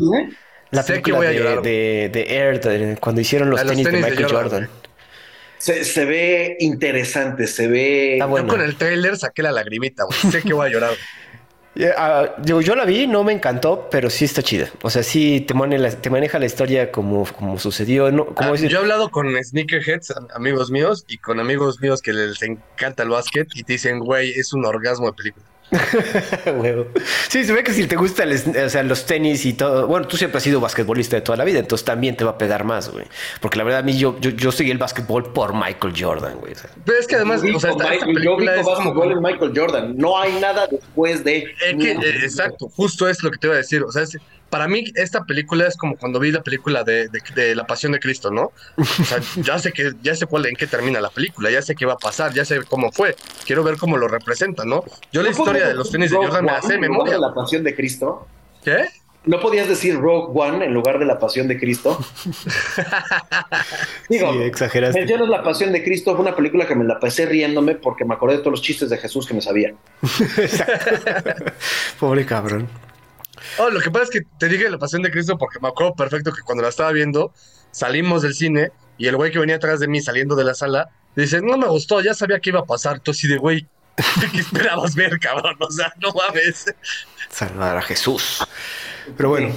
La 0.70 0.82
Sé 0.82 0.94
que 0.94 1.12
película 1.12 1.16
voy 1.18 1.26
a 1.26 1.30
de, 1.30 1.36
llorar. 1.38 1.62
de, 1.62 2.10
de 2.12 2.36
Air, 2.36 2.60
de- 2.60 2.96
cuando 3.00 3.20
hicieron 3.20 3.50
los, 3.50 3.60
tenis, 3.64 3.84
de 3.84 3.90
de 3.90 3.96
Michael 3.98 4.24
Jordan, 4.24 4.42
Jordan. 4.42 4.70
Se, 5.58 5.84
se 5.84 6.04
ve 6.04 6.56
interesante, 6.60 7.46
se 7.46 7.66
ve. 7.68 8.14
Está 8.14 8.24
Yo 8.26 8.30
bueno. 8.30 8.48
con 8.48 8.60
el 8.60 8.76
trailer 8.76 9.16
saqué 9.16 9.42
la 9.42 9.52
lagrimita, 9.52 10.04
güey. 10.04 10.18
Sé 10.32 10.42
que 10.42 10.52
voy 10.52 10.68
a 10.68 10.70
llorar. 10.72 10.90
Eh, 11.80 11.92
ah, 11.96 12.34
yo 12.60 12.74
la 12.74 12.84
vi, 12.84 13.06
no 13.06 13.24
me 13.24 13.32
encantó, 13.32 13.88
pero 13.90 14.10
sí 14.10 14.24
está 14.24 14.42
chida. 14.42 14.68
O 14.82 14.90
sea, 14.90 15.02
sí 15.02 15.40
te, 15.40 15.54
la- 15.54 15.90
te 15.90 16.10
maneja 16.10 16.38
la 16.38 16.46
historia 16.46 16.92
como, 16.92 17.24
como 17.26 17.58
sucedió. 17.58 18.10
¿no? 18.12 18.26
Como 18.26 18.52
Ah, 18.52 18.56
yo 18.56 18.78
he 18.78 18.80
hablado 18.80 19.10
con 19.10 19.34
sneakerheads, 19.42 20.10
am- 20.12 20.28
amigos 20.34 20.70
míos, 20.70 21.04
y 21.08 21.18
con 21.18 21.40
amigos 21.40 21.80
míos 21.80 22.02
que 22.02 22.12
les 22.12 22.42
encanta 22.42 23.02
el 23.02 23.08
básquet 23.08 23.48
y 23.54 23.62
te 23.64 23.72
dicen, 23.74 23.98
güey, 24.00 24.30
es 24.30 24.52
un 24.52 24.64
orgasmo 24.64 25.06
de 25.06 25.12
película. 25.14 25.46
Sí, 27.28 27.44
se 27.44 27.52
ve 27.52 27.62
que 27.62 27.72
si 27.72 27.86
te 27.86 27.96
gustan 27.96 28.30
o 28.32 28.68
sea, 28.68 28.82
los 28.82 29.06
tenis 29.06 29.44
y 29.46 29.52
todo. 29.52 29.86
Bueno, 29.86 30.06
tú 30.08 30.16
siempre 30.16 30.38
has 30.38 30.42
sido 30.44 30.60
basquetbolista 30.60 31.16
de 31.16 31.22
toda 31.22 31.36
la 31.38 31.44
vida, 31.44 31.58
entonces 31.60 31.84
también 31.84 32.16
te 32.16 32.24
va 32.24 32.32
a 32.32 32.38
pegar 32.38 32.64
más, 32.64 32.90
güey. 32.90 33.04
Porque 33.40 33.58
la 33.58 33.64
verdad, 33.64 33.80
a 33.80 33.82
mí 33.82 33.96
yo, 33.96 34.18
yo, 34.20 34.30
yo 34.30 34.52
seguí 34.52 34.70
el 34.70 34.78
básquetbol 34.78 35.32
por 35.32 35.54
Michael 35.54 35.94
Jordan, 35.96 36.34
güey. 36.38 36.52
o 36.52 36.56
sea. 36.56 36.70
Pero 36.84 36.98
es 36.98 37.06
que 37.06 37.16
además, 37.16 37.42
Yo 37.42 37.56
o 37.56 37.60
sea, 37.60 37.70
esta, 37.70 37.88
Michael- 37.88 38.22
yo 38.22 38.38
es 38.38 38.62
como... 38.66 39.04
en 39.04 39.22
Michael 39.22 39.52
Jordan. 39.54 39.94
No 39.96 40.18
hay 40.18 40.32
nada 40.40 40.66
después 40.66 41.22
de. 41.24 41.38
Es 41.64 41.76
que, 41.78 41.92
eh, 41.92 41.98
exacto, 42.22 42.68
justo 42.68 43.08
es 43.08 43.22
lo 43.22 43.30
que 43.30 43.38
te 43.38 43.46
iba 43.46 43.54
a 43.54 43.58
decir. 43.58 43.82
O 43.82 43.92
sea, 43.92 44.02
es- 44.02 44.18
para 44.50 44.68
mí 44.68 44.84
esta 44.96 45.24
película 45.24 45.66
es 45.66 45.76
como 45.76 45.96
cuando 45.96 46.18
vi 46.20 46.30
la 46.32 46.42
película 46.42 46.84
de, 46.84 47.08
de- 47.08 47.22
de 47.34 47.54
La 47.54 47.66
Pasión 47.66 47.92
de 47.92 48.00
Cristo, 48.00 48.30
¿no? 48.30 48.52
O 48.76 48.84
sea, 49.04 49.18
ya 49.42 49.58
sé 49.58 49.72
que, 49.72 49.92
ya 50.02 50.14
sé 50.14 50.26
cuál, 50.26 50.46
en 50.46 50.56
qué 50.56 50.66
termina 50.66 51.00
la 51.00 51.10
película, 51.10 51.50
ya 51.50 51.62
sé 51.62 51.74
qué 51.74 51.86
va 51.86 51.94
a 51.94 51.98
pasar, 51.98 52.32
ya 52.34 52.44
sé 52.44 52.60
cómo 52.68 52.92
fue. 52.92 53.16
Quiero 53.46 53.64
ver 53.64 53.76
cómo 53.78 53.96
lo 53.96 54.08
representa, 54.08 54.64
¿no? 54.64 54.84
Yo 55.12 55.22
la 55.22 55.30
¿No 55.30 55.36
historia 55.38 55.68
de 55.68 55.74
los 55.74 55.90
tenis 55.90 56.10
de 56.10 56.16
Jordan 56.16 56.44
me 56.44 56.52
la 56.52 56.58
One 56.58 56.74
en 56.74 56.80
lugar 56.80 56.90
memoria. 56.90 57.14
de 57.14 57.20
la 57.20 57.34
pasión 57.34 57.64
de 57.64 57.74
Cristo? 57.74 58.26
¿Qué? 58.64 58.86
¿No 59.26 59.38
podías 59.38 59.68
decir 59.68 59.98
Rogue 60.00 60.32
One 60.34 60.64
en 60.64 60.72
lugar 60.72 60.98
de 60.98 61.04
la 61.04 61.18
pasión 61.18 61.46
de 61.46 61.58
Cristo? 61.60 61.98
Digo, 64.08 64.32
Sí, 64.32 64.38
exageraste. 64.42 64.98
mencionas 64.98 65.28
la 65.28 65.42
pasión 65.42 65.72
de 65.72 65.84
Cristo, 65.84 66.12
fue 66.12 66.22
una 66.22 66.34
película 66.34 66.66
que 66.66 66.74
me 66.74 66.84
la 66.84 66.98
pasé 66.98 67.26
riéndome 67.26 67.74
porque 67.74 68.06
me 68.06 68.14
acordé 68.14 68.36
de 68.36 68.40
todos 68.40 68.52
los 68.52 68.62
chistes 68.62 68.88
de 68.88 68.96
Jesús 68.96 69.26
que 69.26 69.34
me 69.34 69.42
sabía. 69.42 69.74
Pobre 72.00 72.24
cabrón. 72.24 72.66
Oh, 73.62 73.68
lo 73.68 73.80
que 73.80 73.90
pasa 73.90 74.04
es 74.04 74.10
que 74.10 74.22
te 74.38 74.48
dije 74.48 74.70
La 74.70 74.78
Pasión 74.78 75.02
de 75.02 75.10
Cristo 75.10 75.36
porque 75.36 75.58
me 75.60 75.68
acuerdo 75.68 75.94
perfecto 75.94 76.32
que 76.32 76.40
cuando 76.40 76.62
la 76.62 76.70
estaba 76.70 76.92
viendo, 76.92 77.34
salimos 77.72 78.22
del 78.22 78.32
cine 78.32 78.72
y 78.96 79.06
el 79.06 79.16
güey 79.16 79.30
que 79.30 79.38
venía 79.38 79.56
atrás 79.56 79.80
de 79.80 79.86
mí 79.86 80.00
saliendo 80.00 80.34
de 80.34 80.44
la 80.44 80.54
sala 80.54 80.88
dice, 81.14 81.42
no 81.42 81.58
me 81.58 81.66
gustó, 81.66 82.00
ya 82.00 82.14
sabía 82.14 82.40
que 82.40 82.48
iba 82.48 82.60
a 82.60 82.64
pasar. 82.64 83.00
Tú 83.00 83.10
así 83.10 83.28
de, 83.28 83.36
güey, 83.36 83.68
¿qué 84.32 84.38
esperabas 84.38 84.94
ver, 84.94 85.18
cabrón? 85.20 85.56
O 85.60 85.70
sea, 85.70 85.92
no 86.00 86.10
mames. 86.12 86.74
Salvar 87.28 87.76
a 87.76 87.82
Jesús. 87.82 88.42
Pero 89.14 89.28
bueno, 89.28 89.52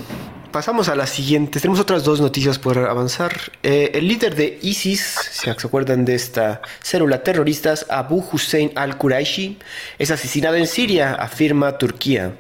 pasamos 0.54 0.88
a 0.88 0.96
las 0.96 1.10
siguientes. 1.10 1.62
Tenemos 1.62 1.82
otras 1.82 2.06
dos 2.06 2.22
noticias 2.22 2.58
por 2.58 2.78
avanzar. 2.78 3.34
Eh, 3.64 3.92
el 3.96 4.08
líder 4.08 4.36
de 4.36 4.60
ISIS, 4.62 5.02
si 5.32 5.42
se 5.44 5.50
acuerdan 5.50 6.06
de 6.06 6.16
esta 6.16 6.62
célula 6.82 7.24
terrorista, 7.24 7.74
Abu 7.90 8.24
Hussein 8.32 8.72
al-Quraishi, 8.76 9.58
es 10.00 10.12
asesinado 10.12 10.56
en 10.56 10.68
Siria, 10.68 11.16
afirma 11.16 11.78
Turquía. 11.78 12.36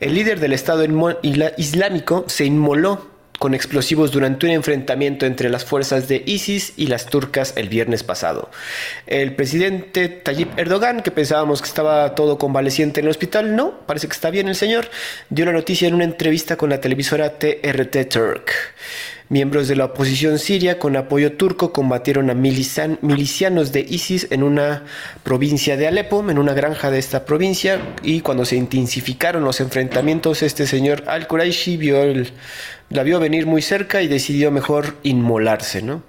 El 0.00 0.14
líder 0.14 0.40
del 0.40 0.54
Estado 0.54 0.84
Islámico 1.56 2.24
se 2.26 2.46
inmoló 2.46 3.09
con 3.40 3.54
explosivos 3.54 4.10
durante 4.12 4.44
un 4.44 4.52
enfrentamiento 4.52 5.24
entre 5.24 5.48
las 5.48 5.64
fuerzas 5.64 6.08
de 6.08 6.22
ISIS 6.26 6.74
y 6.76 6.88
las 6.88 7.06
turcas 7.06 7.54
el 7.56 7.70
viernes 7.70 8.02
pasado. 8.02 8.50
El 9.06 9.34
presidente 9.34 10.08
Tayyip 10.08 10.58
Erdogan, 10.58 11.00
que 11.00 11.10
pensábamos 11.10 11.62
que 11.62 11.68
estaba 11.68 12.14
todo 12.14 12.36
convaleciente 12.36 13.00
en 13.00 13.06
el 13.06 13.10
hospital, 13.10 13.56
no, 13.56 13.78
parece 13.86 14.08
que 14.08 14.12
está 14.12 14.28
bien 14.28 14.46
el 14.46 14.56
señor, 14.56 14.90
dio 15.30 15.46
la 15.46 15.52
noticia 15.52 15.88
en 15.88 15.94
una 15.94 16.04
entrevista 16.04 16.58
con 16.58 16.68
la 16.68 16.82
televisora 16.82 17.38
TRT 17.38 18.10
Turk. 18.10 18.52
Miembros 19.30 19.68
de 19.68 19.76
la 19.76 19.84
oposición 19.86 20.38
siria 20.40 20.78
con 20.78 20.96
apoyo 20.96 21.32
turco 21.34 21.72
combatieron 21.72 22.28
a 22.28 22.34
milician- 22.34 22.98
milicianos 23.00 23.72
de 23.72 23.86
ISIS 23.88 24.26
en 24.32 24.42
una 24.42 24.84
provincia 25.22 25.78
de 25.78 25.86
Alepo, 25.86 26.28
en 26.28 26.36
una 26.36 26.52
granja 26.52 26.90
de 26.90 26.98
esta 26.98 27.24
provincia, 27.24 27.80
y 28.02 28.20
cuando 28.20 28.44
se 28.44 28.56
intensificaron 28.56 29.44
los 29.44 29.60
enfrentamientos, 29.60 30.42
este 30.42 30.66
señor 30.66 31.04
Al-Quraishi 31.06 31.76
vio 31.76 32.02
el, 32.02 32.32
la 32.90 33.04
vio 33.04 33.20
venir 33.20 33.46
muy 33.46 33.62
cerca 33.62 34.02
y 34.02 34.08
decidió 34.08 34.50
mejor 34.50 34.96
inmolarse, 35.04 35.80
¿no? 35.80 36.02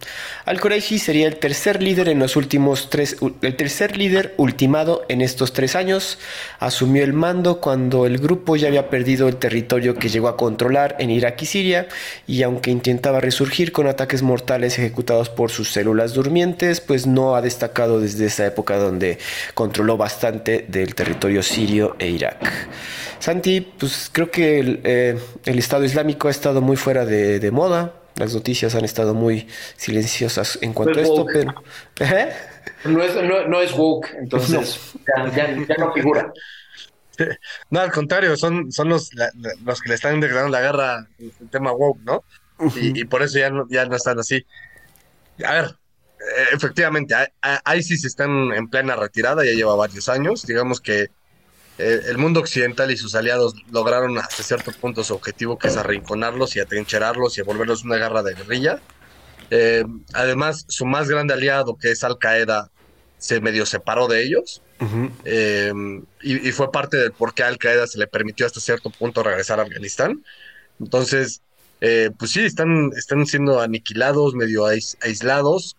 Al-Quraishi 0.45 0.97
sería 0.97 1.27
el 1.27 1.37
tercer 1.37 1.81
líder 1.81 2.09
en 2.09 2.17
los 2.17 2.35
últimos 2.35 2.89
tres, 2.89 3.17
el 3.43 3.55
tercer 3.55 3.97
líder 3.97 4.33
ultimado 4.37 5.05
en 5.07 5.21
estos 5.21 5.53
tres 5.53 5.75
años. 5.75 6.17
Asumió 6.59 7.03
el 7.03 7.13
mando 7.13 7.61
cuando 7.61 8.07
el 8.07 8.17
grupo 8.17 8.55
ya 8.55 8.67
había 8.67 8.89
perdido 8.89 9.27
el 9.27 9.35
territorio 9.35 9.95
que 9.95 10.09
llegó 10.09 10.27
a 10.27 10.35
controlar 10.35 10.95
en 10.97 11.11
Irak 11.11 11.43
y 11.43 11.45
Siria, 11.45 11.87
y 12.25 12.41
aunque 12.41 12.71
intentaba 12.71 13.19
resurgir 13.19 13.71
con 13.71 13.85
ataques 13.85 14.23
mortales 14.23 14.79
ejecutados 14.79 15.29
por 15.29 15.51
sus 15.51 15.71
células 15.71 16.15
durmientes, 16.15 16.81
pues 16.81 17.05
no 17.05 17.35
ha 17.35 17.43
destacado 17.43 18.01
desde 18.01 18.25
esa 18.25 18.47
época 18.47 18.77
donde 18.77 19.19
controló 19.53 19.97
bastante 19.97 20.65
del 20.67 20.95
territorio 20.95 21.43
sirio 21.43 21.95
e 21.99 22.07
Irak. 22.09 22.37
Santi, 23.19 23.61
pues 23.61 24.09
creo 24.11 24.31
que 24.31 24.59
el, 24.59 24.79
eh, 24.83 25.19
el 25.45 25.59
Estado 25.59 25.83
Islámico 25.83 26.27
ha 26.27 26.31
estado 26.31 26.59
muy 26.59 26.70
fuera 26.77 27.05
de, 27.05 27.39
de 27.39 27.51
moda. 27.51 27.93
Las 28.15 28.33
noticias 28.33 28.75
han 28.75 28.83
estado 28.85 29.13
muy 29.13 29.47
silenciosas 29.77 30.59
en 30.61 30.73
cuanto 30.73 30.99
a 30.99 31.01
esto, 31.01 31.15
woke. 31.23 31.31
pero... 31.33 31.53
¿Eh? 31.99 32.33
No 32.85 33.01
es, 33.01 33.15
no, 33.15 33.47
no 33.47 33.61
es 33.61 33.71
woke, 33.73 34.09
entonces 34.19 34.79
Ya, 35.07 35.31
ya- 35.35 35.65
ya 35.67 35.75
no 35.77 35.93
figura. 35.93 36.31
No, 37.69 37.79
al 37.79 37.91
contrario, 37.91 38.35
son, 38.35 38.71
son 38.71 38.89
los, 38.89 39.13
la- 39.13 39.31
los 39.63 39.79
que 39.81 39.89
le 39.89 39.95
están 39.95 40.19
declarando 40.19 40.51
la 40.51 40.61
guerra 40.61 41.07
el 41.19 41.49
tema 41.49 41.71
woke, 41.71 41.99
¿no? 42.03 42.23
Y, 42.75 43.01
y 43.01 43.05
por 43.05 43.21
eso 43.23 43.39
ya 43.39 43.49
no, 43.49 43.65
ya 43.69 43.85
no 43.85 43.95
están 43.95 44.19
así. 44.19 44.45
A 45.45 45.53
ver, 45.53 45.65
eh, 45.65 46.45
efectivamente, 46.53 47.13
a- 47.15 47.29
a- 47.41 47.75
ISIS 47.75 48.05
están 48.05 48.51
en 48.53 48.67
plena 48.67 48.95
retirada, 48.95 49.43
ya 49.45 49.51
lleva 49.51 49.75
varios 49.75 50.09
años. 50.09 50.45
Digamos 50.45 50.81
que 50.81 51.07
eh, 51.77 52.01
el 52.07 52.17
mundo 52.17 52.39
occidental 52.39 52.91
y 52.91 52.97
sus 52.97 53.15
aliados 53.15 53.55
lograron 53.71 54.17
hasta 54.17 54.43
cierto 54.43 54.71
punto 54.71 55.03
su 55.03 55.13
objetivo, 55.13 55.57
que 55.57 55.67
es 55.67 55.77
arrinconarlos 55.77 56.55
y 56.55 56.59
atrincherarlos 56.59 57.37
y 57.37 57.41
volverlos 57.41 57.83
una 57.83 57.97
guerra 57.97 58.23
de 58.23 58.35
guerrilla. 58.35 58.79
Eh, 59.49 59.83
además, 60.13 60.65
su 60.69 60.85
más 60.85 61.09
grande 61.09 61.33
aliado, 61.33 61.77
que 61.77 61.91
es 61.91 62.03
Al 62.03 62.17
Qaeda, 62.17 62.69
se 63.17 63.41
medio 63.41 63.65
separó 63.65 64.07
de 64.07 64.23
ellos. 64.23 64.61
Eh, 65.25 65.71
y, 66.21 66.49
y 66.49 66.51
fue 66.51 66.71
parte 66.71 66.97
del 66.97 67.11
por 67.11 67.33
qué 67.33 67.43
a 67.43 67.47
Al 67.47 67.57
Qaeda 67.57 67.85
se 67.85 67.99
le 67.99 68.07
permitió 68.07 68.45
hasta 68.45 68.59
cierto 68.59 68.89
punto 68.89 69.21
regresar 69.21 69.59
a 69.59 69.63
Afganistán. 69.63 70.23
Entonces, 70.79 71.41
eh, 71.81 72.09
pues 72.17 72.31
sí, 72.31 72.41
están, 72.41 72.91
están 72.97 73.25
siendo 73.25 73.61
aniquilados, 73.61 74.33
medio 74.33 74.63
ais- 74.65 74.97
aislados 75.01 75.77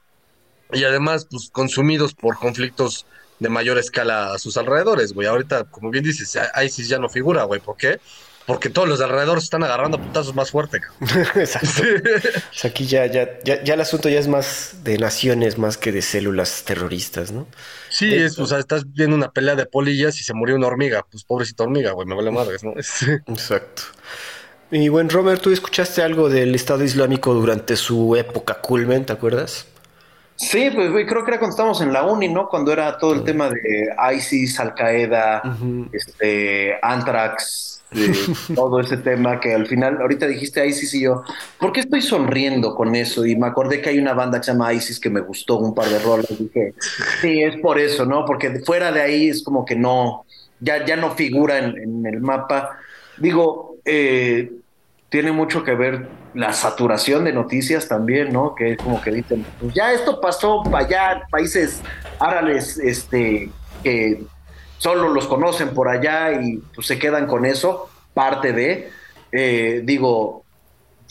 y 0.73 0.85
además, 0.85 1.27
pues 1.31 1.51
consumidos 1.51 2.15
por 2.15 2.39
conflictos 2.39 3.07
de 3.43 3.49
mayor 3.49 3.79
escala 3.79 4.33
a 4.33 4.39
sus 4.39 4.57
alrededores, 4.57 5.13
güey. 5.13 5.29
Ahorita, 5.29 5.65
como 5.65 5.91
bien 5.91 6.05
dices, 6.05 6.39
ISIS 6.65 6.89
ya 6.89 6.99
no 6.99 7.09
figura, 7.09 7.45
güey. 7.45 7.61
¿Por 7.61 7.77
qué? 7.77 8.01
Porque 8.47 8.71
todos 8.71 8.89
los 8.89 8.99
de 8.99 9.05
alrededor 9.05 9.41
se 9.41 9.45
están 9.45 9.63
agarrando 9.63 9.99
a 9.99 10.01
putazos 10.01 10.35
más 10.35 10.51
fuerte. 10.51 10.81
Exacto. 11.35 11.83
O 12.51 12.55
sea, 12.55 12.71
aquí 12.71 12.87
ya, 12.87 13.07
ya, 13.07 13.39
ya, 13.45 13.63
ya 13.63 13.75
el 13.75 13.81
asunto 13.81 14.09
ya 14.09 14.19
es 14.19 14.27
más 14.27 14.77
de 14.83 14.99
naciones 14.99 15.59
más 15.59 15.77
que 15.77 15.93
de 15.93 16.03
células 16.03 16.65
terroristas, 16.65 17.31
¿no? 17.31 17.47
Sí, 17.89 18.13
es, 18.13 18.39
o 18.39 18.47
sea, 18.47 18.59
estás 18.59 18.93
viendo 18.93 19.15
una 19.15 19.31
pelea 19.31 19.55
de 19.55 19.67
polillas 19.67 20.21
y 20.21 20.25
se 20.25 20.35
murió 20.35 20.57
una 20.57 20.67
hormiga. 20.67 21.07
Pues 21.09 21.25
pobrecita 21.25 21.65
hormiga, 21.65 21.93
güey, 21.93 22.07
me 22.07 22.17
vale 22.17 22.31
madres, 22.31 22.65
¿no? 22.65 22.73
Exacto. 23.27 23.83
Y 24.71 24.89
bueno, 24.89 25.11
Robert, 25.13 25.41
¿tú 25.41 25.51
escuchaste 25.51 26.03
algo 26.03 26.29
del 26.29 26.55
Estado 26.55 26.83
Islámico 26.83 27.35
durante 27.35 27.77
su 27.77 28.17
época 28.17 28.55
culmen, 28.55 29.05
te 29.05 29.13
acuerdas? 29.13 29.67
Sí, 30.37 30.71
pues 30.75 30.91
güey, 30.91 31.07
creo 31.07 31.25
que 31.25 31.31
era 31.31 31.39
cuando 31.39 31.53
estábamos 31.53 31.81
en 31.81 31.93
la 31.93 32.05
uni, 32.05 32.29
¿no? 32.29 32.49
Cuando 32.49 32.73
era 32.73 32.99
todo 32.99 33.15
el 33.15 33.23
tema 33.23 33.49
de 33.49 33.95
ISIS, 34.17 34.59
Al 34.59 34.75
Qaeda, 34.75 35.43
Ujú. 35.45 35.89
este, 35.93 36.79
Anthrax, 36.83 37.83
todo 38.55 38.81
ese 38.81 38.97
tema 38.99 39.39
que 39.39 39.55
al 39.55 39.67
final, 39.67 40.01
ahorita 40.01 40.27
dijiste 40.27 40.67
ISIS 40.67 40.95
y 40.95 41.03
yo, 41.03 41.23
¿por 41.59 41.73
qué 41.73 41.81
estoy 41.81 42.03
sonriendo 42.03 42.75
con 42.75 42.95
eso? 42.95 43.27
Y 43.27 43.37
me 43.37 43.47
acordé 43.47 43.81
que 43.81 43.91
hay 43.91 43.99
una 43.99 44.15
banda 44.15 44.39
que 44.39 44.45
se 44.45 44.53
llama 44.53 44.73
ISIS 44.73 44.99
que 44.99 45.11
me 45.11 45.21
gustó 45.21 45.59
un 45.59 45.75
par 45.75 45.89
de 45.89 45.99
roles. 45.99 46.27
Dije, 46.39 46.75
sí, 47.21 47.43
es 47.43 47.61
por 47.61 47.79
eso, 47.79 48.07
¿no? 48.07 48.25
Porque 48.25 48.61
fuera 48.65 48.93
de 48.93 49.03
ahí 49.03 49.29
es 49.29 49.43
como 49.43 49.65
que 49.65 49.77
no, 49.77 50.25
ya, 50.61 50.85
ya 50.85 50.97
no 50.97 51.15
figura 51.15 51.59
en, 51.59 52.07
el 52.07 52.21
mapa. 52.21 52.79
Digo, 53.19 53.77
eh, 53.85 54.51
tiene 55.13 55.31
mucho 55.31 55.63
que 55.63 55.75
ver 55.75 56.09
la 56.33 56.55
saturación 56.55 57.25
de 57.25 57.35
noticias 57.35 57.87
también, 57.87 58.33
¿no? 58.33 58.55
Que 58.55 58.73
es 58.73 58.79
como 58.79 58.99
que 59.03 59.11
dicen, 59.13 59.45
pues 59.61 59.75
ya 59.75 59.93
esto 59.93 60.23
pasó 60.23 60.63
para 60.63 60.87
allá, 60.87 61.23
países 61.31 61.83
árabes, 62.19 62.79
este, 62.79 63.51
que 63.83 64.25
solo 64.79 65.11
los 65.11 65.27
conocen 65.27 65.75
por 65.75 65.91
allá 65.91 66.33
y 66.41 66.57
pues, 66.75 66.87
se 66.87 66.99
quedan 66.99 67.27
con 67.27 67.45
eso, 67.45 67.91
parte 68.15 68.55
de, 68.55 68.91
eh, 69.33 69.83
digo, 69.85 70.45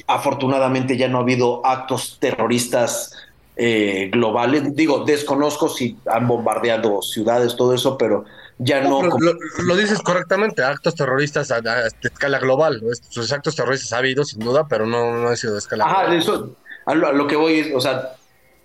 afortunadamente 0.07 0.97
ya 0.97 1.07
no 1.07 1.19
ha 1.19 1.21
habido 1.21 1.63
actos 1.63 2.17
terroristas 2.19 3.15
eh, 3.55 4.09
globales, 4.11 4.75
digo, 4.75 5.03
desconozco 5.03 5.69
si 5.69 5.97
han 6.05 6.27
bombardeado 6.27 7.01
ciudades, 7.01 7.55
todo 7.55 7.73
eso, 7.73 7.97
pero 7.97 8.25
ya 8.57 8.81
no. 8.81 9.01
lo, 9.01 9.75
dices 9.75 9.99
correctamente, 10.01 10.63
actos 10.63 10.95
terroristas 10.95 11.51
a, 11.51 11.61
escala 12.01 12.39
global. 12.39 12.81
Sus 13.09 13.31
actos 13.31 13.55
terroristas 13.55 13.91
ha 13.93 13.97
habido, 13.97 14.23
sin 14.23 14.39
duda, 14.39 14.67
pero 14.67 14.85
no, 14.85 15.17
no 15.17 15.29
ha 15.29 15.35
sido 15.35 15.53
de 15.53 15.59
escala 15.59 15.85
global. 15.85 16.13
Eso, 16.13 16.55
a 16.85 16.95
lo, 16.95 17.27
que 17.27 17.35
voy 17.35 17.59
es, 17.59 17.75
o 17.75 17.81
sea, 17.81 18.13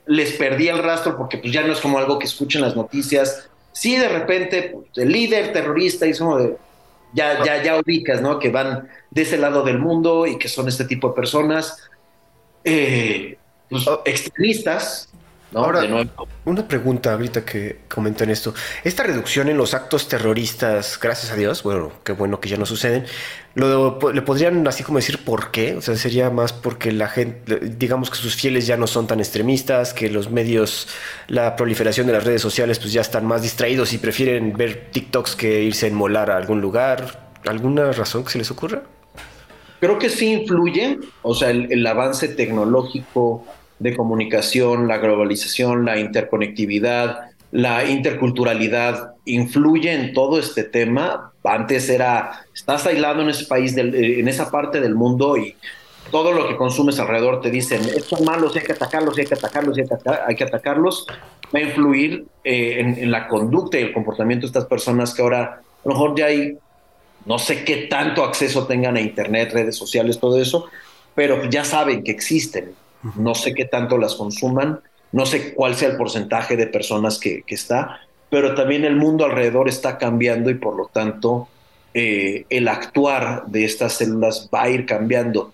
les 0.06 0.32
perdí 0.32 0.68
el 0.68 0.82
rastro 0.82 1.16
porque 1.16 1.38
pues 1.38 1.52
ya 1.52 1.62
no 1.62 1.72
es 1.72 1.80
como 1.80 1.98
algo 1.98 2.18
que 2.18 2.26
escuchen 2.26 2.60
las 2.60 2.76
noticias. 2.76 3.48
Sí, 3.72 3.96
de 3.96 4.08
repente, 4.08 4.70
pues, 4.72 4.86
el 4.96 5.12
líder 5.12 5.52
terrorista 5.52 6.06
como 6.18 6.38
de. 6.38 6.56
Ya, 7.12 7.42
ya, 7.44 7.62
ya 7.62 7.78
ubicas, 7.78 8.20
¿no? 8.20 8.38
Que 8.38 8.50
van 8.50 8.88
de 9.10 9.22
ese 9.22 9.38
lado 9.38 9.62
del 9.62 9.78
mundo 9.78 10.26
y 10.26 10.38
que 10.38 10.48
son 10.48 10.68
este 10.68 10.84
tipo 10.84 11.08
de 11.08 11.14
personas. 11.14 11.88
Eh, 12.64 13.38
pues, 13.68 13.86
oh. 13.86 14.02
extremistas, 14.04 15.08
Ahora, 15.54 15.82
una 16.44 16.66
pregunta 16.66 17.12
ahorita 17.12 17.44
que 17.44 17.78
comentan 17.88 18.30
esto. 18.30 18.52
Esta 18.82 19.04
reducción 19.04 19.48
en 19.48 19.56
los 19.56 19.74
actos 19.74 20.08
terroristas, 20.08 20.98
gracias 21.00 21.32
a 21.32 21.36
Dios, 21.36 21.62
bueno, 21.62 21.92
qué 22.04 22.12
bueno 22.12 22.40
que 22.40 22.48
ya 22.48 22.56
no 22.56 22.66
suceden, 22.66 23.06
lo, 23.54 23.98
¿le 24.12 24.22
podrían 24.22 24.66
así 24.66 24.82
como 24.82 24.98
decir 24.98 25.24
por 25.24 25.52
qué? 25.52 25.76
O 25.76 25.80
sea, 25.80 25.96
sería 25.96 26.30
más 26.30 26.52
porque 26.52 26.90
la 26.90 27.08
gente, 27.08 27.60
digamos 27.60 28.10
que 28.10 28.16
sus 28.16 28.34
fieles 28.34 28.66
ya 28.66 28.76
no 28.76 28.86
son 28.86 29.06
tan 29.06 29.20
extremistas, 29.20 29.94
que 29.94 30.10
los 30.10 30.30
medios, 30.30 30.88
la 31.28 31.54
proliferación 31.54 32.08
de 32.08 32.12
las 32.14 32.24
redes 32.24 32.42
sociales, 32.42 32.78
pues 32.78 32.92
ya 32.92 33.00
están 33.00 33.24
más 33.24 33.42
distraídos 33.42 33.92
y 33.92 33.98
prefieren 33.98 34.52
ver 34.52 34.90
TikToks 34.90 35.36
que 35.36 35.62
irse 35.62 35.86
a 35.86 35.88
enmolar 35.90 36.30
a 36.30 36.36
algún 36.36 36.60
lugar. 36.60 37.30
¿Alguna 37.46 37.92
razón 37.92 38.24
que 38.24 38.30
se 38.30 38.38
les 38.38 38.50
ocurra? 38.50 38.82
Creo 39.80 39.98
que 39.98 40.08
sí 40.08 40.32
influye, 40.32 40.98
o 41.22 41.34
sea, 41.34 41.50
el 41.50 41.86
avance 41.86 42.28
tecnológico 42.28 43.44
de 43.78 43.96
comunicación, 43.96 44.88
la 44.88 44.98
globalización, 44.98 45.84
la 45.84 45.98
interconectividad, 45.98 47.30
la 47.52 47.84
interculturalidad 47.84 49.14
influye 49.24 49.92
en 49.92 50.12
todo 50.12 50.38
este 50.38 50.64
tema. 50.64 51.32
Antes 51.44 51.88
era, 51.88 52.44
estás 52.54 52.86
aislado 52.86 53.22
en 53.22 53.30
ese 53.30 53.46
país, 53.46 53.76
eh, 53.76 54.20
en 54.20 54.28
esa 54.28 54.50
parte 54.50 54.80
del 54.80 54.94
mundo 54.94 55.36
y 55.36 55.54
todo 56.10 56.32
lo 56.32 56.48
que 56.48 56.56
consumes 56.56 56.98
alrededor 57.00 57.40
te 57.40 57.50
dicen, 57.50 57.80
estos 57.96 58.20
malos 58.20 58.54
hay 58.56 58.62
que 58.62 58.72
atacarlos, 58.72 59.18
hay 59.18 59.26
que 59.26 59.34
atacarlos, 59.34 59.76
hay 60.26 60.36
que, 60.36 60.44
atacarlos. 60.44 61.06
Va 61.54 61.58
a 61.58 61.62
influir 61.62 62.26
eh, 62.44 62.80
en, 62.80 63.10
la 63.10 63.28
conducta 63.28 63.78
y 63.78 63.82
el 63.82 63.92
comportamiento 63.92 64.46
de 64.46 64.48
estas 64.48 64.66
personas 64.66 65.14
que 65.14 65.22
ahora 65.22 65.60
a 65.62 65.88
lo 65.88 65.92
mejor 65.92 66.16
ya 66.16 66.26
hay, 66.26 66.58
no 67.26 67.38
sé 67.38 67.64
qué 67.64 67.88
tanto 67.88 68.24
acceso 68.24 68.66
tengan 68.66 68.96
a 68.96 69.00
Internet, 69.00 69.52
redes 69.52 69.76
sociales, 69.76 70.18
todo 70.18 70.40
eso, 70.40 70.66
pero 71.14 71.48
ya 71.50 71.64
saben 71.64 72.02
que 72.02 72.12
existen 72.12 72.74
no 73.14 73.34
sé 73.34 73.54
qué 73.54 73.64
tanto 73.64 73.98
las 73.98 74.14
consuman, 74.14 74.80
no 75.12 75.26
sé 75.26 75.54
cuál 75.54 75.76
sea 75.76 75.90
el 75.90 75.96
porcentaje 75.96 76.56
de 76.56 76.66
personas 76.66 77.18
que, 77.18 77.44
está, 77.46 78.00
pero 78.30 78.54
también 78.54 78.84
el 78.84 78.96
mundo 78.96 79.24
alrededor 79.24 79.68
está 79.68 79.98
cambiando 79.98 80.50
y 80.50 80.54
por 80.54 80.76
lo 80.76 80.86
tanto 80.86 81.48
eh, 81.94 82.44
el 82.50 82.68
actuar 82.68 83.44
de 83.46 83.64
estas 83.64 83.94
células 83.94 84.50
va 84.52 84.62
a 84.62 84.70
ir 84.70 84.86
cambiando. 84.86 85.52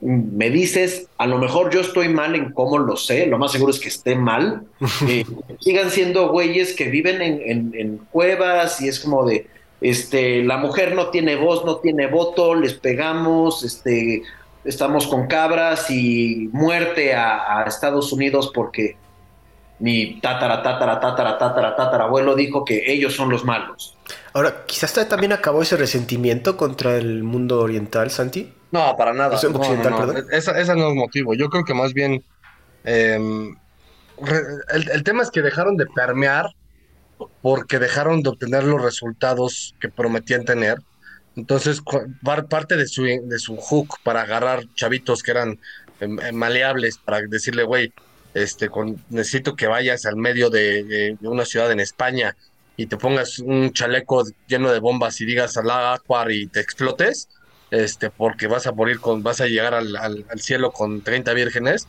Me 0.00 0.48
dices, 0.48 1.08
a 1.18 1.26
lo 1.26 1.38
mejor 1.38 1.70
yo 1.72 1.80
estoy 1.80 2.08
mal 2.08 2.34
en 2.34 2.52
cómo 2.52 2.78
lo 2.78 2.96
sé, 2.96 3.26
lo 3.26 3.38
más 3.38 3.52
seguro 3.52 3.70
es 3.70 3.78
que 3.78 3.88
esté 3.88 4.14
mal. 4.16 4.64
Eh, 5.08 5.24
sigan 5.60 5.90
siendo 5.90 6.30
güeyes 6.30 6.74
que 6.74 6.88
viven 6.88 7.22
en, 7.22 7.72
en, 7.74 7.98
cuevas 8.10 8.80
y 8.80 8.88
es 8.88 9.00
como 9.00 9.24
de, 9.24 9.46
este, 9.80 10.42
la 10.42 10.58
mujer 10.58 10.94
no 10.94 11.08
tiene 11.08 11.36
voz, 11.36 11.64
no 11.64 11.76
tiene 11.76 12.06
voto, 12.06 12.54
les 12.54 12.74
pegamos, 12.74 13.62
este, 13.62 14.22
estamos 14.64 15.06
con 15.06 15.26
cabras 15.26 15.90
y 15.90 16.48
muerte 16.52 17.14
a, 17.14 17.64
Estados 17.66 18.12
Unidos 18.12 18.50
porque 18.54 18.96
mi 19.78 20.20
tatara, 20.20 20.62
tatara, 20.62 21.00
tatara, 21.00 21.38
tatara, 21.38 21.76
tatara 21.76 22.04
abuelo 22.04 22.34
dijo 22.34 22.64
que 22.64 22.92
ellos 22.92 23.14
son 23.14 23.30
los 23.30 23.44
malos. 23.44 23.96
Ahora, 24.34 24.64
quizás 24.66 24.92
también 25.08 25.32
acabó 25.32 25.62
ese 25.62 25.76
resentimiento 25.76 26.56
contra 26.56 26.96
el 26.96 27.22
mundo 27.22 27.60
oriental, 27.60 28.10
Santi. 28.10 28.52
No, 28.72 28.96
para 28.96 29.14
nada. 29.14 29.36
Esa, 30.30 30.74
no 30.74 30.90
es 30.90 30.94
motivo. 30.94 31.34
Yo 31.34 31.48
creo 31.48 31.64
que 31.64 31.74
más 31.74 31.94
bien 31.94 32.22
em, 32.84 33.56
el, 34.68 34.90
el, 34.90 35.02
tema 35.02 35.22
es 35.22 35.30
que 35.30 35.42
dejaron 35.42 35.76
de 35.76 35.86
permear 35.86 36.50
porque 37.42 37.78
dejaron 37.78 38.22
de 38.22 38.30
obtener 38.30 38.64
los 38.64 38.82
resultados 38.82 39.74
que 39.80 39.88
prometían 39.88 40.44
tener. 40.44 40.78
Entonces, 41.36 41.82
parte 42.48 42.76
de 42.76 42.86
su, 42.86 43.04
de 43.04 43.38
su 43.38 43.56
hook 43.56 43.96
para 44.02 44.22
agarrar 44.22 44.64
chavitos 44.74 45.22
que 45.22 45.30
eran 45.30 45.58
em, 46.00 46.18
em, 46.20 46.34
maleables, 46.34 46.98
para 46.98 47.20
decirle, 47.22 47.62
güey, 47.64 47.92
este, 48.34 48.68
necesito 49.08 49.56
que 49.56 49.66
vayas 49.66 50.06
al 50.06 50.16
medio 50.16 50.50
de, 50.50 51.16
una 51.22 51.44
ciudad 51.44 51.70
en 51.72 51.80
España 51.80 52.36
y 52.76 52.86
te 52.86 52.96
pongas 52.96 53.38
un 53.38 53.72
chaleco 53.72 54.24
lleno 54.46 54.72
de 54.72 54.78
bombas 54.78 55.20
y 55.20 55.24
digas 55.26 55.56
al 55.56 55.70
Acuar 55.70 56.30
y 56.30 56.46
te 56.46 56.60
explotes, 56.60 57.28
este, 57.70 58.10
porque 58.10 58.46
vas 58.46 58.66
a 58.66 58.72
morir 58.72 59.00
con, 59.00 59.22
vas 59.22 59.40
a 59.40 59.46
llegar 59.46 59.74
al 59.74 60.40
cielo 60.40 60.72
con 60.72 61.02
30 61.02 61.32
vírgenes, 61.34 61.86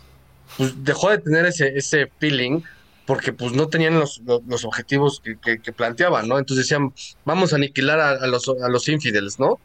pues 0.57 0.83
dejó 0.83 1.09
de 1.09 1.19
tener 1.19 1.45
ese, 1.45 1.77
ese 1.77 2.11
feeling 2.19 2.61
porque 3.05 3.33
pues 3.33 3.53
no 3.53 3.67
tenían 3.67 3.99
los, 3.99 4.21
los, 4.47 4.65
objetivos 4.65 5.21
que, 5.21 5.59
que, 5.59 5.73
planteaban, 5.73 6.27
¿no? 6.27 6.37
Entonces 6.37 6.65
decían, 6.65 6.93
vamos 7.25 7.53
a 7.53 7.55
aniquilar 7.55 7.99
a, 7.99 8.27
los, 8.27 8.47
a 8.47 8.69
los 8.69 8.87
infidels, 8.87 9.39
¿no? 9.39 9.59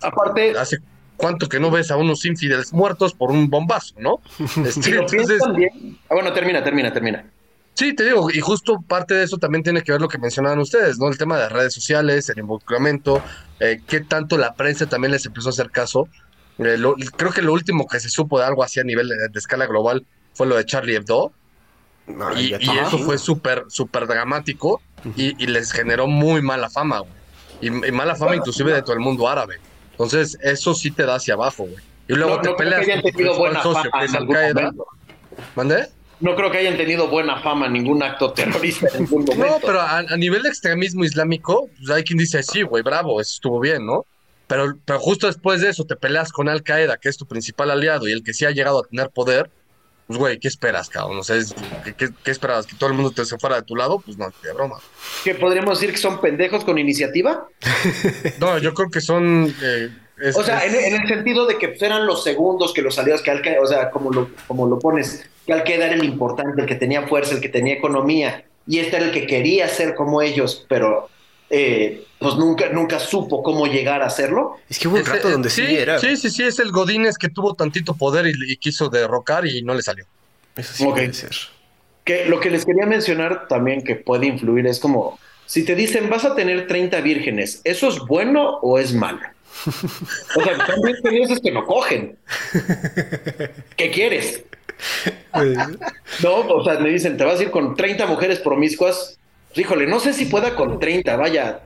Aparte, 0.00 0.58
hace 0.58 0.78
cuánto 1.16 1.48
que 1.48 1.60
no 1.60 1.70
ves 1.70 1.90
a 1.90 1.96
unos 1.96 2.24
infidels 2.24 2.72
muertos 2.72 3.12
por 3.12 3.30
un 3.30 3.50
bombazo, 3.50 3.94
¿no? 3.98 4.20
Este, 4.64 4.90
entonces, 4.90 5.40
ah, 6.08 6.14
bueno, 6.14 6.32
termina, 6.32 6.64
termina, 6.64 6.92
termina. 6.92 7.24
Sí, 7.74 7.94
te 7.94 8.04
digo, 8.04 8.30
y 8.30 8.40
justo 8.40 8.80
parte 8.86 9.14
de 9.14 9.24
eso 9.24 9.38
también 9.38 9.62
tiene 9.62 9.82
que 9.82 9.92
ver 9.92 10.00
lo 10.00 10.08
que 10.08 10.18
mencionaban 10.18 10.58
ustedes, 10.58 10.98
¿no? 10.98 11.08
El 11.08 11.18
tema 11.18 11.38
de 11.38 11.48
redes 11.48 11.72
sociales, 11.72 12.28
el 12.30 12.38
involucramiento, 12.38 13.22
eh, 13.60 13.80
qué 13.86 14.00
tanto 14.00 14.36
la 14.38 14.54
prensa 14.54 14.86
también 14.86 15.12
les 15.12 15.24
empezó 15.24 15.48
a 15.48 15.50
hacer 15.50 15.70
caso. 15.70 16.08
Eh, 16.58 16.76
creo 17.16 17.32
que 17.32 17.42
lo 17.42 17.52
último 17.52 17.86
que 17.86 18.00
se 18.00 18.10
supo 18.10 18.38
de 18.38 18.46
algo 18.46 18.62
así 18.62 18.80
a 18.80 18.84
nivel 18.84 19.08
de, 19.08 19.14
de 19.30 19.38
escala 19.38 19.66
global 19.66 20.04
fue 20.34 20.46
lo 20.46 20.56
de 20.56 20.64
Charlie 20.64 20.96
Hebdo, 20.96 21.32
y, 22.36 22.54
eso 22.54 22.98
fue 22.98 23.18
súper, 23.18 23.64
súper 23.68 24.06
dramático 24.06 24.80
y, 25.16 25.46
les 25.46 25.72
generó 25.72 26.06
muy 26.06 26.42
mala 26.42 26.68
fama, 26.70 27.02
Y, 27.60 27.70
mala 27.70 28.16
fama 28.16 28.36
inclusive 28.36 28.72
de 28.72 28.82
todo 28.82 28.94
el 28.94 29.00
mundo 29.00 29.28
árabe. 29.28 29.58
Entonces, 29.92 30.38
eso 30.42 30.74
sí 30.74 30.90
te 30.90 31.04
da 31.04 31.16
hacia 31.16 31.34
abajo, 31.34 31.64
güey. 31.64 31.84
Y 32.08 32.14
luego 32.14 32.40
te 32.40 32.52
peleas 32.54 32.86
con 33.36 33.54
el 33.54 33.62
socio, 33.62 33.90
que 33.90 34.04
es 34.04 34.14
Al-Qaeda. 34.14 34.72
¿Mandé? 35.54 35.88
No 36.20 36.36
creo 36.36 36.50
que 36.50 36.58
hayan 36.58 36.76
tenido 36.76 37.08
buena 37.08 37.40
fama 37.40 37.68
ningún 37.68 38.02
acto 38.02 38.32
terrorista 38.32 38.88
en 38.94 39.04
ningún 39.04 39.24
momento. 39.26 39.46
No, 39.46 39.58
pero 39.60 39.80
a, 39.80 40.02
nivel 40.16 40.42
de 40.42 40.50
extremismo 40.50 41.04
islámico, 41.04 41.70
pues 41.78 41.90
hay 41.90 42.04
quien 42.04 42.18
dice, 42.18 42.42
sí, 42.42 42.62
güey, 42.62 42.82
bravo, 42.82 43.20
eso 43.20 43.32
estuvo 43.34 43.60
bien, 43.60 43.86
¿no? 43.86 44.04
Pero, 44.46 44.76
pero 44.84 44.98
justo 44.98 45.28
después 45.28 45.60
de 45.60 45.70
eso 45.70 45.84
te 45.84 45.96
peleas 45.96 46.32
con 46.32 46.48
Al 46.48 46.62
Qaeda, 46.62 46.98
que 46.98 47.08
es 47.08 47.16
tu 47.16 47.26
principal 47.26 47.70
aliado 47.70 48.08
y 48.08 48.12
el 48.12 48.22
que 48.22 48.34
sí 48.34 48.44
ha 48.44 48.50
llegado 48.50 48.80
a 48.80 48.82
tener 48.82 49.10
poder, 49.10 49.50
pues 50.10 50.18
güey, 50.18 50.40
¿qué 50.40 50.48
esperas, 50.48 50.88
cabrón? 50.88 51.18
O 51.18 51.22
sea, 51.22 51.36
¿qué, 51.96 52.08
qué, 52.24 52.30
esperabas? 52.32 52.66
¿Que 52.66 52.74
todo 52.74 52.90
el 52.90 52.96
mundo 52.96 53.12
te 53.12 53.24
se 53.24 53.38
fuera 53.38 53.54
de 53.54 53.62
tu 53.62 53.76
lado? 53.76 54.00
Pues 54.00 54.18
no, 54.18 54.26
de 54.42 54.52
broma. 54.52 54.80
¿Que 55.22 55.36
podríamos 55.36 55.78
decir 55.78 55.94
que 55.94 56.00
son 56.00 56.20
pendejos 56.20 56.64
con 56.64 56.78
iniciativa? 56.78 57.46
no, 58.40 58.58
yo 58.58 58.74
creo 58.74 58.90
que 58.90 59.00
son... 59.00 59.54
Eh, 59.62 59.88
o 60.34 60.42
sea, 60.42 60.66
en, 60.66 61.00
el 61.00 61.06
sentido 61.06 61.46
de 61.46 61.58
que 61.58 61.68
pues, 61.68 61.82
eran 61.82 62.08
los 62.08 62.24
segundos 62.24 62.72
que 62.72 62.82
los 62.82 62.98
aliados, 62.98 63.22
que 63.22 63.30
al 63.30 63.40
o 63.62 63.66
sea, 63.68 63.92
como 63.92 64.10
lo, 64.10 64.30
como 64.48 64.66
lo 64.66 64.80
pones, 64.80 65.30
que 65.46 65.52
al 65.52 65.62
quedar 65.62 65.90
era 65.90 65.94
el 65.94 66.04
importante, 66.04 66.60
el 66.60 66.66
que 66.66 66.74
tenía 66.74 67.06
fuerza, 67.06 67.36
el 67.36 67.40
que 67.40 67.48
tenía 67.48 67.74
economía, 67.74 68.44
y 68.66 68.80
este 68.80 68.96
era 68.96 69.04
el 69.06 69.12
que 69.12 69.28
quería 69.28 69.68
ser 69.68 69.94
como 69.94 70.22
ellos, 70.22 70.66
pero 70.68 71.08
eh, 71.50 72.04
pues 72.20 72.36
nunca, 72.36 72.68
nunca 72.68 73.00
supo 73.00 73.42
cómo 73.42 73.66
llegar 73.66 74.02
a 74.02 74.06
hacerlo. 74.06 74.58
Es 74.68 74.78
que 74.78 74.86
hubo 74.86 74.96
un 74.96 75.04
rato 75.04 75.28
donde 75.28 75.50
sí, 75.50 75.62
era. 75.62 75.98
Sí, 75.98 76.16
sí, 76.16 76.30
sí, 76.30 76.44
es 76.44 76.60
el 76.60 76.70
Godínez 76.70 77.18
que 77.18 77.28
tuvo 77.28 77.54
tantito 77.54 77.94
poder 77.94 78.26
y, 78.26 78.56
quiso 78.56 78.88
derrocar 78.88 79.46
y 79.46 79.62
no 79.62 79.74
le 79.74 79.82
salió. 79.82 80.06
Eso 80.56 80.72
sí 80.72 80.84
puede 80.84 81.12
ser. 81.12 81.32
Que 82.04 82.26
lo 82.26 82.38
que 82.38 82.50
les 82.50 82.64
quería 82.64 82.86
mencionar 82.86 83.48
también 83.48 83.82
que 83.82 83.96
puede 83.96 84.26
influir 84.26 84.66
es 84.66 84.78
como, 84.78 85.18
si 85.46 85.64
te 85.64 85.74
dicen 85.74 86.08
vas 86.08 86.24
a 86.24 86.36
tener 86.36 86.66
30 86.68 87.00
vírgenes, 87.00 87.60
¿eso 87.64 87.88
es 87.88 87.98
bueno 87.98 88.58
o 88.62 88.78
es 88.78 88.94
malo? 88.94 89.20
O 90.36 90.42
sea, 90.42 90.56
también 90.64 90.96
tienes 91.02 91.40
que 91.40 91.50
no 91.50 91.66
cogen. 91.66 92.16
¿Qué 93.76 93.90
quieres? 93.90 94.44
No, 96.22 96.40
o 96.40 96.64
sea, 96.64 96.78
me 96.78 96.88
dicen, 96.90 97.16
te 97.16 97.24
vas 97.24 97.40
a 97.40 97.42
ir 97.42 97.50
con 97.50 97.74
30 97.74 98.06
mujeres 98.06 98.38
promiscuas. 98.38 99.18
Híjole, 99.54 99.86
no 99.86 99.98
sé 99.98 100.12
si 100.12 100.26
pueda 100.26 100.54
con 100.54 100.78
30, 100.78 101.16
vaya. 101.16 101.60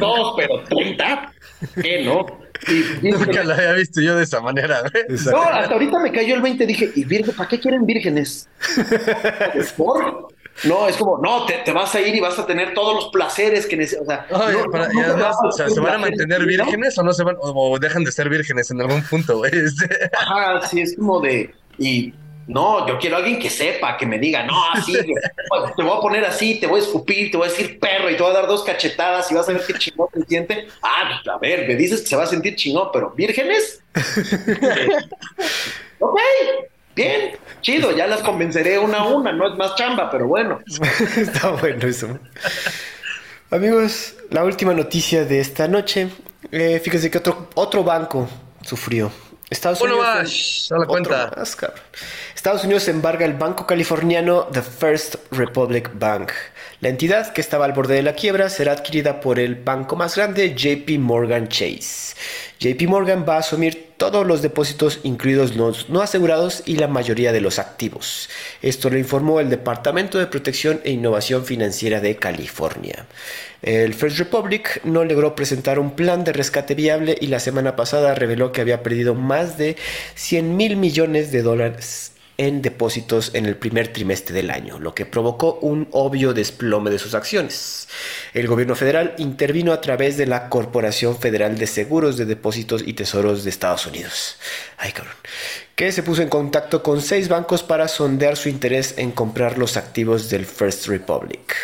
dos, 0.00 0.34
pero 0.36 0.62
30. 0.64 1.32
¿Qué 1.82 2.04
no? 2.04 2.26
Nunca 3.02 3.44
lo 3.44 3.54
había 3.54 3.72
visto 3.72 4.00
yo 4.00 4.16
de 4.16 4.24
esa 4.24 4.40
manera. 4.40 4.82
No, 5.30 5.42
hasta 5.42 5.74
ahorita 5.74 5.98
me 5.98 6.12
cayó 6.12 6.34
el 6.34 6.42
20. 6.42 6.66
Dije, 6.66 6.90
¿y 6.94 7.04
virgen, 7.04 7.34
para 7.34 7.48
qué 7.48 7.60
quieren 7.60 7.84
vírgenes? 7.84 8.48
¿Por? 9.76 10.28
No, 10.64 10.88
es 10.88 10.96
como, 10.96 11.18
no, 11.18 11.44
te, 11.44 11.70
vas 11.72 11.94
a 11.94 12.00
ir 12.00 12.14
y 12.14 12.20
vas 12.20 12.38
a 12.38 12.46
tener 12.46 12.72
todos 12.72 12.94
los 12.94 13.08
placeres 13.08 13.66
que 13.66 13.76
necesitas. 13.76 14.24
O 14.30 15.52
sea, 15.52 15.68
¿se 15.68 15.80
van 15.80 15.94
a 15.94 15.98
mantener 15.98 16.46
vírgenes 16.46 16.96
o 16.96 17.02
no 17.02 17.12
se 17.12 17.24
van, 17.24 17.36
o 17.40 17.78
dejan 17.78 18.04
de 18.04 18.12
ser 18.12 18.30
vírgenes 18.30 18.70
en 18.70 18.80
algún 18.80 19.02
punto, 19.02 19.38
güey? 19.38 19.52
Ajá, 20.18 20.66
sí, 20.66 20.80
es 20.80 20.96
como 20.96 21.20
de, 21.20 21.54
y 21.78 22.14
no, 22.46 22.86
yo 22.86 22.98
quiero 22.98 23.16
a 23.16 23.18
alguien 23.18 23.40
que 23.40 23.50
sepa, 23.50 23.96
que 23.96 24.06
me 24.06 24.18
diga, 24.18 24.44
no, 24.44 24.54
así, 24.72 24.92
te 25.76 25.82
voy 25.82 25.96
a 25.96 26.00
poner 26.00 26.24
así, 26.24 26.60
te 26.60 26.66
voy 26.66 26.80
a 26.80 26.84
escupir, 26.84 27.30
te 27.30 27.36
voy 27.36 27.48
a 27.48 27.50
decir 27.50 27.80
perro 27.80 28.08
y 28.08 28.16
te 28.16 28.22
voy 28.22 28.30
a 28.30 28.34
dar 28.34 28.46
dos 28.46 28.62
cachetadas 28.62 29.30
y 29.30 29.34
vas 29.34 29.48
a 29.48 29.52
ver 29.52 29.62
qué 29.66 29.74
chingón 29.74 30.08
te 30.12 30.24
siente. 30.24 30.68
Ah, 30.82 31.20
a 31.32 31.38
ver, 31.38 31.66
me 31.66 31.74
dices 31.74 32.02
que 32.02 32.06
se 32.06 32.16
va 32.16 32.22
a 32.22 32.26
sentir 32.26 32.54
chingón, 32.54 32.90
pero 32.92 33.10
¿vírgenes? 33.10 33.82
ok, 35.98 36.20
bien, 36.94 37.32
chido, 37.62 37.96
ya 37.96 38.06
las 38.06 38.22
convenceré 38.22 38.78
una 38.78 38.98
a 38.98 39.08
una, 39.08 39.32
no 39.32 39.50
es 39.50 39.56
más 39.56 39.74
chamba, 39.74 40.08
pero 40.10 40.28
bueno. 40.28 40.60
Está 41.16 41.50
bueno 41.50 41.86
eso. 41.86 42.18
Amigos, 43.50 44.14
la 44.30 44.44
última 44.44 44.72
noticia 44.72 45.24
de 45.24 45.40
esta 45.40 45.66
noche. 45.66 46.08
Eh, 46.52 46.80
fíjense 46.82 47.10
que 47.10 47.18
otro, 47.18 47.48
otro 47.54 47.82
banco 47.82 48.28
sufrió. 48.62 49.10
Estados 49.48 49.80
Unidos. 49.80 50.68
a 50.72 50.78
la 50.78 50.86
cuenta. 50.86 51.32
Estados 52.34 52.64
Unidos 52.64 52.88
embarga 52.88 53.24
el 53.24 53.34
banco 53.34 53.64
californiano 53.64 54.48
The 54.52 54.62
First 54.62 55.16
Republic 55.30 55.90
Bank. 55.94 56.32
La 56.80 56.88
entidad, 56.88 57.32
que 57.32 57.40
estaba 57.40 57.64
al 57.64 57.72
borde 57.72 57.94
de 57.94 58.02
la 58.02 58.14
quiebra, 58.14 58.50
será 58.50 58.72
adquirida 58.72 59.20
por 59.20 59.38
el 59.38 59.54
banco 59.54 59.94
más 59.94 60.16
grande, 60.16 60.54
JP 60.54 60.98
Morgan 60.98 61.48
Chase. 61.48 62.16
JP 62.58 62.88
Morgan 62.88 63.24
va 63.28 63.36
a 63.36 63.38
asumir 63.38 63.94
todos 63.96 64.26
los 64.26 64.42
depósitos, 64.42 65.00
incluidos 65.04 65.56
los 65.56 65.88
no 65.88 66.02
asegurados 66.02 66.62
y 66.66 66.76
la 66.76 66.88
mayoría 66.88 67.32
de 67.32 67.40
los 67.40 67.58
activos. 67.58 68.28
Esto 68.62 68.90
lo 68.90 68.98
informó 68.98 69.40
el 69.40 69.48
Departamento 69.48 70.18
de 70.18 70.26
Protección 70.26 70.80
e 70.84 70.90
Innovación 70.90 71.44
Financiera 71.44 72.00
de 72.00 72.16
California. 72.16 73.06
El 73.66 73.94
First 73.94 74.18
Republic 74.18 74.80
no 74.84 75.04
logró 75.04 75.34
presentar 75.34 75.80
un 75.80 75.96
plan 75.96 76.22
de 76.22 76.32
rescate 76.32 76.76
viable 76.76 77.18
y 77.20 77.26
la 77.26 77.40
semana 77.40 77.74
pasada 77.74 78.14
reveló 78.14 78.52
que 78.52 78.60
había 78.60 78.84
perdido 78.84 79.16
más 79.16 79.58
de 79.58 79.76
100 80.14 80.56
mil 80.56 80.76
millones 80.76 81.32
de 81.32 81.42
dólares 81.42 82.12
en 82.38 82.62
depósitos 82.62 83.32
en 83.34 83.44
el 83.44 83.56
primer 83.56 83.92
trimestre 83.92 84.36
del 84.36 84.50
año, 84.52 84.78
lo 84.78 84.94
que 84.94 85.04
provocó 85.04 85.58
un 85.62 85.88
obvio 85.90 86.32
desplome 86.32 86.90
de 86.90 87.00
sus 87.00 87.14
acciones. 87.14 87.88
El 88.34 88.46
gobierno 88.46 88.76
federal 88.76 89.14
intervino 89.18 89.72
a 89.72 89.80
través 89.80 90.16
de 90.16 90.26
la 90.26 90.48
Corporación 90.48 91.18
Federal 91.18 91.58
de 91.58 91.66
Seguros 91.66 92.16
de 92.16 92.24
Depósitos 92.24 92.84
y 92.86 92.92
Tesoros 92.92 93.42
de 93.42 93.50
Estados 93.50 93.84
Unidos. 93.86 94.36
Ay. 94.76 94.92
Que 95.74 95.90
se 95.90 96.04
puso 96.04 96.22
en 96.22 96.28
contacto 96.28 96.84
con 96.84 97.00
seis 97.00 97.28
bancos 97.28 97.64
para 97.64 97.88
sondear 97.88 98.36
su 98.36 98.48
interés 98.48 98.94
en 98.96 99.10
comprar 99.10 99.58
los 99.58 99.76
activos 99.76 100.30
del 100.30 100.46
First 100.46 100.86
Republic. 100.86 101.56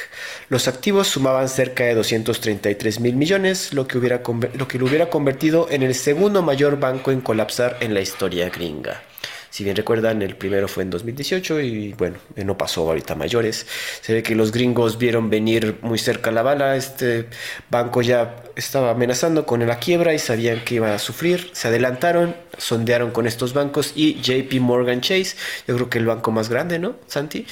Los 0.53 0.69
activos 0.69 1.09
sumaban 1.09 1.49
cerca 1.49 1.85
de 1.85 1.95
233 1.95 3.01
mil 3.01 3.17
millones, 3.17 3.73
lo 3.73 3.89
que, 3.89 3.97
hubiera, 3.97 4.21
lo 4.53 4.69
que 4.69 4.79
lo 4.79 4.85
hubiera 4.85 5.09
convertido 5.09 5.67
en 5.71 5.83
el 5.83 5.95
segundo 5.95 6.43
mayor 6.43 6.79
banco 6.79 7.11
en 7.11 7.23
colapsar 7.23 7.79
en 7.81 7.95
la 7.95 8.03
historia 8.03 8.51
gringa. 8.51 9.01
Si 9.49 9.65
bien 9.65 9.75
recuerdan, 9.75 10.21
el 10.21 10.37
primero 10.37 10.69
fue 10.69 10.83
en 10.83 10.91
2018 10.91 11.59
y 11.61 11.95
bueno, 11.95 12.19
eh, 12.37 12.45
no 12.45 12.59
pasó 12.59 12.83
ahorita 12.83 13.15
mayores. 13.15 13.67
Se 14.03 14.13
ve 14.13 14.23
que 14.23 14.35
los 14.35 14.53
gringos 14.53 14.99
vieron 14.99 15.31
venir 15.31 15.79
muy 15.81 15.97
cerca 15.97 16.31
la 16.31 16.43
bala. 16.43 16.77
Este 16.77 17.31
banco 17.71 18.03
ya 18.03 18.37
estaba 18.55 18.91
amenazando 18.91 19.47
con 19.47 19.67
la 19.67 19.79
quiebra 19.79 20.13
y 20.13 20.19
sabían 20.19 20.63
que 20.67 20.75
iba 20.75 20.95
a 20.95 20.99
sufrir. 20.99 21.49
Se 21.55 21.69
adelantaron, 21.69 22.37
sondearon 22.59 23.11
con 23.11 23.27
estos 23.27 23.55
bancos 23.55 23.95
y 23.97 24.21
JP 24.21 24.61
Morgan 24.61 25.01
Chase, 25.01 25.35
yo 25.67 25.77
creo 25.77 25.89
que 25.89 25.97
el 25.97 26.05
banco 26.05 26.31
más 26.31 26.51
grande, 26.51 26.79
¿no, 26.79 26.97
Santi? 27.07 27.47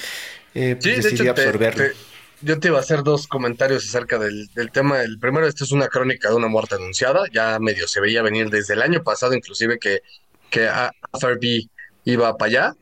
Eh, 0.53 0.77
pues 0.79 1.03
decidió 1.03 1.31
absorberlo. 1.31 2.10
Yo 2.41 2.59
te 2.59 2.69
iba 2.69 2.77
a 2.77 2.81
hacer 2.81 3.03
dos 3.03 3.27
comentarios 3.27 3.85
acerca 3.85 4.17
del, 4.17 4.49
tema. 4.71 5.01
El 5.01 5.19
primero, 5.19 5.47
esto 5.47 5.63
es 5.63 5.71
una 5.71 5.87
crónica 5.87 6.29
de 6.29 6.35
una 6.35 6.47
muerte 6.47 6.75
anunciada. 6.75 7.25
Ya 7.31 7.59
medio 7.59 7.87
se 7.87 8.01
veía 8.01 8.21
venir 8.21 8.49
desde 8.49 8.73
el 8.73 8.81
año 8.81 9.03
pasado, 9.03 9.33
inclusive 9.33 9.79
que, 9.79 10.01
que 10.49 10.69
FRB 11.13 11.69
iba 12.05 12.35
para 12.37 12.49
allá. 12.49 12.75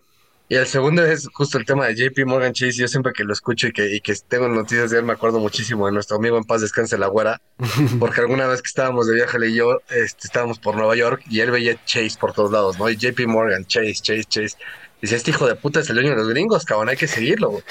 Y 0.52 0.56
el 0.56 0.66
segundo 0.66 1.06
es 1.06 1.28
justo 1.32 1.60
el 1.60 1.66
tema 1.66 1.86
de 1.86 1.96
JP 1.96 2.26
Morgan 2.26 2.54
Chase. 2.54 2.74
Yo 2.74 2.88
siempre 2.88 3.14
que 3.14 3.24
lo 3.24 3.34
escucho 3.34 3.68
y 3.68 3.72
que, 3.72 3.96
y 3.96 4.02
que 4.02 4.16
tengo 4.28 4.48
noticias 4.48 4.90
de 4.90 4.98
él, 4.98 5.06
me 5.06 5.14
acuerdo 5.14 5.40
muchísimo 5.40 5.86
de 5.86 5.92
nuestro 5.92 6.18
amigo 6.18 6.38
en 6.38 6.44
paz 6.44 6.62
descanse 6.62 6.98
la 6.98 7.06
güera, 7.06 7.40
porque 8.00 8.22
alguna 8.22 8.48
vez 8.48 8.64
que 8.64 8.68
estábamos 8.68 9.06
de 9.06 9.14
viaje, 9.14 9.38
y 9.48 9.54
yo 9.54 9.80
este, 9.90 10.26
estábamos 10.26 10.58
por 10.58 10.76
Nueva 10.76 10.96
York 10.96 11.22
y 11.30 11.42
él 11.42 11.52
veía 11.52 11.80
Chase 11.86 12.18
por 12.20 12.34
todos 12.34 12.52
lados, 12.52 12.80
¿no? 12.80 12.90
Y 12.90 12.98
JP 12.98 13.28
Morgan, 13.28 13.64
Chase, 13.66 13.94
Chase, 13.94 14.24
Chase. 14.24 14.58
Dice, 15.02 15.16
este 15.16 15.32
hijo 15.32 15.48
de 15.48 15.56
puta 15.56 15.80
es 15.80 15.90
el 15.90 15.96
dueño 15.96 16.12
de 16.12 16.18
los 16.18 16.28
gringos, 16.28 16.66
cabrón, 16.66 16.90
hay 16.90 16.98
que 16.98 17.08
seguirlo. 17.08 17.62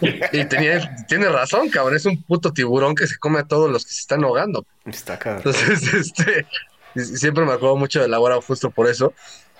y 0.32 0.44
tenía, 0.46 0.96
tiene 1.06 1.28
razón, 1.28 1.68
cabrón, 1.68 1.96
es 1.96 2.06
un 2.06 2.22
puto 2.22 2.52
tiburón 2.52 2.94
que 2.94 3.06
se 3.06 3.18
come 3.18 3.40
a 3.40 3.44
todos 3.44 3.70
los 3.70 3.84
que 3.84 3.92
se 3.92 4.00
están 4.00 4.24
ahogando. 4.24 4.64
Está 4.86 5.18
cabrón. 5.18 5.42
Entonces, 5.44 5.94
este, 5.94 6.46
siempre 7.16 7.44
me 7.44 7.52
acuerdo 7.52 7.76
mucho 7.76 8.00
de 8.00 8.08
la 8.08 8.18
güera 8.18 8.40
justo 8.40 8.70
por 8.70 8.88
eso. 8.88 9.12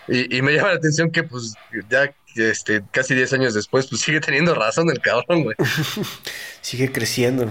Y, 0.08 0.42
me 0.42 0.52
llama 0.52 0.70
la 0.70 0.74
atención 0.74 1.10
que, 1.12 1.22
pues, 1.22 1.54
ya 1.88 2.12
este, 2.34 2.82
casi 2.90 3.14
10 3.14 3.32
años 3.34 3.54
después, 3.54 3.86
pues 3.86 4.00
sigue 4.00 4.20
teniendo 4.20 4.54
razón 4.54 4.90
el 4.90 4.98
cabrón, 5.00 5.44
güey. 5.44 5.56
sigue 6.62 6.90
creciendo. 6.90 7.48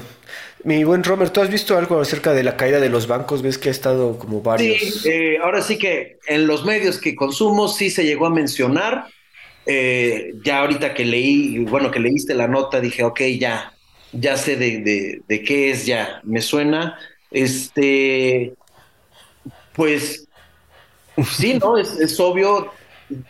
Mi 0.63 0.83
buen 0.83 1.03
Romer, 1.03 1.29
¿tú 1.29 1.41
has 1.41 1.49
visto 1.49 1.77
algo 1.77 2.01
acerca 2.01 2.33
de 2.33 2.43
la 2.43 2.57
caída 2.57 2.81
de 2.81 2.89
los 2.89 3.07
bancos? 3.07 3.41
¿Ves 3.41 3.57
que 3.57 3.69
ha 3.69 3.71
estado 3.71 4.17
como 4.17 4.41
varios? 4.41 4.77
Sí, 4.77 5.09
eh, 5.09 5.37
ahora 5.41 5.61
sí 5.61 5.77
que 5.77 6.19
en 6.27 6.47
los 6.47 6.65
medios 6.65 6.99
que 6.99 7.15
consumo 7.15 7.69
sí 7.69 7.89
se 7.89 8.03
llegó 8.03 8.25
a 8.25 8.29
mencionar. 8.29 9.05
Eh, 9.71 10.33
ya 10.43 10.61
ahorita 10.61 10.93
que 10.93 11.05
leí, 11.05 11.59
bueno, 11.59 11.91
que 11.91 11.99
leíste 11.99 12.33
la 12.33 12.47
nota, 12.47 12.81
dije, 12.81 13.03
ok, 13.03 13.21
ya, 13.39 13.73
ya 14.11 14.35
sé 14.35 14.55
de, 14.55 14.79
de, 14.79 15.21
de 15.27 15.43
qué 15.43 15.69
es, 15.69 15.85
ya, 15.85 16.21
me 16.23 16.41
suena. 16.41 16.97
Este, 17.29 18.53
pues 19.75 20.27
Sí, 21.25 21.59
no, 21.59 21.77
es, 21.77 22.19
obvio. 22.19 22.71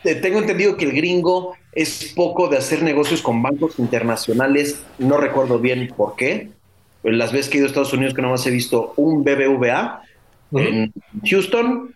Tengo 0.02 0.38
entendido 0.38 0.76
que 0.76 0.84
el 0.84 0.92
gringo 0.92 1.54
es 1.72 2.12
poco 2.14 2.48
de 2.48 2.58
hacer 2.58 2.82
negocios 2.82 3.22
con 3.22 3.42
bancos 3.42 3.78
internacionales. 3.78 4.82
No 4.98 5.16
recuerdo 5.16 5.58
bien 5.58 5.92
por 5.96 6.16
qué. 6.16 6.50
Las 7.02 7.32
veces 7.32 7.48
que 7.48 7.56
he 7.56 7.58
ido 7.58 7.66
a 7.66 7.68
Estados 7.68 7.92
Unidos, 7.92 8.14
que 8.14 8.22
nomás 8.22 8.46
he 8.46 8.50
visto 8.50 8.92
un 8.96 9.24
BBVA 9.24 10.02
en 10.52 10.92
Houston 11.24 11.94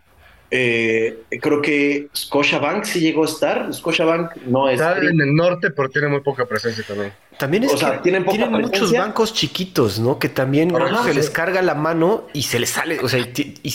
eh, 0.56 1.24
creo 1.43 1.60
que 1.60 2.06
Scotiabank 2.16 2.85
sí 2.85 3.01
llegó 3.01 3.24
a 3.24 3.26
estar. 3.26 3.74
Scotiabank 3.74 4.36
no 4.47 4.68
es. 4.68 4.81
Está 4.81 4.98
en 4.98 5.20
el 5.20 5.35
norte, 5.35 5.72
pero 5.72 5.89
tiene 5.89 6.06
muy 6.06 6.20
poca 6.20 6.47
presencia 6.47 6.85
también. 6.86 7.12
También 7.40 7.64
es 7.64 7.72
o 7.72 7.76
sea, 7.76 8.01
tienen, 8.01 8.24
muchos 8.24 8.93
bancos 8.93 9.35
chiquitos, 9.35 9.98
¿no? 9.98 10.20
Que 10.20 10.28
también 10.28 10.72
se 11.05 11.12
les 11.12 11.28
carga 11.28 11.60
la 11.60 11.74
mano 11.74 12.28
y 12.32 12.43
se 12.43 12.60
les 12.60 12.70
sale, 12.70 13.01
o 13.01 13.09
sea, 13.09 13.18
y, 13.18 13.24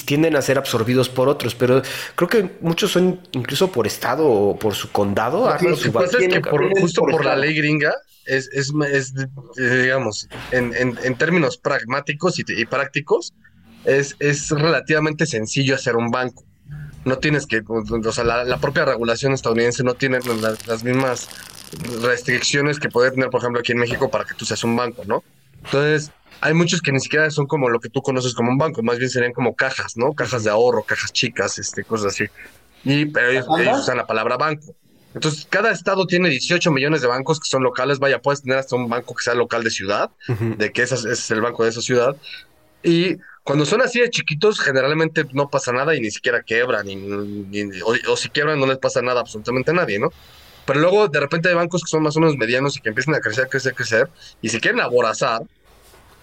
tienden 0.06 0.38
a 0.38 0.42
ser 0.42 0.58
absorbidos 0.58 1.10
por 1.10 1.28
otros. 1.28 1.54
Pero 1.54 1.82
creo 2.16 2.30
que 2.30 2.50
muchos 2.62 2.92
son 2.92 3.20
incluso 3.34 3.70
por 3.70 3.86
estado 3.86 4.26
o 4.26 4.58
por 4.58 4.74
su 4.74 4.90
condado. 4.90 5.54
lo 5.62 5.78
que 5.78 5.92
pasa 5.92 6.18
es 6.18 6.30
que 6.30 6.42
justo 6.80 7.02
por, 7.02 7.26
la 7.26 7.36
ley 7.36 7.56
gringa, 7.56 7.94
es, 8.26 8.50
es, 8.54 8.72
digamos, 9.58 10.30
en, 10.52 10.74
en, 10.74 11.16
términos 11.18 11.58
pragmáticos 11.58 12.40
y, 12.40 12.46
y 12.48 12.64
prácticos, 12.64 13.34
es, 13.84 14.16
es 14.20 14.50
relativamente 14.52 15.26
sencillo 15.26 15.76
hacer 15.76 15.98
un 15.98 16.10
banco 16.10 16.46
no 17.10 17.18
tienes 17.18 17.48
que, 17.48 17.62
o 17.68 18.12
sea, 18.12 18.24
la, 18.24 18.58
propia 18.60 18.86
regulación 18.86 19.34
estadounidense 19.34 19.84
no 19.84 19.96
tiene 19.96 20.20
las, 20.68 20.84
mismas 20.84 21.28
restricciones 22.02 22.80
que 22.80 22.90
puede 22.90 23.12
tener, 23.12 23.30
por 23.30 23.42
ejemplo, 23.42 23.60
aquí 23.60 23.72
en 23.72 23.80
México 23.80 24.10
para 24.10 24.26
que 24.26 24.36
tú 24.36 24.46
seas 24.46 24.64
un 24.64 24.76
banco, 24.76 25.04
¿no? 25.06 25.24
Entonces, 25.66 26.12
hay 26.40 26.54
muchos 26.54 26.82
que 26.82 26.92
ni 26.92 27.00
siquiera 27.00 27.30
son 27.32 27.48
como 27.48 27.68
lo 27.70 27.80
que 27.80 27.90
tú 27.90 28.02
conoces 28.02 28.34
como 28.36 28.52
un 28.52 28.60
banco, 28.60 28.84
más 28.84 29.00
bien 29.00 29.10
serían 29.10 29.34
como 29.34 29.56
cajas, 29.56 29.98
¿no? 29.98 30.14
Cajas 30.14 30.44
de 30.44 30.52
ahorro, 30.52 30.84
cajas 30.84 31.12
chicas, 31.12 31.58
este, 31.58 31.84
cosas 31.84 32.14
así. 32.14 32.26
Y 32.84 33.06
pero 33.06 33.30
ellos, 33.30 33.48
usan 33.80 33.98
la 33.98 34.06
palabra 34.06 34.38
banco. 34.38 34.76
Entonces, 35.16 35.48
cada 35.50 35.72
estado 35.72 36.06
tiene 36.06 36.30
18 36.30 36.72
millones 36.72 37.02
de 37.02 37.08
bancos 37.08 37.40
que 37.40 37.50
son 37.50 37.64
locales. 37.64 37.98
Vaya, 37.98 38.22
puedes 38.22 38.44
tener 38.44 38.60
hasta 38.60 38.76
un 38.76 38.88
banco 38.88 39.16
que 39.16 39.24
sea 39.24 39.34
local 39.34 39.64
de 39.64 39.72
ciudad, 39.72 40.12
de 40.28 40.72
que 40.72 40.84
ese 40.84 40.96
es 41.12 41.32
el 41.32 41.42
banco 41.42 41.64
de 41.64 41.70
esa 41.72 41.82
ciudad. 41.82 42.16
Y 42.84 43.18
cuando 43.50 43.66
son 43.66 43.82
así 43.82 44.00
de 44.00 44.12
chiquitos, 44.12 44.60
generalmente 44.60 45.26
no 45.32 45.50
pasa 45.50 45.72
nada 45.72 45.96
y 45.96 46.00
ni 46.00 46.12
siquiera 46.12 46.44
quebran, 46.44 46.86
o, 47.84 48.16
si 48.16 48.30
quiebran 48.30 48.60
no 48.60 48.68
les 48.68 48.78
pasa 48.78 49.02
nada 49.02 49.22
absolutamente 49.22 49.72
a 49.72 49.74
nadie, 49.74 49.98
¿no? 49.98 50.14
Pero 50.68 50.82
luego 50.82 51.08
de 51.08 51.20
repente 51.20 51.50
hay 51.50 51.56
bancos 51.56 51.84
que 51.84 51.90
son 51.90 52.04
más 52.04 52.16
o 52.16 52.20
menos 52.20 52.38
medianos 52.38 52.78
y 52.78 52.80
que 52.80 52.90
empiezan 52.90 53.16
a 53.16 53.20
crecer, 53.20 53.50
crecer, 53.50 53.74
crecer, 53.74 54.08
y 54.44 54.50
se 54.50 54.60
quieren 54.60 54.80
aborazar 54.82 55.42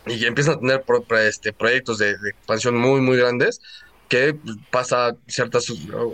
y 0.07 0.24
empiezan 0.24 0.55
a 0.55 0.61
tener 0.61 0.85
este, 1.27 1.53
proyectos 1.53 1.98
de, 1.98 2.12
expansión 2.12 2.77
muy, 2.77 3.01
muy 3.01 3.16
grandes, 3.16 3.61
que 4.09 4.36
pasa 4.70 5.16
ciertas 5.27 5.66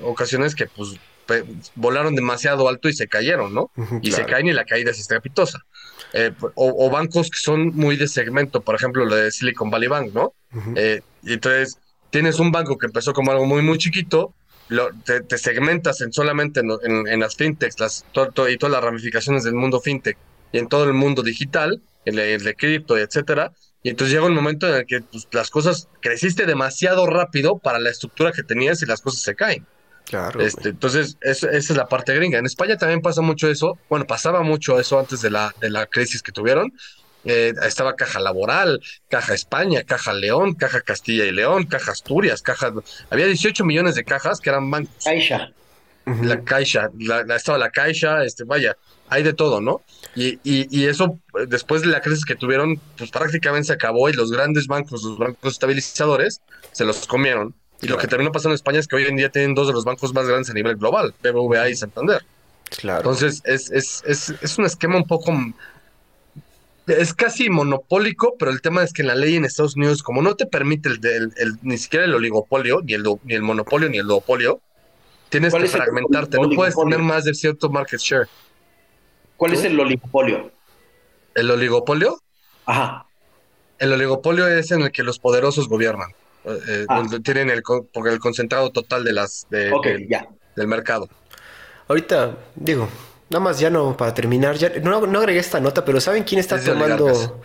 ocasiones 0.05 0.55
que 0.55 0.67
pues 0.67 0.99
volaron 1.75 2.17
demasiado 2.17 2.71
alto 2.71 2.89
y 2.89 2.95
se 2.95 3.07
cayeron, 3.07 3.53
¿no? 3.53 3.71
y 4.01 4.13
se 4.13 4.25
caen 4.25 4.47
y 4.47 4.55
la 4.55 4.65
caída 4.65 4.93
es 4.93 4.99
estrepitosa. 4.99 5.59
Eh, 6.15 6.33
o, 6.55 6.89
bancos 6.89 7.29
que 7.29 7.39
son 7.39 7.67
muy 7.77 7.97
de 7.97 8.09
segmento, 8.09 8.63
por 8.63 8.77
ejemplo, 8.77 9.05
lo 9.05 9.15
de 9.15 9.31
Silicon 9.31 9.69
Valley 9.69 9.89
Bank, 9.89 10.15
¿no? 10.15 10.33
Eh, 10.77 11.01
y 11.23 11.35
entonces 11.35 11.79
tienes 12.11 12.39
un 12.39 12.53
banco 12.53 12.77
que 12.79 12.87
empezó 12.87 13.13
como 13.13 13.33
algo 13.33 13.47
muy, 13.47 13.63
muy 13.63 13.79
chiquito, 13.79 14.35
lo, 14.69 14.91
te, 15.05 15.39
segmentas 15.39 16.01
en 16.01 16.13
solamente 16.13 16.61
en, 16.61 17.21
las 17.21 17.37
fintechs 17.37 17.79
las, 17.81 18.05
y 18.49 18.57
todas 18.57 18.73
las 18.73 18.85
ramificaciones 18.85 19.45
del 19.45 19.55
mundo 19.55 19.81
fintech 19.81 20.17
y 20.53 20.59
en 20.59 20.69
todo 20.69 20.85
el 20.85 20.95
mundo 20.95 21.23
digital, 21.23 21.81
el, 22.05 22.19
el 22.19 22.43
de 22.43 22.55
cripto, 22.55 22.97
etcétera. 22.97 23.53
Y 23.83 23.91
entonces 23.91 24.15
llega 24.15 24.27
un 24.27 24.35
momento 24.35 24.69
en 24.69 24.75
el 24.75 24.87
que 24.87 25.01
pues, 25.01 25.27
las 25.33 25.51
cosas 25.51 25.89
creciste 26.01 26.47
demasiado 26.47 27.07
rápido 27.07 27.59
para 27.59 27.79
la 27.79 27.91
estructura 27.91 28.33
que 28.33 28.43
tenías 28.43 28.83
y 28.83 28.87
las 28.87 29.01
cosas 29.01 29.23
se 29.23 29.35
caen. 29.35 29.67
Claro. 30.05 30.41
Este, 30.41 30.71
entonces, 30.71 31.17
esa 31.21 31.51
es 31.51 31.71
la 31.71 31.87
parte 31.87 32.15
gringa. 32.15 32.39
En 32.39 32.47
España 32.47 32.77
también 32.77 33.01
pasa 33.01 33.23
mucho 33.23 33.49
eso. 33.49 33.79
Bueno, 33.89 34.07
pasaba 34.07 34.43
mucho 34.43 34.79
eso 34.79 34.99
antes 34.99 35.23
de 35.23 35.31
la, 35.31 35.55
de 35.61 35.71
la 35.71 35.87
crisis 35.87 36.23
que 36.23 36.33
tuvieron. 36.33 36.73
Eh, 37.25 37.53
estaba 37.63 37.95
Caja 37.95 38.19
Laboral, 38.19 38.81
Caja 39.09 39.35
España, 39.35 39.83
Caja 39.85 40.13
León, 40.13 40.55
Caja 40.55 40.81
Castilla 40.81 41.25
y 41.25 41.33
León, 41.33 41.65
Caja 41.65 41.93
Asturias, 41.93 42.43
Caja. 42.43 42.73
Había 43.11 43.27
18 43.27 43.65
millones 43.65 43.95
de 43.95 44.05
cajas 44.05 44.41
que 44.41 44.51
eran 44.51 44.71
bancos. 44.71 45.05
Caixa. 45.05 45.53
La 46.05 46.43
Caixa, 46.43 46.91
la, 46.99 47.37
estaba 47.37 47.59
la 47.59 47.71
Caixa, 47.71 48.25
este, 48.25 48.43
vaya, 48.43 48.77
hay 49.09 49.23
de 49.23 49.35
todo, 49.35 49.61
¿no? 49.61 49.83
Y, 50.17 50.41
y, 50.43 50.67
y, 50.69 50.87
eso, 50.87 51.19
después 51.47 51.83
de 51.83 51.89
la 51.89 52.01
crisis 52.01 52.25
que 52.25 52.35
tuvieron, 52.35 52.81
pues 52.99 53.11
prácticamente 53.11 53.69
se 53.69 53.73
acabó 53.75 54.09
y 54.09 54.13
los 54.13 54.33
grandes 54.33 54.67
bancos, 54.67 55.05
los 55.05 55.17
bancos 55.17 55.53
estabilizadores, 55.53 56.41
se 56.73 56.85
los 56.85 57.07
comieron. 57.07 57.55
Y 57.81 57.87
lo 57.87 57.99
que 57.99 58.09
terminó 58.09 58.33
pasando 58.33 58.51
en 58.51 58.57
España 58.57 58.79
es 58.79 58.89
que 58.89 58.97
hoy 58.97 59.05
en 59.05 59.17
día 59.17 59.29
tienen 59.29 59.55
dos 59.55 59.67
de 59.69 59.73
los 59.73 59.85
bancos 59.85 60.13
más 60.13 60.27
grandes 60.27 60.51
a 60.51 60.55
nivel 60.55 60.77
global, 60.77 61.15
BBVA 61.23 61.69
y 61.69 61.77
Santander. 61.77 62.25
Claro. 62.79 63.01
Entonces, 63.01 63.43
es, 63.45 63.71
es, 63.71 64.03
es, 64.07 64.31
es 64.41 64.59
un 64.59 64.65
esquema 64.65 64.97
un 64.97 65.07
poco 65.07 65.33
es 66.87 67.15
casi 67.15 67.49
monopólico, 67.49 68.37
pero 68.39 68.51
el 68.51 68.61
tema 68.61 68.83
es 68.83 68.93
que 68.93 69.03
en 69.03 69.09
la 69.09 69.15
ley 69.15 69.37
en 69.37 69.45
Estados 69.45 69.77
Unidos, 69.77 70.03
como 70.03 70.23
no 70.23 70.35
te 70.35 70.47
permite 70.47 70.89
el, 70.89 71.31
ni 71.63 71.79
siquiera 71.79 72.05
el 72.05 72.15
oligopolio, 72.15 72.81
ni 72.83 72.95
el, 72.95 73.05
ni 73.25 73.35
el 73.35 73.43
monopolio, 73.43 73.89
ni 73.89 73.99
el 73.99 74.07
duopolio, 74.07 74.61
tienes 75.29 75.55
que 75.55 75.67
fragmentarte, 75.67 76.39
no 76.39 76.51
puedes 76.51 76.77
tener 76.77 76.99
más 76.99 77.25
de 77.25 77.35
cierto 77.35 77.71
market 77.71 78.01
share. 78.01 78.29
¿Cuál 79.37 79.55
es 79.55 79.65
el 79.65 79.79
oligopolio? 79.79 80.51
¿El 81.35 81.51
oligopolio? 81.51 82.21
Ajá. 82.67 83.07
El 83.79 83.93
oligopolio 83.93 84.47
es 84.47 84.71
en 84.71 84.83
el 84.83 84.93
que 84.93 85.03
los 85.03 85.19
poderosos 85.19 85.69
gobiernan. 85.69 86.11
Eh, 86.45 86.87
ah. 86.89 87.05
tienen 87.23 87.51
el, 87.51 87.63
el 88.07 88.19
concentrado 88.19 88.71
total 88.71 89.05
de 89.05 89.13
las 89.13 89.47
de, 89.51 89.73
del 90.57 90.69
mercado. 90.69 91.09
Ahorita, 91.89 92.37
digo, 92.57 92.89
nada 93.33 93.45
más 93.45 93.59
ya 93.59 93.71
no, 93.71 93.97
para 93.97 94.13
terminar, 94.13 94.57
ya 94.57 94.69
no, 94.83 95.07
no 95.07 95.19
agregué 95.19 95.41
esta 95.41 95.59
nota, 95.59 95.85
pero 95.85 96.01
¿saben 96.01 96.23
quién 96.23 96.39
está 96.39 96.63
tomando 96.63 97.41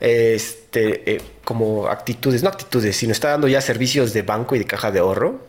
este 0.00 1.14
eh, 1.14 1.22
como 1.44 1.86
actitudes, 1.86 2.42
no 2.42 2.48
actitudes, 2.48 2.96
sino 2.96 3.12
está 3.12 3.30
dando 3.30 3.48
ya 3.48 3.60
servicios 3.60 4.12
de 4.12 4.22
banco 4.22 4.56
y 4.56 4.58
de 4.58 4.64
caja 4.64 4.90
de 4.90 4.98
ahorro? 4.98 5.40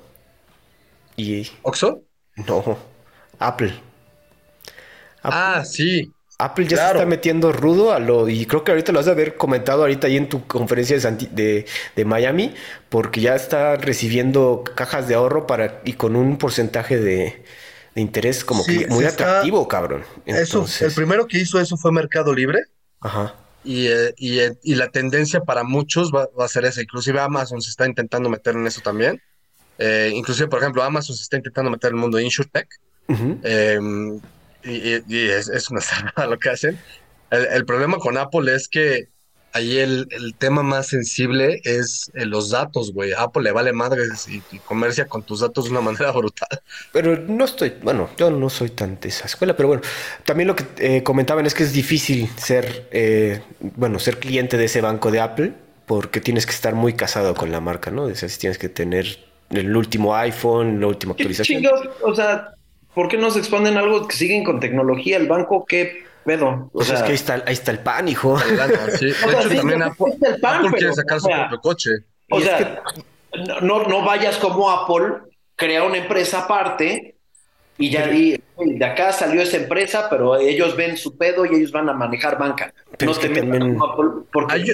Y 1.18 1.50
¿Oxo? 1.64 2.04
No, 2.36 2.78
Apple. 3.40 3.74
Ah, 5.24 5.64
sí. 5.66 6.14
Apple 6.38 6.68
ya 6.68 6.78
se 6.78 6.94
está 6.94 7.06
metiendo 7.06 7.52
rudo 7.52 7.92
a 7.92 8.00
lo, 8.00 8.30
y 8.30 8.46
creo 8.46 8.64
que 8.64 8.72
ahorita 8.72 8.94
lo 8.94 9.00
has 9.00 9.06
de 9.06 9.12
haber 9.12 9.36
comentado 9.36 9.82
ahorita 9.82 10.08
ahí 10.08 10.16
en 10.16 10.30
tu 10.30 10.48
conferencia 10.48 10.98
de, 10.98 11.66
de, 11.98 12.06
Miami, 12.06 12.54
porque 12.88 13.20
ya 13.20 13.36
está 13.36 13.76
recibiendo 13.76 14.64
cajas 14.76 15.10
de 15.10 15.16
ahorro 15.16 15.48
para, 15.48 15.82
y 15.84 15.94
con 15.94 16.16
un 16.16 16.38
porcentaje 16.38 16.98
de, 16.98 17.44
interés 17.96 18.44
como 18.44 18.66
que 18.66 18.88
muy 18.88 19.06
atractivo, 19.06 19.68
cabrón. 19.68 20.04
Eso, 20.26 20.66
el 20.82 20.94
primero 20.94 21.28
que 21.28 21.40
hizo 21.40 21.60
eso 21.60 21.78
fue 21.78 21.92
Mercado 21.92 22.34
Libre. 22.34 22.64
Ajá. 23.02 23.36
Y, 23.64 23.88
eh, 23.88 24.14
eh, 24.18 24.54
y, 24.64 24.76
la 24.76 24.90
tendencia 24.90 25.42
para 25.42 25.64
muchos 25.64 26.12
va, 26.14 26.28
a 26.44 26.48
ser 26.48 26.66
esa. 26.66 26.82
Inclusive 26.82 27.20
Amazon 27.20 27.62
se 27.62 27.70
está 27.70 27.86
intentando 27.86 28.30
meter 28.30 28.56
en 28.56 28.66
eso 28.66 28.82
también. 28.82 29.22
Eh, 29.78 30.12
inclusive, 30.14 30.48
por 30.48 30.60
ejemplo, 30.60 30.84
Amazon 30.84 31.16
se 31.16 31.24
está 31.24 31.38
intentando 31.38 31.70
meter 31.70 31.90
en 31.90 31.96
el 31.96 32.02
mundo 32.02 32.18
de 32.18 32.24
InsurTech. 32.24 32.68
Uh 33.08 34.20
y, 34.64 35.30
es, 35.30 35.70
una 35.70 35.82
salvada 35.82 36.28
lo 36.28 36.38
que 36.38 36.50
hacen. 36.50 36.80
El, 37.32 37.66
problema 37.66 37.98
con 37.98 38.18
Apple 38.18 38.54
es 38.54 38.68
que 38.68 39.10
ahí 39.54 39.78
el, 39.78 40.08
tema 40.38 40.64
más 40.64 40.88
sensible 40.88 41.62
es 41.64 42.12
eh, 42.14 42.26
los 42.26 42.50
datos, 42.50 42.94
güey. 42.94 43.14
Apple 43.14 43.44
le 43.44 43.52
vale 43.52 43.74
madres 43.74 44.28
y, 44.28 44.42
comercia 44.60 45.06
con 45.06 45.24
tus 45.24 45.42
datos 45.42 45.66
de 45.66 45.72
una 45.72 45.82
manera 45.92 46.12
brutal. 46.12 46.62
Pero 46.92 47.18
no 47.18 47.46
estoy, 47.46 47.74
bueno, 47.82 48.10
yo 48.18 48.30
no 48.30 48.50
soy 48.50 48.70
tan 48.70 49.00
de 49.00 49.10
esa 49.10 49.26
escuela, 49.26 49.56
pero 49.56 49.68
bueno, 49.68 49.84
también 50.26 50.48
lo 50.48 50.56
que 50.56 50.66
eh, 50.78 51.04
comentaban 51.04 51.46
es 51.46 51.54
que 51.54 51.64
es 51.64 51.74
difícil 51.74 52.30
ser, 52.38 52.88
eh, 52.92 53.42
bueno, 53.60 54.00
ser 54.00 54.20
cliente 54.20 54.58
de 54.58 54.66
ese 54.66 54.82
banco 54.82 55.12
de 55.12 55.20
Apple 55.20 55.54
porque 55.86 56.22
tienes 56.22 56.46
que 56.46 56.52
estar 56.52 56.76
muy 56.76 56.94
casado 56.94 57.34
con 57.34 57.52
la 57.52 57.60
marca, 57.60 57.90
¿no? 57.90 58.04
O 58.04 58.16
sea, 58.16 58.30
si 58.30 58.40
tienes 58.40 58.60
que 58.60 58.70
tener 58.70 59.18
el 59.50 59.76
último 59.76 60.16
iPhone, 60.16 60.80
la 60.80 60.88
última 60.88 61.14
actualización. 61.14 61.64
o 62.04 62.14
sea, 62.14 62.54
¿por 62.94 63.08
qué 63.08 63.18
no 63.18 63.32
se 63.32 63.40
expanden 63.40 63.78
algo 63.78 64.08
que 64.08 64.16
siguen 64.16 64.44
con 64.44 64.60
tecnología? 64.60 65.18
El 65.18 65.28
banco, 65.28 65.66
¿qué 65.66 66.04
pedo? 66.24 66.70
O 66.74 66.84
sea, 66.84 66.96
es 66.96 67.02
que 67.04 67.10
ahí 67.10 67.16
está, 67.16 67.44
ahí 67.46 67.54
está 67.54 67.72
el 67.72 67.80
pan, 67.80 68.08
hijo. 68.08 68.38
Sí. 68.98 69.06
De 69.06 69.12
hecho, 69.12 69.56
también 69.56 69.84
Apple, 69.84 70.16
quiere 70.78 70.94
sacar 70.94 71.20
su 71.20 71.28
propio 71.28 71.62
coche. 71.62 71.90
O 72.32 72.40
sea, 72.40 72.82
no, 73.62 73.84
no 73.84 74.04
vayas 74.04 74.38
como 74.38 74.70
Apple, 74.70 75.18
crea 75.56 75.84
una 75.84 75.98
empresa 75.98 76.42
aparte 76.42 77.16
y 77.78 77.90
ya 77.90 78.08
de 78.08 78.86
acá 78.86 79.14
salió 79.14 79.42
esa 79.42 79.58
empresa, 79.58 80.08
pero 80.10 80.38
ellos 80.38 80.76
ven 80.76 80.98
su 80.98 81.18
pedo 81.18 81.46
y 81.46 81.56
ellos 81.56 81.72
van 81.72 81.90
a 81.90 81.94
manejar 81.94 82.38
banca. 82.38 82.74
no 83.02 83.14
te 83.14 83.30
también... 83.30 83.78
porque... 84.32 84.54
Hay, 84.54 84.66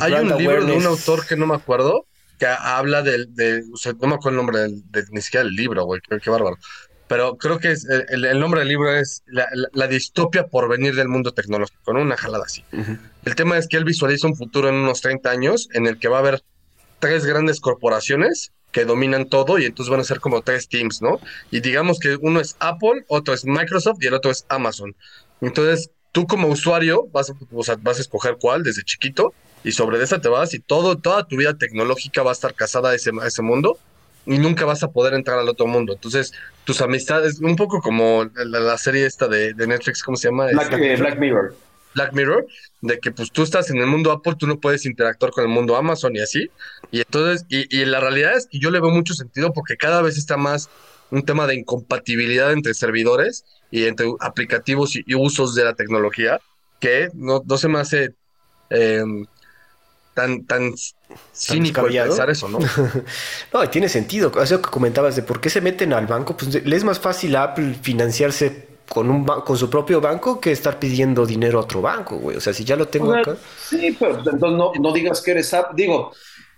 hay 0.00 0.12
un 0.12 0.36
libro 0.36 0.64
de 0.64 0.72
un 0.72 0.86
autor 0.86 1.26
que 1.26 1.36
no 1.36 1.46
me 1.46 1.54
acuerdo 1.54 2.06
que 2.38 2.46
habla 2.46 3.02
del, 3.02 3.34
de, 3.34 3.62
o 3.72 3.76
sea, 3.76 3.92
no 3.92 4.08
me 4.08 4.14
acuerdo 4.14 4.40
el 4.40 4.46
nombre 4.46 4.58
del, 4.58 4.82
ni 5.10 5.20
siquiera 5.20 5.44
del 5.44 5.54
libro, 5.54 5.84
güey, 5.84 6.00
qué, 6.00 6.18
qué 6.18 6.30
bárbaro 6.30 6.58
pero 7.08 7.36
creo 7.36 7.58
que 7.58 7.72
es, 7.72 7.86
el, 7.86 8.40
nombre 8.40 8.60
del 8.60 8.68
libro 8.68 8.94
es 8.94 9.22
la, 9.26 9.86
distopia 9.86 10.46
por 10.46 10.68
venir 10.68 10.94
del 10.94 11.08
mundo 11.08 11.32
tecnológico, 11.32 11.92
¿no? 11.92 12.00
Una 12.00 12.16
jalada 12.16 12.44
así. 12.44 12.64
El 13.24 13.34
tema 13.34 13.58
es 13.58 13.68
que 13.68 13.76
él 13.76 13.84
visualiza 13.84 14.26
un 14.26 14.36
futuro 14.36 14.68
en 14.68 14.74
unos 14.76 15.00
30 15.02 15.30
años 15.30 15.68
en 15.72 15.86
el 15.86 15.98
que 15.98 16.08
va 16.08 16.16
a 16.16 16.20
haber 16.20 16.42
tres 16.98 17.26
grandes 17.26 17.60
corporaciones 17.60 18.52
que 18.72 18.84
dominan 18.84 19.28
todo 19.28 19.58
y 19.58 19.66
entonces 19.66 19.90
van 19.90 20.00
a 20.00 20.04
ser 20.04 20.20
como 20.20 20.42
tres 20.42 20.68
teams, 20.68 21.02
¿no? 21.02 21.20
Y 21.50 21.60
digamos 21.60 21.98
que 22.00 22.16
uno 22.20 22.40
es 22.40 22.56
Apple, 22.58 23.04
otro 23.08 23.34
es 23.34 23.44
Microsoft 23.44 23.98
y 24.00 24.06
el 24.06 24.14
otro 24.14 24.30
es 24.30 24.46
Amazon. 24.48 24.96
Entonces, 25.40 25.90
tú 26.10 26.26
como 26.26 26.48
usuario 26.48 27.06
vas, 27.12 27.32
vas 27.82 27.98
a 27.98 28.00
escoger 28.00 28.36
cuál 28.40 28.62
desde 28.62 28.82
chiquito 28.82 29.32
y 29.62 29.72
sobre 29.72 30.02
esa 30.02 30.20
te 30.20 30.28
vas 30.28 30.54
y 30.54 30.58
todo, 30.58 30.96
toda 30.98 31.26
tu 31.26 31.36
vida 31.36 31.54
tecnológica 31.54 32.22
va 32.22 32.30
a 32.30 32.32
estar 32.32 32.54
casada 32.54 32.90
a 32.90 32.94
ese, 32.94 33.10
a 33.20 33.26
ese 33.26 33.42
mundo 33.42 33.78
y 34.26 34.38
nunca 34.38 34.64
vas 34.64 34.82
a 34.82 34.90
poder 34.90 35.14
entrar 35.14 35.38
al 35.38 35.48
otro 35.48 35.66
mundo. 35.66 35.92
Entonces, 35.94 36.32
tus 36.64 36.80
amistades, 36.80 37.40
un 37.40 37.56
poco 37.56 37.80
como 37.80 38.30
la, 38.34 38.78
serie 38.78 39.06
esta 39.06 39.28
de, 39.28 39.54
Netflix, 39.54 40.02
¿cómo 40.02 40.16
se 40.16 40.28
llama? 40.28 40.46
Black, 40.46 40.72
este, 40.72 40.96
Black, 40.96 41.18
Mirror. 41.18 41.54
Black 41.94 42.12
Mirror, 42.12 42.46
de 42.80 42.98
que 42.98 43.12
pues 43.12 43.30
tú 43.30 43.42
estás 43.42 43.70
en 43.70 43.78
el 43.78 43.86
mundo 43.86 44.10
Apple, 44.10 44.34
tú 44.38 44.46
no 44.46 44.58
puedes 44.58 44.86
interactuar 44.86 45.32
con 45.32 45.44
el 45.44 45.50
mundo 45.50 45.76
Amazon 45.76 46.16
y 46.16 46.20
así. 46.20 46.50
Y 46.90 46.98
entonces, 46.98 47.46
y, 47.48 47.84
la 47.84 48.00
realidad 48.00 48.36
es 48.36 48.46
que 48.46 48.58
yo 48.58 48.70
le 48.70 48.80
veo 48.80 48.90
mucho 48.90 49.14
sentido 49.14 49.52
porque 49.52 49.76
cada 49.76 50.02
vez 50.02 50.16
está 50.16 50.36
más 50.36 50.70
un 51.10 51.24
tema 51.24 51.46
de 51.46 51.54
incompatibilidad 51.54 52.52
entre 52.52 52.74
servidores 52.74 53.44
y 53.70 53.84
entre 53.84 54.06
aplicativos 54.20 54.96
y, 54.96 55.14
usos 55.14 55.54
de 55.54 55.64
la 55.64 55.74
tecnología 55.74 56.40
que 56.80 57.08
no, 57.14 57.42
no 57.46 57.56
se 57.56 57.68
me 57.68 57.78
hace 57.78 58.14
eh, 58.70 59.04
tan, 60.14 60.44
tan 60.46 60.72
cínico 61.32 61.84
pensar 61.86 62.30
eso, 62.30 62.48
¿no? 62.48 62.58
no, 63.52 63.70
tiene 63.70 63.88
sentido. 63.88 64.32
Eso 64.42 64.60
que 64.60 64.70
comentabas 64.70 65.16
de 65.16 65.22
por 65.22 65.40
qué 65.40 65.50
se 65.50 65.60
meten 65.60 65.92
al 65.92 66.06
banco, 66.06 66.36
pues 66.36 66.64
le 66.64 66.76
es 66.76 66.84
más 66.84 66.98
fácil 66.98 67.36
a 67.36 67.44
Apple 67.44 67.74
financiarse 67.80 68.74
con 68.88 69.10
un 69.10 69.24
con 69.24 69.56
su 69.56 69.70
propio 69.70 70.00
banco 70.00 70.40
que 70.40 70.52
estar 70.52 70.78
pidiendo 70.78 71.24
dinero 71.24 71.58
a 71.58 71.62
otro 71.62 71.80
banco, 71.80 72.16
güey. 72.16 72.36
O 72.36 72.40
sea, 72.40 72.52
si 72.52 72.64
ya 72.64 72.76
lo 72.76 72.88
tengo 72.88 73.14
acá. 73.14 73.36
Sí, 73.58 73.96
pero 73.98 74.18
entonces 74.18 74.40
no, 74.40 74.72
no 74.78 74.92
digas 74.92 75.20
que 75.22 75.32
eres 75.32 75.52
Apple. 75.54 75.74
Digo, 75.74 76.12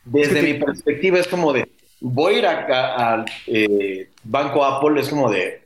desde 0.05 0.43
mi 0.43 0.55
perspectiva 0.55 1.19
es 1.19 1.27
como 1.29 1.53
de, 1.53 1.69
voy 2.01 2.35
a 2.35 2.39
ir 2.39 2.47
acá 2.47 3.13
al 3.13 3.27
eh, 3.47 4.09
banco 4.23 4.65
Apple, 4.65 5.01
es 5.01 5.09
como 5.09 5.31
de, 5.31 5.63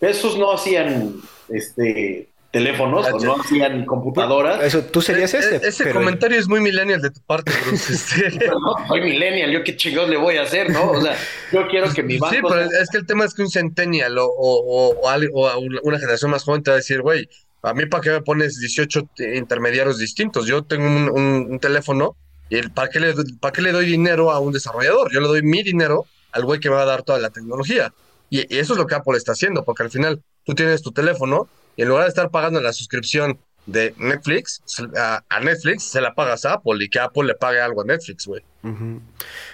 esos 0.00 0.38
no 0.38 0.52
hacían 0.52 1.16
este 1.48 2.29
teléfonos 2.50 3.06
o 3.06 3.18
no 3.20 3.36
hacían 3.40 3.84
computadoras. 3.86 4.62
Eso, 4.62 4.82
tú 4.84 5.00
serías 5.00 5.32
ese. 5.34 5.56
E-, 5.56 5.68
ese 5.68 5.90
comentario 5.92 6.38
es 6.38 6.48
muy 6.48 6.60
millennial 6.60 7.00
de 7.00 7.10
tu 7.10 7.20
parte, 7.20 7.52
Bruce. 7.66 7.92
Este. 8.26 8.48
no, 8.48 8.88
soy 8.88 9.00
millennial, 9.02 9.50
yo 9.52 9.62
qué 9.62 9.76
chingados 9.76 10.10
le 10.10 10.16
voy 10.16 10.36
a 10.36 10.42
hacer, 10.42 10.70
¿no? 10.70 10.90
O 10.90 11.00
sea, 11.00 11.16
yo 11.52 11.66
quiero 11.68 11.92
que 11.92 12.02
mi 12.02 12.18
banco... 12.18 12.34
Sí, 12.34 12.42
pero 12.42 12.62
es 12.62 12.90
que 12.90 12.98
el 12.98 13.06
tema 13.06 13.24
es 13.24 13.34
que 13.34 13.42
un 13.42 13.50
centennial 13.50 14.18
o, 14.18 14.26
o, 14.26 14.94
o, 15.00 15.58
una 15.82 15.98
generación 15.98 16.30
más 16.30 16.44
joven 16.44 16.62
te 16.62 16.70
va 16.70 16.74
a 16.74 16.78
decir, 16.78 17.02
güey, 17.02 17.28
a 17.62 17.74
mí 17.74 17.86
para 17.86 18.02
qué 18.02 18.10
me 18.10 18.22
pones 18.22 18.58
18 18.58 19.08
intermediarios 19.34 19.98
distintos. 19.98 20.46
Yo 20.46 20.62
tengo 20.62 20.86
un, 20.86 21.48
un, 21.50 21.60
teléfono 21.60 22.16
¿Y 22.48 22.56
el, 22.56 22.72
¿para, 22.72 22.88
qué 22.88 22.98
le, 22.98 23.14
¿para 23.40 23.52
qué 23.52 23.62
le 23.62 23.70
doy 23.70 23.86
dinero 23.86 24.32
a 24.32 24.40
un 24.40 24.52
desarrollador? 24.52 25.12
Yo 25.12 25.20
le 25.20 25.28
doy 25.28 25.42
mi 25.42 25.62
dinero 25.62 26.06
al 26.32 26.44
güey 26.44 26.58
que 26.58 26.68
me 26.68 26.74
va 26.74 26.82
a 26.82 26.86
dar 26.86 27.02
toda 27.04 27.20
la 27.20 27.30
tecnología. 27.30 27.92
Y, 28.28 28.40
y 28.52 28.58
eso 28.58 28.72
es 28.72 28.78
lo 28.78 28.86
que 28.86 28.96
Apple 28.96 29.16
está 29.16 29.32
haciendo, 29.32 29.64
porque 29.64 29.84
al 29.84 29.90
final 29.90 30.20
tú 30.44 30.54
tienes 30.54 30.82
tu 30.82 30.90
teléfono 30.90 31.48
en 31.82 31.88
lugar 31.88 32.04
de 32.04 32.08
estar 32.10 32.30
pagando 32.30 32.60
la 32.60 32.72
suscripción 32.72 33.38
de 33.66 33.94
Netflix 33.98 34.62
a, 34.96 35.22
a, 35.28 35.40
Netflix, 35.40 35.84
se 35.84 36.00
la 36.00 36.14
pagas 36.14 36.44
a 36.44 36.54
Apple 36.54 36.84
y 36.84 36.88
que 36.88 36.98
Apple 36.98 37.24
le 37.24 37.34
pague 37.34 37.60
algo 37.60 37.82
a 37.82 37.84
Netflix, 37.84 38.26
güey. 38.26 38.42
Uh 38.62 38.68
-huh. 38.68 39.00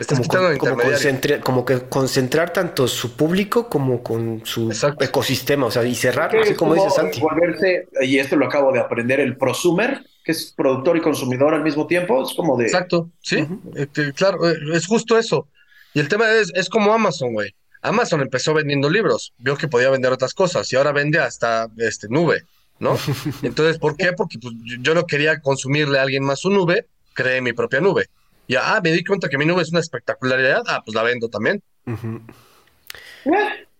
Estás 0.00 0.18
como, 0.18 0.28
con, 0.28 0.58
como, 0.58 0.82
concentra, 0.82 1.40
como, 1.40 1.64
que 1.64 1.80
concentrar 1.88 2.52
tanto 2.52 2.88
su 2.88 3.12
público 3.12 3.68
como 3.68 4.02
con 4.02 4.42
su 4.44 4.68
Exacto. 4.68 5.04
ecosistema, 5.04 5.66
o 5.66 5.70
sea, 5.70 5.84
y 5.84 5.94
cerrar, 5.94 6.34
así 6.36 6.54
como, 6.54 6.72
como 6.72 6.84
dice 6.84 6.96
Santi. 6.96 7.20
Volverse, 7.20 7.88
y 8.02 8.18
esto 8.18 8.36
lo 8.36 8.46
acabo 8.46 8.72
de 8.72 8.80
aprender, 8.80 9.20
el 9.20 9.36
prosumer, 9.36 10.04
que 10.24 10.32
es 10.32 10.52
productor 10.56 10.96
y 10.96 11.00
consumidor 11.00 11.54
al 11.54 11.62
mismo 11.62 11.86
tiempo, 11.86 12.22
es 12.24 12.34
como 12.34 12.56
de... 12.56 12.64
Exacto, 12.64 13.10
sí, 13.20 13.42
uh 13.42 13.46
-huh. 13.46 13.76
este, 13.76 14.12
claro, 14.12 14.38
es 14.48 14.86
justo 14.86 15.16
eso. 15.18 15.46
Y 15.94 16.00
el 16.00 16.08
tema 16.08 16.30
es, 16.32 16.50
es 16.54 16.68
como 16.68 16.92
Amazon, 16.92 17.32
güey. 17.32 17.54
Amazon 17.86 18.20
empezó 18.20 18.52
vendiendo 18.52 18.90
libros, 18.90 19.32
vio 19.38 19.56
que 19.56 19.68
podía 19.68 19.90
vender 19.90 20.12
otras 20.12 20.34
cosas 20.34 20.72
y 20.72 20.76
ahora 20.76 20.92
vende 20.92 21.18
hasta 21.18 21.68
este, 21.78 22.08
nube, 22.08 22.42
¿no? 22.80 22.98
Entonces, 23.42 23.78
¿por 23.78 23.96
qué? 23.96 24.12
Porque 24.12 24.38
pues, 24.38 24.54
yo 24.80 24.94
no 24.94 25.06
quería 25.06 25.40
consumirle 25.40 25.98
a 25.98 26.02
alguien 26.02 26.24
más 26.24 26.40
su 26.40 26.50
nube, 26.50 26.86
creé 27.14 27.40
mi 27.40 27.52
propia 27.52 27.80
nube. 27.80 28.06
Y 28.48 28.56
ah, 28.56 28.80
me 28.82 28.92
di 28.92 29.04
cuenta 29.04 29.28
que 29.28 29.38
mi 29.38 29.46
nube 29.46 29.62
es 29.62 29.70
una 29.70 29.80
espectacularidad, 29.80 30.62
ah, 30.66 30.82
pues 30.84 30.94
la 30.94 31.02
vendo 31.02 31.28
también. 31.28 31.62
Uh 31.86 31.92
-huh. 31.92 32.20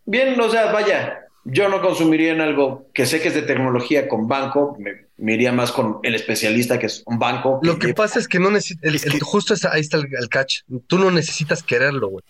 Bien, 0.05 0.41
o 0.41 0.51
sea, 0.51 0.73
vaya, 0.73 1.27
yo 1.45 1.69
no 1.69 1.81
consumiría 1.81 2.33
en 2.33 2.41
algo 2.41 2.89
que 2.93 3.07
sé 3.07 3.20
que 3.20 3.28
es 3.28 3.35
de 3.35 3.43
tecnología 3.43 4.09
con 4.09 4.28
banco, 4.28 4.77
me, 4.78 5.07
me 5.16 5.35
iría 5.35 5.53
más 5.53 5.73
con 5.73 5.99
el 6.03 6.15
especialista 6.15 6.78
que 6.78 6.87
es 6.87 7.03
un 7.07 7.19
banco. 7.19 7.61
Que 7.61 7.66
Lo 7.66 7.78
que 7.78 7.95
pasa 7.95 8.19
es 8.19 8.28
que 8.28 8.39
no 8.39 8.51
necesitas, 8.51 8.95
es 8.95 9.05
que... 9.05 9.20
justo 9.20 9.55
es, 9.55 9.65
ahí 9.65 9.81
está 9.81 9.97
el, 9.99 10.07
el 10.19 10.28
catch, 10.28 10.62
tú 10.87 10.99
no 10.99 11.11
necesitas 11.11 11.62
quererlo, 11.62 12.09
güey 12.09 12.24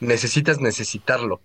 necesitas 0.00 0.60
necesitarlo. 0.60 1.40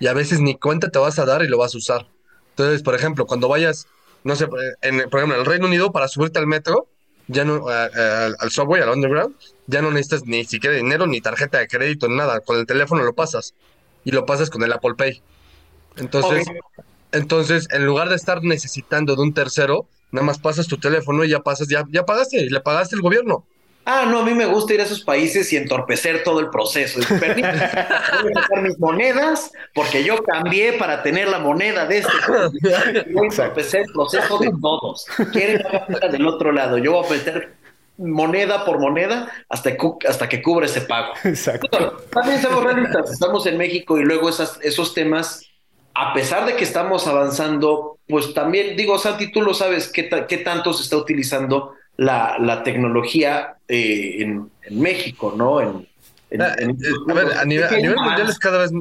Y 0.00 0.06
a 0.06 0.12
veces 0.12 0.40
ni 0.40 0.56
cuenta 0.56 0.90
te 0.90 0.98
vas 0.98 1.18
a 1.18 1.24
dar 1.24 1.42
y 1.42 1.48
lo 1.48 1.58
vas 1.58 1.74
a 1.74 1.78
usar. 1.78 2.06
Entonces, 2.50 2.82
por 2.82 2.94
ejemplo, 2.94 3.26
cuando 3.26 3.48
vayas, 3.48 3.86
no 4.24 4.36
sé, 4.36 4.48
en, 4.82 5.08
por 5.10 5.20
ejemplo, 5.20 5.34
en 5.34 5.40
el 5.40 5.46
Reino 5.46 5.66
Unido, 5.66 5.92
para 5.92 6.08
subirte 6.08 6.38
al 6.38 6.46
metro, 6.46 6.88
ya 7.28 7.44
no, 7.44 7.64
uh, 7.64 7.68
al 7.68 8.50
subway, 8.50 8.82
al 8.82 8.90
underground, 8.90 9.34
ya 9.66 9.82
no 9.82 9.90
necesitas 9.90 10.26
ni 10.26 10.44
siquiera 10.44 10.76
dinero, 10.76 11.06
ni 11.06 11.20
tarjeta 11.20 11.58
de 11.58 11.66
crédito, 11.66 12.08
ni 12.08 12.16
nada. 12.16 12.40
Con 12.40 12.58
el 12.58 12.66
teléfono 12.66 13.02
lo 13.02 13.14
pasas. 13.14 13.54
Y 14.04 14.12
lo 14.12 14.24
pasas 14.24 14.50
con 14.50 14.62
el 14.62 14.72
Apple 14.72 14.94
Pay. 14.96 15.22
Entonces, 15.96 16.46
okay. 16.48 16.60
entonces, 17.12 17.68
en 17.72 17.84
lugar 17.84 18.08
de 18.08 18.16
estar 18.16 18.42
necesitando 18.44 19.16
de 19.16 19.22
un 19.22 19.34
tercero, 19.34 19.88
nada 20.12 20.24
más 20.24 20.38
pasas 20.38 20.68
tu 20.68 20.78
teléfono 20.78 21.24
y 21.24 21.30
ya 21.30 21.40
pasas, 21.40 21.68
ya, 21.68 21.84
ya 21.90 22.04
pagaste, 22.04 22.38
y 22.38 22.48
le 22.48 22.60
pagaste 22.60 22.94
el 22.94 23.02
gobierno 23.02 23.44
ah, 23.86 24.04
no, 24.06 24.20
a 24.20 24.24
mí 24.24 24.34
me 24.34 24.44
gusta 24.46 24.74
ir 24.74 24.80
a 24.80 24.84
esos 24.84 25.02
países 25.02 25.50
y 25.52 25.56
entorpecer 25.56 26.22
todo 26.22 26.40
el 26.40 26.50
proceso. 26.50 27.00
Permítame, 27.18 27.58
voy 28.22 28.32
a 28.34 28.42
sacar 28.42 28.62
mis 28.62 28.78
monedas 28.78 29.52
porque 29.74 30.04
yo 30.04 30.22
cambié 30.22 30.74
para 30.74 31.02
tener 31.02 31.28
la 31.28 31.38
moneda 31.38 31.86
de 31.86 31.98
este 31.98 32.12
país. 32.26 33.06
Voy 33.12 33.26
a 33.26 33.30
entorpecer 33.30 33.82
el 33.82 33.92
proceso 33.92 34.38
de 34.38 34.50
todos. 34.60 35.06
Quieren 35.32 35.62
la 35.88 36.08
del 36.08 36.26
otro 36.26 36.52
lado. 36.52 36.78
Yo 36.78 36.92
voy 36.92 37.06
a 37.06 37.10
meter 37.10 37.54
moneda 37.96 38.64
por 38.64 38.78
moneda 38.78 39.30
hasta 39.48 39.76
que, 39.76 39.88
hasta 40.06 40.28
que 40.28 40.42
cubre 40.42 40.66
ese 40.66 40.82
pago. 40.82 41.14
Exacto. 41.24 41.68
Pero, 41.70 41.96
también 42.10 42.42
somos 42.42 42.64
realistas. 42.64 43.10
Estamos 43.12 43.46
en 43.46 43.56
México 43.56 43.98
y 43.98 44.04
luego 44.04 44.28
esas, 44.28 44.58
esos 44.62 44.94
temas, 44.94 45.46
a 45.94 46.12
pesar 46.12 46.44
de 46.44 46.56
que 46.56 46.64
estamos 46.64 47.06
avanzando, 47.06 47.98
pues 48.08 48.34
también, 48.34 48.76
digo, 48.76 48.98
Santi, 48.98 49.30
tú 49.30 49.42
lo 49.42 49.54
sabes, 49.54 49.88
qué, 49.88 50.08
qué 50.28 50.38
tanto 50.38 50.72
se 50.72 50.82
está 50.82 50.96
utilizando 50.96 51.75
la, 51.96 52.36
la 52.38 52.62
tecnología 52.62 53.56
eh, 53.68 54.16
en, 54.20 54.50
en, 54.62 54.80
México, 54.80 55.34
¿no? 55.36 55.60
En, 55.60 55.88
en, 56.30 56.42
ah, 56.42 56.54
en 56.58 56.76
a 57.08 57.14
ver, 57.14 57.32
a 57.38 57.44
nivel, 57.44 57.64
a 57.64 57.76
nivel 57.76 57.96
mundial 57.96 58.28
es 58.28 58.38
cada 58.38 58.58
vez 58.58 58.72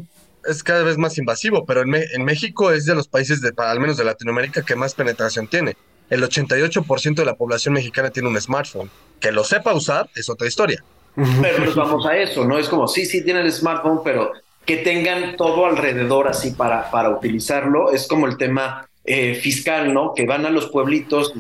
es 0.47 0.63
cada 0.63 0.83
vez 0.83 0.97
más 0.97 1.17
invasivo, 1.17 1.65
pero 1.65 1.81
en, 1.81 1.89
Me 1.89 2.03
en 2.13 2.23
México 2.23 2.71
es 2.71 2.85
de 2.85 2.95
los 2.95 3.07
países, 3.07 3.41
de, 3.41 3.51
al 3.57 3.79
menos 3.79 3.97
de 3.97 4.03
Latinoamérica, 4.03 4.63
que 4.63 4.75
más 4.75 4.93
penetración 4.93 5.47
tiene. 5.47 5.75
El 6.09 6.21
88% 6.21 7.15
de 7.15 7.25
la 7.25 7.35
población 7.35 7.73
mexicana 7.73 8.11
tiene 8.11 8.29
un 8.29 8.39
smartphone. 8.39 8.91
Que 9.19 9.31
lo 9.31 9.43
sepa 9.43 9.73
usar 9.73 10.07
es 10.15 10.29
otra 10.29 10.47
historia. 10.47 10.83
Pero 11.15 11.59
nos 11.65 11.75
vamos 11.75 12.05
a 12.05 12.15
eso, 12.15 12.45
¿no? 12.45 12.59
Es 12.59 12.69
como, 12.69 12.87
sí, 12.87 13.05
sí, 13.05 13.23
tienen 13.23 13.45
el 13.45 13.51
smartphone, 13.51 14.01
pero 14.03 14.33
que 14.65 14.77
tengan 14.77 15.35
todo 15.35 15.65
alrededor 15.65 16.27
así 16.27 16.51
para, 16.51 16.91
para 16.91 17.09
utilizarlo. 17.09 17.91
Es 17.91 18.07
como 18.07 18.27
el 18.27 18.37
tema 18.37 18.87
eh, 19.03 19.35
fiscal, 19.35 19.93
¿no? 19.93 20.13
Que 20.13 20.25
van 20.25 20.45
a 20.45 20.49
los 20.49 20.67
pueblitos 20.67 21.33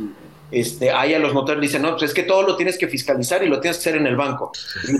este, 0.51 0.91
ahí 0.91 1.13
a 1.13 1.19
los 1.19 1.33
notarios 1.33 1.61
dicen, 1.61 1.81
no, 1.81 1.91
pues 1.91 2.03
es 2.03 2.13
que 2.13 2.23
todo 2.23 2.43
lo 2.43 2.55
tienes 2.55 2.77
que 2.77 2.87
fiscalizar 2.87 3.43
y 3.43 3.47
lo 3.47 3.59
tienes 3.59 3.77
que 3.77 3.89
hacer 3.89 3.99
en 3.99 4.07
el 4.07 4.15
banco. 4.15 4.51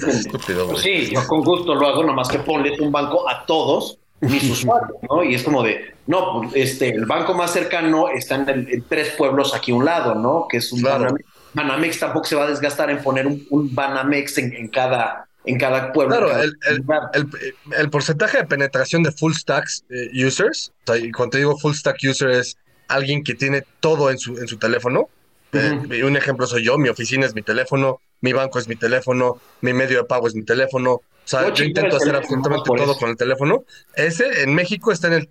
Estúpido, 0.07 0.67
pues 0.67 0.81
sí, 0.81 1.11
yo 1.11 1.25
con 1.27 1.43
gusto 1.43 1.75
lo 1.75 1.87
hago, 1.87 2.03
nomás 2.03 2.29
que 2.29 2.39
ponle 2.39 2.75
un 2.79 2.91
banco 2.91 3.29
a 3.29 3.45
todos 3.45 3.99
mis 4.21 4.43
usuarios, 4.49 4.97
¿no? 5.09 5.23
Y 5.23 5.35
es 5.35 5.43
como 5.43 5.63
de, 5.63 5.93
no, 6.07 6.41
pues, 6.41 6.51
este, 6.55 6.89
el 6.89 7.05
banco 7.05 7.33
más 7.33 7.51
cercano 7.51 8.09
está 8.09 8.35
en, 8.35 8.49
el, 8.49 8.73
en 8.73 8.83
tres 8.83 9.09
pueblos 9.17 9.53
aquí 9.53 9.71
a 9.71 9.75
un 9.75 9.85
lado, 9.85 10.15
¿no? 10.15 10.47
Que 10.49 10.57
es 10.57 10.71
un 10.71 10.81
claro. 10.81 11.05
Banamex. 11.05 11.25
Banamex 11.53 11.99
tampoco 11.99 12.25
se 12.25 12.35
va 12.35 12.45
a 12.45 12.49
desgastar 12.49 12.89
en 12.89 13.01
poner 13.01 13.27
un, 13.27 13.45
un 13.49 13.73
Banamex 13.73 14.37
en, 14.39 14.53
en, 14.53 14.67
cada 14.67 15.27
en 15.45 15.57
cada 15.57 15.93
pueblo. 15.93 16.17
Claro, 16.17 16.29
cada 16.29 16.43
el, 16.43 16.57
el, 16.67 16.83
el, 17.13 17.55
el, 17.77 17.89
porcentaje 17.89 18.39
de 18.39 18.45
penetración 18.45 19.03
de 19.03 19.11
full 19.11 19.33
stacks 19.33 19.85
eh, 19.89 20.09
users, 20.25 20.73
o 20.83 20.93
sea, 20.93 20.97
y 20.97 21.11
cuando 21.11 21.31
te 21.31 21.37
digo 21.37 21.57
full 21.57 21.73
stack 21.73 21.97
user 22.09 22.31
es 22.31 22.57
alguien 22.87 23.23
que 23.23 23.35
tiene 23.35 23.63
todo 23.79 24.09
en 24.09 24.17
su, 24.17 24.37
en 24.37 24.47
su 24.47 24.57
teléfono, 24.57 25.09
eh, 25.55 26.03
un 26.03 26.17
ejemplo 26.17 26.47
soy 26.47 26.63
yo, 26.63 26.77
mi 26.77 26.89
oficina 26.89 27.25
es 27.25 27.33
mi 27.33 27.41
teléfono, 27.41 27.99
mi 28.21 28.33
banco 28.33 28.59
es 28.59 28.67
mi 28.67 28.75
teléfono, 28.75 29.39
mi 29.61 29.73
medio 29.73 29.99
de 29.99 30.03
pago 30.05 30.27
es 30.27 30.35
mi 30.35 30.43
teléfono. 30.43 30.93
O 30.93 31.03
sea, 31.27 31.51
yo 31.53 31.63
intento 31.63 31.97
hacer 31.97 32.15
absolutamente 32.15 32.65
todo 32.65 32.83
eso. 32.83 32.97
con 32.97 33.09
el 33.09 33.17
teléfono. 33.17 33.63
Ese 33.95 34.43
en 34.43 34.53
México 34.53 34.91
está 34.91 35.07
en 35.07 35.13
el 35.13 35.29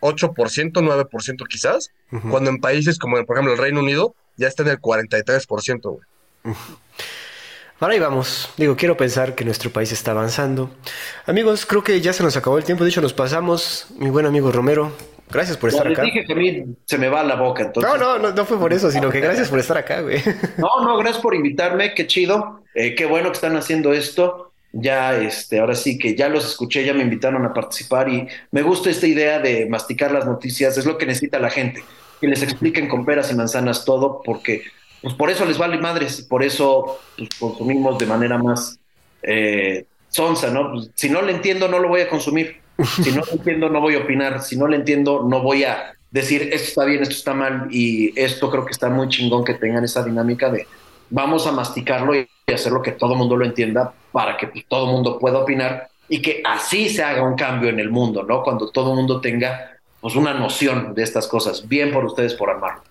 8%, 0.00 0.72
9% 0.72 1.46
quizás, 1.48 1.90
uh 2.12 2.16
-huh. 2.16 2.30
cuando 2.30 2.50
en 2.50 2.58
países 2.60 2.98
como 2.98 3.22
por 3.24 3.36
ejemplo 3.36 3.52
el 3.52 3.58
Reino 3.58 3.80
Unido 3.80 4.14
ya 4.36 4.48
está 4.48 4.62
en 4.62 4.70
el 4.70 4.80
43%, 4.80 5.80
güey. 5.82 6.06
Uh 6.44 6.50
-huh. 6.50 6.78
Ahora 7.80 7.94
ahí 7.94 8.00
vamos. 8.00 8.50
Digo, 8.58 8.76
quiero 8.76 8.94
pensar 8.98 9.34
que 9.34 9.42
nuestro 9.42 9.70
país 9.70 9.90
está 9.90 10.10
avanzando. 10.10 10.70
Amigos, 11.24 11.64
creo 11.64 11.82
que 11.82 11.98
ya 12.02 12.12
se 12.12 12.22
nos 12.22 12.36
acabó 12.36 12.58
el 12.58 12.64
tiempo. 12.64 12.84
De 12.84 12.90
hecho, 12.90 13.00
nos 13.00 13.14
pasamos. 13.14 13.86
Mi 13.96 14.10
buen 14.10 14.26
amigo 14.26 14.52
Romero, 14.52 14.92
Gracias 15.32 15.56
por 15.56 15.70
estar 15.70 15.86
ya 15.86 15.92
acá. 15.92 16.02
dije 16.02 16.24
que 16.24 16.32
a 16.32 16.36
mí 16.36 16.64
se 16.84 16.98
me 16.98 17.08
va 17.08 17.22
la 17.22 17.36
boca, 17.36 17.62
entonces. 17.62 17.90
No, 17.90 17.98
no, 17.98 18.18
no, 18.18 18.32
no 18.32 18.44
fue 18.44 18.58
por 18.58 18.72
eso, 18.72 18.90
sino 18.90 19.10
que 19.10 19.20
gracias 19.20 19.48
por 19.48 19.58
estar 19.58 19.78
acá, 19.78 20.00
güey. 20.00 20.22
No, 20.58 20.84
no, 20.84 20.96
gracias 20.96 21.22
por 21.22 21.34
invitarme, 21.34 21.94
qué 21.94 22.06
chido. 22.06 22.62
Eh, 22.74 22.94
qué 22.94 23.06
bueno 23.06 23.28
que 23.28 23.34
están 23.34 23.56
haciendo 23.56 23.92
esto. 23.92 24.52
Ya, 24.72 25.16
este, 25.16 25.58
ahora 25.58 25.74
sí 25.74 25.98
que 25.98 26.14
ya 26.14 26.28
los 26.28 26.44
escuché, 26.44 26.84
ya 26.84 26.94
me 26.94 27.02
invitaron 27.02 27.44
a 27.44 27.52
participar 27.52 28.08
y 28.08 28.28
me 28.52 28.62
gusta 28.62 28.88
esta 28.88 29.06
idea 29.08 29.40
de 29.40 29.66
masticar 29.68 30.12
las 30.12 30.26
noticias, 30.26 30.78
es 30.78 30.86
lo 30.86 30.96
que 30.96 31.06
necesita 31.06 31.40
la 31.40 31.50
gente, 31.50 31.82
que 32.20 32.28
les 32.28 32.42
expliquen 32.42 32.88
con 32.88 33.04
peras 33.04 33.32
y 33.32 33.34
manzanas 33.34 33.84
todo, 33.84 34.22
porque 34.24 34.62
pues 35.02 35.14
por 35.14 35.28
eso 35.28 35.44
les 35.44 35.58
vale 35.58 35.78
madres, 35.78 36.22
por 36.22 36.44
eso 36.44 37.00
pues, 37.16 37.30
consumimos 37.38 37.98
de 37.98 38.06
manera 38.06 38.38
más 38.38 38.78
eh, 39.22 39.86
sonsa, 40.08 40.50
¿no? 40.50 40.70
Pues, 40.72 40.90
si 40.94 41.08
no 41.08 41.22
le 41.22 41.32
entiendo, 41.32 41.66
no 41.66 41.80
lo 41.80 41.88
voy 41.88 42.02
a 42.02 42.08
consumir. 42.08 42.59
Si 42.84 43.12
no 43.12 43.22
lo 43.24 43.32
entiendo, 43.32 43.68
no 43.68 43.80
voy 43.80 43.94
a 43.94 43.98
opinar. 43.98 44.42
Si 44.42 44.56
no 44.56 44.66
lo 44.66 44.74
entiendo, 44.74 45.26
no 45.28 45.42
voy 45.42 45.64
a 45.64 45.94
decir 46.10 46.42
esto 46.52 46.68
está 46.68 46.84
bien, 46.84 47.02
esto 47.02 47.14
está 47.14 47.34
mal. 47.34 47.68
Y 47.70 48.18
esto 48.20 48.50
creo 48.50 48.64
que 48.64 48.72
está 48.72 48.88
muy 48.88 49.08
chingón 49.08 49.44
que 49.44 49.54
tengan 49.54 49.84
esa 49.84 50.04
dinámica 50.04 50.50
de 50.50 50.66
vamos 51.10 51.46
a 51.46 51.52
masticarlo 51.52 52.14
y 52.14 52.28
hacerlo 52.52 52.82
que 52.82 52.92
todo 52.92 53.12
el 53.12 53.18
mundo 53.18 53.36
lo 53.36 53.44
entienda 53.44 53.92
para 54.12 54.36
que 54.36 54.46
pues, 54.46 54.64
todo 54.66 54.86
el 54.86 54.92
mundo 54.92 55.18
pueda 55.18 55.38
opinar 55.38 55.88
y 56.08 56.22
que 56.22 56.42
así 56.44 56.88
se 56.88 57.02
haga 57.02 57.22
un 57.22 57.36
cambio 57.36 57.68
en 57.68 57.78
el 57.78 57.90
mundo, 57.90 58.24
¿no? 58.24 58.42
Cuando 58.42 58.70
todo 58.70 58.90
el 58.90 58.96
mundo 58.96 59.20
tenga 59.20 59.78
pues 60.00 60.16
una 60.16 60.34
noción 60.34 60.94
de 60.94 61.02
estas 61.02 61.26
cosas. 61.26 61.68
Bien 61.68 61.92
por 61.92 62.04
ustedes 62.04 62.34
por 62.34 62.50
armarlo. 62.50 62.82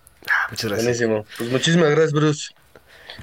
Muchas 0.50 0.70
gracias. 0.70 0.98
Buenísimo. 0.98 1.24
Pues 1.36 1.50
muchísimas 1.50 1.90
gracias, 1.90 2.12
Bruce. 2.12 2.54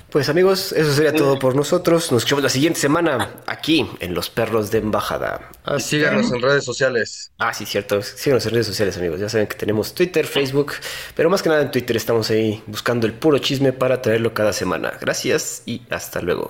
Pues 0.09 0.29
amigos, 0.29 0.71
eso 0.71 0.93
sería 0.93 1.13
todo 1.13 1.37
por 1.37 1.55
nosotros. 1.55 2.11
Nos 2.11 2.21
escuchamos 2.21 2.43
la 2.43 2.49
siguiente 2.49 2.79
semana 2.79 3.35
aquí 3.45 3.89
en 3.99 4.13
Los 4.13 4.29
Perros 4.29 4.71
de 4.71 4.79
Embajada. 4.79 5.49
Ah, 5.63 5.79
síganos 5.79 6.31
en 6.31 6.41
redes 6.41 6.63
sociales. 6.63 7.31
Ah, 7.37 7.53
sí, 7.53 7.65
cierto. 7.65 8.01
Síganos 8.01 8.45
en 8.45 8.51
redes 8.53 8.67
sociales, 8.67 8.97
amigos. 8.97 9.19
Ya 9.19 9.29
saben 9.29 9.47
que 9.47 9.55
tenemos 9.55 9.93
Twitter, 9.93 10.25
Facebook, 10.25 10.73
pero 11.15 11.29
más 11.29 11.41
que 11.43 11.49
nada 11.49 11.61
en 11.61 11.71
Twitter 11.71 11.95
estamos 11.97 12.29
ahí 12.29 12.63
buscando 12.67 13.05
el 13.05 13.13
puro 13.13 13.37
chisme 13.39 13.73
para 13.73 14.01
traerlo 14.01 14.33
cada 14.33 14.53
semana. 14.53 14.93
Gracias 14.99 15.63
y 15.65 15.81
hasta 15.89 16.21
luego. 16.21 16.47